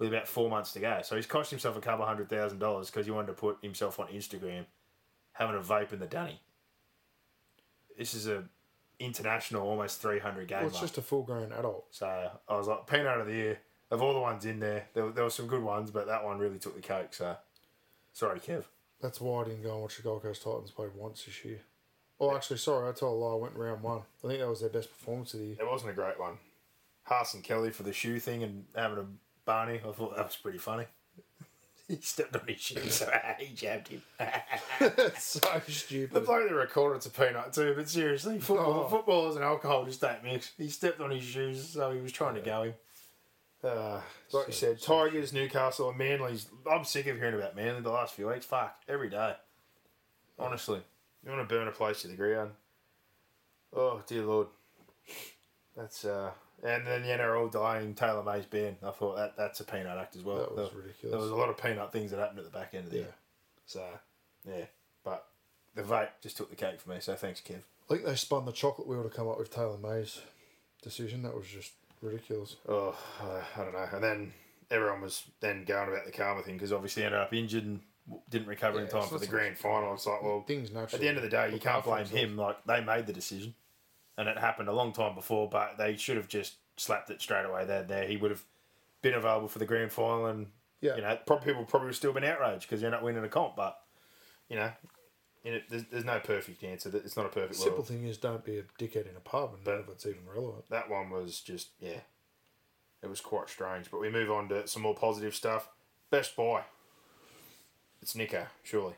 with 0.00 0.08
about 0.08 0.26
four 0.26 0.50
months 0.50 0.72
to 0.72 0.80
go, 0.80 1.02
so 1.04 1.14
he's 1.14 1.26
cost 1.26 1.50
himself 1.50 1.76
a 1.76 1.80
couple 1.80 2.04
hundred 2.04 2.28
thousand 2.28 2.58
dollars 2.58 2.90
because 2.90 3.06
he 3.06 3.12
wanted 3.12 3.28
to 3.28 3.34
put 3.34 3.58
himself 3.62 4.00
on 4.00 4.08
Instagram 4.08 4.64
having 5.34 5.54
a 5.54 5.60
vape 5.60 5.92
in 5.92 6.00
the 6.00 6.06
dunny. 6.06 6.40
This 7.96 8.12
is 8.14 8.26
a 8.26 8.42
international, 8.98 9.62
almost 9.64 10.02
three 10.02 10.18
hundred 10.18 10.48
game. 10.48 10.58
Well, 10.62 10.68
it's 10.68 10.80
just 10.80 10.98
a 10.98 11.02
full 11.02 11.22
grown 11.22 11.52
adult. 11.52 11.86
so 11.92 12.30
I 12.48 12.56
was 12.56 12.66
like, 12.66 12.88
peanut 12.88 13.20
of 13.20 13.28
the 13.28 13.34
year. 13.34 13.58
Of 13.92 14.02
all 14.02 14.14
the 14.14 14.20
ones 14.20 14.46
in 14.46 14.58
there, 14.58 14.86
there, 14.94 15.10
there 15.10 15.22
were 15.22 15.30
some 15.30 15.46
good 15.46 15.62
ones, 15.62 15.92
but 15.92 16.06
that 16.06 16.24
one 16.24 16.38
really 16.38 16.58
took 16.58 16.74
the 16.74 16.80
cake. 16.80 17.12
So 17.12 17.36
sorry, 18.12 18.40
Kev. 18.40 18.64
That's 19.02 19.20
why 19.20 19.42
I 19.42 19.44
didn't 19.46 19.62
go 19.64 19.72
and 19.72 19.82
watch 19.82 19.96
the 19.96 20.02
Gold 20.02 20.22
Coast 20.22 20.42
Titans 20.42 20.70
play 20.70 20.86
once 20.94 21.24
this 21.24 21.44
year. 21.44 21.60
Oh, 22.20 22.34
actually, 22.36 22.58
sorry, 22.58 22.88
I 22.88 22.92
told 22.92 23.20
a 23.20 23.24
lie. 23.24 23.32
I 23.32 23.36
went 23.36 23.56
round 23.56 23.82
one. 23.82 24.02
I 24.24 24.28
think 24.28 24.38
that 24.40 24.48
was 24.48 24.60
their 24.60 24.70
best 24.70 24.90
performance 24.90 25.34
of 25.34 25.40
the 25.40 25.46
year. 25.46 25.56
It 25.58 25.66
wasn't 25.68 25.90
a 25.90 25.94
great 25.94 26.20
one. 26.20 26.34
Haas 27.02 27.34
and 27.34 27.42
Kelly 27.42 27.70
for 27.70 27.82
the 27.82 27.92
shoe 27.92 28.20
thing 28.20 28.44
and 28.44 28.64
having 28.76 28.98
a 28.98 29.04
Barney, 29.44 29.80
I 29.86 29.90
thought 29.90 30.14
that 30.16 30.24
was 30.26 30.36
pretty 30.36 30.58
funny. 30.58 30.84
he 31.88 31.96
stepped 32.00 32.36
on 32.36 32.46
his 32.46 32.60
shoe, 32.60 32.88
so 32.88 33.10
he 33.40 33.52
jabbed 33.54 33.88
him. 33.88 34.02
so 35.18 35.40
stupid. 35.66 36.14
the 36.14 36.20
bloke 36.20 36.48
that 36.48 36.54
recorded 36.54 36.98
it's 36.98 37.06
a 37.06 37.10
peanut 37.10 37.52
too, 37.52 37.74
but 37.76 37.88
seriously, 37.88 38.38
football, 38.38 38.84
Oh. 38.86 38.88
footballers 38.88 39.34
and 39.34 39.44
alcohol 39.44 39.84
just 39.84 40.00
don't 40.00 40.22
mix. 40.22 40.52
He 40.56 40.68
stepped 40.68 41.00
on 41.00 41.10
his 41.10 41.24
shoes, 41.24 41.70
so 41.70 41.90
he 41.90 42.00
was 42.00 42.12
trying 42.12 42.36
to 42.36 42.40
go 42.40 42.62
him. 42.62 42.74
Uh, 43.64 44.00
like 44.32 44.48
you 44.48 44.52
said, 44.52 44.80
Tigers, 44.80 45.32
Newcastle, 45.32 45.88
and 45.90 45.98
Manly's. 45.98 46.48
I'm 46.70 46.84
sick 46.84 47.06
of 47.06 47.16
hearing 47.18 47.34
about 47.34 47.54
Manly 47.54 47.80
the 47.80 47.90
last 47.92 48.14
few 48.14 48.28
weeks. 48.28 48.44
Fuck, 48.44 48.76
every 48.88 49.08
day. 49.08 49.34
Honestly, 50.38 50.80
you 51.24 51.30
want 51.30 51.48
to 51.48 51.54
burn 51.54 51.68
a 51.68 51.72
place 51.72 52.02
to 52.02 52.08
the 52.08 52.16
ground? 52.16 52.50
Oh 53.74 54.02
dear 54.06 54.22
lord, 54.22 54.48
that's 55.76 56.04
uh. 56.04 56.30
And 56.64 56.86
then 56.86 57.02
the 57.02 57.08
NRL 57.08 57.50
delaying 57.50 57.94
Taylan 57.94 58.24
May's 58.24 58.46
ban. 58.46 58.76
I 58.86 58.90
thought 58.92 59.16
that 59.16 59.36
that's 59.36 59.58
a 59.60 59.64
peanut 59.64 59.98
act 59.98 60.14
as 60.14 60.22
well. 60.22 60.36
That 60.38 60.54
was 60.54 60.70
there, 60.70 60.78
ridiculous. 60.80 61.10
There 61.12 61.18
was 61.20 61.30
a 61.30 61.34
lot 61.34 61.48
of 61.48 61.56
peanut 61.56 61.90
things 61.92 62.12
that 62.12 62.20
happened 62.20 62.38
at 62.38 62.44
the 62.44 62.56
back 62.56 62.72
end 62.74 62.84
of 62.84 62.90
the 62.90 62.98
Yeah. 62.98 63.02
year. 63.02 63.14
So 63.66 63.84
yeah, 64.48 64.64
but 65.04 65.26
the 65.74 65.82
vape 65.82 66.10
just 66.20 66.36
took 66.36 66.50
the 66.50 66.56
cake 66.56 66.80
for 66.80 66.90
me. 66.90 66.96
So 67.00 67.14
thanks, 67.16 67.40
Kev. 67.40 67.62
I 67.90 67.94
think 67.94 68.04
they 68.04 68.14
spun 68.14 68.44
the 68.44 68.52
chocolate 68.52 68.86
wheel 68.86 69.02
to 69.02 69.08
come 69.08 69.28
up 69.28 69.38
with 69.38 69.52
Taylan 69.52 69.80
May's 69.82 70.20
decision. 70.82 71.22
That 71.22 71.34
was 71.34 71.46
just 71.48 71.72
ridiculous. 72.02 72.56
Oh, 72.68 72.96
I 73.56 73.62
don't 73.62 73.72
know. 73.72 73.86
And 73.92 74.02
then 74.02 74.32
everyone 74.70 75.00
was 75.00 75.22
then 75.40 75.64
going 75.64 75.88
about 75.88 76.04
the 76.04 76.12
karma 76.12 76.42
thing 76.42 76.54
because 76.54 76.72
obviously 76.72 77.04
ended 77.04 77.20
up 77.20 77.32
injured 77.32 77.64
and 77.64 77.80
didn't 78.30 78.48
recover 78.48 78.80
in 78.80 78.88
time 78.88 79.06
for 79.08 79.18
the 79.18 79.26
grand 79.26 79.56
final. 79.56 79.94
It's 79.94 80.06
like, 80.06 80.22
well, 80.22 80.42
Things 80.46 80.74
at 80.74 80.90
the 80.92 81.08
end 81.08 81.16
of 81.18 81.22
the 81.22 81.28
day, 81.28 81.52
you 81.52 81.60
can't 81.60 81.84
blame 81.84 82.06
him. 82.06 82.36
Like 82.36 82.56
they 82.66 82.82
made 82.82 83.06
the 83.06 83.12
decision, 83.12 83.54
and 84.18 84.28
it 84.28 84.38
happened 84.38 84.68
a 84.68 84.72
long 84.72 84.92
time 84.92 85.14
before. 85.14 85.48
But 85.48 85.78
they 85.78 85.96
should 85.96 86.16
have 86.16 86.28
just 86.28 86.54
slapped 86.76 87.10
it 87.10 87.20
straight 87.22 87.44
away. 87.44 87.64
There, 87.64 87.82
there, 87.84 88.06
he 88.06 88.16
would 88.16 88.30
have 88.30 88.42
been 89.02 89.14
available 89.14 89.48
for 89.48 89.58
the 89.60 89.66
grand 89.66 89.92
final, 89.92 90.26
and 90.26 90.48
Yeah. 90.80 90.96
you 90.96 91.02
know, 91.02 91.16
probably 91.26 91.46
people 91.46 91.64
probably 91.64 91.86
would 91.88 91.94
still 91.96 92.12
been 92.12 92.24
outraged 92.24 92.62
because 92.62 92.80
they're 92.80 92.90
not 92.90 93.02
winning 93.04 93.22
a 93.24 93.28
comp. 93.28 93.54
But 93.56 93.78
you 94.48 94.56
know, 94.56 94.72
know 95.50 95.60
there's, 95.68 95.84
there's 95.90 96.04
no 96.04 96.20
perfect 96.20 96.62
answer. 96.62 96.90
It's 96.94 97.16
not 97.16 97.26
a 97.26 97.30
perfect 97.30 97.56
Simple 97.56 97.78
world. 97.78 97.88
thing 97.88 98.06
is, 98.06 98.16
don't 98.16 98.44
be 98.44 98.58
a 98.58 98.62
dickhead 98.78 99.10
in 99.10 99.16
a 99.16 99.20
pub, 99.20 99.54
and 99.54 99.66
none 99.66 99.80
of 99.80 99.88
it's 99.88 100.06
even 100.06 100.22
relevant. 100.32 100.68
that 100.70 100.88
one 100.88 101.10
was 101.10 101.40
just 101.40 101.70
yeah, 101.80 102.00
it 103.02 103.08
was 103.08 103.20
quite 103.20 103.48
strange. 103.48 103.90
But 103.90 104.00
we 104.00 104.08
move 104.08 104.30
on 104.30 104.48
to 104.50 104.66
some 104.68 104.82
more 104.82 104.94
positive 104.94 105.34
stuff. 105.34 105.68
Best 106.10 106.36
buy. 106.36 106.62
It's 108.00 108.14
Nicho, 108.14 108.46
surely. 108.62 108.94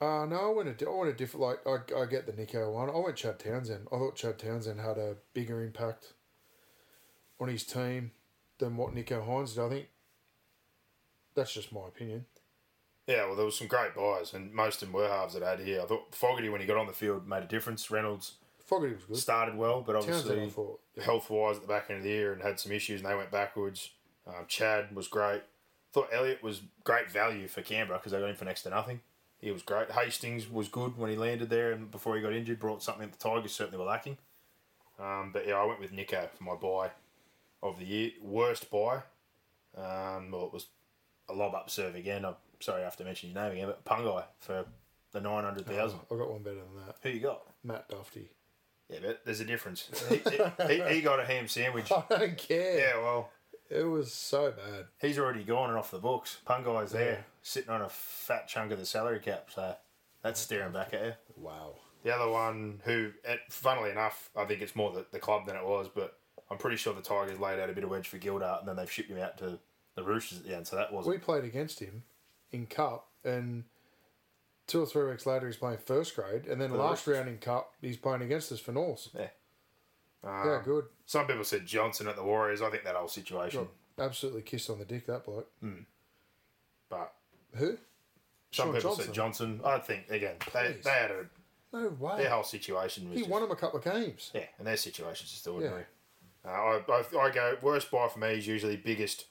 Uh, 0.00 0.26
no, 0.26 0.50
I 0.50 0.54
went 0.54 0.82
a, 0.82 0.86
I 0.86 0.90
went 0.90 1.10
a 1.10 1.14
different. 1.14 1.44
Like 1.44 1.58
I, 1.66 2.02
I 2.02 2.06
get 2.06 2.26
the 2.26 2.32
Nicho 2.32 2.72
one. 2.72 2.88
I 2.88 2.98
went 2.98 3.16
Chad 3.16 3.38
Townsend. 3.38 3.86
I 3.92 3.96
thought 3.98 4.16
Chad 4.16 4.38
Townsend 4.38 4.80
had 4.80 4.96
a 4.98 5.16
bigger 5.34 5.62
impact 5.62 6.12
on 7.40 7.48
his 7.48 7.64
team 7.64 8.12
than 8.58 8.76
what 8.76 8.94
Nicho 8.94 9.26
Hynes 9.26 9.54
did. 9.54 9.62
I 9.64 9.68
think 9.68 9.86
that's 11.34 11.52
just 11.52 11.72
my 11.72 11.88
opinion. 11.88 12.26
Yeah, 13.06 13.26
well, 13.26 13.36
there 13.36 13.44
was 13.44 13.58
some 13.58 13.66
great 13.66 13.94
buys, 13.94 14.32
and 14.32 14.52
most 14.52 14.82
of 14.82 14.88
them 14.88 14.94
were 14.94 15.08
halves 15.08 15.34
that 15.34 15.42
I 15.42 15.50
had 15.50 15.60
here. 15.60 15.82
I 15.82 15.84
thought 15.84 16.14
Fogarty, 16.14 16.48
when 16.48 16.60
he 16.62 16.66
got 16.66 16.78
on 16.78 16.86
the 16.86 16.92
field, 16.92 17.28
made 17.28 17.42
a 17.42 17.46
difference. 17.46 17.90
Reynolds 17.90 18.34
Fogarty 18.64 18.94
was 18.94 19.04
good. 19.04 19.16
started 19.18 19.56
well, 19.56 19.82
but 19.82 19.94
obviously 19.96 20.40
I 20.40 21.02
health 21.02 21.28
wise 21.28 21.56
at 21.56 21.62
the 21.62 21.68
back 21.68 21.86
end 21.90 21.98
of 21.98 22.04
the 22.04 22.10
year 22.10 22.32
and 22.32 22.42
had 22.42 22.58
some 22.58 22.72
issues, 22.72 23.00
and 23.02 23.10
they 23.10 23.14
went 23.14 23.30
backwards. 23.30 23.90
Um, 24.26 24.46
Chad 24.48 24.94
was 24.96 25.06
great. 25.06 25.42
Thought 25.92 26.08
Elliot 26.12 26.42
was 26.42 26.62
great 26.82 27.10
value 27.10 27.46
for 27.46 27.60
Canberra 27.60 27.98
because 27.98 28.12
they 28.12 28.18
got 28.20 28.30
him 28.30 28.36
for 28.36 28.46
next 28.46 28.62
to 28.62 28.70
nothing. 28.70 29.00
he 29.38 29.50
was 29.50 29.62
great. 29.62 29.90
Hastings 29.90 30.50
was 30.50 30.68
good 30.68 30.96
when 30.96 31.10
he 31.10 31.16
landed 31.16 31.50
there 31.50 31.72
and 31.72 31.90
before 31.90 32.16
he 32.16 32.22
got 32.22 32.32
injured, 32.32 32.58
brought 32.58 32.82
something 32.82 33.06
that 33.10 33.18
the 33.18 33.28
Tigers 33.28 33.52
certainly 33.52 33.78
were 33.78 33.84
lacking. 33.90 34.16
Um, 34.98 35.30
but 35.32 35.46
yeah, 35.46 35.56
I 35.56 35.64
went 35.66 35.78
with 35.78 35.92
Nicho 35.92 36.30
for 36.30 36.44
my 36.44 36.54
buy 36.54 36.90
of 37.62 37.78
the 37.78 37.84
year. 37.84 38.10
Worst 38.22 38.70
buy, 38.70 39.02
um, 39.76 40.30
well, 40.30 40.46
it 40.46 40.52
was 40.52 40.66
a 41.28 41.34
lob 41.34 41.54
up 41.54 41.68
serve 41.68 41.94
again. 41.94 42.24
I'm 42.24 42.36
sorry 42.60 42.82
I 42.82 42.84
have 42.84 42.96
to 42.98 43.04
mention 43.04 43.30
your 43.30 43.42
name 43.42 43.52
again, 43.52 43.66
but 43.66 43.84
Pangai 43.84 44.24
for 44.40 44.64
the 45.12 45.20
900,000. 45.20 45.98
I 46.10 46.14
got 46.16 46.30
one 46.30 46.42
better 46.42 46.56
than 46.56 46.86
that. 46.86 46.96
Who 47.02 47.08
you 47.10 47.20
got? 47.20 47.42
Matt 47.62 47.88
Dufty. 47.88 48.28
Yeah, 48.90 48.98
but 49.02 49.24
there's 49.24 49.40
a 49.40 49.44
difference. 49.44 49.88
he, 50.08 50.20
he, 50.66 50.82
he 50.96 51.00
got 51.00 51.20
a 51.20 51.24
ham 51.24 51.48
sandwich. 51.48 51.90
I 51.92 52.02
don't 52.08 52.36
care. 52.36 52.78
Yeah, 52.78 52.98
well, 53.00 53.30
It 53.70 53.84
was 53.84 54.12
so 54.12 54.50
bad. 54.52 54.86
he's 55.00 55.18
already 55.18 55.42
gone 55.44 55.70
and 55.70 55.78
off 55.78 55.90
the 55.90 55.98
books. 55.98 56.38
Pangai's 56.46 56.92
there, 56.92 57.24
sitting 57.42 57.70
on 57.70 57.80
a 57.80 57.88
fat 57.88 58.46
chunk 58.48 58.72
of 58.72 58.78
the 58.78 58.84
salary 58.86 59.20
cap, 59.20 59.48
so 59.54 59.74
that's 60.22 60.40
staring 60.40 60.72
back 60.72 60.92
at 60.92 61.04
you. 61.04 61.12
Wow. 61.36 61.76
The 62.02 62.14
other 62.14 62.28
one, 62.30 62.80
who, 62.84 63.12
funnily 63.48 63.90
enough, 63.90 64.28
I 64.36 64.44
think 64.44 64.60
it's 64.60 64.76
more 64.76 64.92
the, 64.92 65.06
the 65.12 65.18
club 65.18 65.46
than 65.46 65.56
it 65.56 65.64
was, 65.64 65.88
but 65.94 66.18
I'm 66.50 66.58
pretty 66.58 66.76
sure 66.76 66.92
the 66.92 67.00
Tigers 67.00 67.40
laid 67.40 67.58
out 67.58 67.70
a 67.70 67.72
bit 67.72 67.84
of 67.84 67.88
wedge 67.90 68.08
for 68.08 68.18
Gildart 68.18 68.58
and 68.60 68.68
then 68.68 68.76
they've 68.76 68.90
shipped 68.90 69.08
him 69.08 69.18
out 69.18 69.38
to 69.38 69.58
the 69.94 70.02
Roosters 70.02 70.38
at 70.40 70.44
the 70.44 70.54
end, 70.54 70.66
so 70.66 70.76
that 70.76 70.92
wasn't. 70.92 71.14
We 71.14 71.18
played 71.18 71.44
against 71.44 71.80
him 71.80 72.02
in 72.54 72.66
Cup, 72.66 73.08
and 73.24 73.64
two 74.66 74.80
or 74.82 74.86
three 74.86 75.10
weeks 75.10 75.26
later, 75.26 75.46
he's 75.46 75.56
playing 75.56 75.78
first 75.78 76.14
grade, 76.16 76.46
and 76.46 76.60
then 76.60 76.70
the 76.70 76.76
last 76.78 77.06
round 77.06 77.28
in 77.28 77.38
Cup, 77.38 77.72
he's 77.80 77.96
playing 77.96 78.22
against 78.22 78.50
us 78.52 78.60
for 78.60 78.72
North. 78.72 79.08
Yeah. 79.14 79.28
yeah, 80.24 80.62
good. 80.64 80.84
Some 81.06 81.26
people 81.26 81.44
said 81.44 81.66
Johnson 81.66 82.08
at 82.08 82.16
the 82.16 82.22
Warriors. 82.22 82.62
I 82.62 82.70
think 82.70 82.84
that 82.84 82.94
whole 82.94 83.08
situation. 83.08 83.68
Got 83.98 84.04
absolutely 84.06 84.42
kissed 84.42 84.70
on 84.70 84.78
the 84.78 84.84
dick, 84.84 85.06
that 85.06 85.24
bloke. 85.24 85.50
But 86.88 87.12
Who? 87.56 87.76
some 88.50 88.66
Shaun 88.66 88.74
people 88.74 88.90
Johnson. 88.90 89.04
said 89.06 89.14
Johnson. 89.14 89.60
I 89.64 89.78
think, 89.78 90.10
again, 90.10 90.36
they, 90.52 90.72
Please. 90.72 90.84
they 90.84 90.90
had 90.90 91.10
a. 91.10 91.26
No 91.72 91.88
way. 91.98 92.18
Their 92.18 92.30
whole 92.30 92.44
situation 92.44 93.08
was. 93.08 93.14
he 93.16 93.20
just- 93.22 93.30
won 93.30 93.42
them 93.42 93.50
a 93.50 93.56
couple 93.56 93.78
of 93.80 93.84
games. 93.84 94.30
Yeah, 94.32 94.46
and 94.58 94.66
their 94.66 94.76
situation's 94.76 95.30
just 95.32 95.46
ordinary. 95.48 95.84
Uh, 96.46 96.48
I, 96.48 96.80
I, 96.88 97.02
I 97.18 97.30
go 97.30 97.56
worst 97.62 97.90
buy 97.90 98.06
for 98.08 98.18
me 98.18 98.34
is 98.34 98.46
usually 98.46 98.76
biggest 98.76 99.24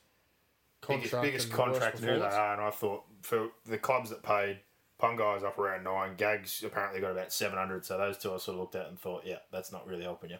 biggest, 0.88 1.12
Contract 1.12 1.24
biggest 1.24 1.52
contract 1.52 2.00
who 2.00 2.06
they 2.06 2.26
are. 2.26 2.54
And 2.54 2.62
I 2.62 2.70
thought 2.70 3.04
for 3.22 3.50
the 3.66 3.78
clubs 3.78 4.10
that 4.10 4.24
paid, 4.24 4.60
Pangai's 5.00 5.44
up 5.44 5.58
around 5.58 5.84
nine. 5.84 6.16
Gags 6.16 6.64
apparently 6.66 7.02
got 7.02 7.12
about 7.12 7.34
seven 7.34 7.58
hundred. 7.58 7.86
So 7.86 7.98
those 7.98 8.18
two 8.18 8.34
I 8.34 8.38
sort 8.38 8.56
of 8.56 8.62
looked 8.62 8.76
at 8.76 8.88
and 8.88 9.00
thought, 9.00 9.24
yeah, 9.26 9.40
that's 9.52 9.72
not 9.72 9.88
really 9.88 10.04
helping 10.04 10.30
you. 10.30 10.38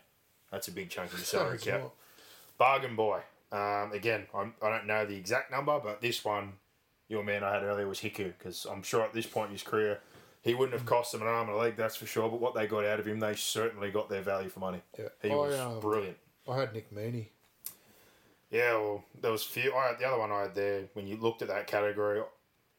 That's 0.52 0.68
a 0.68 0.72
big 0.72 0.90
chunk 0.90 1.12
of 1.12 1.18
your 1.18 1.26
salary 1.26 1.58
cap. 1.58 1.82
not. 1.82 1.94
Bargain 2.58 2.96
boy. 2.96 3.22
Um, 3.52 3.92
again, 3.92 4.26
I'm, 4.34 4.54
I 4.62 4.70
don't 4.70 4.88
know 4.88 5.06
the 5.06 5.16
exact 5.16 5.52
number, 5.52 5.80
but 5.84 6.02
this 6.02 6.24
one, 6.24 6.54
your 7.08 7.24
man 7.24 7.44
I 7.44 7.54
had 7.54 7.64
earlier 7.64 7.88
was 7.88 8.00
Hiku 8.00 8.34
because 8.38 8.66
I'm 8.66 8.84
sure 8.84 9.04
at 9.04 9.14
this 9.14 9.26
point 9.26 9.48
in 9.48 9.54
his 9.54 9.64
career. 9.64 10.00
He 10.44 10.54
wouldn't 10.54 10.78
have 10.78 10.86
cost 10.86 11.14
them 11.14 11.22
an 11.22 11.28
arm 11.28 11.48
and 11.48 11.56
a 11.56 11.60
leg, 11.60 11.78
that's 11.78 11.96
for 11.96 12.06
sure. 12.06 12.30
But 12.30 12.42
what 12.42 12.54
they 12.54 12.68
got 12.68 12.84
out 12.84 13.00
of 13.00 13.08
him, 13.08 13.20
they 13.22 13.34
certainly 13.34 13.92
got 13.92 14.10
their 14.10 14.22
value 14.22 14.50
for 14.50 14.60
money. 14.60 14.82
Yeah. 15.00 15.08
He 15.22 15.32
I, 15.32 15.36
was 15.36 15.58
um, 15.58 15.80
brilliant. 15.80 16.18
I 16.50 16.58
had 16.58 16.74
Nick 16.74 16.94
Meaney. 16.94 17.28
Yeah, 18.54 18.74
well, 18.74 19.04
there 19.20 19.32
was 19.32 19.44
few. 19.44 19.74
I 19.74 19.88
had 19.88 20.00
the 20.00 20.08
other 20.08 20.20
one 20.20 20.32
I 20.32 20.42
had 20.42 20.54
there. 20.54 20.84
When 20.94 21.08
you 21.08 21.18
looked 21.18 21.42
at 21.42 21.48
that 21.48 21.66
category, 21.66 22.22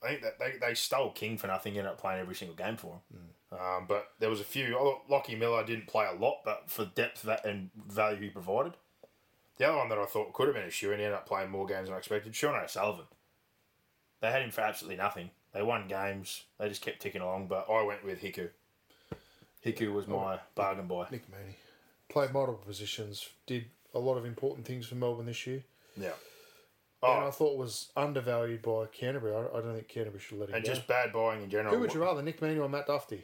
I 0.02 0.06
think 0.06 0.22
that 0.22 0.38
they, 0.38 0.52
they 0.60 0.74
stole 0.74 1.10
King 1.10 1.36
for 1.36 1.48
nothing. 1.48 1.76
Ended 1.76 1.90
up 1.90 2.00
playing 2.00 2.20
every 2.20 2.36
single 2.36 2.54
game 2.56 2.76
for 2.76 3.00
him. 3.10 3.58
Um, 3.58 3.86
but 3.88 4.12
there 4.20 4.30
was 4.30 4.40
a 4.40 4.44
few. 4.44 4.76
oh, 4.78 5.02
Lockie 5.08 5.34
Miller 5.34 5.64
didn't 5.64 5.88
play 5.88 6.06
a 6.06 6.16
lot, 6.16 6.42
but 6.44 6.70
for 6.70 6.84
depth 6.84 7.22
that 7.22 7.44
and 7.44 7.70
value 7.88 8.20
he 8.20 8.28
provided. 8.28 8.74
The 9.56 9.68
other 9.68 9.78
one 9.78 9.88
that 9.88 9.98
I 9.98 10.06
thought 10.06 10.32
could 10.32 10.46
have 10.46 10.54
been 10.54 10.64
a 10.64 10.70
shoe, 10.70 10.92
and 10.92 11.00
he 11.00 11.06
ended 11.06 11.18
up 11.18 11.26
playing 11.26 11.50
more 11.50 11.66
games 11.66 11.88
than 11.88 11.94
I 11.94 11.98
expected. 11.98 12.36
Sean 12.36 12.54
O'Sullivan. 12.54 13.06
They 14.20 14.30
had 14.30 14.42
him 14.42 14.52
for 14.52 14.60
absolutely 14.60 14.96
nothing. 14.96 15.30
They 15.52 15.62
won 15.62 15.88
games. 15.88 16.44
They 16.58 16.68
just 16.68 16.82
kept 16.82 17.00
ticking 17.02 17.20
along. 17.20 17.48
But 17.48 17.66
I 17.68 17.82
went 17.82 18.04
with 18.04 18.20
Hiku. 18.20 18.50
Hiku 19.64 19.92
was 19.92 20.06
my 20.06 20.38
bargain 20.54 20.86
buy. 20.86 21.08
Nick 21.10 21.30
Meaney. 21.30 21.54
Played 22.08 22.32
multiple 22.32 22.62
positions. 22.64 23.28
Did 23.46 23.66
a 23.94 23.98
lot 23.98 24.16
of 24.16 24.24
important 24.24 24.66
things 24.66 24.86
for 24.86 24.94
Melbourne 24.96 25.26
this 25.26 25.46
year. 25.46 25.62
Yeah. 25.96 26.06
And 26.08 26.14
oh. 27.02 27.06
I 27.12 27.24
Oh, 27.26 27.30
thought 27.30 27.56
was 27.58 27.90
undervalued 27.96 28.62
by 28.62 28.86
Canterbury. 28.86 29.34
I, 29.34 29.58
I 29.58 29.60
don't 29.60 29.74
think 29.74 29.88
Canterbury 29.88 30.20
should 30.22 30.38
let 30.38 30.48
him 30.48 30.52
go. 30.52 30.56
and 30.56 30.64
go. 30.66 30.74
just 30.74 30.86
bad 30.86 31.12
buying 31.12 31.42
in 31.42 31.50
general. 31.50 31.74
Who 31.74 31.80
would 31.80 31.94
you 31.94 32.02
rather, 32.02 32.22
Nick 32.22 32.40
Meaney 32.40 32.60
or 32.62 32.68
Matt 32.68 32.86
Dufty? 32.88 33.22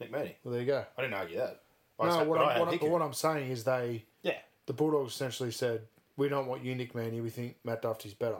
Nick 0.00 0.12
Meaney. 0.12 0.34
Well, 0.44 0.52
there 0.52 0.60
you 0.60 0.66
go. 0.66 0.84
I 0.96 1.02
didn't 1.02 1.14
argue 1.14 1.38
that. 1.38 1.62
I 1.98 2.06
No, 2.06 2.12
said- 2.18 2.28
what, 2.28 2.38
but 2.38 2.44
I 2.44 2.50
I'm, 2.50 2.50
had 2.58 2.60
what, 2.80 2.82
I'm, 2.82 2.90
what 2.90 3.02
I'm 3.02 3.12
saying 3.14 3.50
is 3.50 3.64
they, 3.64 4.04
Yeah. 4.22 4.38
the 4.66 4.72
Bulldogs 4.74 5.12
essentially 5.14 5.50
said, 5.50 5.82
we 6.18 6.28
don't 6.28 6.46
want 6.46 6.62
you, 6.64 6.74
Nick 6.74 6.92
Meaney. 6.92 7.22
We 7.22 7.30
think 7.30 7.56
Matt 7.64 7.82
Dufty's 7.82 8.14
better. 8.14 8.38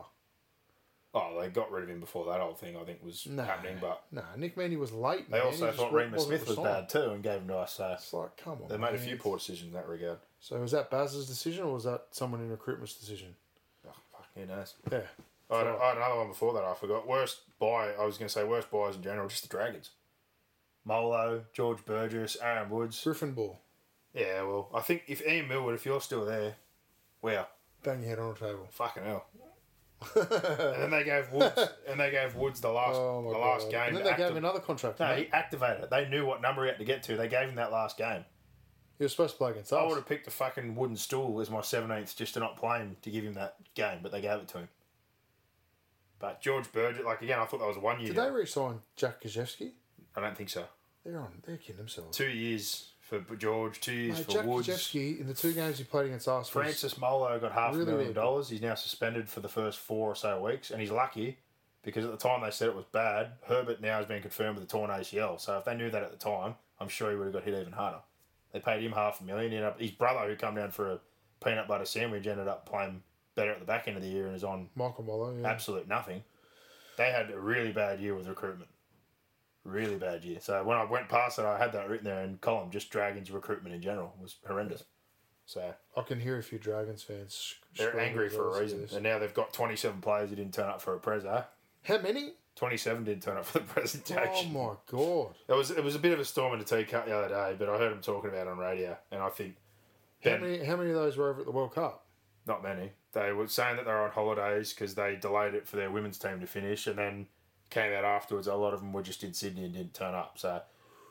Oh, 1.18 1.40
they 1.40 1.48
got 1.48 1.70
rid 1.72 1.84
of 1.84 1.88
him 1.88 2.00
before 2.00 2.26
that 2.26 2.40
whole 2.40 2.52
thing. 2.54 2.76
I 2.76 2.84
think 2.84 3.02
was 3.02 3.26
No, 3.26 3.42
happening, 3.42 3.78
but 3.80 4.02
no, 4.12 4.22
Nick 4.36 4.54
Meaney 4.54 4.78
was 4.78 4.92
late. 4.92 5.30
they 5.30 5.38
man. 5.38 5.46
also 5.46 5.72
thought 5.72 5.90
wa- 5.92 6.18
Smith 6.18 6.46
was 6.46 6.56
bad 6.58 6.88
too 6.90 7.10
and 7.12 7.22
gave 7.22 7.40
him 7.40 7.48
to 7.48 7.56
us. 7.56 7.74
So 7.74 7.90
It's 7.92 8.12
like, 8.12 8.36
come 8.36 8.58
on. 8.62 8.68
they 8.68 8.76
made 8.76 8.94
a 8.94 8.98
few 8.98 9.16
poor 9.16 9.38
decisions 9.38 9.68
in 9.68 9.72
that 9.74 9.88
regard. 9.88 10.18
So 10.40 10.60
was 10.60 10.72
that 10.72 10.90
Baz's 10.90 11.26
decision 11.26 11.64
or 11.64 11.72
was 11.72 11.84
that 11.84 12.08
someone 12.10 12.40
in 12.42 12.50
recruitment's 12.50 12.94
decision? 12.94 13.34
Oh, 13.88 13.92
fuck, 14.12 14.26
who 14.34 14.44
knows? 14.44 14.74
Yeah. 14.92 15.00
I 15.50 15.58
had, 15.58 15.66
I 15.68 15.88
had 15.88 15.96
another 15.96 16.16
one 16.16 16.28
before 16.28 16.52
that. 16.54 16.64
I 16.64 16.74
forgot. 16.74 17.06
Worst 17.08 17.40
buy. 17.58 17.92
I 17.98 18.04
was 18.04 18.18
going 18.18 18.26
to 18.28 18.32
say 18.34 18.44
worst 18.44 18.70
buys 18.70 18.96
in 18.96 19.02
general. 19.02 19.28
Just 19.28 19.42
the 19.42 19.48
Dragons. 19.48 19.90
Molo, 20.84 21.44
George 21.52 21.84
Burgess, 21.84 22.36
Aaron 22.42 22.70
Woods. 22.70 23.02
Griffin 23.02 23.32
ball. 23.32 23.58
Yeah, 24.14 24.42
well, 24.42 24.68
I 24.74 24.80
think 24.80 25.04
if 25.08 25.26
Ian 25.26 25.48
Millwood, 25.48 25.74
if 25.74 25.84
you're 25.84 26.00
still 26.00 26.24
there, 26.24 26.54
wow, 27.22 27.46
Bang 27.82 28.00
your 28.00 28.10
head 28.10 28.18
on 28.18 28.34
the 28.34 28.40
table. 28.40 28.66
fucking 28.70 29.02
hell. 29.04 29.26
And 30.14 30.82
then 30.82 30.90
they 30.90 31.04
gave 31.04 31.30
Woods, 31.32 31.58
and 31.88 31.98
they 31.98 32.10
gave 32.10 32.34
Woods 32.36 32.60
the 32.60 32.68
last, 32.68 32.96
Oh 32.96 33.22
the 33.26 33.32
god. 33.34 33.40
last 33.40 33.70
game. 33.70 33.88
And 33.88 33.96
then 33.96 34.04
they 34.04 34.14
gave 34.16 34.30
him 34.30 34.36
another 34.36 34.60
contract. 34.60 35.00
No, 35.00 35.08
mate. 35.08 35.26
he 35.26 35.32
activated 35.32 35.84
it. 35.84 35.90
They 35.90 36.08
knew 36.08 36.24
what 36.26 36.40
number 36.42 36.62
he 36.64 36.68
had 36.68 36.78
to 36.78 36.84
get 36.84 37.02
to. 37.04 37.16
They 37.16 37.28
gave 37.28 37.48
him 37.48 37.54
that 37.56 37.72
last 37.72 37.96
game. 37.96 38.24
He 38.98 39.04
was 39.04 39.12
supposed 39.12 39.32
to 39.34 39.38
play 39.38 39.50
against 39.50 39.72
I 39.72 39.84
would 39.84 39.96
have 39.96 40.06
picked 40.06 40.26
a 40.26 40.30
fucking 40.30 40.74
wooden 40.74 40.96
stool 40.96 41.38
as 41.40 41.50
my 41.50 41.60
17th 41.60 42.16
just 42.16 42.34
to 42.34 42.40
not 42.40 42.56
play 42.56 42.78
him 42.78 42.96
to 43.02 43.10
give 43.10 43.24
him 43.24 43.34
that 43.34 43.56
game, 43.74 43.98
but 44.02 44.10
they 44.10 44.22
gave 44.22 44.38
it 44.38 44.48
to 44.48 44.58
him. 44.58 44.68
But 46.18 46.40
George 46.40 46.72
Burgess, 46.72 47.04
like 47.04 47.20
again, 47.20 47.38
I 47.38 47.44
thought 47.44 47.60
that 47.60 47.68
was 47.68 47.76
one 47.76 48.00
year. 48.00 48.08
Did 48.08 48.16
they 48.16 48.30
re-sign 48.30 48.80
Jack 48.96 49.22
Kajewski? 49.22 49.72
I 50.16 50.20
don't 50.22 50.36
think 50.36 50.48
so. 50.48 50.64
They're 51.04 51.18
on. 51.20 51.42
They're 51.46 51.58
kidding 51.58 51.76
themselves. 51.76 52.16
Two 52.16 52.28
years 52.30 52.92
for 53.06 53.36
George, 53.36 53.80
two 53.80 53.92
years 53.92 54.18
Mate, 54.18 54.24
for 54.26 54.32
Jack 54.32 54.46
Woods. 54.46 54.94
In 54.94 55.26
the 55.28 55.34
two 55.34 55.52
games 55.52 55.78
he 55.78 55.84
played 55.84 56.06
against 56.06 56.26
us. 56.26 56.48
Francis 56.48 56.98
Molo 56.98 57.38
got 57.38 57.52
half 57.52 57.74
a 57.74 57.76
million 57.76 57.96
really 57.96 58.12
dollars. 58.12 58.48
He's 58.48 58.60
now 58.60 58.74
suspended 58.74 59.28
for 59.28 59.40
the 59.40 59.48
first 59.48 59.78
four 59.78 60.10
or 60.10 60.16
so 60.16 60.42
weeks, 60.42 60.70
and 60.70 60.80
he's 60.80 60.90
lucky 60.90 61.38
because 61.84 62.04
at 62.04 62.10
the 62.10 62.16
time 62.16 62.42
they 62.42 62.50
said 62.50 62.68
it 62.68 62.74
was 62.74 62.84
bad. 62.86 63.32
Herbert 63.46 63.80
now 63.80 63.98
has 63.98 64.06
been 64.06 64.20
confirmed 64.20 64.58
with 64.58 64.64
a 64.64 64.66
torn 64.66 64.90
ACL. 64.90 65.40
So 65.40 65.56
if 65.58 65.64
they 65.64 65.76
knew 65.76 65.88
that 65.88 66.02
at 66.02 66.10
the 66.10 66.16
time, 66.16 66.56
I'm 66.80 66.88
sure 66.88 67.10
he 67.10 67.16
would 67.16 67.26
have 67.26 67.32
got 67.32 67.44
hit 67.44 67.54
even 67.54 67.72
harder. 67.72 68.00
They 68.52 68.58
paid 68.58 68.82
him 68.82 68.92
half 68.92 69.20
a 69.20 69.24
million. 69.24 69.52
He 69.52 69.56
ended 69.56 69.70
up, 69.70 69.80
his 69.80 69.92
brother, 69.92 70.28
who 70.28 70.34
come 70.34 70.56
down 70.56 70.72
for 70.72 70.90
a 70.90 70.98
peanut 71.44 71.68
butter 71.68 71.84
sandwich, 71.84 72.26
ended 72.26 72.48
up 72.48 72.66
playing 72.68 73.02
better 73.36 73.52
at 73.52 73.60
the 73.60 73.66
back 73.66 73.86
end 73.86 73.96
of 73.96 74.02
the 74.02 74.08
year 74.08 74.26
and 74.26 74.34
is 74.34 74.42
on 74.42 74.68
Michael 74.74 75.04
Molo. 75.04 75.32
Yeah. 75.32 75.48
absolute 75.48 75.86
nothing. 75.86 76.24
They 76.98 77.12
had 77.12 77.30
a 77.30 77.38
really 77.38 77.70
bad 77.70 78.00
year 78.00 78.16
with 78.16 78.26
recruitment. 78.26 78.70
Really 79.66 79.96
bad 79.96 80.24
year. 80.24 80.38
So 80.40 80.62
when 80.62 80.76
I 80.76 80.84
went 80.84 81.08
past 81.08 81.38
it, 81.38 81.44
I 81.44 81.58
had 81.58 81.72
that 81.72 81.88
written 81.88 82.04
there 82.04 82.22
in 82.22 82.38
column. 82.38 82.70
Just 82.70 82.90
Dragons 82.90 83.30
recruitment 83.30 83.74
in 83.74 83.82
general 83.82 84.14
was 84.20 84.36
horrendous. 84.46 84.84
So 85.44 85.74
I 85.96 86.02
can 86.02 86.20
hear 86.20 86.38
a 86.38 86.42
few 86.42 86.58
Dragons 86.58 87.02
fans. 87.02 87.54
they're 87.76 87.98
angry 87.98 88.28
for 88.28 88.56
a 88.56 88.60
reason. 88.60 88.86
And 88.92 89.02
now 89.02 89.18
they've 89.18 89.34
got 89.34 89.52
27 89.52 90.00
players 90.00 90.30
who 90.30 90.36
didn't 90.36 90.54
turn 90.54 90.68
up 90.68 90.80
for 90.80 90.94
a 90.94 90.98
prezzo. 90.98 91.44
How 91.82 91.98
many? 91.98 92.32
27 92.56 93.04
didn't 93.04 93.22
turn 93.22 93.36
up 93.36 93.44
for 93.44 93.58
the 93.58 93.64
presentation. 93.74 94.50
Oh 94.56 94.68
my 94.70 94.74
god! 94.86 95.34
It 95.46 95.56
was 95.56 95.70
it 95.70 95.84
was 95.84 95.94
a 95.94 95.98
bit 95.98 96.12
of 96.12 96.20
a 96.20 96.24
storm 96.24 96.54
in 96.54 96.58
the 96.58 96.64
teacup 96.64 97.06
the 97.06 97.16
other 97.16 97.28
day, 97.28 97.54
but 97.58 97.68
I 97.68 97.76
heard 97.76 97.92
him 97.92 98.00
talking 98.00 98.30
about 98.30 98.46
it 98.46 98.50
on 98.50 98.58
radio, 98.58 98.96
and 99.12 99.20
I 99.20 99.28
think 99.28 99.56
How 100.24 100.38
many? 100.38 100.64
How 100.64 100.76
many 100.76 100.90
of 100.90 100.96
those 100.96 101.16
were 101.16 101.28
over 101.30 101.40
at 101.40 101.46
the 101.46 101.52
World 101.52 101.74
Cup? 101.74 102.02
not 102.46 102.62
many. 102.62 102.92
They 103.12 103.32
were 103.32 103.48
saying 103.48 103.76
that 103.76 103.86
they 103.86 103.90
were 103.90 104.04
on 104.04 104.12
holidays 104.12 104.72
because 104.72 104.94
they 104.94 105.16
delayed 105.16 105.54
it 105.54 105.66
for 105.66 105.74
their 105.76 105.90
women's 105.90 106.16
team 106.18 106.38
to 106.40 106.46
finish, 106.46 106.86
and 106.86 106.96
then 106.96 107.26
came 107.76 107.92
out 107.92 108.04
afterwards. 108.04 108.46
A 108.46 108.54
lot 108.54 108.74
of 108.74 108.80
them 108.80 108.92
were 108.92 109.02
just 109.02 109.22
in 109.24 109.32
Sydney 109.34 109.64
and 109.64 109.74
didn't 109.74 109.94
turn 109.94 110.14
up. 110.14 110.38
So 110.38 110.60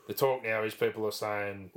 the 0.08 0.14
talk 0.14 0.42
now 0.44 0.62
is 0.62 0.74
people 0.74 1.04
are 1.06 1.10
saying 1.12 1.70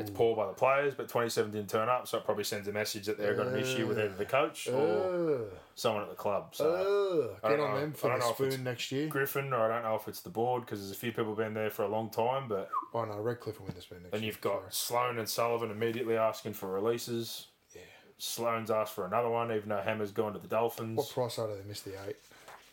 it's 0.00 0.10
poor 0.10 0.34
by 0.34 0.46
the 0.46 0.52
players, 0.52 0.94
but 0.94 1.08
27 1.08 1.52
didn't 1.52 1.70
turn 1.70 1.88
up, 1.88 2.08
so 2.08 2.18
it 2.18 2.24
probably 2.24 2.42
sends 2.44 2.66
a 2.68 2.72
message 2.72 3.06
that 3.06 3.18
they've 3.18 3.36
got 3.36 3.46
an 3.46 3.56
issue 3.58 3.86
with 3.86 3.98
either 3.98 4.14
the 4.14 4.24
coach 4.24 4.66
or 4.68 5.44
someone 5.76 6.02
at 6.02 6.08
the 6.08 6.16
club. 6.16 6.54
So 6.56 6.64
Ugh. 6.72 7.38
I 7.44 7.50
Get 7.50 7.56
don't 7.56 7.66
on 7.68 7.74
know. 7.74 7.80
them 7.80 7.92
for 7.92 8.08
the 8.08 8.16
if 8.16 8.40
it's 8.40 8.54
spoon 8.54 8.64
next 8.64 8.90
year. 8.90 9.06
Griffin, 9.08 9.52
or 9.52 9.60
I 9.60 9.68
don't 9.74 9.84
know 9.84 9.94
if 9.94 10.08
it's 10.08 10.20
the 10.22 10.30
board 10.30 10.64
because 10.66 10.80
there's 10.80 10.90
a 10.90 10.94
few 10.98 11.12
people 11.12 11.34
been 11.36 11.54
there 11.54 11.70
for 11.70 11.84
a 11.84 11.88
long 11.88 12.10
time, 12.10 12.48
but 12.48 12.68
Oh 12.94 13.04
no, 13.04 13.20
Redcliffe 13.20 13.60
will 13.60 13.66
win 13.66 13.76
the 13.76 13.82
spoon 13.82 14.02
next 14.02 14.14
year. 14.14 14.24
you've 14.24 14.40
got 14.40 14.72
Sorry. 14.74 15.04
Sloan 15.06 15.18
and 15.20 15.28
Sullivan 15.28 15.70
immediately 15.70 16.16
asking 16.16 16.54
for 16.54 16.66
releases. 16.72 17.46
Yeah. 17.76 17.82
Sloan's 18.18 18.72
asked 18.72 18.92
for 18.94 19.06
another 19.06 19.28
one, 19.30 19.52
even 19.52 19.68
though 19.68 19.82
Hammer's 19.82 20.10
gone 20.10 20.32
to 20.32 20.40
the 20.40 20.48
Dolphins. 20.48 20.96
What 20.96 21.10
price 21.10 21.38
are 21.38 21.46
they? 21.46 21.60
They 21.60 21.68
missed 21.68 21.84
the 21.84 21.92
eight. 22.08 22.16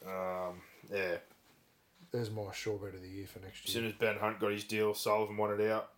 Um, 0.08 0.62
yeah. 0.92 1.18
There's 2.16 2.32
my 2.32 2.54
sure 2.54 2.78
bet 2.78 2.96
of 2.96 3.02
the 3.02 3.10
year 3.10 3.28
for 3.28 3.40
next 3.40 3.66
year. 3.66 3.68
As 3.68 3.74
soon 3.74 3.86
as 3.86 3.94
Ben 3.94 4.16
Hunt 4.16 4.40
got 4.40 4.52
his 4.52 4.64
deal, 4.64 4.94
Sullivan 4.94 5.36
wanted 5.36 5.70
out. 5.70 5.90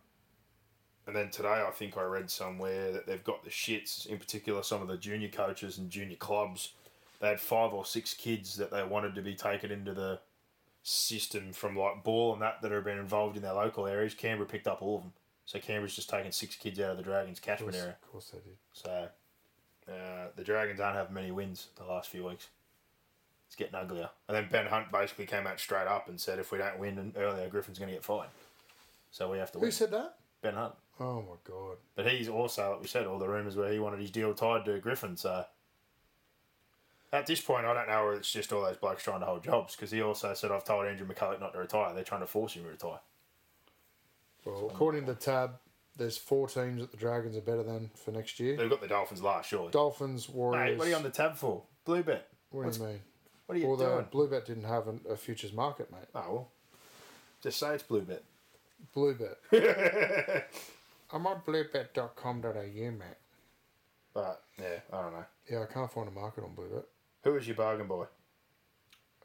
And 1.06 1.14
then 1.14 1.30
today, 1.30 1.64
I 1.66 1.70
think 1.70 1.96
I 1.96 2.02
read 2.02 2.28
somewhere 2.28 2.90
that 2.90 3.06
they've 3.06 3.22
got 3.22 3.44
the 3.44 3.50
shits, 3.50 4.04
in 4.04 4.18
particular, 4.18 4.64
some 4.64 4.82
of 4.82 4.88
the 4.88 4.96
junior 4.96 5.28
coaches 5.28 5.78
and 5.78 5.88
junior 5.88 6.16
clubs. 6.16 6.72
They 7.20 7.28
had 7.28 7.40
five 7.40 7.72
or 7.72 7.86
six 7.86 8.14
kids 8.14 8.56
that 8.56 8.72
they 8.72 8.82
wanted 8.82 9.14
to 9.14 9.22
be 9.22 9.36
taken 9.36 9.70
into 9.70 9.94
the 9.94 10.18
system 10.82 11.52
from 11.52 11.76
like 11.76 12.02
ball 12.02 12.32
and 12.32 12.42
that 12.42 12.62
that 12.62 12.72
have 12.72 12.84
been 12.84 12.98
involved 12.98 13.36
in 13.36 13.42
their 13.42 13.54
local 13.54 13.86
areas. 13.86 14.12
Canberra 14.14 14.48
picked 14.48 14.66
up 14.66 14.82
all 14.82 14.96
of 14.96 15.02
them. 15.02 15.12
So 15.46 15.60
Canberra's 15.60 15.94
just 15.94 16.10
taken 16.10 16.32
six 16.32 16.56
kids 16.56 16.80
out 16.80 16.90
of 16.90 16.96
the 16.96 17.02
Dragons 17.04 17.38
catchment 17.38 17.76
area. 17.76 17.96
Of 18.02 18.10
course 18.10 18.30
they 18.30 18.38
did. 18.38 18.56
So 18.72 19.08
uh, 19.88 20.26
the 20.34 20.44
Dragons 20.44 20.80
aren't 20.80 20.96
having 20.96 21.14
many 21.14 21.30
wins 21.30 21.68
the 21.76 21.84
last 21.84 22.08
few 22.08 22.26
weeks. 22.26 22.48
It's 23.48 23.56
getting 23.56 23.74
uglier. 23.74 24.10
And 24.28 24.36
then 24.36 24.46
Ben 24.50 24.66
Hunt 24.66 24.92
basically 24.92 25.26
came 25.26 25.46
out 25.46 25.58
straight 25.58 25.86
up 25.86 26.08
and 26.08 26.20
said 26.20 26.38
if 26.38 26.52
we 26.52 26.58
don't 26.58 26.78
win 26.78 27.12
earlier, 27.16 27.48
Griffin's 27.48 27.78
going 27.78 27.88
to 27.88 27.94
get 27.94 28.04
fired. 28.04 28.28
So 29.10 29.30
we 29.30 29.38
have 29.38 29.50
to 29.52 29.58
Who 29.58 29.62
win. 29.62 29.72
said 29.72 29.90
that? 29.92 30.16
Ben 30.42 30.54
Hunt. 30.54 30.74
Oh 31.00 31.22
my 31.22 31.36
god. 31.44 31.76
But 31.96 32.06
he's 32.08 32.28
also, 32.28 32.72
like 32.72 32.80
we 32.82 32.86
said, 32.88 33.06
all 33.06 33.18
the 33.18 33.28
rumours 33.28 33.56
where 33.56 33.72
he 33.72 33.78
wanted 33.78 34.00
his 34.00 34.10
deal 34.10 34.34
tied 34.34 34.64
to 34.66 34.78
Griffin. 34.80 35.16
So 35.16 35.44
at 37.12 37.26
this 37.26 37.40
point, 37.40 37.64
I 37.64 37.72
don't 37.72 37.88
know 37.88 38.04
whether 38.04 38.18
it's 38.18 38.30
just 38.30 38.52
all 38.52 38.62
those 38.62 38.76
blokes 38.76 39.02
trying 39.02 39.20
to 39.20 39.26
hold 39.26 39.44
jobs 39.44 39.74
because 39.74 39.90
he 39.90 40.02
also 40.02 40.34
said, 40.34 40.50
I've 40.50 40.64
told 40.64 40.86
Andrew 40.86 41.06
McCullough 41.06 41.40
not 41.40 41.54
to 41.54 41.58
retire. 41.58 41.94
They're 41.94 42.04
trying 42.04 42.20
to 42.20 42.26
force 42.26 42.52
him 42.54 42.64
to 42.64 42.68
retire. 42.68 43.00
Well, 44.44 44.68
according 44.70 45.06
to 45.06 45.14
Tab, 45.14 45.54
there's 45.96 46.16
four 46.16 46.48
teams 46.48 46.80
that 46.80 46.90
the 46.90 46.96
Dragons 46.96 47.36
are 47.36 47.40
better 47.40 47.62
than 47.62 47.90
for 47.96 48.10
next 48.12 48.38
year. 48.40 48.56
They've 48.56 48.70
got 48.70 48.80
the 48.80 48.88
Dolphins 48.88 49.22
last, 49.22 49.48
surely. 49.48 49.70
Dolphins, 49.72 50.28
Warriors. 50.28 50.72
Mate, 50.72 50.78
what 50.78 50.86
are 50.86 50.90
you 50.90 50.96
on 50.96 51.02
the 51.02 51.10
tab 51.10 51.34
for? 51.36 51.62
Blue 51.84 52.02
bet. 52.02 52.28
What 52.50 52.72
do 52.72 52.78
you 52.78 52.86
mean? 52.86 53.00
What 53.48 53.56
are 53.56 53.60
you 53.60 53.66
Although 53.66 54.02
doing? 54.10 54.28
Bluebet 54.28 54.44
didn't 54.44 54.64
have 54.64 54.88
an, 54.88 55.00
a 55.08 55.16
futures 55.16 55.54
market, 55.54 55.90
mate. 55.90 56.04
Oh, 56.14 56.20
well. 56.30 56.48
Just 57.42 57.58
say 57.58 57.72
it's 57.74 57.82
blue 57.82 58.02
bet. 58.02 58.22
Bluebet. 58.94 59.36
I'm 61.12 61.26
on 61.26 61.40
bluebet.com.au, 61.46 62.50
mate. 62.52 63.00
But, 64.12 64.42
yeah, 64.60 64.80
I 64.92 65.00
don't 65.02 65.12
know. 65.14 65.24
Yeah, 65.50 65.62
I 65.62 65.72
can't 65.72 65.90
find 65.90 66.08
a 66.08 66.10
market 66.10 66.44
on 66.44 66.50
Bluebet. 66.54 66.84
Who 67.24 67.36
is 67.36 67.46
your 67.46 67.56
bargain 67.56 67.86
boy? 67.86 68.04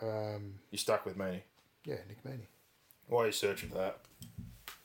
Um, 0.01 0.53
You 0.71 0.77
stuck 0.77 1.05
with 1.05 1.17
me. 1.17 1.43
yeah, 1.83 1.95
Nick 2.07 2.23
Meaney. 2.23 2.45
are 3.09 3.23
you're 3.25 3.31
searching 3.33 3.67
for 3.69 3.75
that, 3.79 3.97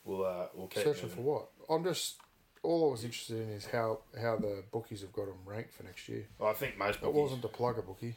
we'll, 0.04 0.24
uh, 0.24 0.46
we'll 0.52 0.66
keep 0.66 0.82
Searching 0.82 1.04
moving. 1.10 1.16
for 1.16 1.22
what? 1.22 1.48
I'm 1.70 1.84
just. 1.84 2.16
All 2.64 2.88
I 2.88 2.90
was 2.90 3.04
interested 3.04 3.36
in 3.40 3.50
is 3.50 3.66
how, 3.66 4.00
how 4.20 4.34
the 4.36 4.64
bookies 4.72 5.02
have 5.02 5.12
got 5.12 5.26
them 5.26 5.36
ranked 5.46 5.72
for 5.74 5.84
next 5.84 6.08
year. 6.08 6.26
Well, 6.40 6.50
I 6.50 6.54
think 6.54 6.76
most 6.76 6.96
people 6.96 7.10
It 7.10 7.14
wasn't 7.14 7.42
to 7.42 7.48
plug 7.48 7.78
a 7.78 7.82
bookie. 7.82 8.16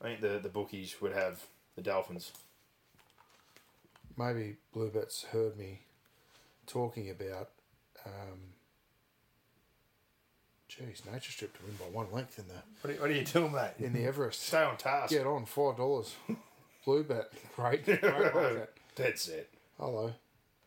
I 0.00 0.04
think 0.04 0.20
the, 0.20 0.38
the 0.42 0.48
bookies 0.48 0.96
would 1.00 1.12
have 1.12 1.42
the 1.74 1.82
Dolphins. 1.82 2.32
Maybe 4.16 4.56
Bluebet's 4.74 5.24
heard 5.24 5.56
me 5.56 5.80
talking 6.66 7.10
about. 7.10 7.50
Um, 8.04 8.38
Jeez, 10.70 11.10
Nature 11.10 11.32
Strip 11.32 11.56
to 11.58 11.64
win 11.64 11.76
by 11.76 11.84
one 11.86 12.06
length 12.12 12.38
in 12.38 12.46
the 12.48 12.54
What 12.82 12.94
are, 12.96 13.00
what 13.02 13.10
are 13.10 13.14
you 13.14 13.24
doing, 13.24 13.52
mate? 13.52 13.72
in 13.78 13.92
the 13.92 14.04
Everest. 14.04 14.42
Stay 14.42 14.62
on 14.62 14.76
task. 14.76 15.10
Get 15.10 15.26
on 15.26 15.44
five 15.46 15.76
dollars. 15.76 16.14
Bluebet, 16.86 17.26
great, 17.54 17.84
great 17.84 18.02
market. 18.34 18.72
That's 18.94 19.28
it. 19.28 19.50
Hello. 19.78 20.12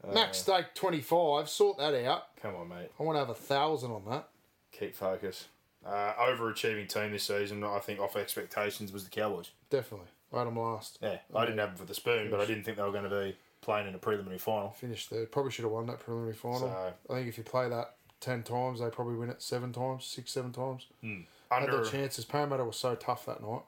Uh, 0.03 0.13
Max 0.13 0.39
stake 0.39 0.73
twenty 0.73 1.01
five. 1.01 1.49
Sort 1.49 1.77
that 1.77 1.93
out. 2.05 2.36
Come 2.41 2.55
on, 2.55 2.69
mate. 2.69 2.89
I 2.99 3.03
want 3.03 3.15
to 3.17 3.19
have 3.19 3.30
a 3.30 3.34
thousand 3.36 3.91
on 3.91 4.03
that. 4.09 4.30
Keep 4.71 4.95
focus. 4.95 5.47
Uh, 5.86 6.13
overachieving 6.19 6.89
team 6.89 7.11
this 7.11 7.23
season, 7.23 7.63
I 7.63 7.80
think, 7.80 7.99
off 7.99 8.15
expectations, 8.17 8.91
was 8.91 9.05
the 9.05 9.09
Cowboys. 9.09 9.51
Definitely. 9.69 10.07
I 10.34 10.39
had 10.39 10.47
them 10.47 10.59
last. 10.59 10.99
Yeah, 11.01 11.17
I 11.34 11.45
didn't 11.45 11.59
have 11.59 11.69
them 11.69 11.77
for 11.77 11.86
the 11.86 11.93
spoon, 11.95 12.30
but 12.30 12.39
I 12.41 12.45
didn't 12.45 12.63
think 12.63 12.77
they 12.77 12.84
were 12.84 12.91
going 12.91 13.09
to 13.09 13.09
be 13.09 13.36
playing 13.61 13.88
in 13.88 13.95
a 13.95 13.97
preliminary 13.97 14.38
final. 14.38 14.71
Finished 14.71 15.09
third. 15.09 15.32
Probably 15.32 15.51
should 15.51 15.63
have 15.63 15.71
won 15.71 15.88
that 15.88 15.99
preliminary 16.01 16.36
final. 16.36 16.59
So- 16.59 16.93
I 17.09 17.13
think 17.15 17.27
if 17.30 17.38
you 17.38 17.43
play 17.43 17.69
that 17.69 17.95
ten 18.19 18.43
times, 18.43 18.82
they 18.82 18.89
probably 18.89 19.15
win 19.15 19.30
it 19.30 19.41
seven 19.41 19.71
times, 19.71 20.05
six, 20.05 20.32
seven 20.32 20.51
times. 20.51 20.88
Had 21.01 21.63
Under, 21.63 21.77
their 21.82 21.86
chances. 21.91 22.25
Parramatta 22.25 22.65
was 22.65 22.75
so 22.75 22.93
tough 22.95 23.25
that 23.25 23.41
night. 23.41 23.61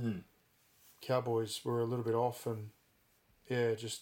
Hmm. 0.00 0.18
Cowboys 1.02 1.60
were 1.64 1.80
a 1.80 1.84
little 1.84 2.04
bit 2.04 2.14
off, 2.14 2.46
and 2.46 2.70
yeah, 3.48 3.74
just 3.74 4.00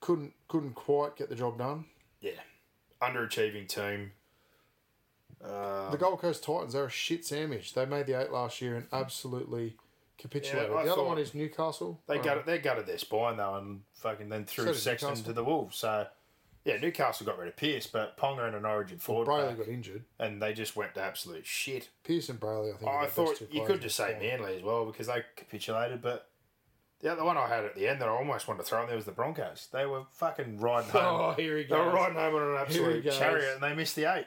couldn't 0.00 0.32
couldn't 0.48 0.74
quite 0.74 1.16
get 1.16 1.28
the 1.28 1.34
job 1.34 1.58
done. 1.58 1.86
yeah, 2.20 2.32
underachieving 3.02 3.66
team. 3.68 4.12
Uh, 5.44 5.90
The 5.90 5.96
Gold 5.96 6.20
Coast 6.20 6.42
Titans, 6.44 6.72
they're 6.74 6.84
a 6.86 6.90
shit 6.90 7.24
sandwich. 7.24 7.72
They 7.74 7.86
made 7.86 8.06
the 8.06 8.20
eight 8.20 8.30
last 8.30 8.60
year 8.60 8.76
and 8.76 8.86
absolutely 8.92 9.76
capitulated. 10.18 10.70
Yeah, 10.70 10.82
the 10.84 10.92
other 10.92 11.02
one 11.02 11.18
is 11.18 11.34
Newcastle. 11.34 12.00
They 12.06 12.18
Uh, 12.18 12.22
gutted, 12.22 12.46
they 12.46 12.58
gutted 12.58 12.86
their 12.86 12.98
spine 12.98 13.36
though, 13.38 13.54
and 13.56 13.82
fucking 13.94 14.28
then 14.28 14.44
threw 14.44 14.66
did 14.66 14.76
Sexton 14.76 15.08
Newcastle. 15.10 15.24
to 15.26 15.32
the 15.32 15.44
wolves. 15.44 15.76
So 15.78 16.06
yeah, 16.64 16.76
Newcastle 16.76 17.24
got 17.24 17.38
rid 17.38 17.48
of 17.48 17.56
Pearce, 17.56 17.86
but 17.86 18.18
Ponga 18.18 18.46
and 18.46 18.54
an 18.54 18.66
Origin 18.66 18.98
forward 18.98 19.28
Brailey 19.28 19.56
got 19.56 19.68
injured. 19.68 20.04
and 20.18 20.42
they 20.42 20.52
just 20.52 20.76
went 20.76 20.94
to 20.94 21.00
absolute 21.00 21.46
shit. 21.46 21.88
Pearce 22.04 22.28
and 22.28 22.38
Brailey, 22.38 22.74
I 22.74 22.76
think. 22.76 22.90
are 22.90 22.98
I 23.00 23.06
thought 23.06 23.40
you 23.50 23.64
could 23.64 23.80
just 23.80 23.96
say. 23.96 24.18
Manly 24.20 24.56
as 24.58 24.62
well 24.62 24.84
because 24.84 25.06
they 25.06 25.24
capitulated, 25.36 26.02
but 26.02 26.28
the 27.00 27.10
other 27.10 27.24
one 27.24 27.38
I 27.38 27.46
had 27.48 27.64
at 27.64 27.74
the 27.74 27.88
end 27.88 28.02
that 28.02 28.08
I 28.10 28.12
almost 28.12 28.46
wanted 28.46 28.58
to 28.64 28.66
throw 28.68 28.82
in 28.82 28.88
there 28.88 28.96
was 28.96 29.06
the 29.06 29.12
Broncos. 29.12 29.68
They 29.72 29.86
were 29.86 30.02
fucking 30.12 30.58
riding 30.60 30.90
home. 30.90 31.02
Oh, 31.02 31.32
here 31.32 31.56
he 31.56 31.64
They 31.64 31.74
were 31.74 31.84
goes. 31.86 31.94
riding 31.94 32.16
home 32.18 32.34
on 32.34 32.42
an 32.42 32.56
absolute 32.58 33.10
chariot, 33.10 33.54
and 33.54 33.62
they 33.62 33.74
missed 33.74 33.96
the 33.96 34.04
eight. 34.04 34.26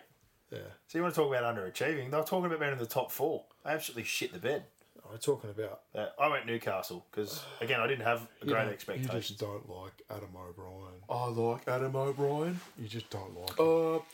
Yeah. 0.54 0.60
So 0.88 0.98
you 0.98 1.02
want 1.04 1.16
to 1.16 1.22
talk 1.22 1.34
about 1.36 1.56
underachieving? 1.56 2.12
They're 2.12 2.24
talking 2.24 2.46
about 2.46 2.60
being 2.60 2.72
in 2.74 2.78
the 2.78 2.86
top 2.86 3.12
four. 3.12 3.44
They 3.66 3.72
absolutely 3.72 4.04
shit 4.04 4.32
the 4.34 4.40
bed. 4.40 4.64
I'm 5.12 5.18
talking 5.20 5.50
about. 5.50 5.82
Uh, 5.94 6.08
I 6.20 6.30
went 6.30 6.46
Newcastle 6.46 7.06
because 7.12 7.42
again 7.60 7.80
I 7.82 7.88
didn't 7.88 8.06
have 8.06 8.28
a 8.42 8.46
great 8.46 8.64
don't- 8.64 8.74
expectation. 8.74 9.14
You 9.16 9.22
just 9.22 9.40
don't 9.40 9.70
like 9.70 9.92
Adam 10.10 10.30
O'Brien. 10.36 11.02
I 11.10 11.28
like 11.28 11.68
Adam 11.68 11.96
O'Brien. 11.96 12.60
You 12.80 12.88
just 12.88 13.10
don't 13.10 13.38
like 13.38 13.58
him. 13.60 13.66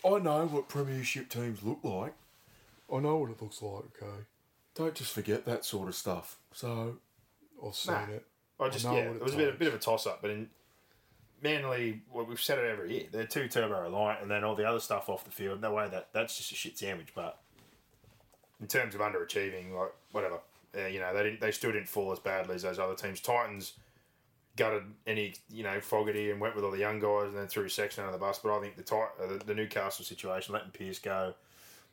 Uh, 0.06 0.16
I 0.16 0.20
know 0.20 0.48
what 0.48 0.68
Premiership 0.70 1.30
teams 1.30 1.62
look 1.64 1.80
like. 1.84 2.14
I 2.92 3.00
know 3.00 3.18
what 3.18 3.30
it 3.30 3.42
looks 3.42 3.62
like, 3.62 3.84
okay? 4.02 4.24
Don't 4.76 4.96
just 4.96 5.14
forget 5.14 5.46
that 5.46 5.64
sort 5.64 5.88
of 5.90 5.96
stuff. 5.96 6.38
So 6.54 6.98
I've 7.66 7.76
seen 7.76 7.94
Nah. 7.94 8.04
it. 8.08 8.26
I 8.60 8.70
just 8.70 8.84
know 8.86 8.96
yeah, 8.96 9.08
what 9.08 9.16
it 9.16 9.16
it 9.18 9.24
was 9.24 9.34
a 9.34 9.38
bit, 9.38 9.44
a 9.48 9.52
takes. 9.52 9.60
bit 9.60 9.68
of 9.70 9.74
a 9.76 9.78
toss 9.80 10.08
up, 10.08 10.22
but 10.22 10.32
in 10.32 10.50
Manly, 11.42 12.02
well, 12.12 12.26
we've 12.26 12.42
said 12.42 12.60
it 12.60 12.66
every 12.70 12.94
year. 12.94 13.04
They're 13.12 13.26
two 13.26 13.48
turbo 13.48 13.82
reliant, 13.82 14.22
and 14.22 14.30
then 14.32 14.44
all 14.44 14.56
the 14.56 14.66
other 14.68 14.80
stuff 14.80 15.08
off 15.10 15.24
the 15.24 15.32
field. 15.32 15.62
No 15.62 15.74
way 15.74 15.88
that 15.90 16.10
that's 16.14 16.38
just 16.38 16.52
a 16.52 16.56
shit 16.56 16.78
sandwich. 16.78 17.10
But 17.16 17.38
in 18.60 18.68
terms 18.68 18.94
of 18.96 19.02
underachieving, 19.02 19.74
like 19.74 19.94
whatever, 20.12 20.40
uh, 20.78 20.88
you 20.88 21.00
know, 21.00 21.14
they 21.14 21.24
didn't, 21.24 21.40
they 21.42 21.52
still 21.52 21.72
didn't 21.72 21.88
fall 21.90 22.12
as 22.12 22.20
badly 22.20 22.56
as 22.56 22.64
those 22.64 22.80
other 22.80 22.96
teams. 22.96 23.22
Titans 23.22 23.74
gutted 24.58 24.84
any, 25.08 25.34
you 25.50 25.64
know, 25.64 25.80
Fogarty 25.80 26.32
and 26.32 26.42
went 26.42 26.56
with 26.56 26.66
all 26.66 26.72
the 26.72 26.78
young 26.78 27.00
guys, 27.00 27.30
and 27.30 27.38
then 27.38 27.48
threw 27.48 27.70
Sexton 27.70 28.04
under 28.04 28.12
the 28.18 28.20
bus. 28.20 28.40
But 28.40 28.58
I 28.58 28.62
think 28.62 28.76
the 28.76 28.84
Tit- 28.84 29.00
uh, 29.24 29.28
the, 29.28 29.46
the 29.46 29.56
Newcastle 29.56 30.04
situation, 30.04 30.54
letting 30.54 30.72
Pearce 30.72 31.00
go, 31.00 31.34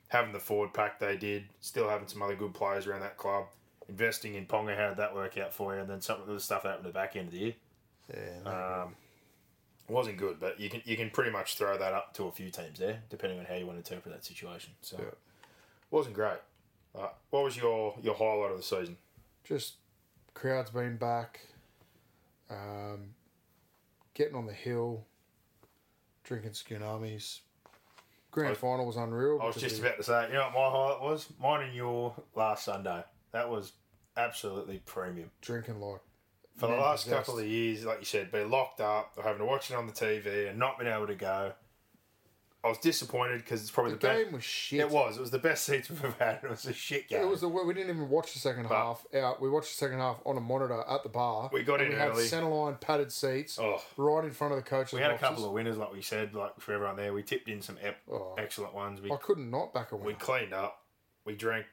having 0.08 0.32
the 0.32 0.40
forward 0.40 0.74
pack 0.74 0.98
they 0.98 1.16
did, 1.16 1.44
still 1.60 1.88
having 1.88 2.08
some 2.08 2.22
other 2.22 2.34
good 2.34 2.54
players 2.54 2.86
around 2.86 3.00
that 3.02 3.16
club. 3.16 3.44
Investing 3.88 4.34
in 4.34 4.46
Ponga, 4.46 4.76
how 4.76 4.88
did 4.88 4.96
that 4.96 5.14
work 5.14 5.38
out 5.38 5.52
for 5.54 5.72
you? 5.74 5.80
And 5.80 5.88
then 5.88 6.00
some 6.00 6.20
of 6.20 6.26
the 6.26 6.40
stuff 6.40 6.64
that 6.64 6.70
happened 6.70 6.86
at 6.88 6.92
the 6.92 6.98
back 6.98 7.14
end 7.14 7.28
of 7.28 7.32
the 7.34 7.38
year 7.38 7.54
Yeah. 8.12 8.82
um, 8.82 8.94
wasn't 9.88 10.16
good, 10.18 10.40
but 10.40 10.58
you 10.60 10.68
can 10.68 10.82
you 10.84 10.96
can 10.96 11.10
pretty 11.10 11.30
much 11.30 11.56
throw 11.56 11.76
that 11.78 11.92
up 11.92 12.12
to 12.14 12.24
a 12.24 12.32
few 12.32 12.50
teams 12.50 12.78
there, 12.78 13.02
depending 13.10 13.38
on 13.38 13.44
how 13.44 13.54
you 13.54 13.66
want 13.66 13.82
to 13.84 13.92
interpret 13.92 14.14
that 14.14 14.24
situation. 14.24 14.72
So, 14.80 14.96
Yeah. 14.98 15.10
wasn't 15.90 16.14
great. 16.14 16.38
Uh, 16.94 17.08
what 17.30 17.44
was 17.44 17.56
your 17.56 17.96
your 18.02 18.14
highlight 18.14 18.50
of 18.52 18.56
the 18.56 18.62
season? 18.62 18.96
just 19.44 19.74
crowds 20.34 20.70
being 20.70 20.96
back, 20.96 21.40
um, 22.50 23.14
getting 24.14 24.34
on 24.34 24.46
the 24.46 24.52
hill, 24.52 25.06
drinking 26.24 26.50
tsunamis. 26.50 27.40
Grand 28.32 28.50
was- 28.50 28.58
final 28.58 28.84
was 28.86 28.96
unreal. 28.96 29.40
I 29.40 29.46
was 29.46 29.56
just 29.56 29.78
about 29.80 29.96
to 29.98 30.02
say, 30.02 30.26
you 30.28 30.34
know 30.34 30.44
what 30.50 30.52
my 30.54 30.70
highlight 30.70 31.00
was? 31.00 31.32
Mine 31.38 31.62
and 31.62 31.74
your 31.74 32.14
last 32.34 32.64
Sunday. 32.64 33.04
That 33.30 33.48
was 33.48 33.72
absolutely 34.16 34.78
premium. 34.80 35.30
drinking 35.40 35.78
like 35.80 36.00
For 36.56 36.68
the 36.68 36.74
last 36.74 37.04
possessed. 37.04 37.26
couple 37.26 37.38
of 37.40 37.46
years, 37.46 37.84
like 37.84 37.98
you 37.98 38.04
said, 38.06 38.32
being 38.32 38.50
locked 38.50 38.80
up, 38.80 39.12
or 39.16 39.22
having 39.22 39.40
to 39.40 39.44
watch 39.44 39.70
it 39.70 39.74
on 39.76 39.86
the 39.86 39.92
TV 39.92 40.48
and 40.48 40.58
not 40.58 40.78
being 40.78 40.90
able 40.90 41.06
to 41.06 41.14
go. 41.14 41.52
I 42.64 42.68
was 42.70 42.78
disappointed 42.78 43.38
because 43.44 43.60
it's 43.60 43.70
probably 43.70 43.92
The 43.92 43.98
the, 43.98 44.08
game 44.08 44.22
best. 44.24 44.32
was 44.34 44.42
shit. 44.44 44.80
It 44.80 44.90
was. 44.90 45.18
It 45.18 45.20
was 45.20 45.30
the 45.30 45.38
best 45.38 45.64
seats 45.64 45.88
we've 45.88 46.02
ever 46.04 46.16
had. 46.24 46.40
It 46.42 46.50
was 46.50 46.64
a 46.66 46.72
shit 46.72 47.06
game. 47.08 47.22
It 47.22 47.28
was 47.28 47.40
the 47.42 47.48
we 47.48 47.72
didn't 47.74 47.90
even 47.90 48.08
watch 48.08 48.32
the 48.32 48.40
second 48.40 48.64
But- 48.64 48.74
half 48.74 49.06
out. 49.14 49.40
We 49.40 49.48
watched 49.48 49.68
the 49.68 49.76
second 49.76 49.98
half 49.98 50.16
on 50.26 50.36
a 50.36 50.40
monitor 50.40 50.82
at 50.88 51.02
the 51.04 51.08
bar. 51.08 51.48
We 51.52 51.62
got 51.62 51.80
in 51.80 51.90
we 51.90 51.94
had 51.94 52.08
early. 52.10 52.24
centre 52.24 52.48
line 52.48 52.74
padded 52.80 53.12
seats 53.12 53.58
Oh. 53.60 53.80
right 53.96 54.24
in 54.24 54.32
front 54.32 54.52
of 54.52 54.56
the 54.56 54.68
coaches. 54.68 54.94
We 54.94 55.00
had 55.00 55.12
a 55.12 55.18
couple 55.18 55.44
of 55.44 55.52
winners, 55.52 55.76
like 55.76 55.92
we 55.92 56.02
said, 56.02 56.34
like 56.34 56.58
for 56.58 56.72
everyone 56.72 56.96
there. 56.96 57.12
We 57.12 57.22
tipped 57.22 57.48
in 57.48 57.62
some 57.62 57.76
ep- 57.80 58.00
Oh. 58.10 58.34
excellent 58.36 58.74
ones. 58.74 59.00
We 59.00 59.12
I 59.12 59.16
couldn't 59.16 59.48
not 59.50 59.72
back 59.72 59.92
a 59.92 59.96
we 59.96 60.14
cleaned 60.14 60.52
up. 60.54 60.82
We 61.24 61.36
drank 61.36 61.66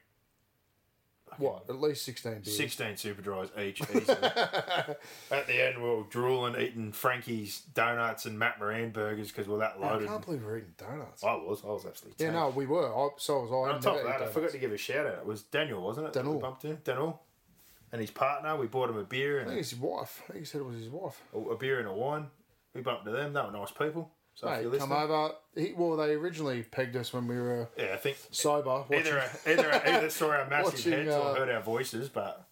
What? 1.38 1.64
At 1.68 1.80
least 1.80 2.04
sixteen 2.04 2.34
beers. 2.40 2.56
sixteen 2.56 2.96
super 2.96 3.22
dries 3.22 3.48
each. 3.60 3.80
Easily. 3.82 4.04
At 5.30 5.46
the 5.46 5.66
end, 5.66 5.82
we 5.82 5.88
were 5.88 6.04
drooling, 6.10 6.60
eating 6.60 6.92
Frankie's 6.92 7.60
donuts 7.74 8.26
and 8.26 8.38
Matt 8.38 8.58
Moran 8.58 8.90
burgers 8.90 9.28
because 9.28 9.46
we 9.46 9.54
we're 9.54 9.60
that 9.60 9.80
loaded. 9.80 9.88
I 9.90 9.92
loaded. 9.94 10.08
can't 10.08 10.24
believe 10.24 10.44
we're 10.44 10.58
eating 10.58 10.74
donuts. 10.78 11.24
I 11.24 11.34
was, 11.34 11.62
I 11.64 11.68
was 11.68 11.86
absolutely. 11.86 12.24
yeah, 12.24 12.32
no, 12.32 12.48
we 12.50 12.66
were. 12.66 12.86
I, 12.94 13.08
so 13.18 13.40
was 13.42 13.50
I. 13.50 13.74
On 13.74 13.80
top 13.80 13.94
of 13.94 14.00
eat 14.00 14.04
that, 14.04 14.08
I 14.08 14.18
donuts. 14.18 14.34
forgot 14.34 14.50
to 14.50 14.58
give 14.58 14.72
a 14.72 14.78
shout 14.78 15.06
out. 15.06 15.14
It 15.18 15.26
was 15.26 15.42
Daniel, 15.42 15.82
wasn't 15.82 16.06
it? 16.08 16.12
that 16.12 16.20
we 16.22 16.26
Daniel. 16.30 16.40
bumped 16.40 16.64
in? 16.64 16.78
Daniel, 16.84 17.20
and 17.92 18.00
his 18.00 18.10
partner. 18.10 18.56
We 18.56 18.66
bought 18.66 18.90
him 18.90 18.98
a 18.98 19.04
beer 19.04 19.38
I 19.38 19.40
and 19.42 19.48
think 19.50 19.60
it's 19.60 19.70
his 19.70 19.78
wife. 19.80 20.22
I 20.28 20.32
think 20.32 20.38
he 20.40 20.44
said 20.46 20.60
it 20.60 20.64
was 20.66 20.76
his 20.76 20.88
wife. 20.88 21.20
a, 21.34 21.38
a 21.38 21.56
beer 21.56 21.78
and 21.78 21.88
a 21.88 21.92
wine. 21.92 22.26
We 22.74 22.80
bumped 22.80 23.04
to 23.04 23.10
them. 23.12 23.32
They 23.32 23.40
were 23.40 23.52
nice 23.52 23.70
people. 23.70 24.10
So 24.36 24.48
if 24.48 24.52
Mate, 24.56 24.62
you're 24.62 24.78
come 24.78 24.90
listening, 24.90 25.10
over. 25.16 25.34
He, 25.54 25.72
well, 25.76 25.96
they 25.96 26.12
originally 26.14 26.62
pegged 26.64 26.96
us 26.96 27.12
when 27.12 27.28
we 27.28 27.36
were 27.36 27.68
yeah, 27.78 27.92
I 27.94 27.96
think 27.96 28.16
sober. 28.32 28.68
Watching, 28.88 28.96
either 28.98 29.22
either 29.46 29.82
either 29.86 30.10
saw 30.10 30.30
our 30.30 30.46
massive 30.50 30.74
Watching, 30.74 30.92
heads 30.92 31.14
or 31.14 31.20
uh, 31.30 31.34
heard 31.34 31.48
our 31.50 31.60
voices, 31.62 32.08
but 32.08 32.46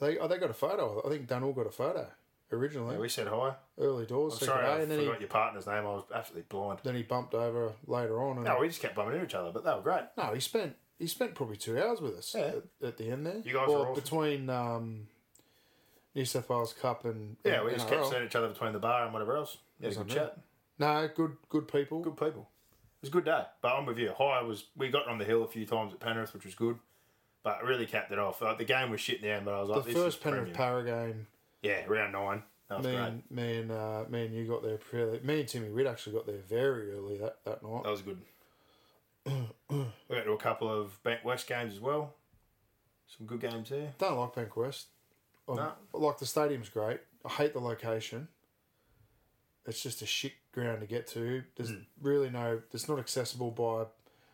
they 0.00 0.18
oh, 0.18 0.26
they 0.28 0.38
got 0.38 0.50
a 0.50 0.54
photo. 0.54 1.02
I 1.06 1.10
think 1.10 1.28
Dunwell 1.28 1.54
got 1.54 1.66
a 1.66 1.70
photo. 1.70 2.06
originally. 2.50 2.94
Yeah, 2.94 3.00
we 3.02 3.08
said 3.10 3.26
hi. 3.28 3.54
early 3.78 4.06
doors. 4.06 4.38
I'm 4.40 4.46
sorry, 4.46 4.64
I 4.66 4.78
and 4.80 4.90
then 4.90 5.00
he, 5.00 5.04
forgot 5.04 5.20
your 5.20 5.28
partner's 5.28 5.66
name. 5.66 5.76
I 5.76 5.82
was 5.82 6.04
absolutely 6.14 6.46
blind. 6.48 6.78
then 6.82 6.94
he 6.94 7.02
bumped 7.02 7.34
over 7.34 7.72
later 7.86 8.22
on. 8.22 8.36
And, 8.36 8.44
No, 8.46 8.58
we 8.60 8.68
just 8.68 8.80
kept 8.80 8.94
bumping 8.94 9.14
into 9.16 9.26
each 9.26 9.34
other, 9.34 9.50
but 9.52 9.64
they 9.64 9.70
were 9.72 9.82
great. 9.82 10.04
no, 10.16 10.32
he 10.32 10.40
spent 10.40 10.76
he 10.98 11.06
spent 11.06 11.34
probably 11.34 11.56
two 11.58 11.78
hours 11.78 12.00
with 12.00 12.16
us 12.16 12.34
Yeah. 12.34 12.52
at, 12.82 12.88
at 12.88 12.96
the 12.96 13.10
end 13.10 13.26
there. 13.26 13.42
You 13.44 13.52
guys 13.52 13.68
were 13.68 13.80
awesome. 13.88 13.94
between 14.02 14.48
um, 14.50 15.08
New 16.14 16.24
South 16.24 16.48
Wales 16.48 16.72
Cup 16.72 17.04
and 17.04 17.36
Yeah, 17.44 17.62
we 17.62 17.72
just 17.72 17.86
NRL. 17.86 17.90
kept 17.90 18.06
seeing 18.06 18.24
each 18.24 18.34
other 18.34 18.48
between 18.48 18.72
the 18.72 18.78
bar 18.78 19.04
and 19.04 19.12
whatever 19.12 19.36
else. 19.36 19.58
Yeah, 19.78 19.90
good 19.90 19.98
unreal. 19.98 20.14
chat. 20.16 20.38
No, 20.78 21.08
good 21.14 21.36
good 21.48 21.68
people. 21.68 22.00
Good 22.00 22.16
people. 22.16 22.48
It 23.00 23.02
was 23.02 23.08
a 23.10 23.12
good 23.12 23.24
day. 23.24 23.42
But 23.62 23.74
I'm 23.74 23.86
with 23.86 23.98
you. 23.98 24.12
High 24.16 24.42
was 24.42 24.64
we 24.76 24.88
got 24.88 25.06
on 25.08 25.18
the 25.18 25.24
hill 25.24 25.44
a 25.44 25.48
few 25.48 25.66
times 25.66 25.92
at 25.92 26.00
Penrith, 26.00 26.34
which 26.34 26.44
was 26.44 26.54
good. 26.54 26.78
But 27.44 27.62
really 27.64 27.86
capped 27.86 28.10
it 28.10 28.18
off. 28.18 28.42
Like, 28.42 28.58
the 28.58 28.64
game 28.64 28.90
was 28.90 29.00
shit 29.00 29.22
the 29.22 29.30
end, 29.30 29.44
but 29.44 29.54
I 29.54 29.60
was 29.60 29.68
the 29.68 29.74
like, 29.76 29.84
this 29.84 29.94
first 29.94 30.20
Penrith. 30.20 30.52
Para 30.52 30.84
game, 30.84 31.26
Yeah, 31.62 31.84
round 31.86 32.12
nine. 32.12 32.42
That 32.68 32.78
was 32.78 32.86
me 32.86 32.92
great. 32.92 33.06
and, 33.06 33.22
me 33.30 33.56
and 33.58 33.72
uh, 33.72 34.04
me 34.10 34.26
and 34.26 34.34
you 34.34 34.46
got 34.46 34.62
there 34.62 34.78
fairly. 34.78 35.20
Me 35.22 35.40
and 35.40 35.48
Timmy 35.48 35.70
Witt 35.70 35.86
actually 35.86 36.16
got 36.16 36.26
there 36.26 36.40
very 36.48 36.92
early 36.92 37.16
that, 37.18 37.36
that 37.44 37.62
night. 37.62 37.84
That 37.84 37.90
was 37.90 38.02
good. 38.02 38.18
we 39.70 39.86
went 40.08 40.24
to 40.24 40.32
a 40.32 40.38
couple 40.38 40.68
of 40.70 41.02
Bank 41.02 41.24
West 41.24 41.46
games 41.46 41.74
as 41.74 41.80
well. 41.80 42.14
Some 43.06 43.26
good 43.26 43.40
games 43.40 43.70
there. 43.70 43.92
Don't 43.98 44.18
like 44.18 44.34
Bank 44.34 44.56
West. 44.56 44.88
No. 45.48 45.72
Like 45.94 46.18
the 46.18 46.26
stadium's 46.26 46.68
great. 46.68 47.00
I 47.24 47.30
hate 47.30 47.54
the 47.54 47.60
location. 47.60 48.28
It's 49.68 49.82
just 49.82 50.02
a 50.02 50.06
shit 50.06 50.32
ground 50.52 50.80
to 50.80 50.86
get 50.86 51.06
to. 51.08 51.44
There's 51.56 51.70
Hmm. 51.70 51.82
really 52.00 52.30
no. 52.30 52.62
It's 52.72 52.88
not 52.88 52.98
accessible 52.98 53.50
by 53.50 53.86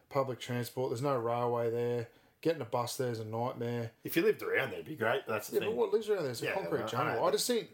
public 0.09 0.39
transport. 0.41 0.91
There's 0.91 1.03
no 1.03 1.17
railway 1.19 1.71
there. 1.71 2.09
Getting 2.41 2.63
a 2.63 2.67
bus 2.67 2.97
there 2.97 3.11
is 3.11 3.21
a 3.21 3.25
nightmare. 3.25 3.91
If 4.05 4.17
you 4.17 4.23
lived 4.23 4.43
around 4.43 4.69
there, 4.71 4.75
it'd 4.81 4.87
be 4.87 4.97
great. 4.97 5.27
That's 5.27 5.49
the 5.49 5.55
Yeah, 5.57 5.61
thing. 5.61 5.71
but 5.71 5.77
what 5.77 5.93
lives 5.93 6.09
around 6.09 6.23
there 6.25 6.31
is 6.33 6.43
a 6.43 6.47
Yeah, 6.47 6.55
concrete 6.55 6.83
I 6.83 6.87
jungle. 6.87 7.25
I, 7.25 7.31
just 7.31 7.47
think 7.47 7.71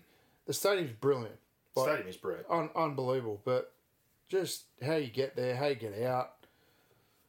the 0.47 0.53
stadium's 0.53 0.93
brilliant. 0.93 1.39
Like, 1.77 1.87
Stadium 1.89 2.09
is 2.09 2.17
brilliant. 2.17 2.47
un- 2.49 2.71
unbelievable. 2.75 3.41
But 3.45 3.73
just 4.29 4.65
how 4.83 4.95
you 4.95 5.09
get 5.11 5.37
there, 5.37 5.57
how 5.57 5.67
you 5.67 5.75
get 5.75 6.01
out. 6.03 6.35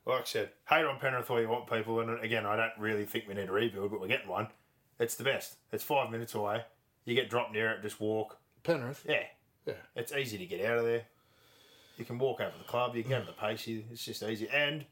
Like 0.05 0.21
I 0.21 0.25
said, 0.25 0.51
hate 0.69 0.85
on 0.85 0.99
Penrith 0.99 1.29
all 1.29 1.41
you 1.41 1.47
want, 1.49 1.67
people. 1.69 1.99
And 1.99 2.23
again, 2.23 2.45
I 2.45 2.55
don't 2.55 2.73
really 2.77 3.05
think 3.05 3.27
we 3.27 3.33
need 3.33 3.49
a 3.49 3.51
rebuild, 3.51 3.91
but 3.91 3.99
we're 4.01 4.07
getting 4.07 4.29
one. 4.29 4.47
It's 4.99 5.15
the 5.15 5.23
best. 5.23 5.57
It's 5.71 5.83
five 5.83 6.09
minutes 6.11 6.33
away. 6.35 6.63
You 7.05 7.15
get 7.15 7.29
dropped 7.29 7.51
near 7.53 7.71
it, 7.71 7.81
just 7.81 7.99
walk. 7.99 8.37
Penrith. 8.63 9.03
Yeah, 9.07 9.25
Yeah. 9.65 9.73
it's 9.95 10.11
easy 10.11 10.37
to 10.37 10.45
get 10.45 10.65
out 10.65 10.77
of 10.79 10.85
there. 10.85 11.03
You 11.97 12.05
can 12.05 12.17
walk 12.17 12.39
over 12.41 12.53
the 12.57 12.63
club. 12.63 12.95
You 12.95 13.03
can 13.03 13.11
go 13.11 13.19
to 13.19 13.25
the 13.25 13.33
Pacey. 13.33 13.85
It's 13.91 14.03
just 14.03 14.23
easy. 14.23 14.49
And 14.49 14.85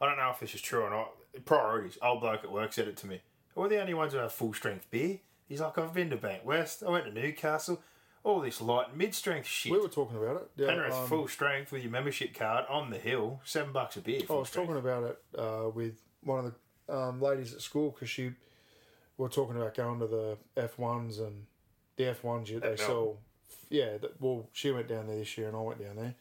I 0.00 0.06
don't 0.06 0.16
know 0.16 0.30
if 0.30 0.40
this 0.40 0.54
is 0.54 0.60
true 0.60 0.80
or 0.82 0.90
not. 0.90 1.12
Priorities. 1.44 1.98
Old 2.02 2.20
bloke 2.20 2.42
at 2.42 2.50
work 2.50 2.72
said 2.72 2.88
it 2.88 2.96
to 2.98 3.06
me. 3.06 3.20
We're 3.54 3.68
the 3.68 3.80
only 3.80 3.94
ones 3.94 4.12
who 4.12 4.18
have 4.18 4.32
full 4.32 4.52
strength 4.52 4.90
beer. 4.90 5.18
He's 5.48 5.60
like, 5.60 5.78
I've 5.78 5.94
been 5.94 6.10
to 6.10 6.16
Bank 6.16 6.44
West. 6.44 6.82
I 6.86 6.90
went 6.90 7.04
to 7.04 7.12
Newcastle. 7.12 7.80
All 8.24 8.40
this 8.40 8.60
light 8.60 8.96
mid 8.96 9.14
strength 9.14 9.46
shit. 9.46 9.72
We 9.72 9.80
were 9.80 9.88
talking 9.88 10.16
about 10.16 10.36
it. 10.36 10.50
Yeah, 10.56 10.68
Penrith 10.68 10.94
um, 10.94 11.06
full 11.08 11.28
strength 11.28 11.72
with 11.72 11.82
your 11.82 11.90
membership 11.90 12.34
card 12.34 12.64
on 12.68 12.90
the 12.90 12.98
hill. 12.98 13.40
Seven 13.44 13.72
bucks 13.72 13.96
a 13.96 14.00
beer. 14.00 14.20
I 14.30 14.32
was 14.32 14.48
strength. 14.48 14.68
talking 14.68 14.80
about 14.80 15.04
it 15.04 15.18
uh, 15.38 15.68
with 15.74 16.00
one 16.22 16.44
of 16.44 16.54
the 16.86 16.94
um, 16.96 17.20
ladies 17.20 17.52
at 17.52 17.60
school 17.60 17.90
because 17.90 18.08
she 18.08 18.22
we 18.24 18.34
were 19.16 19.28
talking 19.28 19.56
about 19.56 19.74
going 19.74 19.98
to 19.98 20.06
the 20.06 20.36
F 20.56 20.78
ones 20.78 21.18
and 21.18 21.46
the 21.96 22.06
F 22.10 22.22
ones 22.22 22.48
you 22.48 22.60
they 22.60 22.72
At 22.72 22.78
sell. 22.80 23.18
Yeah, 23.70 23.98
well, 24.20 24.48
she 24.52 24.70
went 24.70 24.88
down 24.88 25.06
there 25.06 25.16
this 25.16 25.36
year 25.38 25.48
and 25.48 25.56
I 25.56 25.60
went 25.60 25.80
down 25.80 25.96
there. 25.96 26.14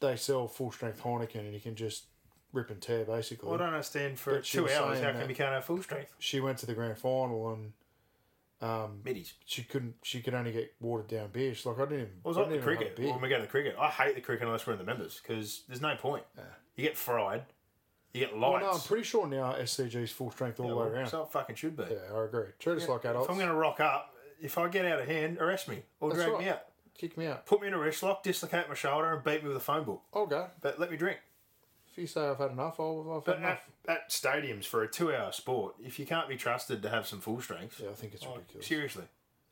They 0.00 0.16
sell 0.16 0.48
full 0.48 0.72
strength 0.72 1.02
Heineken 1.02 1.36
and 1.40 1.54
you 1.54 1.60
can 1.60 1.74
just 1.76 2.04
rip 2.52 2.70
and 2.70 2.80
tear 2.80 3.04
basically. 3.04 3.48
Well, 3.48 3.56
I 3.60 3.64
don't 3.64 3.74
understand 3.74 4.18
for 4.18 4.34
But 4.36 4.44
two 4.44 4.68
hours 4.68 4.98
how 5.00 5.10
come 5.10 5.20
that- 5.20 5.28
you 5.30 5.34
can't 5.36 5.52
have 5.52 5.64
full 5.64 5.82
strength? 5.82 6.12
She 6.18 6.40
went 6.40 6.58
to 6.58 6.66
the 6.66 6.74
grand 6.74 6.98
final 6.98 7.52
and 7.52 7.72
um, 8.60 9.02
Middies. 9.04 9.34
she 9.46 9.62
couldn't. 9.62 9.94
She 10.02 10.20
could 10.20 10.34
only 10.34 10.50
get 10.50 10.74
watered 10.80 11.06
down 11.06 11.28
beer. 11.30 11.54
She's 11.54 11.64
like, 11.64 11.76
I 11.78 11.82
didn't 11.82 11.94
even. 12.00 12.10
Well, 12.24 12.32
it's 12.32 12.38
I 12.38 12.40
like 12.40 12.50
the 12.50 12.56
didn't 12.56 12.62
even 12.64 12.68
have 12.74 12.78
cricket. 12.78 12.96
beer. 12.96 13.12
When 13.12 13.20
we 13.22 13.28
go 13.28 13.36
to 13.36 13.42
the 13.42 13.48
cricket, 13.48 13.76
I 13.78 13.88
hate 13.88 14.14
the 14.16 14.20
cricket 14.20 14.46
unless 14.48 14.66
we're 14.66 14.72
in 14.72 14.80
the 14.80 14.84
members 14.84 15.20
because 15.22 15.62
there's 15.68 15.80
no 15.80 15.94
point. 15.94 16.24
You 16.74 16.82
get 16.84 16.96
fried, 16.96 17.44
you 18.12 18.20
get 18.26 18.36
Well, 18.36 18.50
lights. 18.54 18.64
no, 18.64 18.70
I'm 18.72 18.80
pretty 18.80 19.04
sure 19.04 19.28
now 19.28 19.52
SCG's 19.52 20.10
full 20.10 20.32
strength 20.32 20.58
all 20.58 20.66
Yeah, 20.66 20.70
the 20.72 20.76
way 20.76 20.86
well, 20.86 20.94
around. 20.94 21.06
So 21.06 21.22
it 21.22 21.30
fucking 21.30 21.54
should 21.54 21.76
be. 21.76 21.84
yeah, 21.88 22.12
I 22.12 22.24
agree. 22.24 22.46
Treat 22.58 22.78
us 22.82 22.88
like 22.88 23.04
adults. 23.04 23.26
If 23.26 23.30
I'm 23.30 23.36
going 23.36 23.48
to 23.48 23.54
rock 23.54 23.78
up, 23.78 24.12
if 24.40 24.58
I 24.58 24.68
get 24.68 24.84
out 24.86 25.00
of 25.00 25.06
hand, 25.06 25.38
arrest 25.38 25.68
me 25.68 25.82
or 26.00 26.10
That's 26.10 26.22
drag 26.22 26.32
right. 26.34 26.42
me 26.44 26.48
out. 26.50 26.62
Kick 26.96 27.16
me 27.16 27.26
out. 27.26 27.46
Put 27.46 27.60
me 27.60 27.68
in 27.68 27.74
a 27.74 27.78
wrist 27.78 28.02
lock, 28.02 28.22
dislocate 28.24 28.68
my 28.68 28.74
shoulder, 28.74 29.12
and 29.14 29.22
beat 29.22 29.42
me 29.42 29.48
with 29.48 29.56
a 29.56 29.60
phone 29.60 29.84
book. 29.84 30.02
I'll 30.12 30.26
go. 30.26 30.48
But 30.60 30.80
let 30.80 30.90
me 30.90 30.96
drink. 30.96 31.18
If 31.92 31.98
you 31.98 32.06
say 32.06 32.22
I've 32.28 32.38
had 32.38 32.50
enough, 32.50 32.78
I'll, 32.80 33.06
I've 33.08 33.24
had 33.24 33.24
But 33.24 33.38
enough. 33.38 33.68
at, 33.88 33.96
at 33.96 34.10
stadiums 34.10 34.64
for 34.64 34.82
a 34.82 34.88
two-hour 34.88 35.32
sport, 35.32 35.74
if 35.84 35.98
you 35.98 36.06
can't 36.06 36.28
be 36.28 36.36
trusted 36.36 36.82
to 36.82 36.88
have 36.90 37.06
some 37.06 37.20
full 37.20 37.40
strength, 37.40 37.80
Yeah, 37.82 37.90
I 37.90 37.94
think 37.94 38.14
it's 38.14 38.24
like, 38.24 38.36
ridiculous. 38.36 38.66
seriously, 38.66 39.04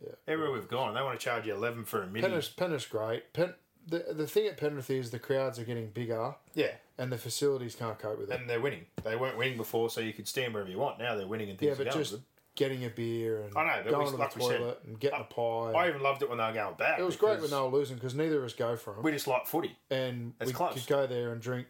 Yeah. 0.05 0.13
everywhere 0.27 0.53
we've 0.53 0.69
gone, 0.69 0.95
they 0.95 1.03
want 1.03 1.19
to 1.19 1.25
charge 1.25 1.47
you 1.47 1.55
eleven 1.55 1.85
for 1.85 2.03
a 2.03 2.07
mini. 2.07 2.27
Penrith's, 2.27 2.49
Penrith's 2.49 2.87
great. 2.87 3.33
Pen, 3.33 3.55
the, 3.89 4.05
the 4.13 4.27
thing 4.27 4.47
at 4.49 4.57
Penrith 4.57 4.91
is 4.91 5.11
the 5.13 5.19
crowds 5.21 5.59
are 5.61 5.65
getting 5.65 5.89
bigger 5.91 6.35
Yeah, 6.55 6.73
and 6.99 7.11
the 7.13 7.19
facilities 7.19 7.75
can't 7.77 7.99
cope 7.99 8.19
with 8.19 8.31
it. 8.33 8.41
and 8.41 8.51
they're 8.51 8.61
winning. 8.61 8.87
They 9.05 9.15
weren't 9.17 9.39
winning 9.39 9.57
before, 9.57 9.89
so 9.91 10.01
you 10.01 10.13
could 10.13 10.27
stand 10.27 10.53
wherever 10.55 10.71
you 10.71 10.79
want. 10.79 10.99
Now 10.99 11.15
they're 11.17 11.27
winning 11.29 11.51
and 11.51 11.61
yeah, 11.63 11.71
things 11.75 11.81
are 11.81 11.85
but 11.85 11.93
going 11.93 12.03
just 12.05 12.13
good. 12.15 12.23
Getting 12.57 12.85
a 12.85 12.89
beer 12.91 13.43
and 13.43 13.53
going 13.53 14.11
to 14.11 14.17
the 14.17 14.27
toilet 14.27 14.81
and 14.87 14.99
getting 14.99 15.19
I- 15.19 15.23
a 15.23 15.25
pie. 15.25 15.73
I 15.79 15.89
even 15.89 16.03
loved 16.03 16.23
it 16.23 16.29
when 16.29 16.39
they 16.39 16.45
were 16.45 16.53
going 16.53 16.75
back. 16.75 16.99
it 16.99 17.05
was 17.05 17.17
great 17.17 17.41
when 17.41 17.51
they 17.51 17.57
were 17.57 17.69
losing 17.69 17.97
because 17.97 18.15
neither 18.15 18.39
of 18.39 18.45
us 18.45 18.55
go 18.55 18.77
for 18.77 18.95
them. 18.95 19.03
We 19.05 19.13
just 19.13 19.27
like 19.29 19.47
footy. 19.47 19.77
and 19.91 20.33
It's 20.41 20.49
we 20.49 20.55
close. 20.55 20.75
could 20.75 20.87
go 20.87 21.07
there 21.07 21.31
and 21.33 21.41
drink, 21.41 21.67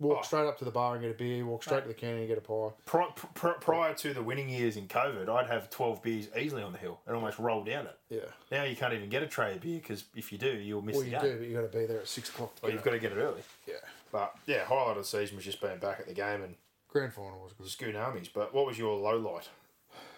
walk 0.00 0.18
Oh. 0.20 0.22
straight 0.22 0.46
up 0.48 0.58
to 0.58 0.64
the 0.64 0.70
bar 0.72 0.94
and 0.94 1.02
get 1.02 1.10
a 1.12 1.14
beer, 1.14 1.44
walk 1.44 1.62
straight 1.62 1.82
to 1.82 1.88
the 1.88 1.94
canteen 1.94 2.20
and 2.20 2.28
get 2.28 2.38
a 2.38 2.40
pie. 2.40 2.70
Pri- 2.86 3.12
pr- 3.34 3.48
prior 3.60 3.94
to 3.94 4.12
the 4.12 4.22
winning 4.22 4.48
years 4.48 4.76
in 4.76 4.88
COVID, 4.88 5.28
I'd 5.28 5.46
have 5.46 5.70
12 5.70 6.02
beers 6.02 6.28
easily 6.36 6.62
on 6.62 6.72
the 6.72 6.78
hill 6.78 7.00
and 7.06 7.14
almost 7.14 7.38
roll 7.38 7.62
down 7.62 7.86
it. 7.86 7.96
Yeah. 8.08 8.20
Now 8.50 8.64
you 8.64 8.74
can't 8.74 8.92
even 8.94 9.08
get 9.10 9.22
a 9.22 9.28
tray 9.28 9.52
of 9.54 9.60
beer 9.60 9.78
because 9.78 10.04
if 10.16 10.32
you 10.32 10.38
do, 10.38 10.50
you'll 10.56 10.82
miss 10.82 10.96
Well, 10.96 11.04
you 11.04 11.10
game. 11.12 11.20
do, 11.20 11.38
but 11.38 11.46
you 11.46 11.54
got 11.54 11.70
to 11.70 11.78
be 11.78 11.86
there 11.86 12.00
at 12.00 12.08
six 12.08 12.30
o'clock. 12.30 12.60
Get 12.62 12.72
you've 12.72 12.82
got 12.82 12.90
to 12.92 12.98
get 12.98 13.12
it 13.12 13.18
early. 13.18 13.42
yeah. 13.66 13.74
But 14.10 14.34
yeah, 14.46 14.64
highlight 14.64 14.96
of 14.96 15.04
the 15.04 15.04
season 15.04 15.36
was 15.36 15.44
just 15.44 15.60
being 15.60 15.78
back 15.78 16.00
at 16.00 16.06
the 16.08 16.14
game 16.14 16.42
and 16.42 16.56
Grand 16.88 17.14
final 17.14 17.40
was 17.42 17.52
good. 17.54 17.68
Scoon 17.70 17.96
Armies. 17.96 18.28
But 18.28 18.52
what 18.52 18.66
was 18.66 18.78
your 18.78 18.98
low 18.98 19.16
light? 19.16 19.48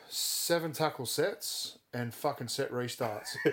Seven 0.08 0.72
tackle 0.72 1.06
sets 1.06 1.78
and 1.92 2.12
fucking 2.12 2.48
set 2.48 2.70
restarts. 2.72 3.36
you 3.44 3.52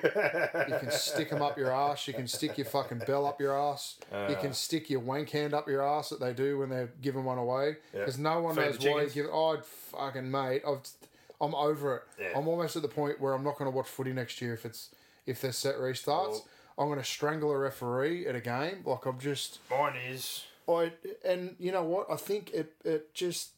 can 0.80 0.91
stick 0.91 1.30
them 1.30 1.41
up 1.41 1.58
your 1.58 1.72
ass. 1.72 2.08
You 2.08 2.14
can 2.14 2.28
stick 2.28 2.58
your 2.58 2.66
fucking 2.66 2.99
bell 3.06 3.26
up 3.26 3.39
your 3.39 3.58
ass. 3.58 3.97
you 4.12 4.18
Uh. 4.18 4.41
can 4.41 4.54
stick 4.54 4.89
your 4.89 4.99
wank 4.99 5.30
hand 5.30 5.54
up 5.54 5.68
your 5.68 5.86
ass 5.88 6.10
that 6.10 6.20
they 6.20 6.34
do 6.34 6.58
when 6.58 6.70
they're 6.70 6.91
giving 7.02 7.24
one 7.24 7.38
away. 7.38 7.78
Because 7.91 8.18
no 8.18 8.41
one 8.41 8.56
Feed 8.56 8.62
knows 8.66 8.80
why 8.80 9.02
you 9.04 9.10
give. 9.10 9.26
Oh, 9.32 9.58
fucking 9.91 10.30
mate, 10.32 10.64
I've, 10.68 10.88
I'm 11.39 11.54
over 11.56 11.97
it. 11.97 12.04
Yeah. 12.20 12.38
I'm 12.39 12.47
almost 12.47 12.76
at 12.76 12.82
the 12.82 12.88
point 12.88 13.20
where 13.22 13.34
I'm 13.34 13.43
not 13.43 13.58
going 13.58 13.70
to 13.70 13.76
watch 13.76 13.88
footy 13.88 14.14
next 14.14 14.41
year 14.41 14.54
if 14.54 14.66
it's 14.66 14.89
if 15.26 15.41
there's 15.41 15.58
set 15.58 15.76
restarts. 15.78 16.30
Well- 16.30 16.47
I'm 16.80 16.88
going 16.88 16.99
to 16.99 17.06
strangle 17.06 17.52
a 17.52 17.58
referee 17.58 18.26
at 18.26 18.34
a 18.34 18.39
game. 18.39 18.82
Like 18.86 19.06
I'm 19.06 19.20
just. 19.20 19.60
Mine 19.70 19.93
is 20.10 20.45
I 20.68 20.93
and 21.24 21.56
you 21.60 21.72
know 21.72 21.84
what? 21.84 22.08
I 22.10 22.16
think 22.16 22.49
it 22.52 22.74
it 22.84 23.14
just 23.14 23.49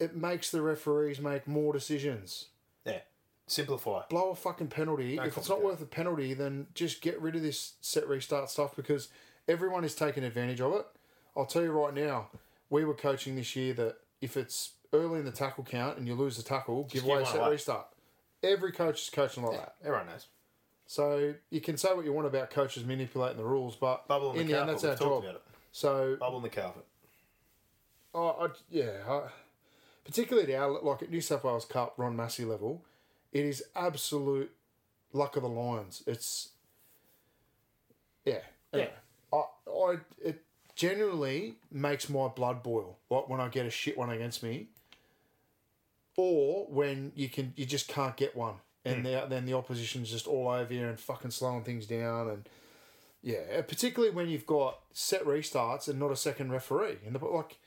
it 0.00 0.16
makes 0.16 0.50
the 0.50 0.62
referees 0.62 1.20
make 1.20 1.46
more 1.46 1.72
decisions. 1.72 2.46
yeah, 2.84 3.00
simplify. 3.46 4.02
Blow 4.10 4.30
a 4.30 4.34
fucking 4.34 4.68
penalty. 4.68 5.16
Don't 5.16 5.26
if 5.26 5.36
it's 5.38 5.48
not 5.48 5.62
worth 5.62 5.80
a 5.80 5.86
penalty, 5.86 6.34
then 6.34 6.66
just 6.74 7.00
get 7.02 7.20
rid 7.20 7.36
of 7.36 7.42
this 7.42 7.74
set 7.80 8.08
restart 8.08 8.50
stuff 8.50 8.74
because 8.76 9.08
everyone 9.48 9.84
is 9.84 9.94
taking 9.94 10.24
advantage 10.24 10.60
of 10.60 10.72
it. 10.74 10.86
I'll 11.36 11.46
tell 11.46 11.62
you 11.62 11.70
right 11.72 11.94
now, 11.94 12.28
we 12.70 12.84
were 12.84 12.94
coaching 12.94 13.36
this 13.36 13.54
year 13.56 13.74
that 13.74 13.96
if 14.20 14.36
it's 14.36 14.72
early 14.92 15.18
in 15.18 15.24
the 15.24 15.32
tackle 15.32 15.64
count 15.64 15.98
and 15.98 16.06
you 16.06 16.14
lose 16.14 16.36
the 16.36 16.42
tackle, 16.42 16.84
give 16.84 17.02
give 17.02 17.10
away 17.10 17.22
a 17.22 17.26
set 17.26 17.40
away. 17.40 17.50
restart. 17.50 17.86
Every 18.42 18.72
coach 18.72 19.02
is 19.02 19.10
coaching 19.10 19.42
like 19.42 19.58
that. 19.58 19.74
Everyone 19.84 20.06
knows. 20.06 20.26
So 20.86 21.34
you 21.50 21.60
can 21.62 21.76
say 21.78 21.94
what 21.94 22.04
you 22.04 22.12
want 22.12 22.26
about 22.26 22.50
coaches 22.50 22.84
manipulating 22.84 23.38
the 23.38 23.44
rules, 23.44 23.74
but 23.74 24.06
Bubble 24.06 24.32
in 24.32 24.46
the 24.46 24.52
the 24.52 24.58
end, 24.60 24.66
carpet. 24.68 24.82
that's 24.82 25.00
We've 25.00 25.08
our 25.08 25.14
job. 25.16 25.22
about 25.24 25.34
it. 25.36 25.42
So 25.72 26.16
Bubble 26.20 26.36
in 26.38 26.42
the 26.42 26.48
carpet. 26.50 26.84
Oh, 28.14 28.28
I, 28.40 28.48
yeah. 28.70 28.90
I, 29.08 29.22
particularly 30.04 30.54
at 30.54 30.60
our, 30.60 30.80
like 30.80 31.02
at 31.02 31.10
New 31.10 31.20
South 31.20 31.44
Wales 31.44 31.64
Cup, 31.64 31.94
Ron 31.96 32.16
Massey 32.16 32.44
level, 32.44 32.84
it 33.32 33.44
is 33.44 33.62
absolute 33.74 34.50
luck 35.12 35.36
of 35.36 35.42
the 35.42 35.48
Lions. 35.48 36.02
It's, 36.06 36.50
yeah. 38.24 38.40
Anyway, 38.72 38.90
I, 39.32 39.42
I, 39.70 39.96
it 40.22 40.42
generally 40.74 41.54
makes 41.70 42.08
my 42.08 42.28
blood 42.28 42.62
boil 42.62 42.98
like 43.10 43.28
when 43.28 43.40
I 43.40 43.48
get 43.48 43.64
a 43.66 43.70
shit 43.70 43.96
one 43.96 44.10
against 44.10 44.42
me 44.42 44.66
or 46.16 46.66
when 46.68 47.12
you 47.14 47.28
can 47.28 47.52
you 47.54 47.64
just 47.64 47.86
can't 47.86 48.16
get 48.16 48.34
one 48.34 48.54
and 48.84 48.96
hmm. 48.96 49.02
the, 49.04 49.26
then 49.28 49.44
the 49.44 49.52
opposition's 49.52 50.10
just 50.10 50.26
all 50.26 50.48
over 50.48 50.74
you 50.74 50.84
and 50.84 50.98
fucking 50.98 51.30
slowing 51.30 51.62
things 51.62 51.86
down 51.86 52.28
and 52.28 52.48
yeah, 53.24 53.62
particularly 53.62 54.14
when 54.14 54.28
you've 54.28 54.46
got 54.46 54.80
set 54.92 55.24
restarts 55.24 55.88
and 55.88 55.98
not 55.98 56.12
a 56.12 56.16
second 56.16 56.52
referee. 56.52 56.98
And 57.06 57.14
the, 57.14 57.24
like, 57.24 57.58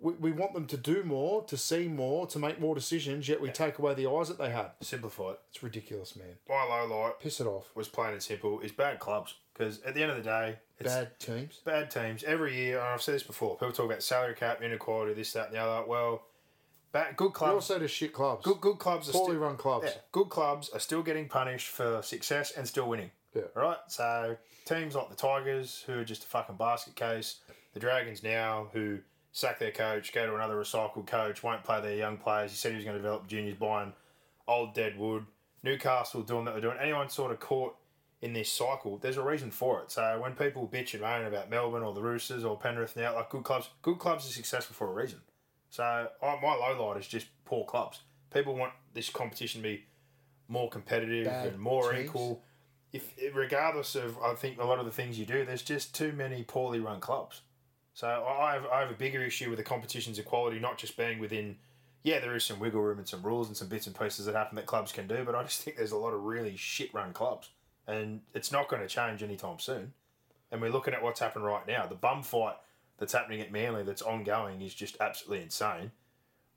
we, 0.00 0.12
we 0.14 0.32
want 0.32 0.54
them 0.54 0.66
to 0.66 0.76
do 0.76 1.02
more, 1.04 1.44
to 1.44 1.56
see 1.56 1.88
more, 1.88 2.26
to 2.28 2.38
make 2.38 2.60
more 2.60 2.74
decisions. 2.74 3.28
Yet 3.28 3.40
we 3.40 3.50
take 3.50 3.78
away 3.78 3.94
the 3.94 4.08
eyes 4.08 4.28
that 4.28 4.38
they 4.38 4.50
had. 4.50 4.70
Simplify 4.80 5.30
it. 5.32 5.40
It's 5.50 5.62
ridiculous, 5.62 6.16
man. 6.16 6.36
My 6.48 6.64
low 6.64 6.86
light 6.86 7.20
Piss 7.20 7.40
it 7.40 7.46
off. 7.46 7.70
was 7.74 7.88
plain 7.88 8.12
and 8.12 8.22
simple 8.22 8.60
is 8.60 8.72
bad 8.72 8.98
clubs 8.98 9.34
because 9.54 9.80
at 9.82 9.94
the 9.94 10.02
end 10.02 10.10
of 10.10 10.16
the 10.16 10.22
day, 10.22 10.56
it's 10.78 10.94
Bad 10.94 11.18
teams. 11.20 11.60
bad 11.64 11.90
teams 11.90 12.24
every 12.24 12.56
year. 12.56 12.78
And 12.78 12.88
I've 12.88 13.02
said 13.02 13.14
this 13.14 13.22
before. 13.22 13.56
People 13.56 13.72
talk 13.72 13.86
about 13.86 14.02
salary 14.02 14.34
cap, 14.34 14.62
inequality, 14.62 15.12
this, 15.14 15.32
that, 15.34 15.48
and 15.48 15.54
the 15.56 15.60
other. 15.60 15.86
Well, 15.86 16.22
Bad, 16.92 17.16
good 17.16 17.26
You 17.26 17.30
clubs. 17.30 17.52
also 17.70 17.78
just 17.78 17.94
shit 17.94 18.12
clubs. 18.12 18.44
Good, 18.44 18.60
good 18.60 18.78
clubs 18.78 19.08
are 19.08 19.12
Poorly 19.12 19.34
still, 19.34 19.42
run 19.42 19.56
clubs. 19.56 19.86
Yeah, 19.86 20.00
good 20.10 20.28
clubs 20.28 20.70
are 20.70 20.80
still 20.80 21.02
getting 21.02 21.28
punished 21.28 21.68
for 21.68 22.02
success 22.02 22.50
and 22.56 22.66
still 22.66 22.88
winning. 22.88 23.12
Yeah. 23.32 23.42
Right? 23.54 23.76
So 23.86 24.36
teams 24.64 24.96
like 24.96 25.08
the 25.08 25.14
Tigers, 25.14 25.84
who 25.86 26.00
are 26.00 26.04
just 26.04 26.24
a 26.24 26.26
fucking 26.26 26.56
basket 26.56 26.96
case, 26.96 27.36
the 27.74 27.78
Dragons 27.80 28.24
now, 28.24 28.70
who 28.72 28.98
sack 29.32 29.58
their 29.58 29.70
coach, 29.70 30.12
go 30.12 30.26
to 30.26 30.34
another 30.34 30.56
recycled 30.56 31.06
coach, 31.06 31.42
won't 31.42 31.64
play 31.64 31.80
their 31.80 31.96
young 31.96 32.16
players. 32.16 32.50
He 32.50 32.56
said 32.56 32.72
he 32.72 32.76
was 32.76 32.84
going 32.84 32.96
to 32.96 33.02
develop 33.02 33.26
juniors 33.26 33.56
buying 33.56 33.92
old 34.48 34.74
dead 34.74 34.98
wood. 34.98 35.26
Newcastle 35.62 36.22
doing 36.22 36.46
that 36.46 36.52
they're 36.52 36.60
doing. 36.60 36.78
Anyone 36.80 37.10
sort 37.10 37.32
of 37.32 37.40
caught 37.40 37.76
in 38.22 38.32
this 38.32 38.52
cycle, 38.52 38.98
there's 38.98 39.16
a 39.16 39.22
reason 39.22 39.50
for 39.50 39.80
it. 39.82 39.90
So 39.90 40.20
when 40.20 40.34
people 40.34 40.68
bitch 40.68 40.92
and 40.92 41.02
moan 41.02 41.24
about 41.24 41.48
Melbourne 41.50 41.82
or 41.82 41.94
the 41.94 42.02
Roosters 42.02 42.44
or 42.44 42.58
Penrith 42.58 42.96
now, 42.96 43.14
like 43.14 43.30
good 43.30 43.44
clubs, 43.44 43.70
good 43.82 43.98
clubs 43.98 44.26
are 44.26 44.32
successful 44.32 44.74
for 44.74 44.90
a 44.90 44.94
reason. 44.94 45.20
So 45.70 45.82
I, 45.84 46.38
my 46.42 46.54
low 46.54 46.88
light 46.88 46.98
is 46.98 47.06
just 47.06 47.28
poor 47.44 47.64
clubs. 47.64 48.00
People 48.32 48.54
want 48.56 48.72
this 48.92 49.08
competition 49.08 49.62
to 49.62 49.68
be 49.68 49.84
more 50.48 50.68
competitive 50.68 51.26
Bad 51.26 51.48
and 51.48 51.58
more 51.58 51.92
teams. 51.92 52.06
equal. 52.06 52.42
If 52.92 53.14
regardless 53.34 53.94
of, 53.94 54.18
I 54.18 54.34
think 54.34 54.58
a 54.58 54.64
lot 54.64 54.80
of 54.80 54.84
the 54.84 54.90
things 54.90 55.18
you 55.18 55.24
do, 55.24 55.44
there's 55.44 55.62
just 55.62 55.94
too 55.94 56.12
many 56.12 56.42
poorly 56.42 56.80
run 56.80 57.00
clubs. 57.00 57.42
So 57.94 58.06
I 58.06 58.52
have, 58.54 58.66
I 58.66 58.80
have 58.80 58.90
a 58.90 58.94
bigger 58.94 59.22
issue 59.22 59.50
with 59.50 59.58
the 59.58 59.64
competition's 59.64 60.18
equality, 60.18 60.58
not 60.58 60.78
just 60.78 60.96
being 60.96 61.18
within. 61.18 61.56
Yeah, 62.02 62.20
there 62.20 62.34
is 62.34 62.44
some 62.44 62.58
wiggle 62.58 62.80
room 62.80 62.98
and 62.98 63.06
some 63.06 63.22
rules 63.22 63.48
and 63.48 63.56
some 63.56 63.68
bits 63.68 63.86
and 63.86 63.98
pieces 63.98 64.24
that 64.24 64.34
happen 64.34 64.56
that 64.56 64.64
clubs 64.64 64.90
can 64.90 65.06
do, 65.06 65.22
but 65.24 65.34
I 65.34 65.42
just 65.42 65.60
think 65.60 65.76
there's 65.76 65.92
a 65.92 65.98
lot 65.98 66.14
of 66.14 66.22
really 66.22 66.56
shit 66.56 66.94
run 66.94 67.12
clubs, 67.12 67.50
and 67.86 68.22
it's 68.32 68.50
not 68.50 68.68
going 68.68 68.80
to 68.80 68.88
change 68.88 69.22
anytime 69.22 69.58
soon. 69.58 69.92
And 70.50 70.62
we're 70.62 70.70
looking 70.70 70.94
at 70.94 71.02
what's 71.02 71.20
happened 71.20 71.44
right 71.44 71.66
now. 71.66 71.86
The 71.86 71.94
bum 71.94 72.22
fight 72.22 72.56
that's 72.98 73.12
happening 73.12 73.40
at 73.40 73.52
Manly 73.52 73.82
that's 73.82 74.02
ongoing 74.02 74.62
is 74.62 74.74
just 74.74 74.96
absolutely 75.00 75.44
insane. 75.44 75.90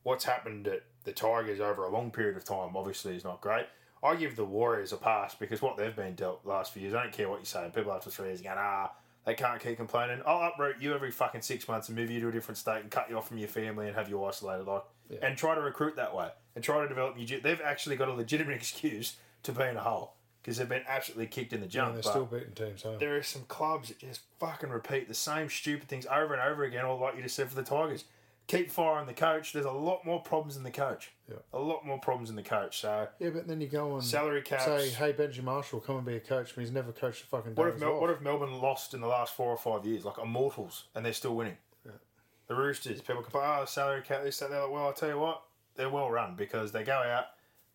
What's 0.04 0.26
happened 0.26 0.68
at 0.68 0.84
the 1.04 1.12
Tigers 1.12 1.60
over 1.60 1.84
a 1.84 1.92
long 1.92 2.12
period 2.12 2.38
of 2.38 2.46
time 2.46 2.76
obviously 2.76 3.16
is 3.16 3.24
not 3.24 3.42
great. 3.42 3.66
I 4.04 4.16
give 4.16 4.36
the 4.36 4.46
Warriors 4.46 4.92
a 4.92 4.98
pass 4.98 5.34
because 5.36 5.62
what 5.62 5.78
they've 5.78 5.96
been 5.96 6.16
dealt 6.16 6.46
last 6.46 6.74
few 6.74 6.82
years, 6.82 6.94
I 6.94 7.04
don't 7.04 7.14
care 7.14 7.30
what 7.30 7.40
you 7.40 7.46
say. 7.46 7.70
People 7.74 7.94
after 7.94 8.10
three 8.10 8.28
years 8.28 8.42
going, 8.42 8.58
ah, 8.60 8.92
they 9.26 9.34
can't 9.34 9.62
keep 9.62 9.78
complaining. 9.78 10.22
Oh, 10.26 10.38
I'll 10.38 10.50
uproot 10.52 10.78
you 10.82 10.94
every 10.94 11.12
fucking 11.12 11.42
six 11.42 11.68
months 11.68 11.88
and 11.90 11.98
move 11.98 12.12
you 12.12 12.20
to 12.22 12.28
a 12.30 12.32
different 12.32 12.58
state 12.58 12.82
and 12.82 12.92
cut 12.92 13.10
you 13.10 13.18
off 13.18 13.28
from 13.28 13.38
your 13.38 13.48
family 13.48 13.88
and 13.88 13.96
have 13.96 14.10
you 14.10 14.24
isolated, 14.24 14.68
like, 14.68 14.84
and 15.22 15.38
try 15.38 15.56
to 15.56 15.62
recruit 15.62 15.96
that 15.96 16.16
way 16.16 16.30
and 16.56 16.64
try 16.64 16.82
to 16.82 16.88
develop 16.88 17.16
new. 17.16 17.26
They've 17.26 17.62
actually 17.64 17.96
got 17.96 18.10
a 18.10 18.14
legitimate 18.14 18.56
excuse 18.58 19.16
to 19.44 19.52
be 19.52 19.64
in 19.64 19.78
a 19.78 19.82
hole 19.82 20.14
because 20.42 20.58
they've 20.58 20.68
been 20.68 20.84
absolutely 20.88 21.28
kicked 21.28 21.54
in 21.54 21.62
the 21.62 21.68
jump. 21.68 21.96
and 21.96 22.04
they're 22.04 22.12
still 22.12 22.26
beating 22.26 22.52
teams 22.54 22.84
home. 22.84 22.98
there 23.00 23.16
are 23.16 23.24
some 23.24 23.44
clubs 23.48 23.88
that 23.90 24.00
just 24.00 24.22
fucking 24.40 24.70
repeat 24.70 25.08
the 25.08 25.14
same 25.14 25.50
stupid 25.50 25.88
things 25.88 26.06
over 26.06 26.34
and 26.34 26.42
over 26.42 26.64
again, 26.64 26.84
or 26.84 26.98
like 27.00 27.16
you 27.16 27.22
just 27.24 27.36
said 27.36 27.48
for 27.48 27.56
the 27.56 27.64
Tigers. 27.64 28.04
Keep 28.48 28.70
firing 28.72 29.08
the 29.08 29.14
coach. 29.14 29.54
There's 29.54 29.66
a 29.66 29.72
lot 29.72 30.06
more 30.06 30.22
problems 30.22 30.58
in 30.58 30.64
the 30.64 30.72
coach. 30.72 31.12
Yeah. 31.30 31.38
A 31.54 31.60
lot 31.60 31.86
more 31.86 31.98
problems 31.98 32.30
in 32.30 32.36
the 32.36 32.44
coach. 32.44 32.82
So 32.82 33.08
Yeah, 33.20 33.30
but 33.30 33.48
then 33.48 33.62
you 33.62 33.68
go 33.68 33.94
and 33.94 34.04
Salary 34.04 34.42
caps. 34.42 34.66
say, 34.66 34.90
"Hey, 34.90 35.14
Benji 35.14 35.42
Marshall, 35.42 35.80
come 35.80 35.96
and 35.98 36.06
be 36.06 36.16
a 36.18 36.20
coach," 36.20 36.54
but 36.54 36.62
he's 36.62 36.72
never 36.72 36.92
coached 36.92 37.24
a 37.24 37.28
fucking. 37.28 37.56
what 37.56 37.70
if 37.70 37.80
Mel- 37.80 38.00
what 38.02 38.10
if 38.10 38.20
Melbourne 38.22 38.60
lost 38.60 38.94
in 38.94 39.00
the 39.02 39.08
last 39.08 39.34
four 39.34 39.48
or 39.50 39.58
five 39.58 39.86
years, 39.86 40.04
like 40.04 40.18
immortals, 40.18 40.86
and 40.94 41.06
they're 41.06 41.14
still 41.14 41.36
winning? 41.36 41.58
The 42.48 42.56
Roosters, 42.56 43.00
people 43.02 43.22
complain, 43.24 43.46
oh, 43.48 43.64
salary 43.66 44.02
cap, 44.02 44.24
this, 44.24 44.40
that, 44.40 44.50
they're 44.50 44.62
like, 44.64 44.70
well, 44.72 44.90
I 44.90 44.92
tell 44.92 45.08
you 45.08 45.18
what, 45.18 45.44
they're 45.76 45.90
well 45.90 46.12
run 46.12 46.36
because 46.36 46.74
they 46.74 46.84
go 46.84 46.98
out, 46.98 47.28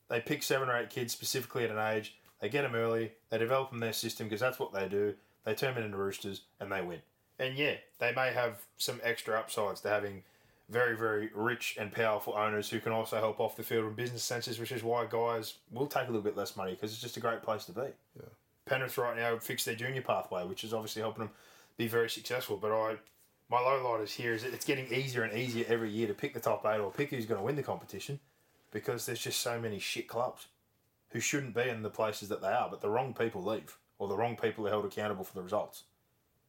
they 0.08 0.20
pick 0.20 0.42
seven 0.42 0.68
or 0.68 0.76
eight 0.76 0.90
kids 0.90 1.12
specifically 1.14 1.64
at 1.64 1.70
an 1.70 1.78
age, 1.78 2.18
they 2.40 2.50
get 2.50 2.62
them 2.62 2.74
early, 2.74 3.12
they 3.30 3.38
develop 3.38 3.70
them 3.70 3.80
their 3.80 3.94
system 3.94 4.26
because 4.26 4.40
that's 4.40 4.58
what 4.58 4.74
they 4.74 4.86
do. 4.86 5.14
They 5.44 5.54
turn 5.54 5.74
them 5.74 5.84
into 5.84 5.96
Roosters 5.96 6.42
and 6.60 6.70
they 6.70 6.82
win. 6.82 7.00
And 7.38 7.56
yeah, 7.56 7.76
they 7.98 8.12
may 8.12 8.32
have 8.34 8.58
some 8.76 9.00
extra 9.02 9.38
upsides 9.38 9.80
to 9.80 9.88
having 9.88 10.22
very, 10.68 10.96
very 10.96 11.30
rich 11.34 11.76
and 11.80 11.90
powerful 11.92 12.34
owners 12.36 12.68
who 12.68 12.80
can 12.80 12.92
also 12.92 13.18
help 13.18 13.40
off 13.40 13.56
the 13.56 13.62
field 13.62 13.86
in 13.86 13.94
business 13.94 14.22
senses, 14.22 14.58
which 14.58 14.72
is 14.72 14.82
why 14.82 15.06
guys 15.08 15.54
will 15.72 15.86
take 15.86 16.04
a 16.04 16.06
little 16.06 16.22
bit 16.22 16.36
less 16.36 16.56
money 16.56 16.72
because 16.72 16.92
it's 16.92 17.00
just 17.00 17.16
a 17.16 17.20
great 17.20 17.42
place 17.42 17.64
to 17.64 17.72
be. 17.72 17.80
Yeah. 18.16 18.28
Penrith 18.66 18.98
right 18.98 19.16
now 19.16 19.38
fixed 19.38 19.64
their 19.64 19.74
junior 19.74 20.02
pathway, 20.02 20.44
which 20.44 20.64
is 20.64 20.74
obviously 20.74 21.00
helping 21.00 21.24
them 21.24 21.30
be 21.78 21.86
very 21.86 22.10
successful. 22.10 22.58
But 22.58 22.72
I, 22.72 22.96
my 23.50 23.60
low 23.60 23.90
light 23.90 24.02
is 24.02 24.12
here 24.12 24.34
is 24.34 24.42
that 24.42 24.52
it's 24.52 24.66
getting 24.66 24.92
easier 24.92 25.22
and 25.22 25.36
easier 25.36 25.64
every 25.68 25.90
year 25.90 26.06
to 26.06 26.14
pick 26.14 26.34
the 26.34 26.40
top 26.40 26.66
eight 26.66 26.80
or 26.80 26.90
pick 26.90 27.10
who's 27.10 27.24
going 27.24 27.40
to 27.40 27.44
win 27.44 27.56
the 27.56 27.62
competition 27.62 28.20
because 28.70 29.06
there's 29.06 29.20
just 29.20 29.40
so 29.40 29.58
many 29.58 29.78
shit 29.78 30.06
clubs 30.06 30.48
who 31.10 31.20
shouldn't 31.20 31.54
be 31.54 31.68
in 31.68 31.82
the 31.82 31.88
places 31.88 32.28
that 32.28 32.42
they 32.42 32.48
are, 32.48 32.68
but 32.68 32.82
the 32.82 32.90
wrong 32.90 33.14
people 33.14 33.42
leave 33.42 33.78
or 33.98 34.08
the 34.08 34.16
wrong 34.16 34.36
people 34.36 34.66
are 34.66 34.70
held 34.70 34.84
accountable 34.84 35.24
for 35.24 35.34
the 35.34 35.42
results. 35.42 35.84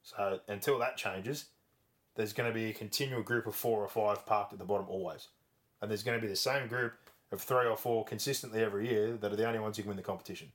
So 0.03 0.39
until 0.49 0.78
that 0.80 0.97
changes, 0.97 1.45
there's 2.16 2.34
going 2.34 2.49
to 2.49 2.53
be 2.53 2.70
a 2.70 2.74
continual 2.74 3.24
group 3.24 3.47
of 3.47 3.55
four 3.55 3.80
or 3.80 3.88
five 3.88 4.26
parked 4.26 4.53
at 4.53 4.60
the 4.60 4.66
bottom 4.66 4.88
always. 4.89 5.30
And 5.82 5.89
there's 5.89 6.03
going 6.03 6.18
to 6.18 6.22
be 6.22 6.28
the 6.28 6.36
same 6.36 6.68
group 6.68 6.93
of 7.32 7.41
three 7.41 7.66
or 7.66 7.78
four 7.78 8.03
consistently 8.03 8.64
every 8.64 8.89
year 8.89 9.16
that 9.18 9.32
are 9.32 9.36
the 9.36 9.47
only 9.47 9.60
ones 9.60 9.78
who 9.78 9.84
can 9.84 9.89
win 9.89 9.97
the 9.97 10.03
competition. 10.03 10.51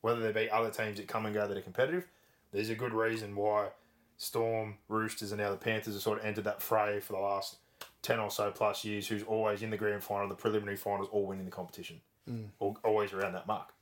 Whether 0.00 0.20
there 0.20 0.32
be 0.32 0.50
other 0.50 0.70
teams 0.70 0.98
that 0.98 1.08
come 1.08 1.26
and 1.26 1.34
go 1.34 1.46
that 1.46 1.56
are 1.56 1.62
competitive, 1.62 2.06
there's 2.52 2.70
a 2.70 2.74
good 2.74 2.92
reason 2.92 3.34
why 3.34 3.68
Storm, 4.16 4.76
Roosters, 4.88 5.32
and 5.32 5.40
now 5.40 5.50
the 5.50 5.56
Panthers 5.56 5.94
have 5.94 6.02
sort 6.02 6.18
of 6.20 6.24
entered 6.24 6.44
that 6.44 6.62
fray 6.62 7.00
for 7.00 7.14
the 7.14 7.18
last 7.18 7.56
10 8.02 8.20
or 8.20 8.30
so 8.30 8.50
plus 8.50 8.84
years, 8.84 9.08
who's 9.08 9.22
always 9.22 9.62
in 9.62 9.70
the 9.70 9.76
grand 9.76 10.04
final, 10.04 10.28
the 10.28 10.34
preliminary 10.34 10.76
finals, 10.76 11.08
all 11.10 11.26
winning 11.26 11.44
the 11.44 11.50
competition. 11.50 12.00
Mm. 12.30 12.48
Al 12.60 12.76
always 12.84 13.12
around 13.12 13.32
that 13.32 13.46
mark. 13.46 13.72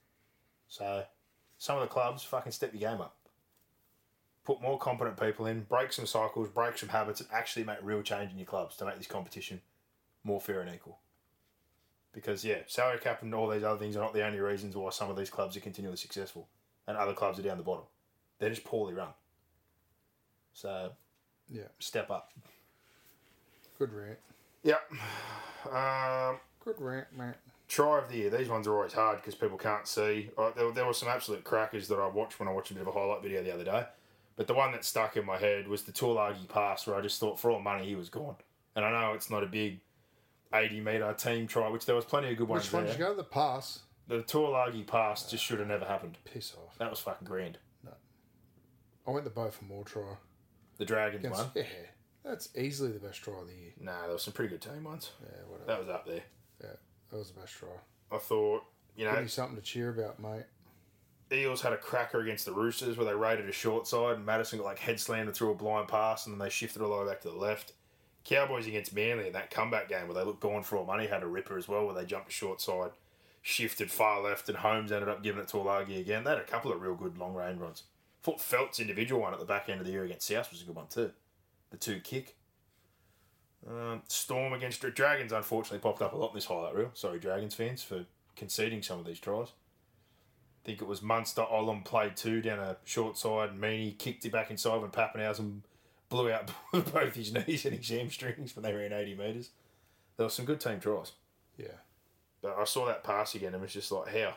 So 0.68 1.04
some 1.58 1.76
of 1.76 1.82
the 1.82 1.88
clubs 1.88 2.22
fucking 2.22 2.52
step 2.52 2.72
your 2.72 2.90
game 2.90 3.00
up. 3.00 3.16
Put 4.44 4.60
more 4.60 4.78
competent 4.78 5.20
people 5.20 5.46
in, 5.46 5.62
break 5.62 5.92
some 5.92 6.06
cycles, 6.06 6.48
break 6.48 6.76
some 6.76 6.88
habits, 6.88 7.20
and 7.20 7.28
actually 7.32 7.64
make 7.64 7.78
real 7.82 8.02
change 8.02 8.32
in 8.32 8.38
your 8.38 8.46
clubs 8.46 8.76
to 8.76 8.84
make 8.84 8.96
this 8.98 9.06
competition 9.06 9.60
more 10.24 10.40
fair 10.40 10.60
and 10.60 10.74
equal. 10.74 10.98
Because 12.12 12.44
yeah, 12.44 12.58
salary 12.66 12.98
cap 12.98 13.22
and 13.22 13.34
all 13.34 13.48
these 13.48 13.62
other 13.62 13.78
things 13.78 13.96
are 13.96 14.00
not 14.00 14.12
the 14.14 14.26
only 14.26 14.40
reasons 14.40 14.74
why 14.76 14.90
some 14.90 15.10
of 15.10 15.16
these 15.16 15.30
clubs 15.30 15.56
are 15.56 15.60
continually 15.60 15.96
successful, 15.96 16.48
and 16.88 16.96
other 16.96 17.12
clubs 17.14 17.38
are 17.38 17.42
down 17.42 17.56
the 17.56 17.62
bottom. 17.62 17.84
They're 18.38 18.50
just 18.50 18.64
poorly 18.64 18.94
run. 18.94 19.10
So 20.52 20.90
Yeah, 21.48 21.68
step 21.78 22.10
up. 22.10 22.32
good 23.78 23.92
rant. 23.92 24.18
Yep. 24.64 24.80
Um, 25.72 26.38
Good 26.64 26.80
rant, 26.80 27.06
mate. 27.16 27.34
try 27.68 27.98
of 27.98 28.08
the 28.10 28.16
year. 28.18 28.30
These 28.30 28.48
ones 28.48 28.66
are 28.66 28.74
always 28.74 28.92
hard 28.92 29.18
because 29.18 29.34
people 29.34 29.56
can't 29.58 29.86
see. 29.86 30.30
There, 30.56 30.70
there 30.72 30.86
were 30.86 30.92
some 30.92 31.08
absolute 31.08 31.44
crackers 31.44 31.88
that 31.88 31.98
I 31.98 32.06
watched 32.08 32.38
when 32.38 32.48
I 32.48 32.52
watched 32.52 32.70
a 32.72 32.74
bit 32.74 32.82
of 32.82 32.88
a 32.88 32.92
highlight 32.92 33.22
video 33.22 33.42
the 33.42 33.54
other 33.54 33.64
day. 33.64 33.86
But 34.36 34.46
the 34.46 34.54
one 34.54 34.72
that 34.72 34.84
stuck 34.84 35.16
in 35.16 35.26
my 35.26 35.36
head 35.38 35.68
was 35.68 35.82
the 35.82 35.92
Taulagi 35.92 36.48
pass, 36.48 36.86
where 36.86 36.96
I 36.96 37.00
just 37.00 37.20
thought, 37.20 37.38
for 37.38 37.50
all 37.50 37.60
money, 37.60 37.86
he 37.86 37.94
was 37.94 38.08
gone. 38.08 38.36
And 38.74 38.84
I 38.84 38.90
know 38.90 39.12
it's 39.12 39.28
not 39.30 39.42
a 39.42 39.46
big 39.46 39.80
80 40.54 40.80
metre 40.80 41.12
team 41.14 41.46
try, 41.46 41.68
which 41.68 41.84
there 41.86 41.94
was 41.94 42.04
plenty 42.04 42.30
of 42.30 42.38
good 42.38 42.48
ones 42.48 42.64
Which 42.64 42.72
one 42.72 42.84
did 42.84 42.92
you 42.94 42.98
go? 42.98 43.10
To 43.10 43.16
the 43.16 43.24
pass. 43.24 43.80
The 44.08 44.18
Taulagi 44.22 44.86
pass 44.86 45.30
just 45.30 45.44
should 45.44 45.58
have 45.58 45.68
never 45.68 45.84
happened. 45.84 46.18
Piss 46.24 46.54
off. 46.56 46.76
That 46.78 46.90
was 46.90 47.00
fucking 47.00 47.26
grand. 47.26 47.58
No. 47.84 47.92
I 49.06 49.10
went 49.10 49.24
the 49.24 49.30
bow 49.30 49.50
for 49.50 49.64
more 49.64 49.84
try. 49.84 50.16
The 50.78 50.84
Dragons 50.84 51.24
Against, 51.24 51.40
one. 51.40 51.50
yeah, 51.54 51.64
that's 52.24 52.48
easily 52.56 52.92
the 52.92 52.98
best 52.98 53.22
try 53.22 53.34
of 53.38 53.46
the 53.46 53.54
year. 53.54 53.72
Nah, 53.78 54.02
there 54.02 54.12
was 54.12 54.22
some 54.22 54.32
pretty 54.32 54.50
good 54.50 54.62
team 54.62 54.84
ones. 54.84 55.10
Yeah, 55.22 55.28
whatever. 55.46 55.66
That 55.66 55.78
was 55.78 55.88
up 55.88 56.06
there. 56.06 56.22
Yeah, 56.60 56.70
that 57.10 57.16
was 57.16 57.30
the 57.30 57.38
best 57.40 57.52
try. 57.52 57.68
I 58.10 58.18
thought, 58.18 58.64
you 58.96 59.04
Give 59.04 59.14
know, 59.14 59.20
me 59.22 59.28
something 59.28 59.56
to 59.56 59.62
cheer 59.62 59.90
about, 59.90 60.18
mate. 60.20 60.44
Eels 61.32 61.62
had 61.62 61.72
a 61.72 61.78
cracker 61.78 62.20
against 62.20 62.44
the 62.44 62.52
Roosters 62.52 62.96
where 62.96 63.06
they 63.06 63.14
raided 63.14 63.48
a 63.48 63.52
short 63.52 63.86
side 63.86 64.16
and 64.16 64.26
Matterson 64.26 64.58
got 64.58 64.66
like 64.66 64.78
head 64.78 65.00
slammed 65.00 65.28
and 65.28 65.36
threw 65.36 65.50
a 65.50 65.54
blind 65.54 65.88
pass 65.88 66.26
and 66.26 66.34
then 66.34 66.38
they 66.38 66.50
shifted 66.50 66.82
all 66.82 66.90
the 66.90 67.04
way 67.04 67.10
back 67.10 67.20
to 67.22 67.30
the 67.30 67.36
left. 67.36 67.72
Cowboys 68.24 68.66
against 68.66 68.94
Manly 68.94 69.26
in 69.26 69.32
that 69.32 69.50
comeback 69.50 69.88
game 69.88 70.06
where 70.06 70.14
they 70.14 70.22
looked 70.22 70.40
gone 70.40 70.62
for 70.62 70.76
all 70.76 70.84
money 70.84 71.06
had 71.06 71.22
a 71.22 71.26
ripper 71.26 71.56
as 71.56 71.68
well 71.68 71.84
where 71.84 71.94
they 71.94 72.04
jumped 72.04 72.28
a 72.28 72.32
short 72.32 72.60
side, 72.60 72.90
shifted 73.40 73.90
far 73.90 74.22
left 74.22 74.48
and 74.48 74.58
Holmes 74.58 74.92
ended 74.92 75.08
up 75.08 75.22
giving 75.22 75.42
it 75.42 75.48
to 75.48 75.56
Olagi 75.56 75.98
again. 75.98 76.24
They 76.24 76.30
had 76.30 76.38
a 76.38 76.44
couple 76.44 76.72
of 76.72 76.80
real 76.80 76.94
good 76.94 77.18
long 77.18 77.34
range 77.34 77.60
runs. 77.60 77.84
thought 78.22 78.40
Feldt's 78.40 78.80
individual 78.80 79.22
one 79.22 79.32
at 79.32 79.40
the 79.40 79.44
back 79.44 79.68
end 79.68 79.80
of 79.80 79.86
the 79.86 79.92
year 79.92 80.04
against 80.04 80.28
South 80.28 80.50
was 80.50 80.62
a 80.62 80.64
good 80.64 80.76
one 80.76 80.88
too. 80.88 81.10
The 81.70 81.76
two 81.76 82.00
kick. 82.00 82.36
Um, 83.68 84.02
Storm 84.08 84.52
against 84.52 84.82
Dragons 84.94 85.32
unfortunately 85.32 85.78
popped 85.78 86.02
up 86.02 86.12
a 86.12 86.16
lot 86.16 86.30
in 86.30 86.34
this 86.34 86.46
highlight 86.46 86.74
reel. 86.74 86.90
Sorry, 86.94 87.18
Dragons 87.18 87.54
fans, 87.54 87.82
for 87.82 88.04
conceding 88.34 88.82
some 88.82 88.98
of 88.98 89.06
these 89.06 89.20
tries. 89.20 89.48
I 90.62 90.66
think 90.66 90.80
it 90.80 90.86
was 90.86 91.02
Munster. 91.02 91.42
Ollam 91.42 91.84
played 91.84 92.16
two 92.16 92.40
down 92.40 92.60
a 92.60 92.76
short 92.84 93.18
side, 93.18 93.50
and 93.50 93.60
Meaney 93.60 93.98
kicked 93.98 94.24
it 94.24 94.32
back 94.32 94.50
inside 94.50 94.80
when 94.80 94.90
Papenhuyzen 94.90 95.60
blew 96.08 96.30
out 96.30 96.50
both 96.72 97.14
his 97.14 97.32
knees 97.32 97.64
and 97.64 97.74
his 97.74 97.88
hamstrings 97.88 98.54
when 98.54 98.62
they 98.62 98.72
ran 98.72 98.92
80 98.92 99.14
metres. 99.16 99.50
There 100.16 100.26
were 100.26 100.30
some 100.30 100.44
good 100.44 100.60
team 100.60 100.78
tries. 100.78 101.12
Yeah. 101.56 101.78
But 102.42 102.56
I 102.58 102.64
saw 102.64 102.86
that 102.86 103.02
pass 103.02 103.34
again 103.34 103.54
and 103.54 103.62
was 103.62 103.72
just 103.72 103.90
like, 103.90 104.08
how? 104.14 104.34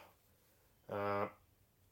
Uh, 0.91 1.27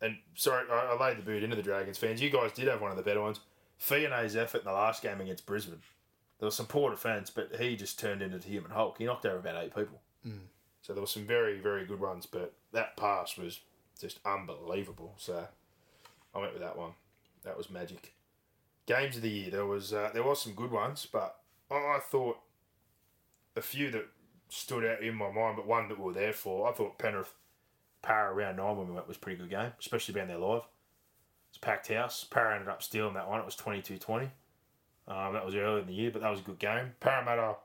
and 0.01 0.17
sorry, 0.35 0.65
I, 0.71 0.95
I 0.95 1.05
laid 1.05 1.17
the 1.17 1.23
boot 1.23 1.43
into 1.43 1.55
the 1.55 1.61
Dragons 1.61 1.97
fans. 1.97 2.21
You 2.21 2.29
guys 2.29 2.53
did 2.53 2.67
have 2.67 2.81
one 2.81 2.91
of 2.91 2.97
the 2.97 3.03
better 3.03 3.21
ones. 3.21 3.39
Fionnet's 3.77 4.35
effort 4.35 4.59
in 4.59 4.65
the 4.65 4.71
last 4.71 5.03
game 5.03 5.19
against 5.21 5.45
Brisbane. 5.45 5.81
There 6.39 6.45
was 6.47 6.55
some 6.55 6.65
poor 6.65 6.89
defence, 6.91 7.29
but 7.29 7.55
he 7.59 7.75
just 7.75 7.99
turned 7.99 8.21
into 8.21 8.37
the 8.37 8.47
human 8.47 8.71
Hulk. 8.71 8.97
He 8.97 9.05
knocked 9.05 9.25
over 9.25 9.37
about 9.37 9.63
eight 9.63 9.75
people. 9.75 10.01
So 10.81 10.93
there 10.93 11.01
were 11.01 11.07
some 11.07 11.25
very, 11.25 11.59
very 11.59 11.85
good 11.85 11.99
ones, 11.99 12.25
but 12.25 12.53
that 12.71 12.97
pass 12.97 13.37
was 13.37 13.61
just 13.99 14.19
unbelievable. 14.25 15.13
So 15.17 15.47
I 16.33 16.39
went 16.39 16.53
with 16.53 16.61
that 16.61 16.77
one. 16.77 16.91
That 17.43 17.57
was 17.57 17.69
magic. 17.69 18.13
Games 18.85 19.15
of 19.15 19.21
the 19.21 19.29
year, 19.29 19.51
there 19.51 19.65
was 19.65 19.93
uh, 19.93 20.09
there 20.13 20.23
was 20.23 20.41
some 20.41 20.53
good 20.53 20.71
ones, 20.71 21.07
but 21.11 21.39
I, 21.71 21.99
thought 21.99 22.37
a 23.55 23.61
few 23.61 23.89
that 23.91 24.07
stood 24.49 24.85
out 24.85 25.01
in 25.01 25.15
my 25.15 25.31
mind, 25.31 25.55
but 25.55 25.65
one 25.65 25.87
that 25.87 25.97
we 25.97 26.05
were 26.05 26.13
there 26.13 26.33
for. 26.33 26.69
I 26.69 26.73
thought 26.73 26.99
Penrith 26.99 27.33
Para 28.01 28.33
round 28.33 28.57
nine 28.57 28.77
when 28.77 28.87
we 28.87 28.93
went 28.93 29.07
was 29.07 29.17
a 29.17 29.19
pretty 29.19 29.39
good 29.39 29.49
game, 29.49 29.71
especially 29.79 30.13
being 30.13 30.27
there 30.27 30.37
live. 30.37 30.63
It's 31.49 31.57
packed 31.57 31.87
house. 31.87 32.23
Para 32.23 32.55
ended 32.55 32.67
up 32.67 32.83
stealing 32.83 33.13
that 33.13 33.29
one. 33.29 33.39
It 33.39 33.45
was 33.45 33.55
22-20. 33.55 34.29
Um, 35.07 35.33
that 35.33 35.45
was 35.45 35.55
early 35.55 35.81
in 35.81 35.87
the 35.87 35.93
year, 35.93 36.11
but 36.11 36.21
that 36.21 36.31
was 36.31 36.39
a 36.39 36.43
good 36.43 36.59
game. 36.59 36.91
Parramatta 36.99 37.55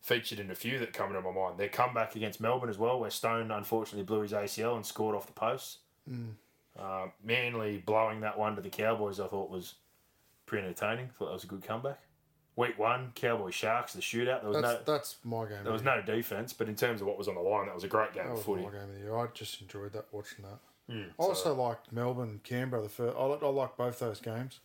featured 0.00 0.38
in 0.38 0.50
a 0.50 0.54
few 0.54 0.78
that 0.78 0.92
come 0.92 1.08
into 1.14 1.20
my 1.20 1.32
mind. 1.32 1.58
Their 1.58 1.68
comeback 1.68 2.14
against 2.16 2.40
Melbourne 2.40 2.70
as 2.70 2.78
well, 2.78 3.00
where 3.00 3.10
Stone 3.10 3.50
unfortunately 3.50 4.04
blew 4.04 4.20
his 4.20 4.32
ACL 4.32 4.76
and 4.76 4.86
scored 4.86 5.16
off 5.16 5.26
the 5.26 5.32
post. 5.32 5.78
Uh, 6.78 7.06
Manly 7.24 7.78
blowing 7.78 8.20
that 8.20 8.38
one 8.38 8.54
to 8.56 8.62
the 8.62 8.68
Cowboys, 8.68 9.18
I 9.18 9.26
thought 9.28 9.50
was 9.50 9.74
pretty 10.44 10.66
entertaining. 10.66 11.08
Thought 11.18 11.26
that 11.26 11.32
was 11.34 11.44
a 11.44 11.48
good 11.48 11.62
comeback. 11.64 11.98
Week 12.54 12.78
one, 12.78 13.12
Cowboy 13.14 13.50
Sharks, 13.50 13.92
the 13.92 14.00
shootout. 14.00 14.40
There 14.42 14.48
was 14.50 14.62
That's 14.62 14.86
no 14.86 14.92
that's 14.94 15.16
my 15.24 15.44
game. 15.46 15.62
there 15.64 15.72
was 15.72 15.80
of 15.82 15.84
the 15.84 15.90
year. 15.92 16.00
no 16.06 16.14
defense, 16.16 16.52
but 16.52 16.68
in 16.68 16.74
terms 16.74 17.00
of 17.02 17.06
what 17.06 17.18
was 17.18 17.28
on 17.28 17.34
the 17.34 17.40
line, 17.40 17.66
that 17.66 17.74
was 17.74 17.84
a 17.84 17.88
great 17.88 18.14
game 18.14 18.24
That 18.24 18.30
of 18.30 18.36
was 18.38 18.46
footy. 18.46 18.62
my 18.62 18.70
game 18.70 18.80
of 18.82 18.92
the 18.94 19.00
year. 19.00 19.16
I 19.16 19.26
just 19.34 19.60
enjoyed 19.60 19.92
that 19.92 20.06
watching 20.12 20.44
that. 20.44 20.94
Mm, 20.94 21.08
I 21.18 21.22
also 21.22 21.52
liked 21.54 21.92
Melbourne, 21.92 22.40
Canberra. 22.44 22.82
The 22.82 22.88
first, 22.88 23.16
I, 23.18 23.24
li- 23.26 23.38
I 23.42 23.46
like 23.48 23.76
both 23.76 23.98
those 23.98 24.20
games. 24.20 24.60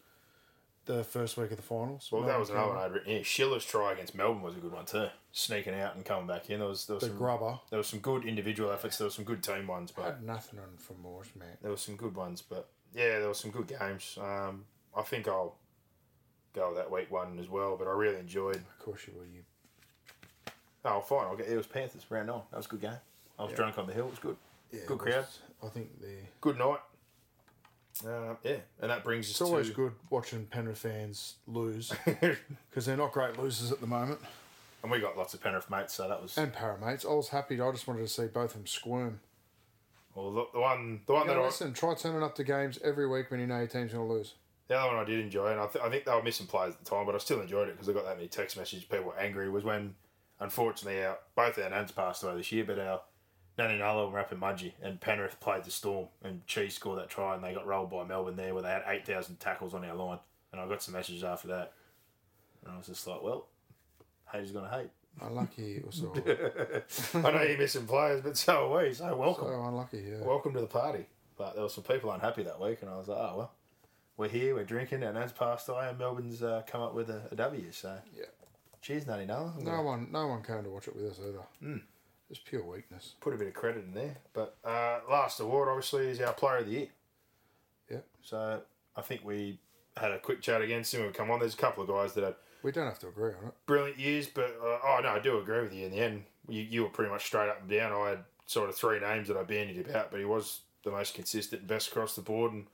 The 0.85 1.03
first 1.03 1.35
week 1.37 1.51
of 1.51 1.57
the 1.57 1.63
finals. 1.63 2.09
Well, 2.11 2.21
that 2.23 2.39
was 2.39 2.49
another 2.49 2.69
one. 2.69 2.77
I'd 2.77 2.91
written 2.91 3.11
here. 3.11 3.23
Schiller's 3.23 3.65
try 3.65 3.91
against 3.93 4.15
Melbourne 4.15 4.41
was 4.41 4.55
a 4.55 4.59
good 4.59 4.71
one 4.71 4.85
too. 4.85 5.07
Sneaking 5.33 5.73
out 5.75 5.95
and 5.95 6.03
coming 6.03 6.27
back 6.27 6.49
in. 6.49 6.59
There 6.59 6.67
was 6.67 6.85
there 6.85 6.95
was 6.95 7.03
The 7.03 7.09
some 7.09 7.17
grubber. 7.17 7.59
there 7.69 7.77
was 7.77 7.87
some 7.87 7.99
good 7.99 8.25
individual 8.25 8.71
efforts. 8.71 8.97
There 8.97 9.05
was 9.05 9.15
some 9.15 9.23
good 9.25 9.41
team 9.41 9.67
ones, 9.67 9.93
I 9.97 10.01
but 10.01 10.05
had 10.11 10.23
nothing 10.23 10.59
on 10.59 10.77
from 10.77 11.01
Moores, 11.01 11.27
man. 11.37 11.57
there 11.61 11.71
was 11.71 11.81
some 11.81 11.95
good 11.95 12.15
ones. 12.15 12.41
But 12.41 12.67
yeah, 12.93 13.19
there 13.19 13.29
was 13.29 13.39
some 13.39 13.51
good 13.51 13.67
games. 13.67 14.17
Um, 14.21 14.65
I 14.95 15.01
think 15.03 15.27
I'll 15.29 15.55
go 16.53 16.67
with 16.69 16.77
that 16.77 16.91
week 16.91 17.09
one 17.09 17.39
as 17.39 17.47
well. 17.49 17.77
But 17.77 17.87
I 17.87 17.91
really 17.91 18.17
enjoyed. 18.19 18.57
Of 18.57 18.79
course 18.79 19.07
you 19.07 19.13
will. 19.15 19.25
You 19.25 19.43
Oh, 20.83 20.99
fine. 21.01 21.25
I'll 21.27 21.37
get 21.37 21.47
It 21.47 21.55
was 21.57 21.67
Panthers 21.67 22.05
round 22.09 22.27
nine. 22.27 22.41
That 22.51 22.57
was 22.57 22.65
a 22.65 22.69
good 22.69 22.81
game. 22.81 22.97
I 23.39 23.43
was 23.45 23.53
drunk 23.53 23.77
on 23.77 23.87
the 23.87 23.93
hill. 23.93 24.07
It 24.07 24.11
was 24.11 24.19
good. 24.19 24.35
yeah, 24.71 24.79
good 24.87 24.97
crowd. 24.99 25.25
I 25.63 25.67
think 25.69 26.01
the 26.01 26.15
Good 26.41 26.57
night. 26.57 26.79
Uh, 28.05 28.35
yeah, 28.43 28.55
and 28.81 28.89
that 28.89 29.03
brings 29.03 29.25
us 29.27 29.31
it's 29.31 29.41
always 29.41 29.67
to 29.69 29.73
good 29.75 29.93
watching 30.09 30.45
Penrith 30.47 30.79
fans 30.79 31.35
lose 31.45 31.91
because 32.05 32.85
they're 32.85 32.97
not 32.97 33.11
great 33.11 33.37
losers 33.37 33.71
at 33.71 33.79
the 33.79 33.85
moment. 33.87 34.19
And 34.83 34.91
we 34.91 34.99
got 34.99 35.17
lots 35.17 35.33
of 35.33 35.41
Penrith 35.41 35.69
mates, 35.69 35.93
so 35.93 36.07
that 36.07 36.21
was 36.21 36.37
And 36.37 36.53
Paramates, 36.53 37.05
I 37.05 37.13
was 37.13 37.29
happy. 37.29 37.59
I 37.61 37.71
just 37.71 37.87
wanted 37.87 38.01
to 38.01 38.07
see 38.07 38.25
both 38.27 38.51
of 38.51 38.53
them 38.53 38.67
squirm. 38.67 39.19
well 40.15 40.31
the, 40.31 40.45
the 40.53 40.59
one 40.59 41.01
the 41.05 41.13
one 41.13 41.21
You 41.23 41.27
that 41.29 41.35
know, 41.35 41.43
I, 41.43 41.45
listen, 41.45 41.73
try 41.73 41.93
turning 41.95 42.23
up 42.23 42.35
to 42.35 42.43
games 42.43 42.79
every 42.83 43.07
week 43.07 43.29
when 43.31 43.39
you 43.39 43.47
know 43.47 43.57
your 43.59 43.67
team's 43.67 43.93
going 43.93 44.07
to 44.07 44.13
lose. 44.13 44.33
The 44.67 44.77
other 44.79 44.95
one 44.95 45.03
I 45.03 45.07
did 45.07 45.19
enjoy, 45.19 45.47
and 45.51 45.59
I, 45.59 45.65
th- 45.67 45.83
I 45.83 45.89
think 45.89 46.05
they 46.05 46.13
were 46.13 46.23
missing 46.23 46.47
players 46.47 46.75
at 46.75 46.83
the 46.83 46.89
time, 46.89 47.05
but 47.05 47.13
I 47.13 47.17
still 47.17 47.41
enjoyed 47.41 47.67
it 47.67 47.73
because 47.73 47.89
I 47.89 47.93
got 47.93 48.05
that 48.05 48.15
many 48.15 48.29
text 48.29 48.55
messages. 48.57 48.85
People 48.85 49.07
were 49.07 49.17
angry. 49.19 49.49
Was 49.49 49.65
when, 49.65 49.95
unfortunately, 50.39 51.03
our 51.03 51.17
both 51.35 51.59
our 51.59 51.69
nans 51.69 51.91
passed 51.91 52.23
away 52.23 52.37
this 52.37 52.51
year, 52.53 52.63
but 52.63 52.79
our 52.79 53.01
Nanny 53.57 53.77
Nullo 53.79 54.05
and 54.05 54.13
Rapid 54.13 54.39
Mudgee 54.39 54.71
and 54.81 55.01
Penrith 55.01 55.41
played 55.41 55.65
the 55.65 55.71
Storm, 55.71 56.07
and 56.23 56.47
Cheese 56.47 56.75
scored 56.75 56.99
that 56.99 57.09
try, 57.09 57.35
and 57.35 57.43
they 57.43 57.53
got 57.53 57.67
rolled 57.67 57.89
by 57.91 58.05
Melbourne 58.05 58.37
there, 58.37 58.53
where 58.53 58.63
they 58.63 58.69
had 58.69 58.83
eight 58.87 59.05
thousand 59.05 59.41
tackles 59.41 59.73
on 59.73 59.83
our 59.83 59.93
line, 59.93 60.19
and 60.53 60.61
I 60.61 60.67
got 60.69 60.81
some 60.81 60.93
messages 60.93 61.25
after 61.25 61.49
that, 61.49 61.73
and 62.63 62.73
I 62.73 62.77
was 62.77 62.87
just 62.87 63.05
like, 63.07 63.21
well, 63.21 63.47
haters 64.31 64.51
gonna 64.51 64.69
hate. 64.69 64.89
Unlucky 65.21 65.81
was 65.85 66.03
all. 66.03 66.15
I 67.25 67.31
know 67.31 67.41
you're 67.43 67.57
missing 67.57 67.85
players, 67.85 68.21
but 68.21 68.37
so 68.37 68.73
are 68.73 68.83
we. 68.83 68.93
So 68.93 69.15
welcome. 69.15 69.47
so 69.47 69.63
unlucky, 69.65 70.03
yeah. 70.09 70.25
welcome 70.25 70.53
to 70.53 70.61
the 70.61 70.67
party. 70.67 71.05
But 71.37 71.53
there 71.55 71.63
were 71.63 71.69
some 71.69 71.83
people 71.83 72.11
unhappy 72.11 72.43
that 72.43 72.59
week, 72.61 72.79
and 72.81 72.89
I 72.89 72.97
was 72.97 73.07
like, 73.07 73.17
oh 73.17 73.33
well, 73.37 73.51
we're 74.17 74.29
here, 74.29 74.55
we're 74.55 74.63
drinking, 74.63 75.03
and 75.03 75.17
as 75.17 75.31
passed 75.31 75.67
away, 75.69 75.87
and 75.89 75.97
Melbourne's 75.97 76.41
uh, 76.43 76.61
come 76.67 76.81
up 76.81 76.93
with 76.93 77.09
a, 77.09 77.23
a 77.31 77.35
W. 77.35 77.71
So 77.71 77.97
Yeah. 78.17 78.25
cheers, 78.81 79.05
Nutty 79.07 79.25
Nulla. 79.25 79.53
No 79.59 79.81
one, 79.81 80.07
no 80.11 80.27
one 80.27 80.43
came 80.43 80.63
to 80.63 80.69
watch 80.69 80.87
it 80.87 80.95
with 80.95 81.11
us 81.11 81.19
either. 81.19 81.39
Hmm. 81.59 81.77
Just 82.29 82.45
pure 82.45 82.63
weakness. 82.63 83.15
put 83.19 83.33
a 83.33 83.37
bit 83.37 83.47
of 83.49 83.53
credit 83.53 83.83
in 83.83 83.93
there. 83.93 84.15
But 84.33 84.55
uh, 84.63 84.99
last 85.09 85.41
award, 85.41 85.67
obviously, 85.67 86.07
is 86.07 86.21
our 86.21 86.31
Player 86.33 86.57
of 86.59 86.67
the 86.67 86.71
Year. 86.71 86.87
Yeah. 87.89 87.97
So 88.21 88.61
I 88.95 89.01
think 89.01 89.25
we 89.25 89.59
had 89.97 90.11
a 90.11 90.19
quick 90.19 90.41
chat 90.41 90.61
against 90.61 90.93
him. 90.93 91.05
We 91.05 91.11
come 91.11 91.29
on. 91.29 91.39
There's 91.41 91.55
a 91.55 91.57
couple 91.57 91.83
of 91.83 91.89
guys 91.89 92.13
that 92.13 92.23
had 92.23 92.35
We 92.63 92.71
don't 92.71 92.85
have 92.85 92.99
to 92.99 93.07
agree 93.07 93.31
on 93.31 93.47
it. 93.47 93.53
brilliant 93.65 93.99
years, 93.99 94.27
but 94.27 94.55
uh, 94.63 94.77
oh 94.83 94.99
no, 95.03 95.09
I 95.09 95.19
do 95.19 95.39
agree 95.39 95.61
with 95.61 95.73
you. 95.73 95.85
In 95.85 95.91
the 95.91 95.99
end, 95.99 96.23
you, 96.47 96.61
you 96.61 96.83
were 96.83 96.89
pretty 96.89 97.11
much 97.11 97.25
straight 97.25 97.49
up 97.49 97.61
and 97.61 97.69
down. 97.69 97.91
I 97.91 98.09
had 98.09 98.23
sort 98.45 98.69
of 98.69 98.75
three 98.75 98.99
names 98.99 99.27
that 99.27 99.37
I 99.37 99.43
bandied 99.43 99.87
about, 99.87 100.11
but 100.11 100.19
he 100.19 100.25
was 100.25 100.61
the 100.83 100.91
most 100.91 101.13
consistent 101.13 101.61
and 101.61 101.69
best 101.69 101.89
across 101.89 102.15
the 102.15 102.21
board, 102.21 102.53
and 102.53 102.65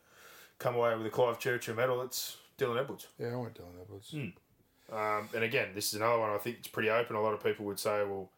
come 0.59 0.75
away 0.75 0.93
with 0.95 1.03
the 1.03 1.09
Clive 1.09 1.39
Churchill 1.39 1.75
medal. 1.75 2.01
It's 2.01 2.37
Dylan 2.57 2.79
Edwards. 2.79 3.07
Yeah, 3.19 3.33
I 3.33 3.35
went 3.35 3.53
Dylan 3.53 3.81
Edwards. 3.81 4.11
Hmm. 4.11 4.95
Um, 4.95 5.29
and 5.35 5.43
again, 5.43 5.69
this 5.75 5.87
is 5.87 5.95
another 5.95 6.19
one 6.19 6.29
I 6.29 6.37
think 6.37 6.57
it's 6.59 6.67
pretty 6.67 6.89
open. 6.89 7.15
A 7.15 7.21
lot 7.21 7.33
of 7.33 7.43
people 7.43 7.65
would 7.65 7.79
say, 7.79 8.03
well, 8.05 8.29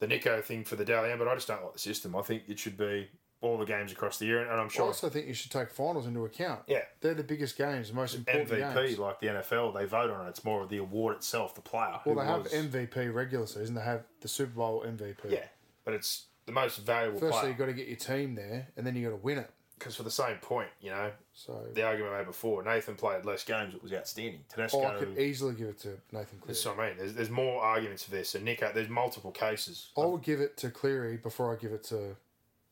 the 0.00 0.06
Nicho 0.06 0.42
thing 0.42 0.64
for 0.64 0.76
the 0.76 0.84
Dally 0.84 1.10
M, 1.10 1.18
but 1.18 1.28
I 1.28 1.34
just 1.34 1.48
don't 1.48 1.62
like 1.62 1.72
the 1.72 1.78
system. 1.78 2.16
I 2.16 2.22
think 2.22 2.42
it 2.48 2.58
should 2.58 2.76
be 2.76 3.08
all 3.42 3.58
the 3.58 3.64
games 3.66 3.92
across 3.92 4.18
the 4.18 4.26
year, 4.26 4.40
and 4.40 4.60
I'm 4.60 4.68
sure. 4.68 4.84
I 4.84 4.88
also 4.88 5.08
think 5.08 5.26
you 5.26 5.34
should 5.34 5.50
take 5.50 5.70
finals 5.70 6.06
into 6.06 6.24
account. 6.24 6.62
Yeah. 6.66 6.82
They're 7.00 7.14
the 7.14 7.22
biggest 7.22 7.56
games, 7.58 7.88
the 7.88 7.94
most 7.94 8.14
important 8.14 8.48
MVP, 8.48 8.74
games. 8.74 8.98
like 8.98 9.20
the 9.20 9.26
NFL, 9.28 9.74
they 9.78 9.84
vote 9.84 10.10
on 10.10 10.26
it. 10.26 10.30
It's 10.30 10.44
more 10.44 10.62
of 10.62 10.68
the 10.68 10.78
award 10.78 11.16
itself, 11.16 11.54
the 11.54 11.60
player. 11.60 12.00
Well, 12.04 12.16
they 12.16 12.24
have 12.24 12.44
was- 12.44 12.52
MVP 12.52 13.12
regular 13.14 13.46
season. 13.46 13.74
They 13.74 13.82
have 13.82 14.04
the 14.20 14.28
Super 14.28 14.52
Bowl 14.52 14.82
MVP. 14.86 15.30
Yeah, 15.30 15.44
but 15.84 15.94
it's 15.94 16.26
the 16.46 16.52
most 16.52 16.78
valuable 16.78 17.18
Firstly, 17.20 17.38
player. 17.40 17.48
you've 17.50 17.58
got 17.58 17.66
to 17.66 17.72
get 17.74 17.88
your 17.88 17.96
team 17.96 18.34
there, 18.34 18.68
and 18.76 18.86
then 18.86 18.96
you 18.96 19.04
got 19.04 19.16
to 19.16 19.22
win 19.22 19.38
it. 19.38 19.50
Because 19.78 19.94
for 19.94 20.04
the 20.04 20.10
same 20.10 20.38
point, 20.38 20.70
you 20.80 20.88
know, 20.88 21.10
So 21.34 21.66
the 21.74 21.82
argument 21.82 22.14
I 22.14 22.18
made 22.20 22.26
before, 22.28 22.62
Nathan 22.62 22.94
played 22.94 23.26
less 23.26 23.44
games, 23.44 23.74
it 23.74 23.82
was 23.82 23.92
outstanding. 23.92 24.40
Tedesco, 24.48 24.80
oh, 24.80 24.86
I 24.86 24.94
could 24.98 25.18
easily 25.18 25.54
give 25.54 25.68
it 25.68 25.78
to 25.80 25.88
Nathan 26.12 26.38
Cleary. 26.38 26.46
that's 26.46 26.64
what 26.64 26.78
I 26.78 26.88
mean. 26.88 26.96
There's, 26.96 27.12
there's 27.12 27.28
more 27.28 27.60
arguments 27.62 28.02
for 28.04 28.10
this. 28.10 28.34
And 28.34 28.48
Nicho, 28.48 28.72
there's 28.72 28.88
multiple 28.88 29.32
cases. 29.32 29.90
I 29.98 30.06
would 30.06 30.22
give 30.22 30.40
it 30.40 30.56
to 30.58 30.70
Cleary 30.70 31.18
before 31.18 31.52
I 31.54 31.60
give 31.60 31.72
it 31.72 31.84
to 31.84 32.16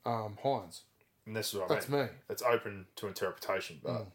um, 0.07 0.39
Hynes. 0.43 0.81
And 1.27 1.35
this 1.35 1.49
is 1.49 1.59
what 1.59 1.71
I 1.71 1.75
That's 1.75 1.89
mean. 1.89 2.03
me. 2.03 2.09
It's 2.29 2.43
open 2.43 2.87
to 2.97 3.07
interpretation, 3.07 3.81
but 3.83 4.07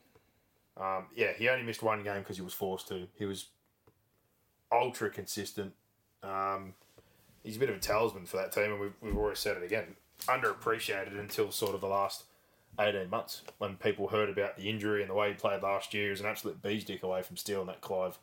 um, 0.80 1.08
yeah, 1.16 1.34
he 1.34 1.50
only 1.50 1.64
missed 1.64 1.82
one 1.82 2.04
game 2.04 2.20
because 2.20 2.38
he 2.38 2.44
was 2.44 2.54
forced 2.54 2.88
to. 2.90 3.08
He 3.16 3.26
was 3.26 3.48
ultra 4.72 5.10
consistent. 5.10 5.74
Um, 6.24 6.74
he's 7.44 7.56
a 7.56 7.60
bit 7.60 7.70
of 7.70 7.76
a 7.76 7.80
talisman 7.80 8.26
for 8.26 8.38
that 8.38 8.52
team, 8.52 8.72
and 8.72 8.80
we've, 8.80 8.94
we've 9.02 9.18
already 9.18 9.38
said 9.38 9.58
it 9.58 9.64
again. 9.64 9.96
Underappreciated 10.28 11.20
until 11.20 11.52
sort 11.52 11.74
of 11.74 11.82
the 11.82 11.88
last 11.88 12.26
18 12.80 13.10
months 13.10 13.42
when 13.58 13.76
people 13.78 14.10
heard 14.10 14.30
about 14.30 14.58
the 14.58 14.70
injury 14.70 15.02
and 15.02 15.10
the 15.10 15.14
way 15.14 15.30
he 15.30 15.34
played 15.34 15.64
last 15.64 15.94
year. 15.94 16.06
He 16.06 16.10
was 16.12 16.20
an 16.20 16.28
absolute 16.28 16.62
bee's 16.62 16.84
dick 16.84 17.04
away 17.04 17.24
from 17.24 17.38
stealing 17.38 17.68
that 17.68 17.82
Clive 17.82 18.20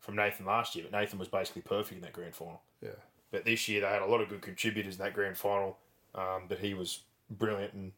from 0.00 0.16
Nathan 0.16 0.46
last 0.46 0.74
year, 0.74 0.86
but 0.90 0.98
Nathan 0.98 1.18
was 1.18 1.28
basically 1.28 1.62
perfect 1.62 1.96
in 1.96 2.00
that 2.02 2.12
grand 2.12 2.34
final. 2.34 2.60
Yeah. 2.82 2.90
But 3.30 3.44
this 3.44 3.68
year 3.68 3.80
they 3.80 3.88
had 3.88 4.02
a 4.02 4.06
lot 4.06 4.20
of 4.20 4.28
good 4.28 4.42
contributors 4.42 4.96
in 4.96 5.02
that 5.02 5.14
grand 5.14 5.36
final. 5.36 5.78
Um, 6.16 6.44
but 6.48 6.58
he 6.58 6.74
was 6.74 7.00
brilliant 7.30 7.74
and 7.74 7.92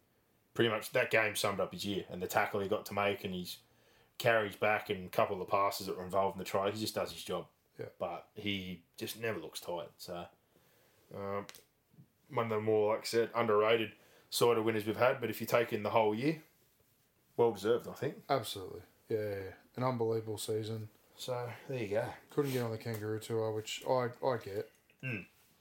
pretty 0.54 0.70
much 0.70 0.90
that 0.90 1.10
game 1.10 1.36
summed 1.36 1.60
up 1.60 1.72
his 1.72 1.84
year. 1.84 2.04
And 2.10 2.20
the 2.20 2.26
tackle 2.26 2.60
he 2.60 2.68
got 2.68 2.84
to 2.86 2.94
make 2.94 3.24
and 3.24 3.34
his 3.34 3.58
carries 4.18 4.56
back 4.56 4.90
and 4.90 5.06
a 5.06 5.10
couple 5.10 5.34
of 5.34 5.40
the 5.40 5.50
passes 5.50 5.86
that 5.86 5.96
were 5.96 6.04
involved 6.04 6.36
in 6.36 6.38
the 6.40 6.44
try, 6.44 6.70
he 6.70 6.80
just 6.80 6.94
does 6.94 7.12
his 7.12 7.22
job. 7.22 7.46
Yeah. 7.78 7.86
But 7.98 8.26
he 8.34 8.82
just 8.96 9.20
never 9.20 9.38
looks 9.38 9.60
tired. 9.60 9.88
So 9.96 10.24
um, 11.14 11.46
one 12.30 12.46
of 12.46 12.50
the 12.50 12.60
more, 12.60 12.94
like 12.94 13.02
I 13.02 13.06
said, 13.06 13.30
underrated 13.34 13.92
sort 14.30 14.58
of 14.58 14.64
winners 14.64 14.84
we've 14.84 14.96
had. 14.96 15.20
But 15.20 15.30
if 15.30 15.40
you 15.40 15.46
take 15.46 15.72
in 15.72 15.84
the 15.84 15.90
whole 15.90 16.14
year, 16.14 16.42
well 17.36 17.52
deserved, 17.52 17.86
I 17.88 17.92
think. 17.92 18.16
Absolutely. 18.28 18.80
Yeah. 19.08 19.36
An 19.76 19.84
unbelievable 19.84 20.38
season. 20.38 20.88
So 21.16 21.48
there 21.68 21.78
you 21.78 21.88
go. 21.88 22.04
Couldn't 22.30 22.52
get 22.52 22.62
on 22.62 22.70
the 22.70 22.78
kangaroo 22.78 23.20
tour, 23.20 23.52
which 23.52 23.82
I 23.88 24.08
I 24.24 24.36
get. 24.36 24.70
Hmm. 25.02 25.20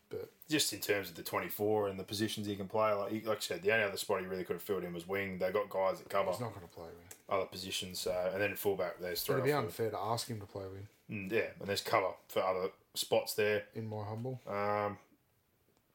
But 0.10 0.32
just 0.50 0.72
in 0.72 0.80
terms 0.80 1.10
of 1.10 1.16
the 1.16 1.24
24 1.24 1.90
and 1.90 2.00
the 2.00 2.04
positions 2.04 2.48
he 2.48 2.56
can 2.56 2.68
play, 2.68 2.94
like 2.94 3.12
he, 3.12 3.22
like 3.22 3.38
I 3.40 3.42
said, 3.42 3.62
the 3.62 3.74
only 3.74 3.84
other 3.84 3.98
spot 3.98 4.22
he 4.22 4.26
really 4.26 4.46
could 4.46 4.54
have 4.54 4.62
filled 4.64 4.84
in 4.86 4.94
was 4.94 5.08
wing. 5.08 5.38
They 5.38 5.52
got 5.52 5.70
guys 5.70 6.00
that 6.00 6.08
cover 6.10 6.32
he's 6.32 6.40
not 6.40 6.54
going 6.56 6.66
to 6.66 6.74
play 6.74 6.86
wing. 6.86 7.08
other 7.30 7.46
positions, 7.46 8.00
so 8.00 8.30
and 8.34 8.42
then 8.42 8.56
fullback 8.56 9.00
there's 9.02 9.22
three. 9.22 9.36
It'd 9.36 9.46
be 9.46 9.52
unfair 9.52 9.90
to 9.92 9.98
ask 10.00 10.28
him 10.30 10.40
to 10.40 10.46
play 10.46 10.64
wing, 10.64 10.88
Mm, 11.12 11.32
yeah, 11.32 11.48
and 11.60 11.68
there's 11.68 11.82
cover 11.82 12.12
for 12.30 12.42
other 12.44 12.70
spots 12.94 13.34
there. 13.34 13.64
in 13.76 13.88
my 13.90 14.04
humble. 14.06 14.40
Um, 14.48 14.98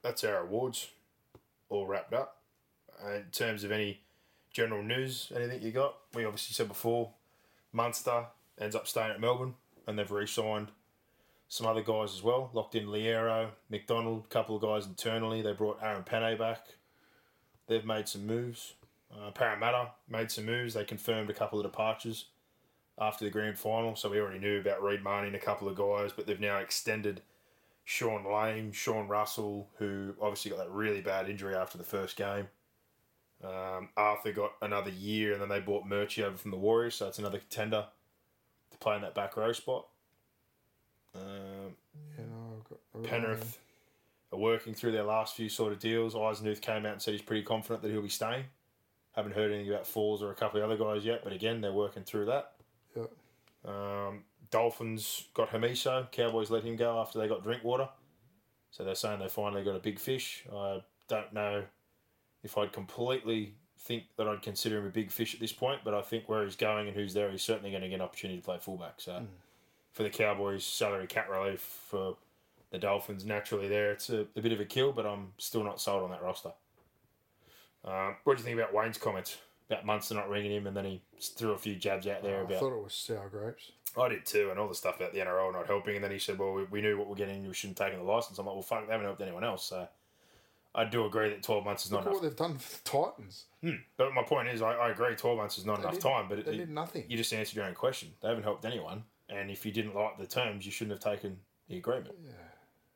that's 0.03 0.25
our 0.25 0.39
awards 0.43 0.89
all 1.71 1.87
wrapped 1.87 2.13
up. 2.13 2.39
Uh, 3.03 3.13
in 3.15 3.25
terms 3.33 3.65
of 3.65 3.73
any 3.73 4.01
general 4.53 4.83
news, 4.83 5.33
anything 5.35 5.63
you 5.63 5.71
got? 5.71 5.95
We 6.15 6.25
obviously 6.27 6.53
said 6.55 6.69
before, 6.69 7.11
Munster 7.73 8.27
ends 8.61 8.77
up 8.77 8.87
staying 8.87 9.11
at 9.13 9.21
Melbourne, 9.21 9.55
and 9.87 9.99
they've 9.99 10.11
re-signed 10.11 10.69
some 11.53 11.67
other 11.67 11.83
guys 11.83 12.15
as 12.15 12.23
well. 12.23 12.49
Locked 12.55 12.77
in 12.77 12.87
Loiero, 12.87 13.51
McDonald, 13.69 14.27
couple 14.31 14.57
of 14.57 14.63
guys 14.63 14.87
internally. 14.87 15.43
They 15.43 15.53
brought 15.53 15.83
Aaron 15.83 16.03
Pane 16.03 16.39
back. 16.39 16.65
They've 17.67 17.85
made 17.85 18.09
some 18.09 18.27
moves. 18.27 18.73
Uh, 19.13 19.33
Parramatta 19.33 19.91
made 20.09 20.31
some 20.31 20.47
moves. 20.47 20.73
They 20.73 20.85
confirmed 20.85 21.29
a 21.29 21.35
couple 21.35 21.59
of 21.59 21.67
departures 21.67 22.29
after 22.99 23.27
the 23.27 23.31
grand 23.31 23.59
final. 23.59 23.97
So 23.97 24.09
we 24.09 24.19
already 24.19 24.39
knew 24.39 24.61
about 24.61 24.83
Reed 24.83 25.03
Mahoney 25.03 25.27
and 25.27 25.37
a 25.37 25.39
couple 25.39 25.69
of 25.69 25.77
guys, 25.77 26.11
but 26.17 26.27
they've 26.27 26.41
now 26.41 26.57
extended 26.57 27.21
Shaun 27.85 28.25
Lane, 28.25 28.73
Sean 28.73 29.07
Russell, 29.07 29.69
who 29.77 30.15
obviously 30.23 30.53
got 30.53 30.61
that 30.61 30.71
really 30.71 31.03
bad 31.03 31.29
injury 31.29 31.55
after 31.55 31.77
the 31.77 31.85
first 31.85 32.17
game. 32.17 32.49
Um, 33.45 33.91
Arthur 33.95 34.33
got 34.33 34.53
another 34.63 34.91
year, 34.91 35.35
and 35.35 35.43
then 35.43 35.51
they 35.51 35.61
bought 35.61 35.85
Murchie 35.85 36.23
over 36.25 36.39
from 36.39 36.51
the 36.51 36.57
Warriors, 36.57 36.95
so 36.95 37.09
it's 37.09 37.19
another 37.19 37.41
contender 37.41 37.89
to 38.71 38.79
play 38.79 38.97
in 38.97 39.03
that 39.03 39.15
back 39.15 39.37
row 39.37 39.53
spot. 39.53 39.89
Um, 41.15 41.77
You 42.19 42.25
know, 42.25 42.57
I've 42.57 42.65
got, 42.69 42.79
I've 42.89 42.92
got 42.92 42.92
Penrith 43.05 43.59
are 44.33 44.39
working 44.39 44.75
through 44.75 44.93
their 44.93 45.05
last 45.05 45.37
few 45.37 45.49
sort 45.49 45.73
of 45.73 45.79
deals. 45.79 46.15
Eisenhuth 46.15 46.61
came 46.61 46.87
out 46.87 46.93
and 46.93 47.03
said 47.03 47.13
he's 47.13 47.23
pretty 47.23 47.43
confident 47.43 47.83
that 47.83 47.91
he'll 47.91 48.03
be 48.03 48.09
staying. 48.09 48.45
Haven't 49.15 49.35
heard 49.35 49.53
anything 49.53 49.73
about 49.73 49.87
Falls 49.87 50.23
or 50.23 50.31
a 50.31 50.35
couple 50.35 50.63
of 50.63 50.71
other 50.71 50.83
guys 50.83 51.05
yet, 51.05 51.23
but 51.23 51.33
again, 51.33 51.61
they're 51.61 51.73
working 51.73 52.03
through 52.03 52.27
that. 52.27 52.53
Yeah. 52.97 53.05
Um, 53.65 54.25
Dolphins 54.51 55.25
got 55.35 55.51
Hamiso. 55.51 56.11
Cowboys 56.11 56.51
let 56.51 56.65
him 56.65 56.77
go 56.77 56.99
after 56.99 57.19
they 57.19 57.29
got 57.29 57.43
Drinkwater. 57.43 57.89
So 58.71 58.85
they're 58.85 58.95
saying 58.95 59.21
they 59.21 59.29
finally 59.29 59.65
got 59.65 59.77
a 59.77 59.81
big 59.81 59.99
fish. 59.99 60.45
I 60.53 60.83
don't 61.09 61.33
know 61.33 61.65
if 62.43 62.57
I'd 62.57 62.73
completely 62.73 63.55
think 63.79 64.05
that 64.17 64.27
I'd 64.27 64.43
consider 64.43 64.79
him 64.79 64.87
a 64.87 64.91
big 64.91 65.11
fish 65.11 65.35
at 65.35 65.41
this 65.41 65.53
point, 65.53 65.81
but 65.85 65.93
I 65.93 66.01
think 66.01 66.29
where 66.29 66.45
he's 66.45 66.57
going 66.57 66.87
and 66.89 66.97
who's 66.97 67.13
there, 67.13 67.31
he's 67.31 67.43
certainly 67.43 67.71
going 67.71 67.83
to 67.83 67.89
get 67.89 67.97
an 67.97 68.01
opportunity 68.01 68.41
to 68.41 68.45
play 68.45 68.59
fullback. 68.61 68.95
So 68.99 69.27
for 69.93 70.05
the 70.05 70.11
Cowboys, 70.11 70.65
salary 70.65 71.07
cap 71.07 71.29
relief 71.29 71.61
for 71.61 72.17
the 72.73 72.79
Dolphins, 72.79 73.25
naturally 73.25 73.69
there, 73.69 73.93
it's 73.93 74.11
a, 74.11 74.27
a 74.35 74.41
bit 74.41 74.51
of 74.53 74.59
a 74.59 74.65
kill, 74.65 74.93
but 74.93 75.07
I'm 75.07 75.33
still 75.39 75.63
not 75.63 75.81
sold 75.81 76.03
on 76.03 76.11
that 76.11 76.23
roster. 76.23 76.53
Uh, 77.85 78.15
what 78.25 78.37
do 78.37 78.43
you 78.43 78.45
think 78.45 78.59
about 78.59 78.75
Wayne's 78.75 78.99
comments 78.99 79.37
about 79.69 79.87
Munster 79.87 80.15
not 80.15 80.29
ringing 80.29 80.53
him 80.53 80.67
and 80.67 80.77
then 80.77 80.85
he 80.85 81.03
threw 81.21 81.53
a 81.53 81.59
few 81.59 81.75
jabs 81.77 82.07
out 82.07 82.23
there 82.23 82.39
I 82.39 82.43
about 82.43 82.61
thought 82.61 82.77
it 82.77 82.83
was 82.83 82.95
sour 82.95 83.29
grapes. 83.29 83.73
I 83.99 84.09
did 84.09 84.25
too, 84.25 84.49
and 84.51 84.59
all 84.59 84.69
the 84.69 84.75
stuff 84.75 84.97
about 84.97 85.13
the 85.13 85.21
NRL 85.21 85.53
not 85.53 85.67
helping. 85.67 85.97
And 85.97 86.05
then 86.05 86.11
he 86.11 86.19
said, 86.19 86.39
"Well, 86.39 86.53
we, 86.55 86.65
we 86.65 86.81
knew 86.81 86.97
what 86.97 87.09
we're 87.09 87.15
getting. 87.17 87.47
We 87.47 87.53
shouldn't 87.53 87.79
have 87.79 87.89
taken 87.89 88.05
the 88.05 88.11
license." 88.11 88.39
I'm 88.39 88.47
like, 88.47 88.55
"Well, 88.55 88.63
fuck, 88.63 88.87
they 88.87 88.93
haven't 88.93 89.07
helped 89.07 89.21
anyone 89.21 89.45
else." 89.45 89.67
So 89.67 89.87
I 90.75 90.87
do 90.87 91.05
agree 91.05 91.29
that 91.29 91.43
12 91.43 91.65
months 91.65 91.85
is 91.85 91.91
not 91.93 92.03
enough. 92.03 92.15
what 92.15 92.23
they've 92.23 92.35
done 92.37 92.57
for 92.57 92.71
the 92.73 92.89
Titans. 92.89 93.45
But 93.99 94.15
my 94.15 94.23
point 94.23 94.49
is, 94.49 94.63
I, 94.63 94.73
I 94.73 94.91
agree, 94.91 95.15
12 95.15 95.37
months 95.37 95.59
is 95.59 95.67
not 95.67 95.79
enough 95.81 95.93
did- 95.95 96.01
time. 96.01 96.27
But 96.29 96.39
it, 96.39 96.47
they 96.47 96.57
did 96.57 96.71
nothing. 96.71 97.05
You 97.09 97.19
just 97.19 97.33
answered 97.35 97.55
your 97.57 97.67
own 97.67 97.75
question. 97.75 98.13
They 98.23 98.29
haven't 98.29 98.45
helped 98.45 98.65
anyone, 98.65 99.05
and 99.29 99.51
if 99.51 99.67
you 99.67 99.73
didn't 99.73 99.95
like 99.95 100.19
the 100.19 100.27
terms, 100.27 100.65
you 100.65 100.73
shouldn't 100.73 101.03
have 101.03 101.13
taken 101.13 101.37
the 101.69 101.77
agreement. 101.77 102.15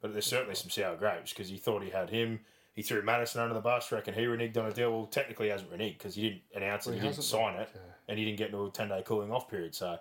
But 0.00 0.12
there's 0.12 0.26
certainly 0.26 0.54
some 0.54 0.70
sour 0.70 0.96
grapes 0.96 1.32
because 1.32 1.48
he 1.48 1.56
thought 1.56 1.82
he 1.82 1.90
had 1.90 2.10
him. 2.10 2.40
He 2.74 2.82
threw 2.82 3.02
Madison 3.02 3.40
under 3.40 3.54
the 3.54 3.60
bus. 3.60 3.90
Reckon 3.90 4.14
he 4.14 4.22
reneged 4.22 4.56
on 4.58 4.66
a 4.66 4.72
deal. 4.72 4.92
Well, 4.92 5.06
technically, 5.06 5.46
he 5.46 5.52
hasn't 5.52 5.70
reneged 5.70 5.98
because 5.98 6.14
he 6.14 6.22
didn't 6.22 6.42
announce 6.54 6.86
it. 6.86 6.90
Well, 6.90 6.98
he, 6.98 7.06
he 7.06 7.12
didn't 7.12 7.24
sign 7.24 7.54
it, 7.56 7.70
yeah. 7.74 7.80
and 8.08 8.18
he 8.18 8.24
didn't 8.24 8.38
get 8.38 8.48
into 8.48 8.64
a 8.64 8.70
10 8.70 8.88
day 8.88 9.02
cooling 9.04 9.32
off 9.32 9.48
period. 9.48 9.74
So 9.74 9.98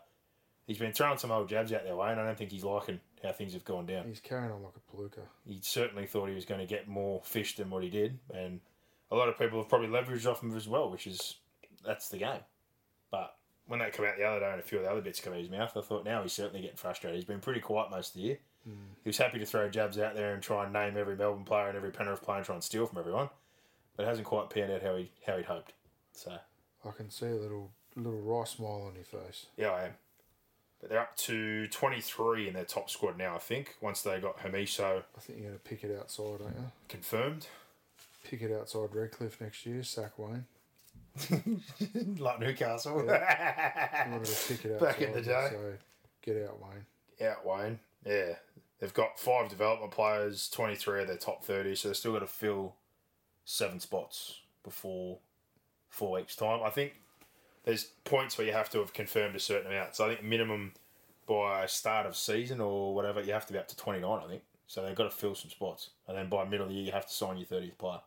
he's 0.67 0.77
been 0.77 0.91
throwing 0.91 1.17
some 1.17 1.31
old 1.31 1.47
jabs 1.47 1.71
out 1.71 1.83
there, 1.85 1.95
way, 1.95 2.11
and 2.11 2.19
I 2.19 2.25
don't 2.25 2.37
think 2.37 2.51
he's 2.51 2.65
liking 2.65 2.99
how 3.23 3.31
things 3.31 3.53
have 3.53 3.63
gone 3.63 3.85
down. 3.85 4.05
He's 4.05 4.19
carrying 4.19 4.51
on 4.51 4.61
like 4.61 4.73
a 4.75 4.95
palooka. 4.95 5.21
He 5.45 5.59
certainly 5.61 6.05
thought 6.05 6.27
he 6.27 6.35
was 6.35 6.45
going 6.45 6.59
to 6.59 6.67
get 6.67 6.87
more 6.87 7.21
fish 7.23 7.55
than 7.55 7.69
what 7.69 7.83
he 7.83 7.89
did, 7.89 8.19
and 8.33 8.59
a 9.09 9.15
lot 9.15 9.29
of 9.29 9.37
people 9.37 9.59
have 9.59 9.69
probably 9.69 9.87
leveraged 9.87 10.29
off 10.29 10.43
him 10.43 10.55
as 10.55 10.67
well, 10.67 10.89
which 10.89 11.07
is 11.07 11.35
that's 11.85 12.09
the 12.09 12.17
game. 12.17 12.41
But 13.11 13.35
when 13.67 13.79
that 13.79 13.93
came 13.93 14.05
out 14.05 14.17
the 14.17 14.25
other 14.25 14.39
day 14.39 14.51
and 14.51 14.59
a 14.59 14.63
few 14.63 14.79
of 14.79 14.83
the 14.83 14.91
other 14.91 15.01
bits 15.01 15.19
come 15.19 15.33
out 15.33 15.37
of 15.37 15.43
his 15.43 15.51
mouth, 15.51 15.75
I 15.75 15.81
thought 15.81 16.05
now 16.05 16.21
he's 16.21 16.33
certainly 16.33 16.61
getting 16.61 16.77
frustrated. 16.77 17.15
He's 17.15 17.25
been 17.25 17.39
pretty 17.39 17.61
quiet 17.61 17.91
most 17.91 18.09
of 18.09 18.21
the 18.21 18.27
year. 18.27 18.37
He 18.65 19.09
was 19.09 19.17
happy 19.17 19.37
to 19.39 19.45
throw 19.45 19.69
jabs 19.69 19.99
out 19.99 20.15
there 20.15 20.33
and 20.33 20.41
try 20.41 20.63
and 20.63 20.73
name 20.73 20.97
every 20.97 21.15
Melbourne 21.15 21.43
player 21.45 21.67
and 21.67 21.77
every 21.77 21.91
Penrith 21.91 22.23
player 22.23 22.37
and 22.37 22.45
try 22.45 22.55
and 22.55 22.63
steal 22.63 22.87
from 22.87 22.97
everyone, 22.97 23.29
but 23.95 24.03
it 24.03 24.07
hasn't 24.07 24.25
quite 24.25 24.49
panned 24.49 24.71
out 24.71 24.81
how 24.81 24.95
he 24.95 25.11
how 25.27 25.37
he'd 25.37 25.45
hoped. 25.45 25.73
So 26.13 26.35
I 26.83 26.91
can 26.91 27.11
see 27.11 27.27
a 27.27 27.35
little 27.35 27.69
little 27.95 28.21
wry 28.21 28.43
smile 28.45 28.83
on 28.87 28.95
your 28.95 29.03
face. 29.03 29.45
yeah, 29.57 29.69
I 29.69 29.83
am. 29.85 29.91
But 30.81 30.89
they're 30.89 30.99
up 30.99 31.15
to 31.17 31.67
twenty 31.67 32.01
three 32.01 32.47
in 32.47 32.53
their 32.55 32.65
top 32.65 32.89
squad 32.89 33.17
now. 33.17 33.35
I 33.35 33.39
think 33.39 33.75
once 33.81 34.01
they 34.01 34.19
got 34.19 34.39
Hamiso 34.39 35.03
I 35.15 35.19
think 35.19 35.39
you're 35.39 35.49
going 35.49 35.59
to 35.59 35.63
pick 35.63 35.83
it 35.83 35.95
outside, 35.97 36.41
aren't 36.43 36.55
you? 36.57 36.71
confirmed. 36.89 37.47
Pick 38.23 38.41
it 38.41 38.51
outside 38.51 38.89
Redcliffe 38.93 39.39
next 39.39 39.65
year, 39.67 39.83
sack 39.83 40.17
Wayne. 40.17 40.45
like 42.17 42.39
Newcastle. 42.39 42.97
You 42.97 43.05
wanted 43.07 44.25
to 44.25 44.47
pick 44.47 44.65
it 44.65 44.71
outside. 44.73 44.79
Back 44.87 45.01
in 45.01 45.13
the 45.13 45.21
day. 45.21 45.47
So 45.51 45.73
get 46.23 46.43
out, 46.49 46.59
Wayne. 46.59 47.27
out 47.29 47.45
Wayne. 47.45 47.79
Yeah. 48.05 48.35
They've 48.79 48.93
got 48.93 49.19
five 49.19 49.49
development 49.49 49.91
players, 49.91 50.49
23 50.49 51.01
of 51.01 51.07
their 51.07 51.17
top 51.17 51.43
30, 51.43 51.75
so 51.75 51.87
they've 51.87 51.97
still 51.97 52.13
got 52.13 52.19
to 52.19 52.27
fill 52.27 52.75
seven 53.45 53.79
spots 53.79 54.41
before 54.63 55.19
four 55.89 56.11
weeks' 56.11 56.35
time. 56.35 56.59
I 56.63 56.69
think 56.69 56.93
there's 57.63 57.85
points 58.03 58.37
where 58.37 58.45
you 58.45 58.53
have 58.53 58.69
to 58.71 58.79
have 58.79 58.93
confirmed 58.93 59.35
a 59.35 59.39
certain 59.39 59.71
amount. 59.71 59.95
So 59.95 60.05
I 60.05 60.09
think 60.09 60.23
minimum 60.23 60.73
by 61.25 61.65
start 61.65 62.05
of 62.05 62.15
season 62.15 62.61
or 62.61 62.93
whatever, 62.93 63.21
you 63.21 63.33
have 63.33 63.47
to 63.47 63.53
be 63.53 63.59
up 63.59 63.67
to 63.69 63.77
29, 63.77 64.21
I 64.23 64.27
think. 64.27 64.43
So 64.67 64.83
they've 64.83 64.95
got 64.95 65.09
to 65.09 65.15
fill 65.15 65.35
some 65.35 65.49
spots. 65.49 65.89
And 66.07 66.17
then 66.17 66.29
by 66.29 66.43
middle 66.43 66.65
of 66.65 66.69
the 66.69 66.75
year, 66.75 66.85
you 66.85 66.91
have 66.91 67.07
to 67.07 67.13
sign 67.13 67.37
your 67.37 67.47
30th 67.47 67.77
player. 67.77 68.01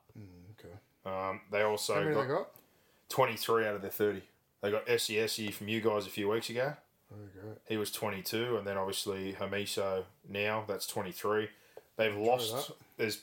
Okay. 0.59 0.75
Um, 1.07 1.41
they 1.51 1.63
also 1.63 1.95
How 1.95 2.01
many 2.01 2.15
got, 2.15 2.23
they 2.23 2.29
got? 2.29 2.51
23 3.09 3.67
out 3.67 3.75
of 3.77 3.83
their 3.83 3.91
30. 3.91 4.23
They 4.63 4.71
got 4.71 4.87
SESE 4.87 5.53
from 5.53 5.69
you 5.69 5.81
guys 5.81 6.07
a 6.07 6.11
few 6.11 6.29
weeks 6.29 6.51
ago. 6.51 6.75
Great. 7.11 7.57
He 7.69 7.77
was 7.77 7.91
22, 7.91 8.57
and 8.59 8.67
then 8.67 8.77
obviously 8.77 9.33
Hamiso 9.35 10.05
now, 10.29 10.65
that's 10.69 10.87
23. 10.87 11.49
They've 11.97 12.17
lost. 12.17 12.69
that. 12.69 12.75
There's 12.97 13.17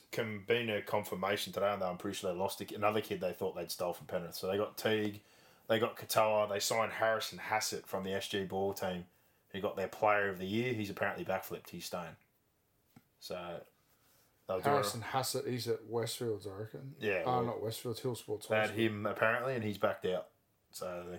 been 0.46 0.70
a 0.70 0.82
confirmation 0.82 1.52
today, 1.52 1.72
and 1.72 1.82
I'm 1.82 1.96
pretty 1.98 2.16
sure 2.16 2.32
they 2.32 2.38
lost 2.38 2.60
another 2.72 3.00
kid 3.00 3.20
they 3.20 3.32
thought 3.32 3.54
they'd 3.56 3.70
stole 3.70 3.92
from 3.92 4.06
Penrith. 4.06 4.34
So 4.34 4.48
they 4.48 4.56
got 4.56 4.76
Teague, 4.76 5.20
they 5.68 5.78
got 5.78 5.96
Katoa, 5.96 6.48
they 6.48 6.60
signed 6.60 6.92
Harrison 6.92 7.38
Hassett 7.38 7.86
from 7.86 8.04
the 8.04 8.10
SG 8.10 8.48
Ball 8.48 8.72
team. 8.72 9.04
who 9.52 9.60
got 9.60 9.76
their 9.76 9.88
player 9.88 10.28
of 10.28 10.38
the 10.38 10.46
year. 10.46 10.72
He's 10.74 10.90
apparently 10.90 11.24
backflipped. 11.24 11.70
He's 11.70 11.84
staying. 11.86 12.16
So 13.20 13.38
Harrison 14.62 15.00
Hassett, 15.00 15.46
he's 15.46 15.66
at 15.68 15.80
Westfields, 15.90 16.46
I 16.46 16.60
reckon. 16.60 16.94
Yeah, 17.00 17.22
Oh, 17.26 17.32
well, 17.38 17.44
not 17.44 17.62
Westfields, 17.62 18.00
Hill 18.00 18.14
Sports. 18.14 18.46
They 18.46 18.56
had 18.56 18.70
him 18.70 19.06
apparently, 19.06 19.54
and 19.54 19.64
he's 19.64 19.78
backed 19.78 20.06
out. 20.06 20.26
So 20.70 21.04
they, 21.10 21.18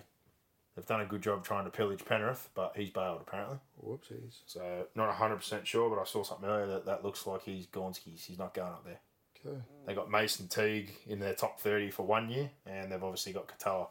they've 0.78 0.86
done 0.86 1.00
a 1.00 1.06
good 1.06 1.20
job 1.22 1.44
trying 1.44 1.64
to 1.64 1.70
pillage 1.70 2.04
Penrith, 2.04 2.48
but 2.54 2.72
he's 2.76 2.90
bailed 2.90 3.20
apparently. 3.26 3.58
Whoopsies. 3.84 4.42
So 4.46 4.86
not 4.94 5.12
hundred 5.12 5.36
percent 5.36 5.66
sure, 5.66 5.90
but 5.90 6.00
I 6.00 6.04
saw 6.04 6.22
something 6.22 6.48
earlier 6.48 6.68
that 6.68 6.86
that 6.86 7.04
looks 7.04 7.26
like 7.26 7.42
he's 7.42 7.66
Gonski's. 7.66 8.24
He's 8.24 8.38
not 8.38 8.54
going 8.54 8.70
up 8.70 8.84
there. 8.84 9.00
Okay. 9.44 9.58
They 9.86 9.94
got 9.94 10.08
Mason 10.10 10.46
Teague 10.46 10.92
in 11.08 11.18
their 11.18 11.34
top 11.34 11.58
thirty 11.58 11.90
for 11.90 12.04
one 12.04 12.30
year, 12.30 12.50
and 12.64 12.92
they've 12.92 13.02
obviously 13.02 13.32
got 13.32 13.48
Katoa 13.48 13.88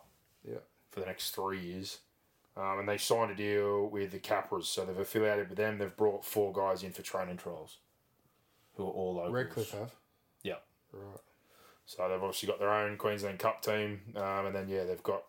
Yeah. 0.47 0.59
for 0.91 1.01
the 1.01 1.05
next 1.05 1.31
three 1.35 1.59
years. 1.59 1.99
Um, 2.55 2.80
and 2.80 2.89
they 2.89 2.97
signed 2.97 3.31
a 3.31 3.35
deal 3.35 3.85
with 3.88 4.11
the 4.11 4.19
Capras, 4.19 4.64
so 4.65 4.84
they've 4.85 4.97
affiliated 4.97 5.49
with 5.49 5.57
them. 5.57 5.77
They've 5.77 5.95
brought 5.95 6.26
four 6.26 6.51
guys 6.53 6.84
in 6.84 6.91
for 6.91 7.01
training 7.03 7.38
trials, 7.38 7.77
who 8.76 8.84
are 8.88 8.91
all 8.91 9.15
locals. 9.15 9.34
Redcliffe 9.34 9.72
have. 9.72 9.91
Yeah. 10.41 10.55
Right. 10.91 11.19
So 11.85 12.07
they've 12.09 12.22
obviously 12.23 12.47
got 12.47 12.59
their 12.59 12.72
own 12.73 12.97
Queensland 12.97 13.39
Cup 13.39 13.61
team, 13.61 14.01
um, 14.15 14.47
and 14.47 14.55
then 14.55 14.68
yeah, 14.69 14.85
they've 14.85 15.03
got 15.03 15.23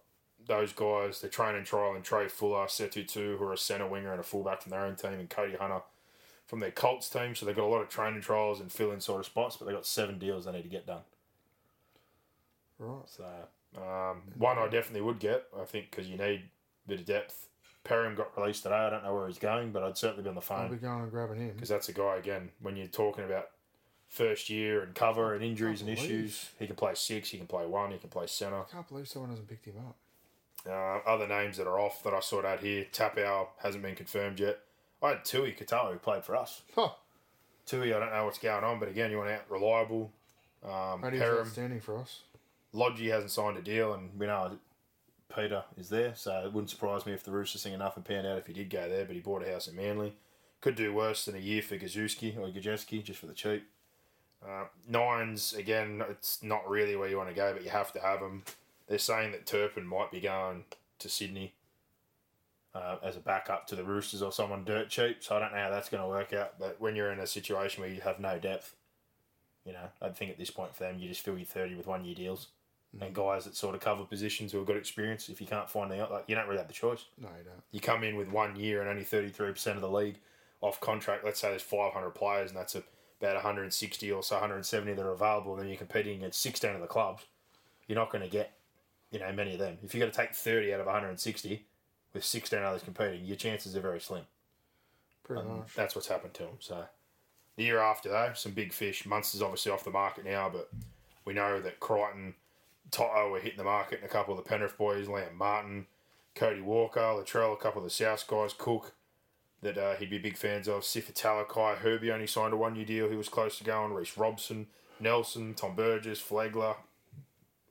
those 0.48 0.72
guys. 0.72 1.20
They're 1.20 1.30
training 1.30 1.64
trial 1.64 1.94
and 1.94 2.02
Trey 2.02 2.26
Fuller, 2.26 2.66
Setu 2.66 3.06
two, 3.06 3.36
who 3.38 3.44
are 3.44 3.52
a 3.52 3.58
centre 3.58 3.86
winger 3.86 4.10
and 4.10 4.20
a 4.20 4.24
fullback 4.24 4.62
from 4.62 4.70
their 4.70 4.80
own 4.84 4.96
team, 4.96 5.12
and 5.12 5.30
Cody 5.30 5.54
Hunter 5.54 5.82
from 6.46 6.58
their 6.60 6.70
Colts 6.72 7.08
team. 7.08 7.34
So 7.34 7.46
they've 7.46 7.54
got 7.54 7.64
a 7.64 7.68
lot 7.68 7.82
of 7.82 7.88
training 7.88 8.22
trials 8.22 8.60
and 8.60 8.72
fill 8.72 8.90
in 8.90 9.00
sort 9.00 9.20
of 9.20 9.26
spots, 9.26 9.56
but 9.56 9.66
they've 9.66 9.74
got 9.74 9.86
seven 9.86 10.18
deals 10.18 10.46
they 10.46 10.52
need 10.52 10.62
to 10.62 10.68
get 10.68 10.86
done. 10.86 11.02
Right. 12.78 13.06
So 13.06 13.24
um, 13.76 14.22
one 14.36 14.58
I 14.58 14.66
definitely 14.68 15.02
would 15.02 15.18
get, 15.18 15.44
I 15.58 15.64
think, 15.64 15.90
because 15.90 16.08
you 16.08 16.16
need 16.16 16.42
a 16.86 16.88
bit 16.88 17.00
of 17.00 17.06
depth. 17.06 17.48
Perham 17.84 18.16
got 18.16 18.36
released 18.36 18.64
today. 18.64 18.74
I 18.74 18.90
don't 18.90 19.04
know 19.04 19.14
where 19.14 19.28
he's 19.28 19.38
going, 19.38 19.72
but 19.72 19.82
I'd 19.82 19.96
certainly 19.96 20.22
be 20.22 20.28
on 20.28 20.34
the 20.34 20.40
phone. 20.40 20.60
I'll 20.62 20.68
be 20.68 20.76
going 20.76 21.02
and 21.02 21.10
grabbing 21.10 21.38
him. 21.38 21.52
because 21.54 21.68
that's 21.68 21.88
a 21.88 21.92
guy 21.92 22.16
again. 22.16 22.50
When 22.60 22.76
you're 22.76 22.86
talking 22.86 23.24
about 23.24 23.48
first 24.08 24.50
year 24.50 24.82
and 24.82 24.94
cover 24.94 25.34
and 25.34 25.44
injuries 25.44 25.80
and 25.80 25.90
issues, 25.90 26.50
he 26.58 26.66
can 26.66 26.76
play 26.76 26.94
six, 26.94 27.30
he 27.30 27.38
can 27.38 27.46
play 27.46 27.66
one, 27.66 27.92
he 27.92 27.98
can 27.98 28.10
play 28.10 28.26
centre. 28.26 28.60
I 28.60 28.64
can't 28.72 28.88
believe 28.88 29.08
someone 29.08 29.30
hasn't 29.30 29.48
picked 29.48 29.66
him 29.66 29.74
up. 29.86 29.96
Uh, 30.66 30.98
other 31.06 31.26
names 31.26 31.56
that 31.56 31.66
are 31.66 31.78
off 31.78 32.02
that 32.02 32.12
I 32.12 32.20
sorted 32.20 32.50
out 32.50 32.60
here, 32.60 32.86
Tapau 32.92 33.48
hasn't 33.62 33.82
been 33.82 33.94
confirmed 33.94 34.40
yet. 34.40 34.58
I 35.02 35.10
had 35.10 35.24
Tui 35.24 35.52
Katoa 35.52 35.92
who 35.92 35.98
played 35.98 36.24
for 36.24 36.36
us. 36.36 36.62
Huh. 36.74 36.90
Tui, 37.66 37.94
I 37.94 38.00
don't 38.00 38.10
know 38.10 38.24
what's 38.24 38.38
going 38.38 38.64
on, 38.64 38.80
but 38.80 38.88
again, 38.88 39.10
you 39.10 39.18
want 39.18 39.30
out 39.30 39.42
reliable. 39.48 40.10
Um, 40.64 41.02
he's 41.10 41.20
Perham, 41.20 41.40
outstanding 41.40 41.80
for 41.80 41.98
us. 41.98 42.22
Lodgy 42.72 43.08
hasn't 43.08 43.30
signed 43.30 43.56
a 43.56 43.62
deal, 43.62 43.94
and 43.94 44.10
we 44.18 44.26
know 44.26 44.58
Peter 45.34 45.64
is 45.76 45.88
there, 45.88 46.14
so 46.14 46.42
it 46.44 46.52
wouldn't 46.52 46.70
surprise 46.70 47.06
me 47.06 47.12
if 47.12 47.22
the 47.22 47.30
Roosters 47.30 47.62
sing 47.62 47.72
enough 47.72 47.96
and 47.96 48.04
panned 48.04 48.26
out 48.26 48.38
if 48.38 48.46
he 48.46 48.52
did 48.52 48.70
go 48.70 48.88
there, 48.88 49.04
but 49.04 49.14
he 49.14 49.20
bought 49.20 49.46
a 49.46 49.50
house 49.50 49.68
in 49.68 49.76
Manly. 49.76 50.14
Could 50.60 50.74
do 50.74 50.92
worse 50.92 51.24
than 51.24 51.36
a 51.36 51.40
year 51.40 51.62
for 51.62 51.78
Gazewski 51.78 52.36
or 52.36 52.48
Gajewski 52.48 53.04
just 53.04 53.20
for 53.20 53.26
the 53.26 53.34
cheap. 53.34 53.64
Uh, 54.44 54.64
nines, 54.88 55.54
again, 55.54 56.02
it's 56.08 56.42
not 56.42 56.68
really 56.68 56.96
where 56.96 57.08
you 57.08 57.16
want 57.16 57.28
to 57.28 57.34
go, 57.34 57.52
but 57.52 57.64
you 57.64 57.70
have 57.70 57.92
to 57.92 58.00
have 58.00 58.20
them. 58.20 58.42
They're 58.88 58.98
saying 58.98 59.32
that 59.32 59.46
Turpin 59.46 59.86
might 59.86 60.10
be 60.10 60.20
going 60.20 60.64
to 60.98 61.08
Sydney 61.08 61.54
uh, 62.74 62.96
as 63.02 63.16
a 63.16 63.20
backup 63.20 63.66
to 63.68 63.76
the 63.76 63.84
Roosters 63.84 64.22
or 64.22 64.32
someone 64.32 64.64
dirt 64.64 64.88
cheap, 64.88 65.18
so 65.20 65.36
I 65.36 65.40
don't 65.40 65.52
know 65.52 65.58
how 65.58 65.70
that's 65.70 65.88
going 65.88 66.02
to 66.02 66.08
work 66.08 66.32
out. 66.32 66.58
But 66.58 66.80
when 66.80 66.96
you're 66.96 67.12
in 67.12 67.18
a 67.18 67.26
situation 67.26 67.82
where 67.82 67.90
you 67.90 68.00
have 68.00 68.20
no 68.20 68.38
depth, 68.38 68.74
you 69.64 69.72
know, 69.72 69.88
I 70.00 70.08
think 70.08 70.30
at 70.30 70.38
this 70.38 70.50
point 70.50 70.74
for 70.74 70.84
them, 70.84 70.98
you 70.98 71.08
just 71.08 71.20
fill 71.20 71.36
your 71.36 71.46
30 71.46 71.74
with 71.74 71.86
one 71.86 72.04
year 72.04 72.14
deals. 72.14 72.48
And 72.98 73.14
guys 73.14 73.44
that 73.44 73.54
sort 73.54 73.74
of 73.74 73.82
cover 73.82 74.04
positions 74.04 74.50
who 74.50 74.58
have 74.58 74.66
got 74.66 74.76
experience, 74.76 75.28
if 75.28 75.42
you 75.42 75.46
can't 75.46 75.68
find 75.68 75.92
out, 75.92 76.10
like 76.10 76.24
you 76.26 76.34
don't 76.34 76.46
really 76.46 76.58
have 76.58 76.68
the 76.68 76.74
choice. 76.74 77.04
No, 77.20 77.28
you 77.28 77.44
don't. 77.44 77.62
You 77.70 77.80
come 77.80 78.02
in 78.02 78.16
with 78.16 78.28
one 78.28 78.56
year 78.56 78.80
and 78.80 78.88
only 78.88 79.04
33% 79.04 79.74
of 79.74 79.82
the 79.82 79.90
league 79.90 80.16
off 80.62 80.80
contract. 80.80 81.22
Let's 81.22 81.38
say 81.38 81.50
there's 81.50 81.60
500 81.60 82.10
players 82.10 82.50
and 82.50 82.58
that's 82.58 82.74
a, 82.74 82.82
about 83.20 83.34
160 83.34 84.10
or 84.10 84.22
so 84.22 84.36
170 84.36 84.94
that 84.94 85.04
are 85.04 85.12
available, 85.12 85.56
then 85.56 85.68
you're 85.68 85.76
competing 85.76 86.16
against 86.16 86.40
16 86.40 86.70
of 86.70 86.80
the 86.80 86.86
clubs. 86.86 87.24
You're 87.86 87.98
not 87.98 88.10
going 88.10 88.24
to 88.24 88.30
get, 88.30 88.52
you 89.10 89.18
know, 89.18 89.32
many 89.32 89.52
of 89.54 89.58
them. 89.58 89.78
If 89.82 89.94
you've 89.94 90.00
got 90.04 90.12
to 90.12 90.18
take 90.18 90.34
30 90.34 90.74
out 90.74 90.80
of 90.80 90.86
160 90.86 91.66
with 92.14 92.24
16 92.24 92.58
others 92.60 92.82
competing, 92.82 93.24
your 93.24 93.36
chances 93.36 93.74
are 93.76 93.80
very 93.80 94.00
slim. 94.00 94.24
Pretty 95.24 95.42
Um, 95.42 95.58
much. 95.58 95.74
that's 95.74 95.94
what's 95.94 96.08
happened 96.08 96.34
to 96.34 96.44
him. 96.44 96.56
So 96.60 96.86
The 97.56 97.64
year 97.64 97.78
after, 97.80 98.08
though, 98.08 98.32
some 98.34 98.52
big 98.52 98.72
fish. 98.72 99.04
Munster's 99.04 99.42
obviously 99.42 99.72
off 99.72 99.82
the 99.84 99.90
market 99.90 100.24
now, 100.24 100.48
but 100.48 100.70
we 101.24 101.32
know 101.34 101.60
that 101.60 101.80
Crichton, 101.80 102.34
Toto 102.92 103.30
were 103.30 103.40
hitting 103.40 103.58
the 103.58 103.64
market, 103.64 103.98
and 104.00 104.08
a 104.08 104.12
couple 104.12 104.32
of 104.32 104.42
the 104.42 104.48
Penrith 104.48 104.78
boys, 104.78 105.08
Liam 105.08 105.34
Martin, 105.34 105.86
Cody 106.36 106.60
Walker, 106.60 107.00
Latrell, 107.00 107.52
a 107.52 107.56
couple 107.56 107.80
of 107.80 107.84
the 107.84 107.90
South 107.90 108.24
guys, 108.28 108.52
Cook, 108.56 108.94
that 109.60 109.76
uh, 109.76 109.96
he'd 109.96 110.08
be 110.08 110.18
big 110.18 110.36
fans 110.36 110.68
of. 110.68 110.82
Sifa 110.82 111.12
Talakai, 111.12 111.78
Herbie 111.78 112.12
only 112.12 112.28
signed 112.28 112.52
a 112.54 112.56
one 112.56 112.76
year 112.76 112.84
deal. 112.86 113.10
He 113.10 113.16
was 113.16 113.28
close 113.28 113.58
to 113.58 113.64
going. 113.64 113.92
Reese 113.92 114.16
Robson, 114.16 114.68
Nelson, 115.00 115.54
Tom 115.54 115.74
Burgess, 115.74 116.22
Flegler. 116.22 116.76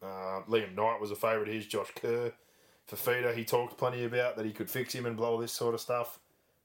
Uh, 0.01 0.41
Liam 0.47 0.75
Knight 0.75 1.01
was 1.01 1.11
a 1.11 1.15
favourite 1.15 1.47
of 1.47 1.53
his. 1.53 1.65
Josh 1.65 1.91
Kerr. 1.95 2.31
Fifita, 2.89 3.35
he 3.35 3.43
talked 3.43 3.77
plenty 3.77 4.05
about 4.05 4.37
that 4.37 4.45
he 4.45 4.53
could 4.53 4.69
fix 4.69 4.93
him 4.93 5.05
and 5.05 5.17
blow 5.17 5.31
all 5.31 5.37
this 5.37 5.51
sort 5.51 5.73
of 5.73 5.81
stuff. 5.81 6.19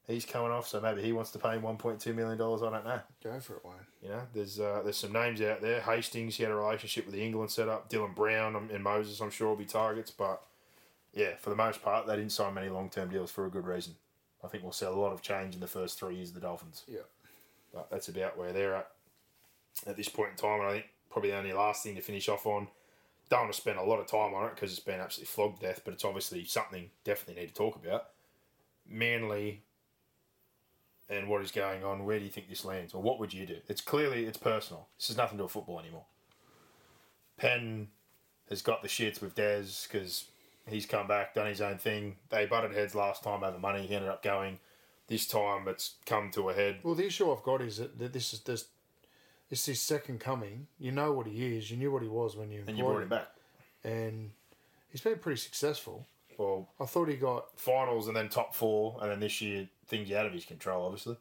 He's 0.07 0.25
coming 0.25 0.51
off, 0.51 0.67
so 0.67 0.81
maybe 0.81 1.01
he 1.01 1.13
wants 1.13 1.31
to 1.31 1.39
pay 1.39 1.55
him 1.55 1.61
$1.2 1.61 2.15
million. 2.15 2.33
I 2.33 2.45
don't 2.45 2.85
know. 2.85 2.99
Go 3.23 3.39
for 3.39 3.55
it, 3.55 3.65
Wayne. 3.65 3.75
You 4.01 4.09
know, 4.09 4.21
there's 4.33 4.59
uh, 4.59 4.81
there's 4.83 4.97
some 4.97 5.13
names 5.13 5.41
out 5.41 5.61
there. 5.61 5.79
Hastings, 5.79 6.35
he 6.35 6.43
had 6.43 6.51
a 6.51 6.55
relationship 6.55 7.05
with 7.05 7.15
the 7.15 7.23
England 7.23 7.51
setup. 7.51 7.89
Dylan 7.89 8.13
Brown 8.13 8.69
and 8.71 8.83
Moses, 8.83 9.21
I'm 9.21 9.31
sure, 9.31 9.49
will 9.49 9.55
be 9.55 9.65
targets. 9.65 10.11
But 10.11 10.43
yeah, 11.13 11.35
for 11.39 11.49
the 11.49 11.55
most 11.55 11.81
part, 11.81 12.05
they 12.05 12.17
didn't 12.17 12.33
sign 12.33 12.53
many 12.53 12.67
long 12.67 12.89
term 12.89 13.09
deals 13.09 13.31
for 13.31 13.45
a 13.45 13.49
good 13.49 13.65
reason. 13.65 13.95
I 14.43 14.49
think 14.49 14.63
we'll 14.63 14.73
see 14.73 14.85
a 14.85 14.91
lot 14.91 15.13
of 15.13 15.21
change 15.21 15.55
in 15.55 15.61
the 15.61 15.67
first 15.67 15.97
three 15.97 16.15
years 16.15 16.29
of 16.29 16.35
the 16.35 16.41
Dolphins. 16.41 16.83
Yeah. 16.85 16.99
But 17.73 17.89
that's 17.89 18.09
about 18.09 18.37
where 18.37 18.51
they're 18.51 18.75
at 18.75 18.89
at 19.87 19.95
this 19.95 20.09
point 20.09 20.31
in 20.31 20.35
time. 20.35 20.59
And 20.59 20.69
I 20.69 20.71
think 20.73 20.85
probably 21.09 21.31
the 21.31 21.37
only 21.37 21.53
last 21.53 21.81
thing 21.81 21.95
to 21.95 22.01
finish 22.01 22.27
off 22.27 22.45
on. 22.45 22.67
Don't 23.33 23.45
want 23.45 23.53
to 23.53 23.59
spend 23.59 23.79
a 23.79 23.83
lot 23.83 23.99
of 23.99 24.05
time 24.05 24.35
on 24.35 24.45
it 24.45 24.53
because 24.53 24.69
it's 24.69 24.79
been 24.79 24.99
absolutely 24.99 25.25
flogged 25.25 25.59
to 25.59 25.65
death, 25.65 25.81
but 25.83 25.95
it's 25.95 26.05
obviously 26.05 26.45
something 26.45 26.91
definitely 27.03 27.41
need 27.41 27.47
to 27.47 27.55
talk 27.55 27.75
about. 27.75 28.09
Manly 28.87 29.63
and 31.09 31.27
what 31.27 31.41
is 31.41 31.49
going 31.49 31.83
on. 31.83 32.05
Where 32.05 32.19
do 32.19 32.25
you 32.25 32.29
think 32.29 32.47
this 32.47 32.63
lands, 32.63 32.93
or 32.93 33.01
what 33.01 33.19
would 33.19 33.33
you 33.33 33.47
do? 33.47 33.57
It's 33.67 33.81
clearly 33.81 34.25
it's 34.25 34.37
personal. 34.37 34.85
This 34.99 35.07
has 35.07 35.17
nothing 35.17 35.37
to 35.37 35.41
do 35.41 35.43
with 35.45 35.51
football 35.51 35.79
anymore. 35.79 36.03
Penn 37.37 37.87
has 38.51 38.61
got 38.61 38.83
the 38.83 38.87
shits 38.87 39.19
with 39.19 39.33
Des 39.33 39.87
because 39.87 40.25
he's 40.67 40.85
come 40.85 41.07
back, 41.07 41.33
done 41.33 41.47
his 41.47 41.59
own 41.59 41.79
thing. 41.79 42.17
They 42.29 42.45
butted 42.45 42.73
heads 42.73 42.93
last 42.93 43.23
time 43.23 43.43
over 43.43 43.57
money. 43.57 43.87
He 43.87 43.95
ended 43.95 44.11
up 44.11 44.21
going. 44.21 44.59
This 45.07 45.25
time 45.25 45.67
it's 45.67 45.95
come 46.05 46.29
to 46.33 46.49
a 46.49 46.53
head. 46.53 46.81
Well, 46.83 46.93
the 46.93 47.07
issue 47.07 47.31
I've 47.31 47.41
got 47.41 47.63
is 47.63 47.77
that, 47.77 47.97
that 47.97 48.13
this 48.13 48.31
is 48.31 48.41
this. 48.41 48.67
It's 49.53 49.67
his 49.67 49.79
second 49.79 50.19
coming. 50.19 50.65
You 50.79 50.91
know 50.91 51.11
what 51.11 51.27
he 51.27 51.55
is. 51.55 51.69
You 51.69 51.77
knew 51.77 51.91
what 51.91 52.01
he 52.01 52.07
was 52.07 52.35
when 52.35 52.49
you 52.49 52.63
And 52.65 52.75
you 52.75 52.83
brought 52.85 53.03
him 53.03 53.07
back. 53.09 53.27
and 53.83 54.31
he's 54.89 55.01
been 55.01 55.19
pretty 55.19 55.39
successful. 55.39 56.07
Well, 56.39 56.69
I 56.79 56.87
thought 56.87 57.07
he 57.07 57.17
got 57.17 57.59
finals 57.59 58.07
and 58.07 58.17
then 58.17 58.29
top 58.29 58.55
four, 58.55 58.97
and 58.99 59.11
then 59.11 59.19
this 59.19 59.41
year 59.41 59.69
things 59.85 60.11
out 60.11 60.25
of 60.25 60.33
his 60.33 60.43
control, 60.45 60.85
obviously. 60.87 61.17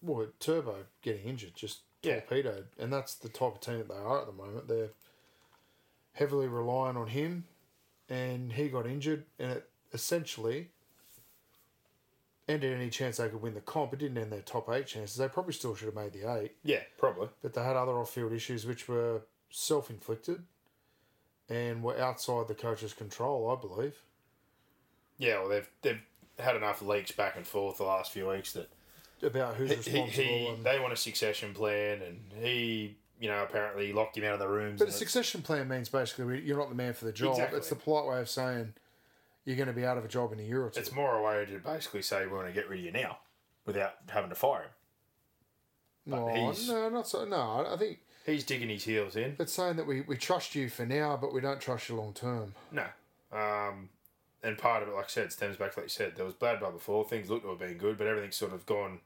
well 0.00 0.28
Turbo 0.38 0.84
getting 1.02 1.24
injured, 1.24 1.56
just 1.56 1.80
Yeah. 2.04 2.20
torpedoed, 2.20 2.68
and 2.78 2.92
that's 2.92 3.16
the 3.16 3.28
type 3.28 3.54
of 3.56 3.60
team 3.60 3.78
that 3.78 3.88
they 3.88 3.94
are 3.96 4.20
at 4.20 4.26
the 4.26 4.32
moment. 4.32 4.68
They're 4.68 4.90
heavily 6.12 6.46
relying 6.46 6.96
on 6.96 7.08
him, 7.08 7.48
and 8.08 8.52
he 8.52 8.68
got 8.68 8.86
injured, 8.86 9.26
and 9.36 9.50
it 9.50 9.68
essentially 9.92 10.68
ended 12.50 12.74
any 12.76 12.90
chance 12.90 13.16
they 13.18 13.28
could 13.28 13.40
win 13.42 13.54
the 13.54 13.60
comp. 13.60 13.92
It 13.92 13.98
didn't 14.00 14.18
end 14.18 14.32
their 14.32 14.40
top 14.42 14.68
eight 14.70 14.86
chances. 14.86 15.16
They 15.16 15.28
probably 15.28 15.52
still 15.52 15.74
should 15.74 15.86
have 15.86 15.94
made 15.94 16.12
the 16.12 16.32
eight. 16.34 16.52
Yeah, 16.62 16.80
probably. 16.98 17.28
but 17.42 17.54
they 17.54 17.62
had 17.62 17.76
other 17.76 17.92
off-field 17.92 18.32
issues 18.32 18.66
which 18.66 18.88
were 18.88 19.22
self-inflicted 19.50 20.42
and 21.48 21.82
were 21.82 21.98
outside 21.98 22.48
the 22.48 22.54
coach's 22.54 22.92
control, 22.92 23.50
I 23.56 23.60
believe. 23.60 23.96
Yeah, 25.18 25.40
well, 25.40 25.48
they've 25.48 25.68
they've 25.82 26.00
had 26.38 26.56
enough 26.56 26.80
leaks 26.82 27.12
back 27.12 27.36
and 27.36 27.46
forth 27.46 27.78
the 27.78 27.84
last 27.84 28.12
few 28.12 28.28
weeks 28.28 28.52
that 28.54 28.70
About 29.22 29.54
who's 29.56 29.70
he, 29.70 29.76
responsible. 29.76 30.24
he, 30.24 30.46
and, 30.46 30.64
they 30.64 30.78
want 30.80 30.92
a 30.92 30.96
succession 30.96 31.52
plan, 31.52 32.00
and 32.02 32.20
he, 32.42 32.96
you 33.20 33.28
know, 33.28 33.42
apparently 33.42 33.92
locked 33.92 34.16
him 34.16 34.24
out 34.24 34.34
of 34.34 34.38
the 34.38 34.48
rooms. 34.48 34.78
but 34.78 34.88
a 34.88 34.92
succession 34.92 35.42
plan 35.42 35.68
means 35.68 35.88
basically 35.90 36.40
you're 36.40 36.56
not 36.58 36.70
the 36.70 36.74
man 36.74 36.94
for 36.94 37.04
the 37.04 37.12
job. 37.12 37.32
Exactly. 37.32 37.58
It's 37.58 37.68
the 37.68 37.74
polite 37.76 38.06
way 38.06 38.20
of 38.20 38.28
saying 38.30 38.72
you're 39.50 39.56
going 39.56 39.66
to 39.68 39.74
be 39.74 39.84
out 39.84 39.98
of 39.98 40.04
a 40.04 40.08
job 40.08 40.32
in 40.32 40.38
a 40.40 40.42
year 40.42 40.64
or 40.64 40.70
two. 40.70 40.80
It's 40.80 40.92
more 40.92 41.16
a 41.18 41.22
way 41.22 41.44
to 41.44 41.58
basically 41.58 42.02
say 42.02 42.26
we 42.26 42.32
want 42.32 42.46
to 42.46 42.52
get 42.52 42.68
rid 42.68 42.78
of 42.78 42.84
you 42.84 42.92
now, 42.92 43.18
without 43.66 43.94
having 44.08 44.30
to 44.30 44.36
fire 44.36 44.62
him. 44.62 44.70
no, 46.06 46.28
he's- 46.28 46.68
no, 46.68 46.88
not 46.88 47.06
so. 47.08 47.24
No, 47.24 47.66
I 47.68 47.76
think 47.76 47.98
He's 48.26 48.44
digging 48.44 48.68
his 48.68 48.84
heels 48.84 49.16
in. 49.16 49.34
it's 49.38 49.52
saying 49.52 49.76
that 49.76 49.86
we, 49.86 50.02
we 50.02 50.16
trust 50.16 50.54
you 50.54 50.68
for 50.68 50.84
now, 50.86 51.16
but 51.20 51.32
we 51.32 51.40
don't 51.40 51.60
trust 51.60 51.88
you 51.88 51.96
long 51.96 52.12
term. 52.12 52.54
No. 52.70 52.84
Um, 53.32 53.88
and 54.42 54.56
part 54.58 54.82
of 54.82 54.88
it, 54.88 54.94
like 54.94 55.06
I 55.06 55.08
said, 55.08 55.32
stems 55.32 55.56
back, 55.56 55.76
like 55.76 55.86
you 55.86 55.90
said, 55.90 56.16
there 56.16 56.24
was 56.24 56.34
bad 56.34 56.60
blood 56.60 56.74
before. 56.74 57.04
Things 57.04 57.28
looked 57.30 57.44
to 57.44 57.50
have 57.50 57.58
been 57.58 57.78
good, 57.78 57.96
but 57.98 58.06
everything's 58.06 58.36
sort 58.36 58.52
of 58.52 58.66
gone 58.66 59.00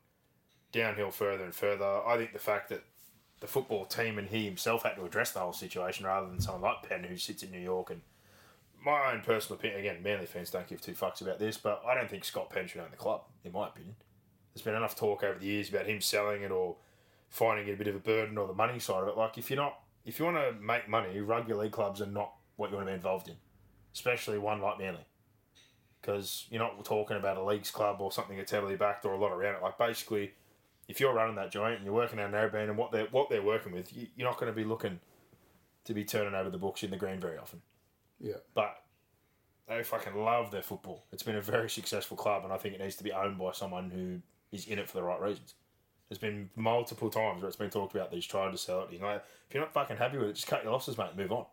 downhill 0.73 1.11
further 1.11 1.45
and 1.45 1.55
further. 1.55 1.85
I 2.07 2.17
think 2.17 2.33
the 2.33 2.39
fact 2.39 2.69
that 2.71 2.83
the 3.41 3.47
football 3.47 3.85
team 3.85 4.19
and 4.19 4.29
he 4.29 4.45
himself 4.45 4.83
had 4.83 4.97
to 4.97 5.05
address 5.05 5.31
the 5.33 5.41
whole 5.41 5.53
situation 5.53 6.07
rather 6.07 6.29
than 6.29 6.41
someone 6.41 6.63
like 6.63 6.89
Penn 6.89 7.05
who 7.05 7.17
sits 7.17 7.43
in 7.43 7.51
New 7.53 7.59
York 7.61 7.91
and 7.91 8.01
my 8.85 9.13
own 9.13 9.23
personal 9.23 9.59
opinion, 9.59 9.81
again, 9.81 10.03
Manly 10.03 10.27
fans 10.27 10.51
don't 10.51 10.67
give 10.67 10.81
two 10.81 10.93
fucks 10.93 11.21
about 11.21 11.39
this, 11.39 11.57
but 11.57 11.83
I 11.87 11.95
don't 11.95 12.11
think 12.11 12.25
Scott 12.25 12.51
Penn 12.51 12.67
should 12.67 12.81
own 12.81 12.91
the 12.91 12.97
club, 12.97 13.23
in 13.45 13.53
my 13.53 13.69
opinion. 13.69 13.97
There's 14.53 14.63
been 14.63 14.75
enough 14.75 14.97
talk 14.97 15.25
over 15.25 15.39
the 15.39 15.47
years 15.47 15.69
about 15.69 15.87
him 15.87 16.01
selling 16.01 16.43
it 16.43 16.51
or 16.51 16.77
finding 17.29 17.67
it 17.67 17.73
a 17.73 17.77
bit 17.77 17.89
of 17.89 17.97
a 17.97 18.01
burden 18.01 18.39
or 18.39 18.47
the 18.47 18.55
money 18.55 18.79
side 18.79 19.03
of 19.03 19.09
it. 19.09 19.17
Like, 19.17 19.39
if 19.39 19.51
you're 19.51 19.57
not, 19.57 19.81
if 20.05 20.19
you 20.19 20.25
want 20.25 20.37
to 20.37 20.53
make 20.61 20.89
money, 20.89 21.19
rugby 21.21 21.55
league 21.55 21.73
clubs 21.73 22.01
are 22.01 22.07
not 22.07 22.33
what 22.57 22.71
you 22.71 22.77
want 22.77 22.87
to 22.87 22.93
be 22.93 22.97
involved 22.97 23.29
in, 23.29 23.37
especially 23.95 24.39
one 24.39 24.61
like 24.61 24.79
Manly. 24.79 25.07
Because 26.01 26.47
you're 26.51 26.63
not 26.63 26.85
talking 26.85 27.17
about 27.17 27.39
a 27.39 27.45
leagues 27.45 27.71
club 27.71 28.01
or 28.01 28.13
something 28.13 28.37
that's 28.37 28.53
heavily 28.53 28.77
backed 28.77 29.07
or 29.07 29.15
a 29.15 29.19
lot 29.19 29.33
around 29.33 29.57
it. 29.57 29.63
Like, 29.63 29.79
basically, 29.79 30.33
if 30.89 31.01
you're 31.01 31.15
running 31.15 31.37
that 31.37 31.51
joint 31.51 31.77
and 31.77 31.85
you're 31.85 31.95
working 31.95 32.21
out 32.21 32.35
an 32.35 32.55
and 32.55 32.77
what 32.77 32.93
they're, 32.93 33.07
what 33.07 33.31
they're 33.31 33.43
working 33.43 33.73
with, 33.73 33.97
you, 33.97 34.07
you're 34.15 34.29
not 34.29 34.39
going 34.39 34.53
to 34.53 34.57
be 34.57 34.65
looking 34.65 35.01
to 35.85 35.95
be 35.95 36.05
turning 36.05 36.35
over 36.35 36.51
the 36.51 36.59
books 36.59 36.83
in 36.83 36.91
the 36.91 36.97
green 36.97 37.19
very 37.19 37.39
often 37.39 37.63
Yeah. 38.21 38.37
but 38.55 38.77
they 39.69 39.83
fucking 39.83 40.15
love 40.15 40.51
their 40.51 40.63
football. 40.63 41.07
It's 41.13 41.23
been 41.23 41.37
a 41.37 41.41
very 41.41 41.71
successful 41.71 42.17
club, 42.17 42.45
and 42.45 42.53
I 42.53 42.59
think 42.59 42.75
it 42.75 42.81
needs 42.81 42.97
to 42.97 43.05
be 43.05 43.13
owned 43.13 43.39
by 43.39 43.53
someone 43.53 43.91
who 43.91 44.21
is 44.53 44.67
in 44.67 44.79
it 44.79 44.89
for 44.89 44.97
the 44.99 45.03
right 45.03 45.21
reasons. 45.21 45.55
There's 46.09 46.19
been 46.19 46.51
multiple 46.55 47.11
times 47.11 47.41
where 47.41 47.49
it's 47.49 47.57
been 47.57 47.71
talked 47.71 47.95
about 47.95 48.11
that 48.11 48.17
he's 48.17 48.27
trying 48.27 48.53
to 48.53 48.59
sell 48.59 48.83
it. 48.83 48.93
You 48.93 49.01
know, 49.01 49.15
if 49.15 49.55
you're 49.55 49.63
not 49.63 49.73
fucking 49.73 49.97
happy 49.97 50.19
with 50.19 50.29
it, 50.29 50.35
just 50.35 50.47
cut 50.47 50.63
your 50.63 50.73
losses, 50.73 50.99
mate, 50.99 51.09
and 51.11 51.19
move 51.19 51.33
on. 51.33 51.47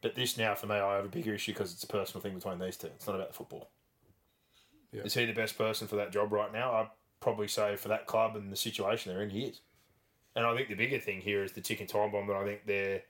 But 0.00 0.14
this 0.14 0.38
now, 0.38 0.54
for 0.54 0.66
me, 0.66 0.76
I 0.76 0.96
have 0.96 1.04
a 1.04 1.08
bigger 1.08 1.34
issue 1.34 1.52
because 1.52 1.72
it's 1.72 1.84
a 1.84 1.88
personal 1.88 2.22
thing 2.22 2.34
between 2.34 2.58
these 2.58 2.76
two. 2.76 2.86
It's 2.86 3.06
not 3.06 3.16
about 3.16 3.28
the 3.28 3.34
football. 3.34 3.70
Yeah. 4.92 5.02
Is 5.02 5.14
he 5.14 5.26
the 5.26 5.32
best 5.32 5.58
person 5.58 5.88
for 5.88 5.96
that 5.96 6.12
job 6.12 6.32
right 6.32 6.52
now? 6.52 6.72
I'd 6.72 6.90
probably 7.20 7.48
say 7.48 7.76
for 7.76 7.88
that 7.88 8.06
club 8.06 8.36
and 8.36 8.50
the 8.50 8.56
situation 8.56 9.12
they're 9.12 9.22
in, 9.22 9.30
he 9.30 9.42
is. 9.42 9.60
And 10.34 10.46
I 10.46 10.56
think 10.56 10.68
the 10.68 10.74
bigger 10.74 10.98
thing 10.98 11.20
here 11.20 11.42
is 11.42 11.52
the 11.52 11.60
ticking 11.60 11.86
time 11.86 12.12
bomb 12.12 12.26
that 12.28 12.36
I 12.36 12.44
think 12.44 12.60
they're 12.64 13.02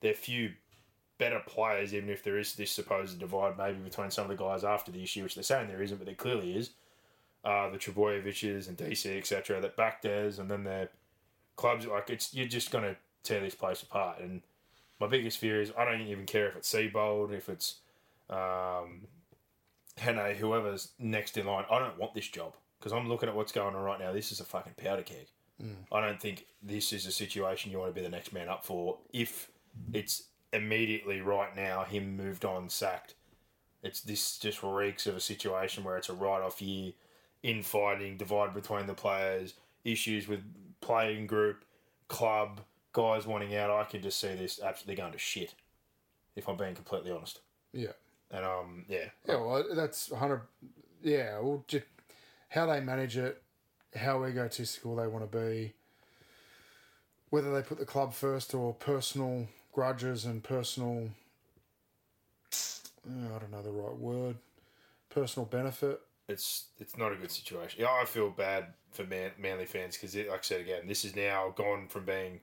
they're 0.00 0.14
few 0.14 0.52
better 1.18 1.40
players, 1.46 1.94
even 1.94 2.08
if 2.08 2.22
there 2.22 2.38
is 2.38 2.54
this 2.54 2.70
supposed 2.70 3.18
divide 3.18 3.58
maybe 3.58 3.78
between 3.78 4.10
some 4.10 4.30
of 4.30 4.36
the 4.36 4.42
guys 4.42 4.64
after 4.64 4.90
the 4.90 5.02
issue, 5.02 5.22
which 5.22 5.34
they're 5.34 5.44
saying 5.44 5.68
there 5.68 5.82
isn't, 5.82 5.98
but 5.98 6.06
there 6.06 6.14
clearly 6.14 6.56
is. 6.56 6.70
Uh, 7.44 7.68
the 7.70 7.78
Trebojeviches 7.78 8.68
and 8.68 8.76
DC, 8.76 9.16
etc., 9.16 9.60
that 9.60 9.76
back 9.76 10.02
theirs, 10.02 10.38
and 10.38 10.50
then 10.50 10.64
their 10.64 10.88
clubs, 11.56 11.86
like, 11.86 12.10
it's 12.10 12.34
you're 12.34 12.46
just 12.46 12.70
going 12.70 12.84
to 12.84 12.96
tear 13.22 13.40
this 13.40 13.54
place 13.54 13.82
apart. 13.82 14.20
And 14.20 14.42
my 15.00 15.06
biggest 15.06 15.38
fear 15.38 15.60
is 15.60 15.72
I 15.78 15.84
don't 15.84 16.00
even 16.02 16.26
care 16.26 16.48
if 16.48 16.56
it's 16.56 16.72
Seibold, 16.72 17.32
if 17.32 17.48
it's 17.48 17.76
um, 18.28 19.06
Hene, 19.98 20.36
whoever's 20.36 20.88
next 20.98 21.36
in 21.36 21.46
line. 21.46 21.64
I 21.70 21.78
don't 21.78 21.98
want 21.98 22.14
this 22.14 22.28
job 22.28 22.54
because 22.78 22.92
I'm 22.92 23.08
looking 23.08 23.28
at 23.28 23.34
what's 23.34 23.52
going 23.52 23.74
on 23.74 23.82
right 23.82 23.98
now. 24.00 24.12
This 24.12 24.32
is 24.32 24.40
a 24.40 24.44
fucking 24.44 24.74
powder 24.76 25.02
keg. 25.02 25.26
I 25.92 26.00
don't 26.00 26.20
think 26.20 26.46
this 26.62 26.92
is 26.92 27.06
a 27.06 27.12
situation 27.12 27.70
you 27.72 27.78
want 27.78 27.94
to 27.94 28.00
be 28.00 28.04
the 28.04 28.10
next 28.10 28.32
man 28.32 28.48
up 28.48 28.64
for 28.64 28.98
if 29.12 29.50
it's 29.92 30.24
immediately 30.52 31.20
right 31.20 31.54
now 31.54 31.84
him 31.84 32.16
moved 32.16 32.44
on, 32.44 32.68
sacked. 32.68 33.14
It's 33.82 34.00
this 34.00 34.38
just 34.38 34.62
reeks 34.62 35.06
of 35.06 35.16
a 35.16 35.20
situation 35.20 35.84
where 35.84 35.96
it's 35.96 36.08
a 36.08 36.14
write 36.14 36.42
off 36.42 36.60
year, 36.60 36.92
infighting, 37.42 38.16
divide 38.16 38.52
between 38.54 38.86
the 38.86 38.94
players, 38.94 39.54
issues 39.84 40.26
with 40.26 40.40
playing 40.80 41.26
group, 41.26 41.64
club, 42.08 42.60
guys 42.92 43.26
wanting 43.26 43.54
out. 43.54 43.70
I 43.70 43.84
can 43.84 44.02
just 44.02 44.18
see 44.20 44.34
this 44.34 44.60
absolutely 44.62 44.96
going 44.96 45.12
to 45.12 45.18
shit. 45.18 45.54
If 46.34 46.48
I'm 46.48 46.56
being 46.56 46.74
completely 46.74 47.10
honest, 47.10 47.40
Yeah. 47.72 47.92
and 48.30 48.44
um, 48.44 48.84
yeah, 48.88 49.10
Yeah, 49.26 49.36
well, 49.36 49.64
that's 49.74 50.08
100. 50.10 50.42
Yeah, 51.02 51.40
well, 51.40 51.64
just 51.66 51.84
how 52.48 52.66
they 52.66 52.80
manage 52.80 53.16
it, 53.16 53.42
how 53.96 54.24
egotistical 54.24 54.94
they 54.96 55.06
want 55.08 55.30
to 55.30 55.38
be, 55.38 55.72
whether 57.30 57.52
they 57.52 57.62
put 57.62 57.78
the 57.78 57.84
club 57.84 58.14
first 58.14 58.54
or 58.54 58.72
personal 58.74 59.48
grudges 59.82 60.24
and 60.24 60.42
personal. 60.42 61.08
uh, 62.52 63.36
I 63.36 63.38
don't 63.38 63.52
know 63.52 63.62
the 63.62 63.70
right 63.70 63.96
word. 63.96 64.34
Personal 65.08 65.46
benefit. 65.46 66.00
it's 66.28 66.66
it's 66.80 66.96
not 66.98 67.12
a 67.12 67.14
good 67.14 67.30
situation. 67.30 67.80
Yeah, 67.80 67.96
I 68.02 68.04
feel 68.04 68.28
bad 68.30 68.74
for 68.90 69.04
Man, 69.04 69.30
Manly 69.38 69.66
fans 69.66 69.96
because, 69.96 70.16
like 70.16 70.30
I 70.30 70.38
said 70.42 70.62
again, 70.62 70.88
this 70.88 71.04
is 71.04 71.14
now 71.14 71.54
gone 71.56 71.86
from 71.86 72.04
being. 72.06 72.40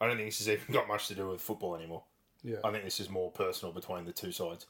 I 0.00 0.06
don't 0.06 0.16
think 0.16 0.28
this 0.28 0.38
has 0.38 0.48
even 0.48 0.72
got 0.72 0.88
much 0.88 1.06
to 1.08 1.14
do 1.14 1.28
with 1.28 1.42
football 1.42 1.76
anymore. 1.76 2.02
Yeah. 2.42 2.56
I 2.64 2.70
think 2.70 2.84
this 2.84 2.98
is 2.98 3.10
more 3.10 3.30
personal 3.30 3.74
between 3.74 4.06
the 4.06 4.12
two 4.12 4.32
sides, 4.32 4.64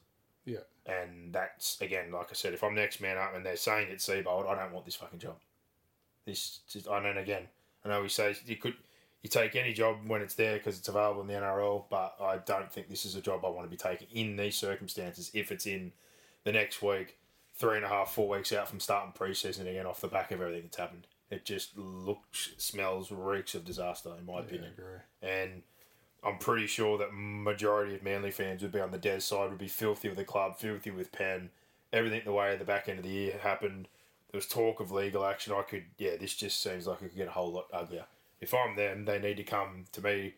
Yeah. 0.45 0.65
and 0.87 1.33
that's 1.33 1.81
again, 1.81 2.11
like 2.11 2.27
I 2.31 2.35
said, 2.35 2.55
if 2.55 2.65
I'm 2.65 2.75
next 2.75 3.01
man 3.01 3.19
up 3.19 3.37
and 3.37 3.47
they're 3.47 3.55
saying 3.57 3.87
it's 3.93 4.09
Seibold, 4.09 4.49
I 4.49 4.57
don't 4.57 4.73
want 4.73 4.85
this 4.85 4.97
fucking 4.97 5.21
job. 5.21 5.37
This 6.27 6.59
just, 6.69 6.89
I 6.89 6.99
know 7.01 7.17
again. 7.21 7.45
I 7.85 7.89
know 7.91 8.03
we 8.03 8.09
say 8.09 8.35
you 8.47 8.57
could 8.57 8.75
you 9.25 9.31
take 9.31 9.57
any 9.57 9.73
job 9.73 9.97
when 10.07 10.21
it's 10.21 10.35
there 10.35 10.59
because 10.59 10.79
it's 10.79 10.89
available 10.89 11.23
in 11.23 11.27
the 11.27 11.33
NRL, 11.33 11.85
but 11.89 12.15
I 12.21 12.37
don't 12.37 12.71
think 12.71 12.91
this 12.91 13.07
is 13.07 13.17
a 13.17 13.23
job 13.23 13.43
I 13.43 13.49
want 13.49 13.65
to 13.65 13.71
be 13.71 13.77
taking 13.77 14.07
in 14.13 14.37
these 14.37 14.55
circumstances. 14.55 15.31
If 15.33 15.51
it's 15.51 15.67
in 15.67 15.93
the 16.45 16.53
next 16.53 16.83
week, 16.83 17.17
three 17.57 17.77
and 17.77 17.87
a 17.87 17.89
half, 17.89 18.13
four 18.13 18.29
weeks 18.29 18.53
out 18.53 18.69
from 18.69 18.81
starting 18.81 19.15
preseason 19.15 19.63
again, 19.63 19.87
off 19.87 20.03
the 20.03 20.09
back 20.09 20.31
of 20.31 20.43
everything 20.43 20.65
that's 20.65 20.77
happened, 20.77 21.07
it 21.31 21.47
just 21.47 21.75
looks, 21.75 22.51
smells, 22.59 23.11
reeks 23.11 23.55
of 23.55 23.65
disaster 23.65 24.11
in 24.19 24.27
my 24.27 24.41
opinion. 24.41 24.73
agree. 24.77 24.99
And 25.23 25.63
I'm 26.23 26.37
pretty 26.37 26.67
sure 26.67 26.99
that 26.99 27.09
majority 27.15 27.95
of 27.95 28.03
Manly 28.03 28.31
fans 28.31 28.61
would 28.61 28.73
be 28.73 28.81
on 28.81 28.91
the 28.91 28.99
Des 28.99 29.21
side, 29.21 29.49
would 29.49 29.59
be 29.59 29.69
filthy 29.69 30.09
with 30.09 30.19
the 30.19 30.25
club, 30.25 30.59
filthy 30.59 30.91
with 30.91 31.13
Penn. 31.13 31.49
Everything 31.95 32.21
the 32.27 32.33
way 32.33 32.53
at 32.53 32.59
the 32.59 32.67
back 32.67 32.91
end 32.91 32.99
of 32.99 33.05
the 33.07 33.11
year 33.11 33.39
happened. 33.39 33.89
There 34.31 34.39
was 34.39 34.47
talk 34.47 34.81
of 34.81 34.93
legal 34.93 35.25
action. 35.25 35.55
I 35.57 35.63
could, 35.63 35.85
yeah, 35.97 36.17
this 36.21 36.35
just 36.35 36.61
seems 36.61 36.87
like 36.87 37.01
it 37.01 37.09
could 37.09 37.17
get 37.17 37.29
a 37.29 37.31
whole 37.31 37.51
lot 37.51 37.69
uglier. 37.73 38.05
If 38.41 38.53
I'm 38.55 38.77
them, 38.77 39.05
they 39.05 39.19
need 39.19 39.37
to 39.39 39.45
come 39.45 39.85
to 39.93 40.03
me. 40.03 40.35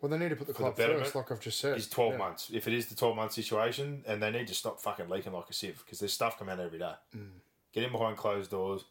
Well, 0.00 0.10
they 0.10 0.18
need 0.18 0.28
to 0.28 0.36
put 0.36 0.46
the 0.46 0.52
the 0.52 0.58
club 0.58 0.76
betterment 0.76 1.04
first, 1.04 1.14
like 1.16 1.32
I've 1.32 1.40
just 1.40 1.58
said. 1.58 1.76
Is 1.76 1.88
12 1.88 2.12
Yeah. 2.12 2.18
months. 2.18 2.50
If 2.52 2.68
it 2.68 2.74
is 2.74 2.86
the 2.86 2.94
12 2.94 3.16
month 3.16 3.32
situation, 3.32 4.04
and 4.06 4.22
they 4.22 4.30
need 4.30 4.46
to 4.48 4.54
stop 4.54 4.80
fucking 4.80 5.08
leaking 5.08 5.32
like 5.32 5.48
a 5.50 5.52
sieve 5.52 5.82
because 5.84 5.98
there's 5.98 6.12
stuff 6.12 6.38
coming 6.38 6.52
out 6.52 6.60
every 6.60 6.78
day. 6.78 6.94
Mm. 7.16 7.30
Get 7.72 7.84
in 7.84 7.92
behind 7.92 8.16
closed 8.16 8.50
doors, 8.50 8.84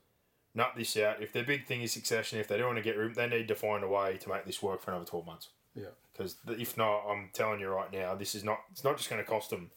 nut 0.53 0.73
this 0.75 0.97
out. 0.97 1.21
If 1.21 1.31
their 1.31 1.43
big 1.43 1.65
thing 1.65 1.81
is 1.81 1.91
succession, 1.93 2.39
if 2.39 2.47
they 2.47 2.57
don't 2.57 2.67
want 2.67 2.77
to 2.77 2.83
get 2.83 2.97
room, 2.97 3.13
they 3.13 3.27
need 3.27 3.47
to 3.47 3.55
find 3.55 3.83
a 3.83 3.87
way 3.87 4.17
to 4.17 4.29
make 4.29 4.45
this 4.45 4.61
work 4.61 4.81
for 4.81 4.91
another 4.91 5.05
12 5.05 5.25
months. 5.25 5.49
Yeah. 5.75 5.87
Because 6.11 6.35
if 6.47 6.75
not, 6.77 7.05
I'm 7.07 7.29
telling 7.31 7.59
you 7.59 7.69
right 7.69 7.91
now, 7.91 8.15
this 8.15 8.33
is 8.35 8.43
not. 8.43 8.59
It's 8.71 8.83
not 8.83 8.97
just 8.97 9.09
going 9.09 9.23
to 9.23 9.29
cost 9.29 9.51
them 9.51 9.69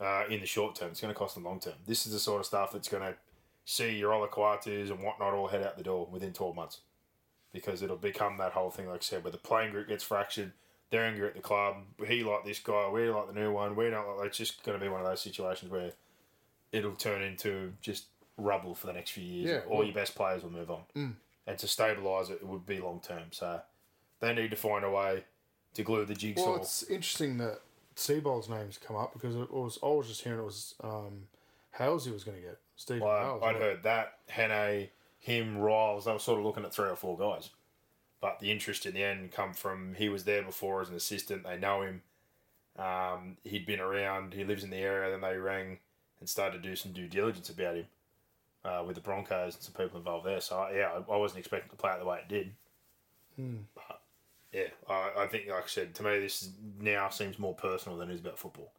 uh, 0.00 0.24
in 0.30 0.40
the 0.40 0.46
short 0.46 0.76
term. 0.76 0.90
It's 0.90 1.00
going 1.00 1.12
to 1.12 1.18
cost 1.18 1.34
them 1.34 1.44
long 1.44 1.58
term. 1.60 1.74
This 1.86 2.06
is 2.06 2.12
the 2.12 2.18
sort 2.20 2.40
of 2.40 2.46
stuff 2.46 2.72
that's 2.72 2.88
going 2.88 3.02
to 3.02 3.16
see 3.64 3.90
your 3.96 4.12
Ola 4.12 4.28
Coates 4.28 4.66
and 4.66 5.02
whatnot 5.02 5.34
all 5.34 5.48
head 5.48 5.62
out 5.62 5.76
the 5.76 5.82
door 5.82 6.06
within 6.10 6.32
12 6.32 6.54
months. 6.54 6.80
Because 7.54 7.80
it'll 7.80 7.96
become 7.96 8.36
that 8.36 8.52
whole 8.52 8.70
thing, 8.70 8.86
like 8.88 8.96
I 9.00 9.02
said, 9.02 9.24
where 9.24 9.30
the 9.32 9.38
playing 9.38 9.70
group 9.70 9.88
gets 9.88 10.04
fractured. 10.04 10.52
They're 10.90 11.04
angry 11.06 11.26
at 11.28 11.34
the 11.34 11.40
club. 11.40 11.76
He 12.06 12.22
like 12.22 12.44
this 12.44 12.58
guy. 12.58 12.90
We 12.92 13.08
like 13.08 13.28
the 13.32 13.40
new 13.40 13.50
one. 13.52 13.74
We 13.76 13.88
don't 13.88 14.18
like. 14.18 14.26
It's 14.26 14.36
just 14.38 14.62
going 14.64 14.78
to 14.78 14.84
be 14.84 14.90
one 14.90 15.00
of 15.00 15.06
those 15.06 15.22
situations 15.22 15.70
where 15.70 15.92
it'll 16.72 16.92
turn 16.96 17.22
into 17.22 17.72
just 17.80 18.06
rubble 18.36 18.74
for 18.74 18.86
the 18.88 18.92
next 18.92 19.10
few 19.12 19.24
years. 19.24 19.48
Yeah, 19.48 19.60
all 19.70 19.78
well- 19.78 19.86
your 19.86 19.94
best 19.94 20.14
players 20.14 20.42
will 20.42 20.50
move 20.50 20.70
on. 20.70 20.82
And 21.46 21.58
to 21.58 21.66
stabilise 21.66 22.30
it, 22.30 22.40
it 22.42 22.46
would 22.46 22.66
be 22.66 22.80
long 22.80 23.00
term. 23.00 23.24
So 23.30 23.60
they 24.20 24.34
need 24.34 24.50
to 24.50 24.56
find 24.56 24.84
a 24.84 24.90
way 24.90 25.24
to 25.74 25.82
glue 25.82 26.04
the 26.04 26.14
jigsaw. 26.14 26.52
Well, 26.52 26.56
it's 26.62 26.82
interesting 26.84 27.38
that 27.38 27.60
Seibold's 27.96 28.48
name's 28.48 28.78
come 28.78 28.96
up 28.96 29.12
because 29.12 29.36
it 29.36 29.52
was 29.52 29.78
I 29.82 29.86
was 29.86 30.08
just 30.08 30.22
hearing 30.22 30.40
it 30.40 30.44
was 30.44 30.74
um, 30.82 31.24
Halsey 31.72 32.10
was 32.10 32.24
going 32.24 32.38
to 32.38 32.42
get 32.42 32.58
Stephen 32.76 33.02
Well, 33.06 33.18
Hales. 33.18 33.42
I'd 33.44 33.46
right? 33.52 33.56
heard 33.62 33.82
that 33.82 34.14
Hannay, 34.30 34.88
him, 35.24 35.56
Riles. 35.58 36.04
They 36.04 36.12
were 36.12 36.18
sort 36.18 36.38
of 36.38 36.44
looking 36.44 36.64
at 36.64 36.74
three 36.74 36.88
or 36.88 36.96
four 36.96 37.16
guys, 37.16 37.48
but 38.20 38.40
the 38.40 38.52
interest 38.52 38.84
in 38.84 38.92
the 38.94 39.02
end 39.02 39.32
come 39.32 39.54
from 39.54 39.94
he 39.94 40.08
was 40.10 40.24
there 40.24 40.42
before 40.42 40.82
as 40.82 40.90
an 40.90 40.94
assistant. 40.96 41.44
They 41.44 41.56
know 41.56 41.82
him. 41.82 42.02
Um, 42.78 43.36
he'd 43.44 43.64
been 43.66 43.80
around. 43.80 44.34
He 44.34 44.44
lives 44.44 44.64
in 44.64 44.70
the 44.70 44.76
area. 44.76 45.10
Then 45.10 45.20
they 45.22 45.36
rang 45.38 45.78
and 46.20 46.28
started 46.28 46.62
to 46.62 46.68
do 46.68 46.76
some 46.76 46.92
due 46.92 47.08
diligence 47.08 47.48
about 47.48 47.76
him 47.76 47.86
uh, 48.64 48.82
with 48.86 48.96
the 48.96 49.00
Broncos 49.00 49.54
and 49.54 49.62
some 49.62 49.74
people 49.74 49.98
involved 49.98 50.26
there. 50.26 50.40
So 50.40 50.68
yeah, 50.74 50.90
I, 51.08 51.12
I 51.12 51.16
wasn't 51.16 51.38
expecting 51.40 51.70
to 51.70 51.76
play 51.76 51.90
out 51.90 52.00
the 52.00 52.04
way 52.06 52.18
it 52.18 52.28
did. 52.28 52.52
But 53.74 54.00
yeah, 54.52 54.68
I, 54.88 55.10
I 55.22 55.26
think, 55.26 55.48
like 55.48 55.64
I 55.64 55.68
said, 55.68 55.94
to 55.96 56.02
me, 56.02 56.18
this 56.20 56.42
is- 56.42 56.50
now 56.80 57.08
seems 57.08 57.38
more 57.38 57.54
personal 57.54 57.96
than 57.98 58.10
it 58.10 58.14
is 58.14 58.20
about 58.20 58.38
football. 58.38 58.72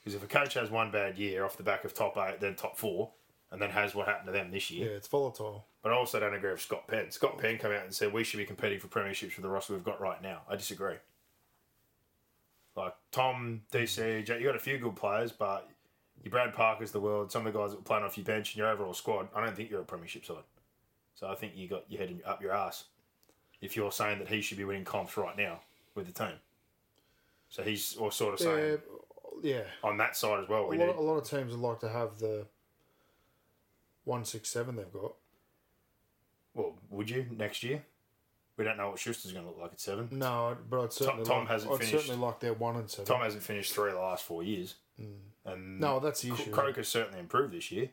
Because 0.00 0.14
if 0.14 0.24
a 0.24 0.26
coach 0.26 0.54
has 0.54 0.70
one 0.70 0.90
bad 0.90 1.18
year 1.18 1.44
off 1.44 1.56
the 1.56 1.62
back 1.62 1.84
of 1.84 1.94
top 1.94 2.16
eight, 2.18 2.40
then 2.40 2.56
top 2.56 2.76
four, 2.76 3.10
and 3.52 3.60
then 3.62 3.70
has 3.70 3.94
what 3.94 4.08
happened 4.08 4.26
to 4.26 4.32
them 4.32 4.50
this 4.50 4.70
year, 4.70 4.90
Yeah, 4.90 4.96
it's 4.96 5.06
volatile. 5.08 5.66
but 5.82 5.92
I 5.92 5.94
also 5.94 6.18
don't 6.18 6.34
agree 6.34 6.50
with 6.50 6.60
Scott 6.62 6.88
Penn. 6.88 7.10
Scott 7.10 7.38
Penn 7.38 7.58
came 7.58 7.70
out 7.70 7.84
and 7.84 7.94
said 7.94 8.12
we 8.12 8.24
should 8.24 8.38
be 8.38 8.44
competing 8.46 8.80
for 8.80 8.88
premierships 8.88 9.36
with 9.36 9.42
the 9.42 9.48
roster 9.48 9.74
we've 9.74 9.84
got 9.84 10.00
right 10.00 10.20
now. 10.22 10.40
I 10.48 10.56
disagree. 10.56 10.96
Like 12.74 12.94
Tom, 13.10 13.62
DC, 13.72 14.26
you 14.28 14.44
got 14.46 14.56
a 14.56 14.58
few 14.58 14.78
good 14.78 14.96
players, 14.96 15.30
but 15.30 15.68
your 16.24 16.30
Brad 16.30 16.54
Parker's 16.54 16.90
the 16.92 17.00
world. 17.00 17.30
Some 17.30 17.46
of 17.46 17.52
the 17.52 17.58
guys 17.58 17.70
that 17.72 17.76
were 17.76 17.82
playing 17.84 18.04
off 18.04 18.16
your 18.16 18.24
bench 18.24 18.50
and 18.54 18.58
your 18.58 18.68
overall 18.68 18.94
squad, 18.94 19.28
I 19.34 19.44
don't 19.44 19.54
think 19.54 19.70
you're 19.70 19.82
a 19.82 19.84
premiership 19.84 20.24
side. 20.24 20.36
So 21.14 21.28
I 21.28 21.34
think 21.34 21.52
you 21.54 21.68
got 21.68 21.84
your 21.90 22.00
head 22.00 22.10
in- 22.10 22.22
up 22.24 22.40
your 22.40 22.52
ass 22.52 22.84
if 23.60 23.76
you're 23.76 23.92
saying 23.92 24.18
that 24.20 24.28
he 24.28 24.40
should 24.40 24.56
be 24.56 24.64
winning 24.64 24.84
comps 24.84 25.16
right 25.16 25.36
now 25.36 25.60
with 25.94 26.06
the 26.06 26.12
team. 26.12 26.36
So 27.50 27.62
he's 27.62 27.96
or 27.96 28.10
sort 28.10 28.32
of 28.34 28.40
saying 28.40 28.78
yeah. 29.42 29.64
on 29.84 29.98
that 29.98 30.16
side 30.16 30.42
as 30.42 30.48
well. 30.48 30.62
A 30.62 30.68
We 30.68 30.78
lot, 30.78 30.96
a 30.96 31.00
lot 31.00 31.16
of 31.18 31.28
teams 31.28 31.52
would 31.52 31.60
like 31.60 31.80
to 31.80 31.88
have 31.90 32.18
the 32.18 32.46
one 34.04 34.24
six 34.24 34.48
seven 34.48 34.76
they've 34.76 34.92
got. 34.92 35.14
well, 36.54 36.78
would 36.90 37.10
you 37.10 37.26
next 37.36 37.62
year? 37.62 37.82
We 38.58 38.64
don't 38.64 38.76
know 38.76 38.90
what 38.90 38.98
Schuster's 38.98 39.32
going 39.32 39.44
to 39.46 39.50
look 39.50 39.60
like 39.60 39.72
at 39.72 39.80
seven. 39.80 40.08
No, 40.12 40.56
but 40.68 40.82
I'd 40.82 40.92
certainly 40.92 41.24
Tom 41.24 41.40
like, 41.40 41.48
hasn't 41.48 41.72
I'd 41.72 41.78
finished. 41.78 42.06
certainly 42.06 42.26
like 42.26 42.40
their 42.40 42.52
one 42.52 42.76
and 42.76 42.88
seven. 42.88 43.06
Tom 43.06 43.20
hasn't 43.22 43.42
finished 43.42 43.72
three 43.72 43.88
of 43.88 43.94
the 43.94 44.00
last 44.00 44.24
four 44.24 44.42
years. 44.42 44.74
Hmm. 45.00 45.06
And 45.46 45.80
no, 45.80 46.00
that's 46.00 46.20
the 46.20 46.32
issue. 46.32 46.50
Croker's 46.50 46.88
certainly 46.88 47.18
improved 47.18 47.54
this 47.54 47.72
year. 47.72 47.88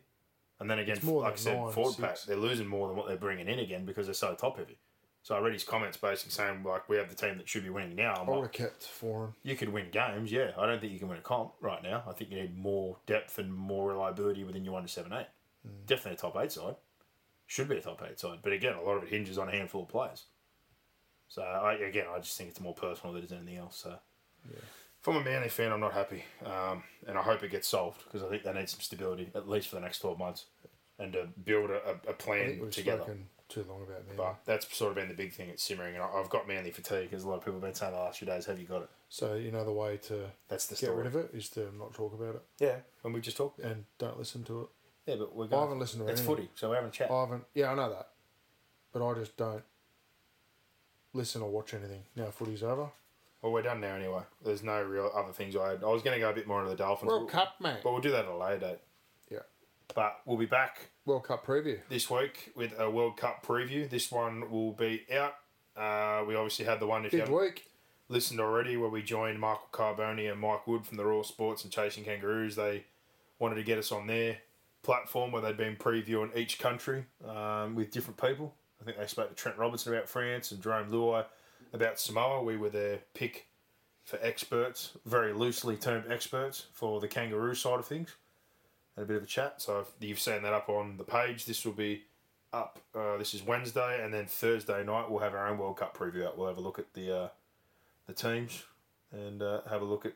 And 0.60 0.70
then 0.70 0.80
again, 0.80 1.00
like 1.04 1.34
I 1.34 1.36
said, 1.38 1.58
nine, 1.58 1.72
forward 1.72 1.96
pack, 1.98 2.22
they're 2.28 2.36
losing 2.36 2.68
more 2.68 2.90
than 2.90 2.98
what 2.98 3.08
they're 3.08 3.16
bringing 3.16 3.48
in 3.48 3.60
again 3.60 3.86
because 3.86 4.08
they're 4.08 4.14
so 4.14 4.36
top 4.36 4.58
heavy. 4.58 4.78
So 5.24 5.36
I 5.36 5.40
read 5.40 5.54
his 5.54 5.64
comments 5.64 5.96
basically 5.96 6.32
saying, 6.32 6.64
like, 6.64 6.90
we 6.90 6.98
have 6.98 7.08
the 7.10 7.16
team 7.16 7.38
that 7.38 7.48
should 7.48 7.64
be 7.64 7.70
winning 7.70 7.96
now. 7.96 8.14
I'm 8.16 8.28
I 8.28 8.32
would 8.32 8.40
like, 8.42 8.58
have 8.58 8.70
kept 8.72 8.84
foreign. 8.84 9.34
you 9.44 9.56
could 9.56 9.70
win 9.70 9.86
games, 9.92 10.32
yeah. 10.32 10.52
I 10.58 10.66
don't 10.66 10.80
think 10.82 10.92
you 10.92 11.00
can 11.00 11.08
win 11.08 11.18
a 11.18 11.22
comp 11.22 11.54
right 11.62 11.82
now. 11.82 12.04
I 12.08 12.12
think 12.12 12.32
you 12.32 12.38
need 12.42 12.58
more 12.58 12.98
depth 13.06 13.40
and 13.40 13.54
more 13.54 13.88
reliability 13.90 14.44
within 14.44 14.64
your 14.66 14.74
1 14.74 14.84
to 14.84 14.90
7 14.90 15.12
8. 15.66 15.70
Hmm. 15.70 15.86
Definitely 15.86 16.14
a 16.14 16.18
top 16.18 16.36
8 16.38 16.52
side. 16.52 16.76
Should 17.48 17.68
be 17.70 17.78
a 17.78 17.82
top 17.82 18.02
8 18.08 18.20
side. 18.20 18.40
But 18.44 18.54
again, 18.54 18.74
a 18.74 18.82
lot 18.82 18.98
of 18.98 19.04
it 19.04 19.10
hinges 19.10 19.38
on 19.38 19.48
a 19.50 19.52
handful 19.52 19.84
of 19.84 19.90
players. 19.90 20.26
So, 21.28 21.42
I, 21.44 21.74
again, 21.76 22.06
I 22.14 22.20
just 22.20 22.38
think 22.38 22.50
it's 22.50 22.60
more 22.60 22.74
personal 22.74 23.14
than 23.14 23.24
it's 23.24 23.32
anything 23.32 23.58
else. 23.58 23.78
So, 23.78 23.96
if 24.52 25.08
I'm 25.08 25.16
a 25.16 25.24
Manly 25.24 25.50
fan, 25.50 25.72
I'm 25.72 25.80
not 25.80 25.94
happy. 25.94 26.24
Um, 26.44 26.84
and 27.08 27.18
I 27.18 27.22
hope 27.22 27.44
it 27.44 27.52
gets 27.52 27.68
solved 27.68 28.04
because 28.06 28.24
I 28.24 28.30
think 28.30 28.44
they 28.44 28.54
need 28.54 28.70
some 28.70 28.80
stability, 28.82 29.30
at 29.36 29.48
least 29.48 29.68
for 29.68 29.76
the 29.76 29.82
next 29.82 30.00
12 30.00 30.18
months, 30.18 30.46
and 30.98 31.14
to 31.14 31.28
build 31.46 31.70
a, 31.70 31.80
think 32.04 32.18
plan 32.18 32.60
we've 32.62 32.72
together. 32.72 33.04
spoken 33.04 33.28
too 33.48 33.64
long 33.70 33.84
about 33.84 34.08
me. 34.08 34.14
But 34.18 34.38
that's 34.46 34.76
sort 34.76 34.90
of 34.92 34.96
been 34.96 35.08
the 35.08 35.14
big 35.14 35.34
thing 35.34 35.50
at 35.52 35.60
simmering. 35.60 35.96
And 35.96 36.04
I- 36.04 36.14
I've 36.14 36.30
got 36.30 36.48
Manly 36.48 36.72
fatigue, 36.72 37.14
as 37.14 37.24
a 37.24 37.30
lot 37.30 37.36
of 37.36 37.42
people 37.42 37.54
have 37.54 37.62
been 37.62 37.74
saying 37.76 37.94
the 37.94 38.00
last 38.00 38.20
few 38.20 38.28
days. 38.28 38.46
Have 38.48 38.60
you 38.60 38.66
got 38.68 38.82
it? 38.84 38.90
So 39.10 39.36
you 39.36 39.52
know 39.52 39.64
the 39.66 39.72
way 39.72 39.98
to 39.98 40.32
That's 40.50 40.66
the 40.68 40.74
get 40.76 40.86
story. 40.86 40.98
rid 40.98 41.08
of 41.08 41.16
it 41.16 41.32
is 41.34 41.50
to 41.52 41.72
not 41.78 41.94
talk 41.96 42.14
about 42.14 42.36
it 42.36 42.42
Yeah, 42.60 42.76
and 43.04 43.12
we 43.14 43.22
just 43.22 43.38
talk 43.38 43.56
and 43.64 43.86
don't 43.98 44.18
listen 44.20 44.44
to 44.46 44.62
it. 44.62 44.68
Yeah, 45.10 45.16
but 45.18 45.36
we're 45.36 45.48
going. 45.48 45.60
I 45.60 45.64
haven't 45.66 45.80
listened 45.80 46.06
to 46.06 46.12
It's 46.12 46.20
anything. 46.22 46.36
footy, 46.36 46.50
so 46.56 46.70
we're 46.70 46.76
having 46.76 46.90
a 46.90 46.92
chat. 46.94 47.10
I 47.10 47.20
haven't. 47.22 47.44
Yeah, 47.56 47.72
I 47.72 47.76
know 47.76 47.90
that, 47.90 48.10
but 48.94 49.08
I 49.08 49.14
just 49.16 49.36
don't 49.38 49.64
listen 51.14 51.42
or 51.42 51.50
watch 51.50 51.74
anything 51.74 52.04
now. 52.16 52.26
Footy's 52.32 52.62
over. 52.64 52.90
Well, 53.42 53.52
we're 53.54 53.62
done 53.62 53.82
now 53.82 53.96
anyway. 53.96 54.22
There's 54.44 54.64
no 54.64 54.84
real 54.84 55.10
other 55.16 55.32
things 55.34 55.56
I 55.56 55.70
had. 55.72 55.84
I 55.84 55.88
was 55.88 56.04
going 56.04 56.14
to 56.16 56.20
go 56.20 56.30
a 56.30 56.34
bit 56.34 56.46
more 56.46 56.60
into 56.60 56.72
the 56.72 56.76
Dolphins. 56.78 57.10
World 57.10 57.30
Cup, 57.30 57.56
mate. 57.62 57.78
But 57.84 57.92
we'll 57.94 58.02
do 58.02 58.12
that 58.12 58.26
at 58.26 58.32
a 58.32 58.36
later 58.36 58.60
date. 58.60 58.80
Yeah, 59.32 59.40
But 59.96 60.20
we'll 60.26 60.38
be 60.38 60.46
back 60.46 60.90
World 61.06 61.24
Cup 61.24 61.46
preview. 61.46 61.80
this 61.88 62.10
week 62.10 62.52
with 62.56 62.78
a 62.78 62.92
World 62.92 63.16
Cup 63.18 63.44
preview. 63.46 63.90
This 63.90 64.12
one 64.12 64.52
will 64.52 64.74
be 64.74 65.06
out. 65.14 65.36
Uh, 65.78 66.26
we 66.28 66.36
obviously 66.36 66.66
had 66.66 66.82
the 66.82 66.86
one 66.88 67.06
if 67.06 67.14
you 67.14 67.20
Big 67.20 67.28
haven't 67.30 67.42
week. 67.42 67.66
listened 68.10 68.42
already 68.42 68.76
where 68.76 68.90
we 68.90 69.02
joined 69.02 69.40
Michael 69.40 69.70
Carboni 69.72 70.30
and 70.30 70.40
Mike 70.42 70.68
Wood 70.68 70.86
from 70.86 70.98
the 70.98 71.06
Raw 71.06 71.22
Sports 71.24 71.64
and 71.64 71.72
Chasing 71.72 72.04
Kangaroos. 72.04 72.58
They 72.58 72.84
wanted 73.40 73.56
to 73.56 73.64
get 73.64 73.78
us 73.80 73.90
on 73.94 74.06
their 74.08 74.40
platform 74.84 75.32
where 75.32 75.42
they'd 75.42 75.58
been 75.58 75.76
previewing 75.76 76.36
each 76.36 76.60
country 76.60 77.06
um, 77.28 77.76
with 77.76 77.92
different 77.92 78.20
people. 78.22 78.56
I 78.82 78.86
think 78.86 78.98
they 78.98 79.08
spoke 79.08 79.30
to 79.30 79.36
Trent 79.36 79.58
Robinson 79.58 79.94
about 79.94 80.08
France 80.08 80.52
and 80.52 80.62
Jarome 80.62 80.90
Luai 80.90 81.26
about 81.74 82.00
Samoa. 82.00 82.44
We 82.44 82.58
were 82.58 82.70
their 82.70 83.00
pick 83.14 83.48
for 84.06 84.18
experts, 84.22 84.94
very 85.06 85.34
loosely 85.34 85.76
termed 85.76 86.12
experts 86.12 86.66
for 86.74 87.00
the 87.00 87.08
kangaroo 87.08 87.56
side 87.56 87.80
of 87.80 87.86
things. 87.86 88.16
Had 88.96 89.04
a 89.04 89.08
bit 89.08 89.18
of 89.18 89.24
a 89.24 89.28
chat. 89.28 89.62
So 89.62 89.82
if 89.82 89.88
you've 90.00 90.20
seen 90.20 90.42
that 90.44 90.54
up 90.54 90.70
on 90.70 90.98
the 90.98 91.04
page, 91.04 91.46
this 91.46 91.66
will 91.66 91.74
be 91.74 92.04
up. 92.52 92.80
Uh, 92.96 93.18
this 93.18 93.34
is 93.34 93.44
Wednesday, 93.44 94.04
and 94.04 94.14
then 94.14 94.26
Thursday 94.26 94.84
night 94.84 95.10
we'll 95.10 95.20
have 95.20 95.34
our 95.34 95.48
own 95.48 95.58
World 95.58 95.78
Cup 95.78 95.96
preview 95.96 96.26
out. 96.26 96.38
We'll 96.38 96.48
have 96.48 96.58
a 96.58 96.62
look 96.62 96.80
at 96.80 96.94
the 96.94 97.16
uh, 97.16 97.28
the 98.08 98.14
teams 98.14 98.64
and 99.12 99.42
uh, 99.42 99.62
have 99.70 99.82
a 99.82 99.86
look 99.86 100.06
at 100.06 100.14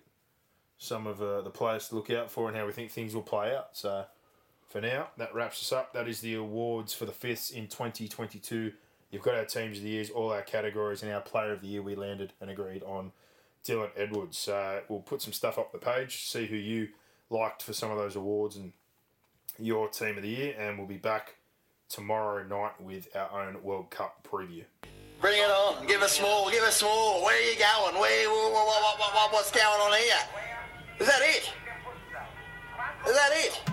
some 0.78 1.08
of 1.08 1.22
uh, 1.22 1.42
the 1.42 1.50
players 1.50 1.90
to 1.90 1.96
look 1.96 2.10
out 2.10 2.30
for 2.30 2.48
and 2.48 2.58
how 2.58 2.66
we 2.66 2.72
think 2.72 2.92
things 2.92 3.14
will 3.14 3.22
play 3.22 3.56
out. 3.56 3.70
So 3.74 4.06
for 4.74 4.82
now, 4.82 5.08
that 5.18 5.36
wraps 5.36 5.62
us 5.62 5.72
up. 5.72 5.94
That 5.94 6.08
is 6.08 6.20
the 6.20 6.34
awards 6.34 6.96
for 6.96 7.06
the 7.06 7.12
fifths 7.12 7.52
in 7.52 7.68
2022. 7.68 8.74
You've 9.12 9.22
got 9.22 9.36
our 9.36 9.46
teams 9.46 9.78
of 9.78 9.84
the 9.84 9.90
years, 9.92 10.10
all 10.10 10.32
our 10.32 10.42
categories, 10.42 11.04
and 11.04 11.12
our 11.12 11.22
player 11.22 11.54
of 11.54 11.62
the 11.62 11.68
year. 11.68 11.84
We 11.84 11.94
landed 11.94 12.34
and 12.42 12.50
agreed 12.50 12.82
on 12.82 13.12
Dylan 13.64 13.92
Edwards. 13.96 14.40
So 14.40 14.82
we'll 14.90 15.02
put 15.02 15.22
some 15.22 15.32
stuff 15.32 15.60
up 15.60 15.72
the 15.72 15.78
page, 15.78 16.24
see 16.24 16.48
who 16.48 16.56
you 16.56 16.88
liked 17.30 17.62
for 17.62 17.72
some 17.72 17.92
of 17.92 18.00
those 18.00 18.16
awards 18.16 18.56
and 18.56 18.74
your 19.60 19.90
team 19.90 20.18
of 20.18 20.24
the 20.24 20.30
year, 20.30 20.56
and 20.58 20.80
we'll 20.80 20.88
be 20.88 20.98
back 20.98 21.36
tomorrow 21.88 22.44
night 22.44 22.82
with 22.82 23.08
our 23.16 23.46
own 23.46 23.62
World 23.62 23.92
Cup 23.92 24.28
preview. 24.28 24.64
Bring 25.22 25.38
it 25.38 25.52
on. 25.52 25.86
Give 25.86 26.02
us 26.02 26.20
more. 26.20 26.50
Give 26.50 26.64
us 26.64 26.82
more. 26.82 27.24
Where 27.24 27.38
are 27.38 27.52
you 27.52 27.60
going? 27.60 28.02
Where? 28.02 28.28
What, 28.28 28.54
what, 28.54 29.14
what, 29.14 29.34
what's 29.34 29.52
going 29.52 29.66
on 29.66 29.92
here? 30.00 30.16
Is 31.00 31.06
that 31.06 31.22
it? 31.22 31.54
Is 33.08 33.14
that 33.14 33.32
it? 33.34 33.73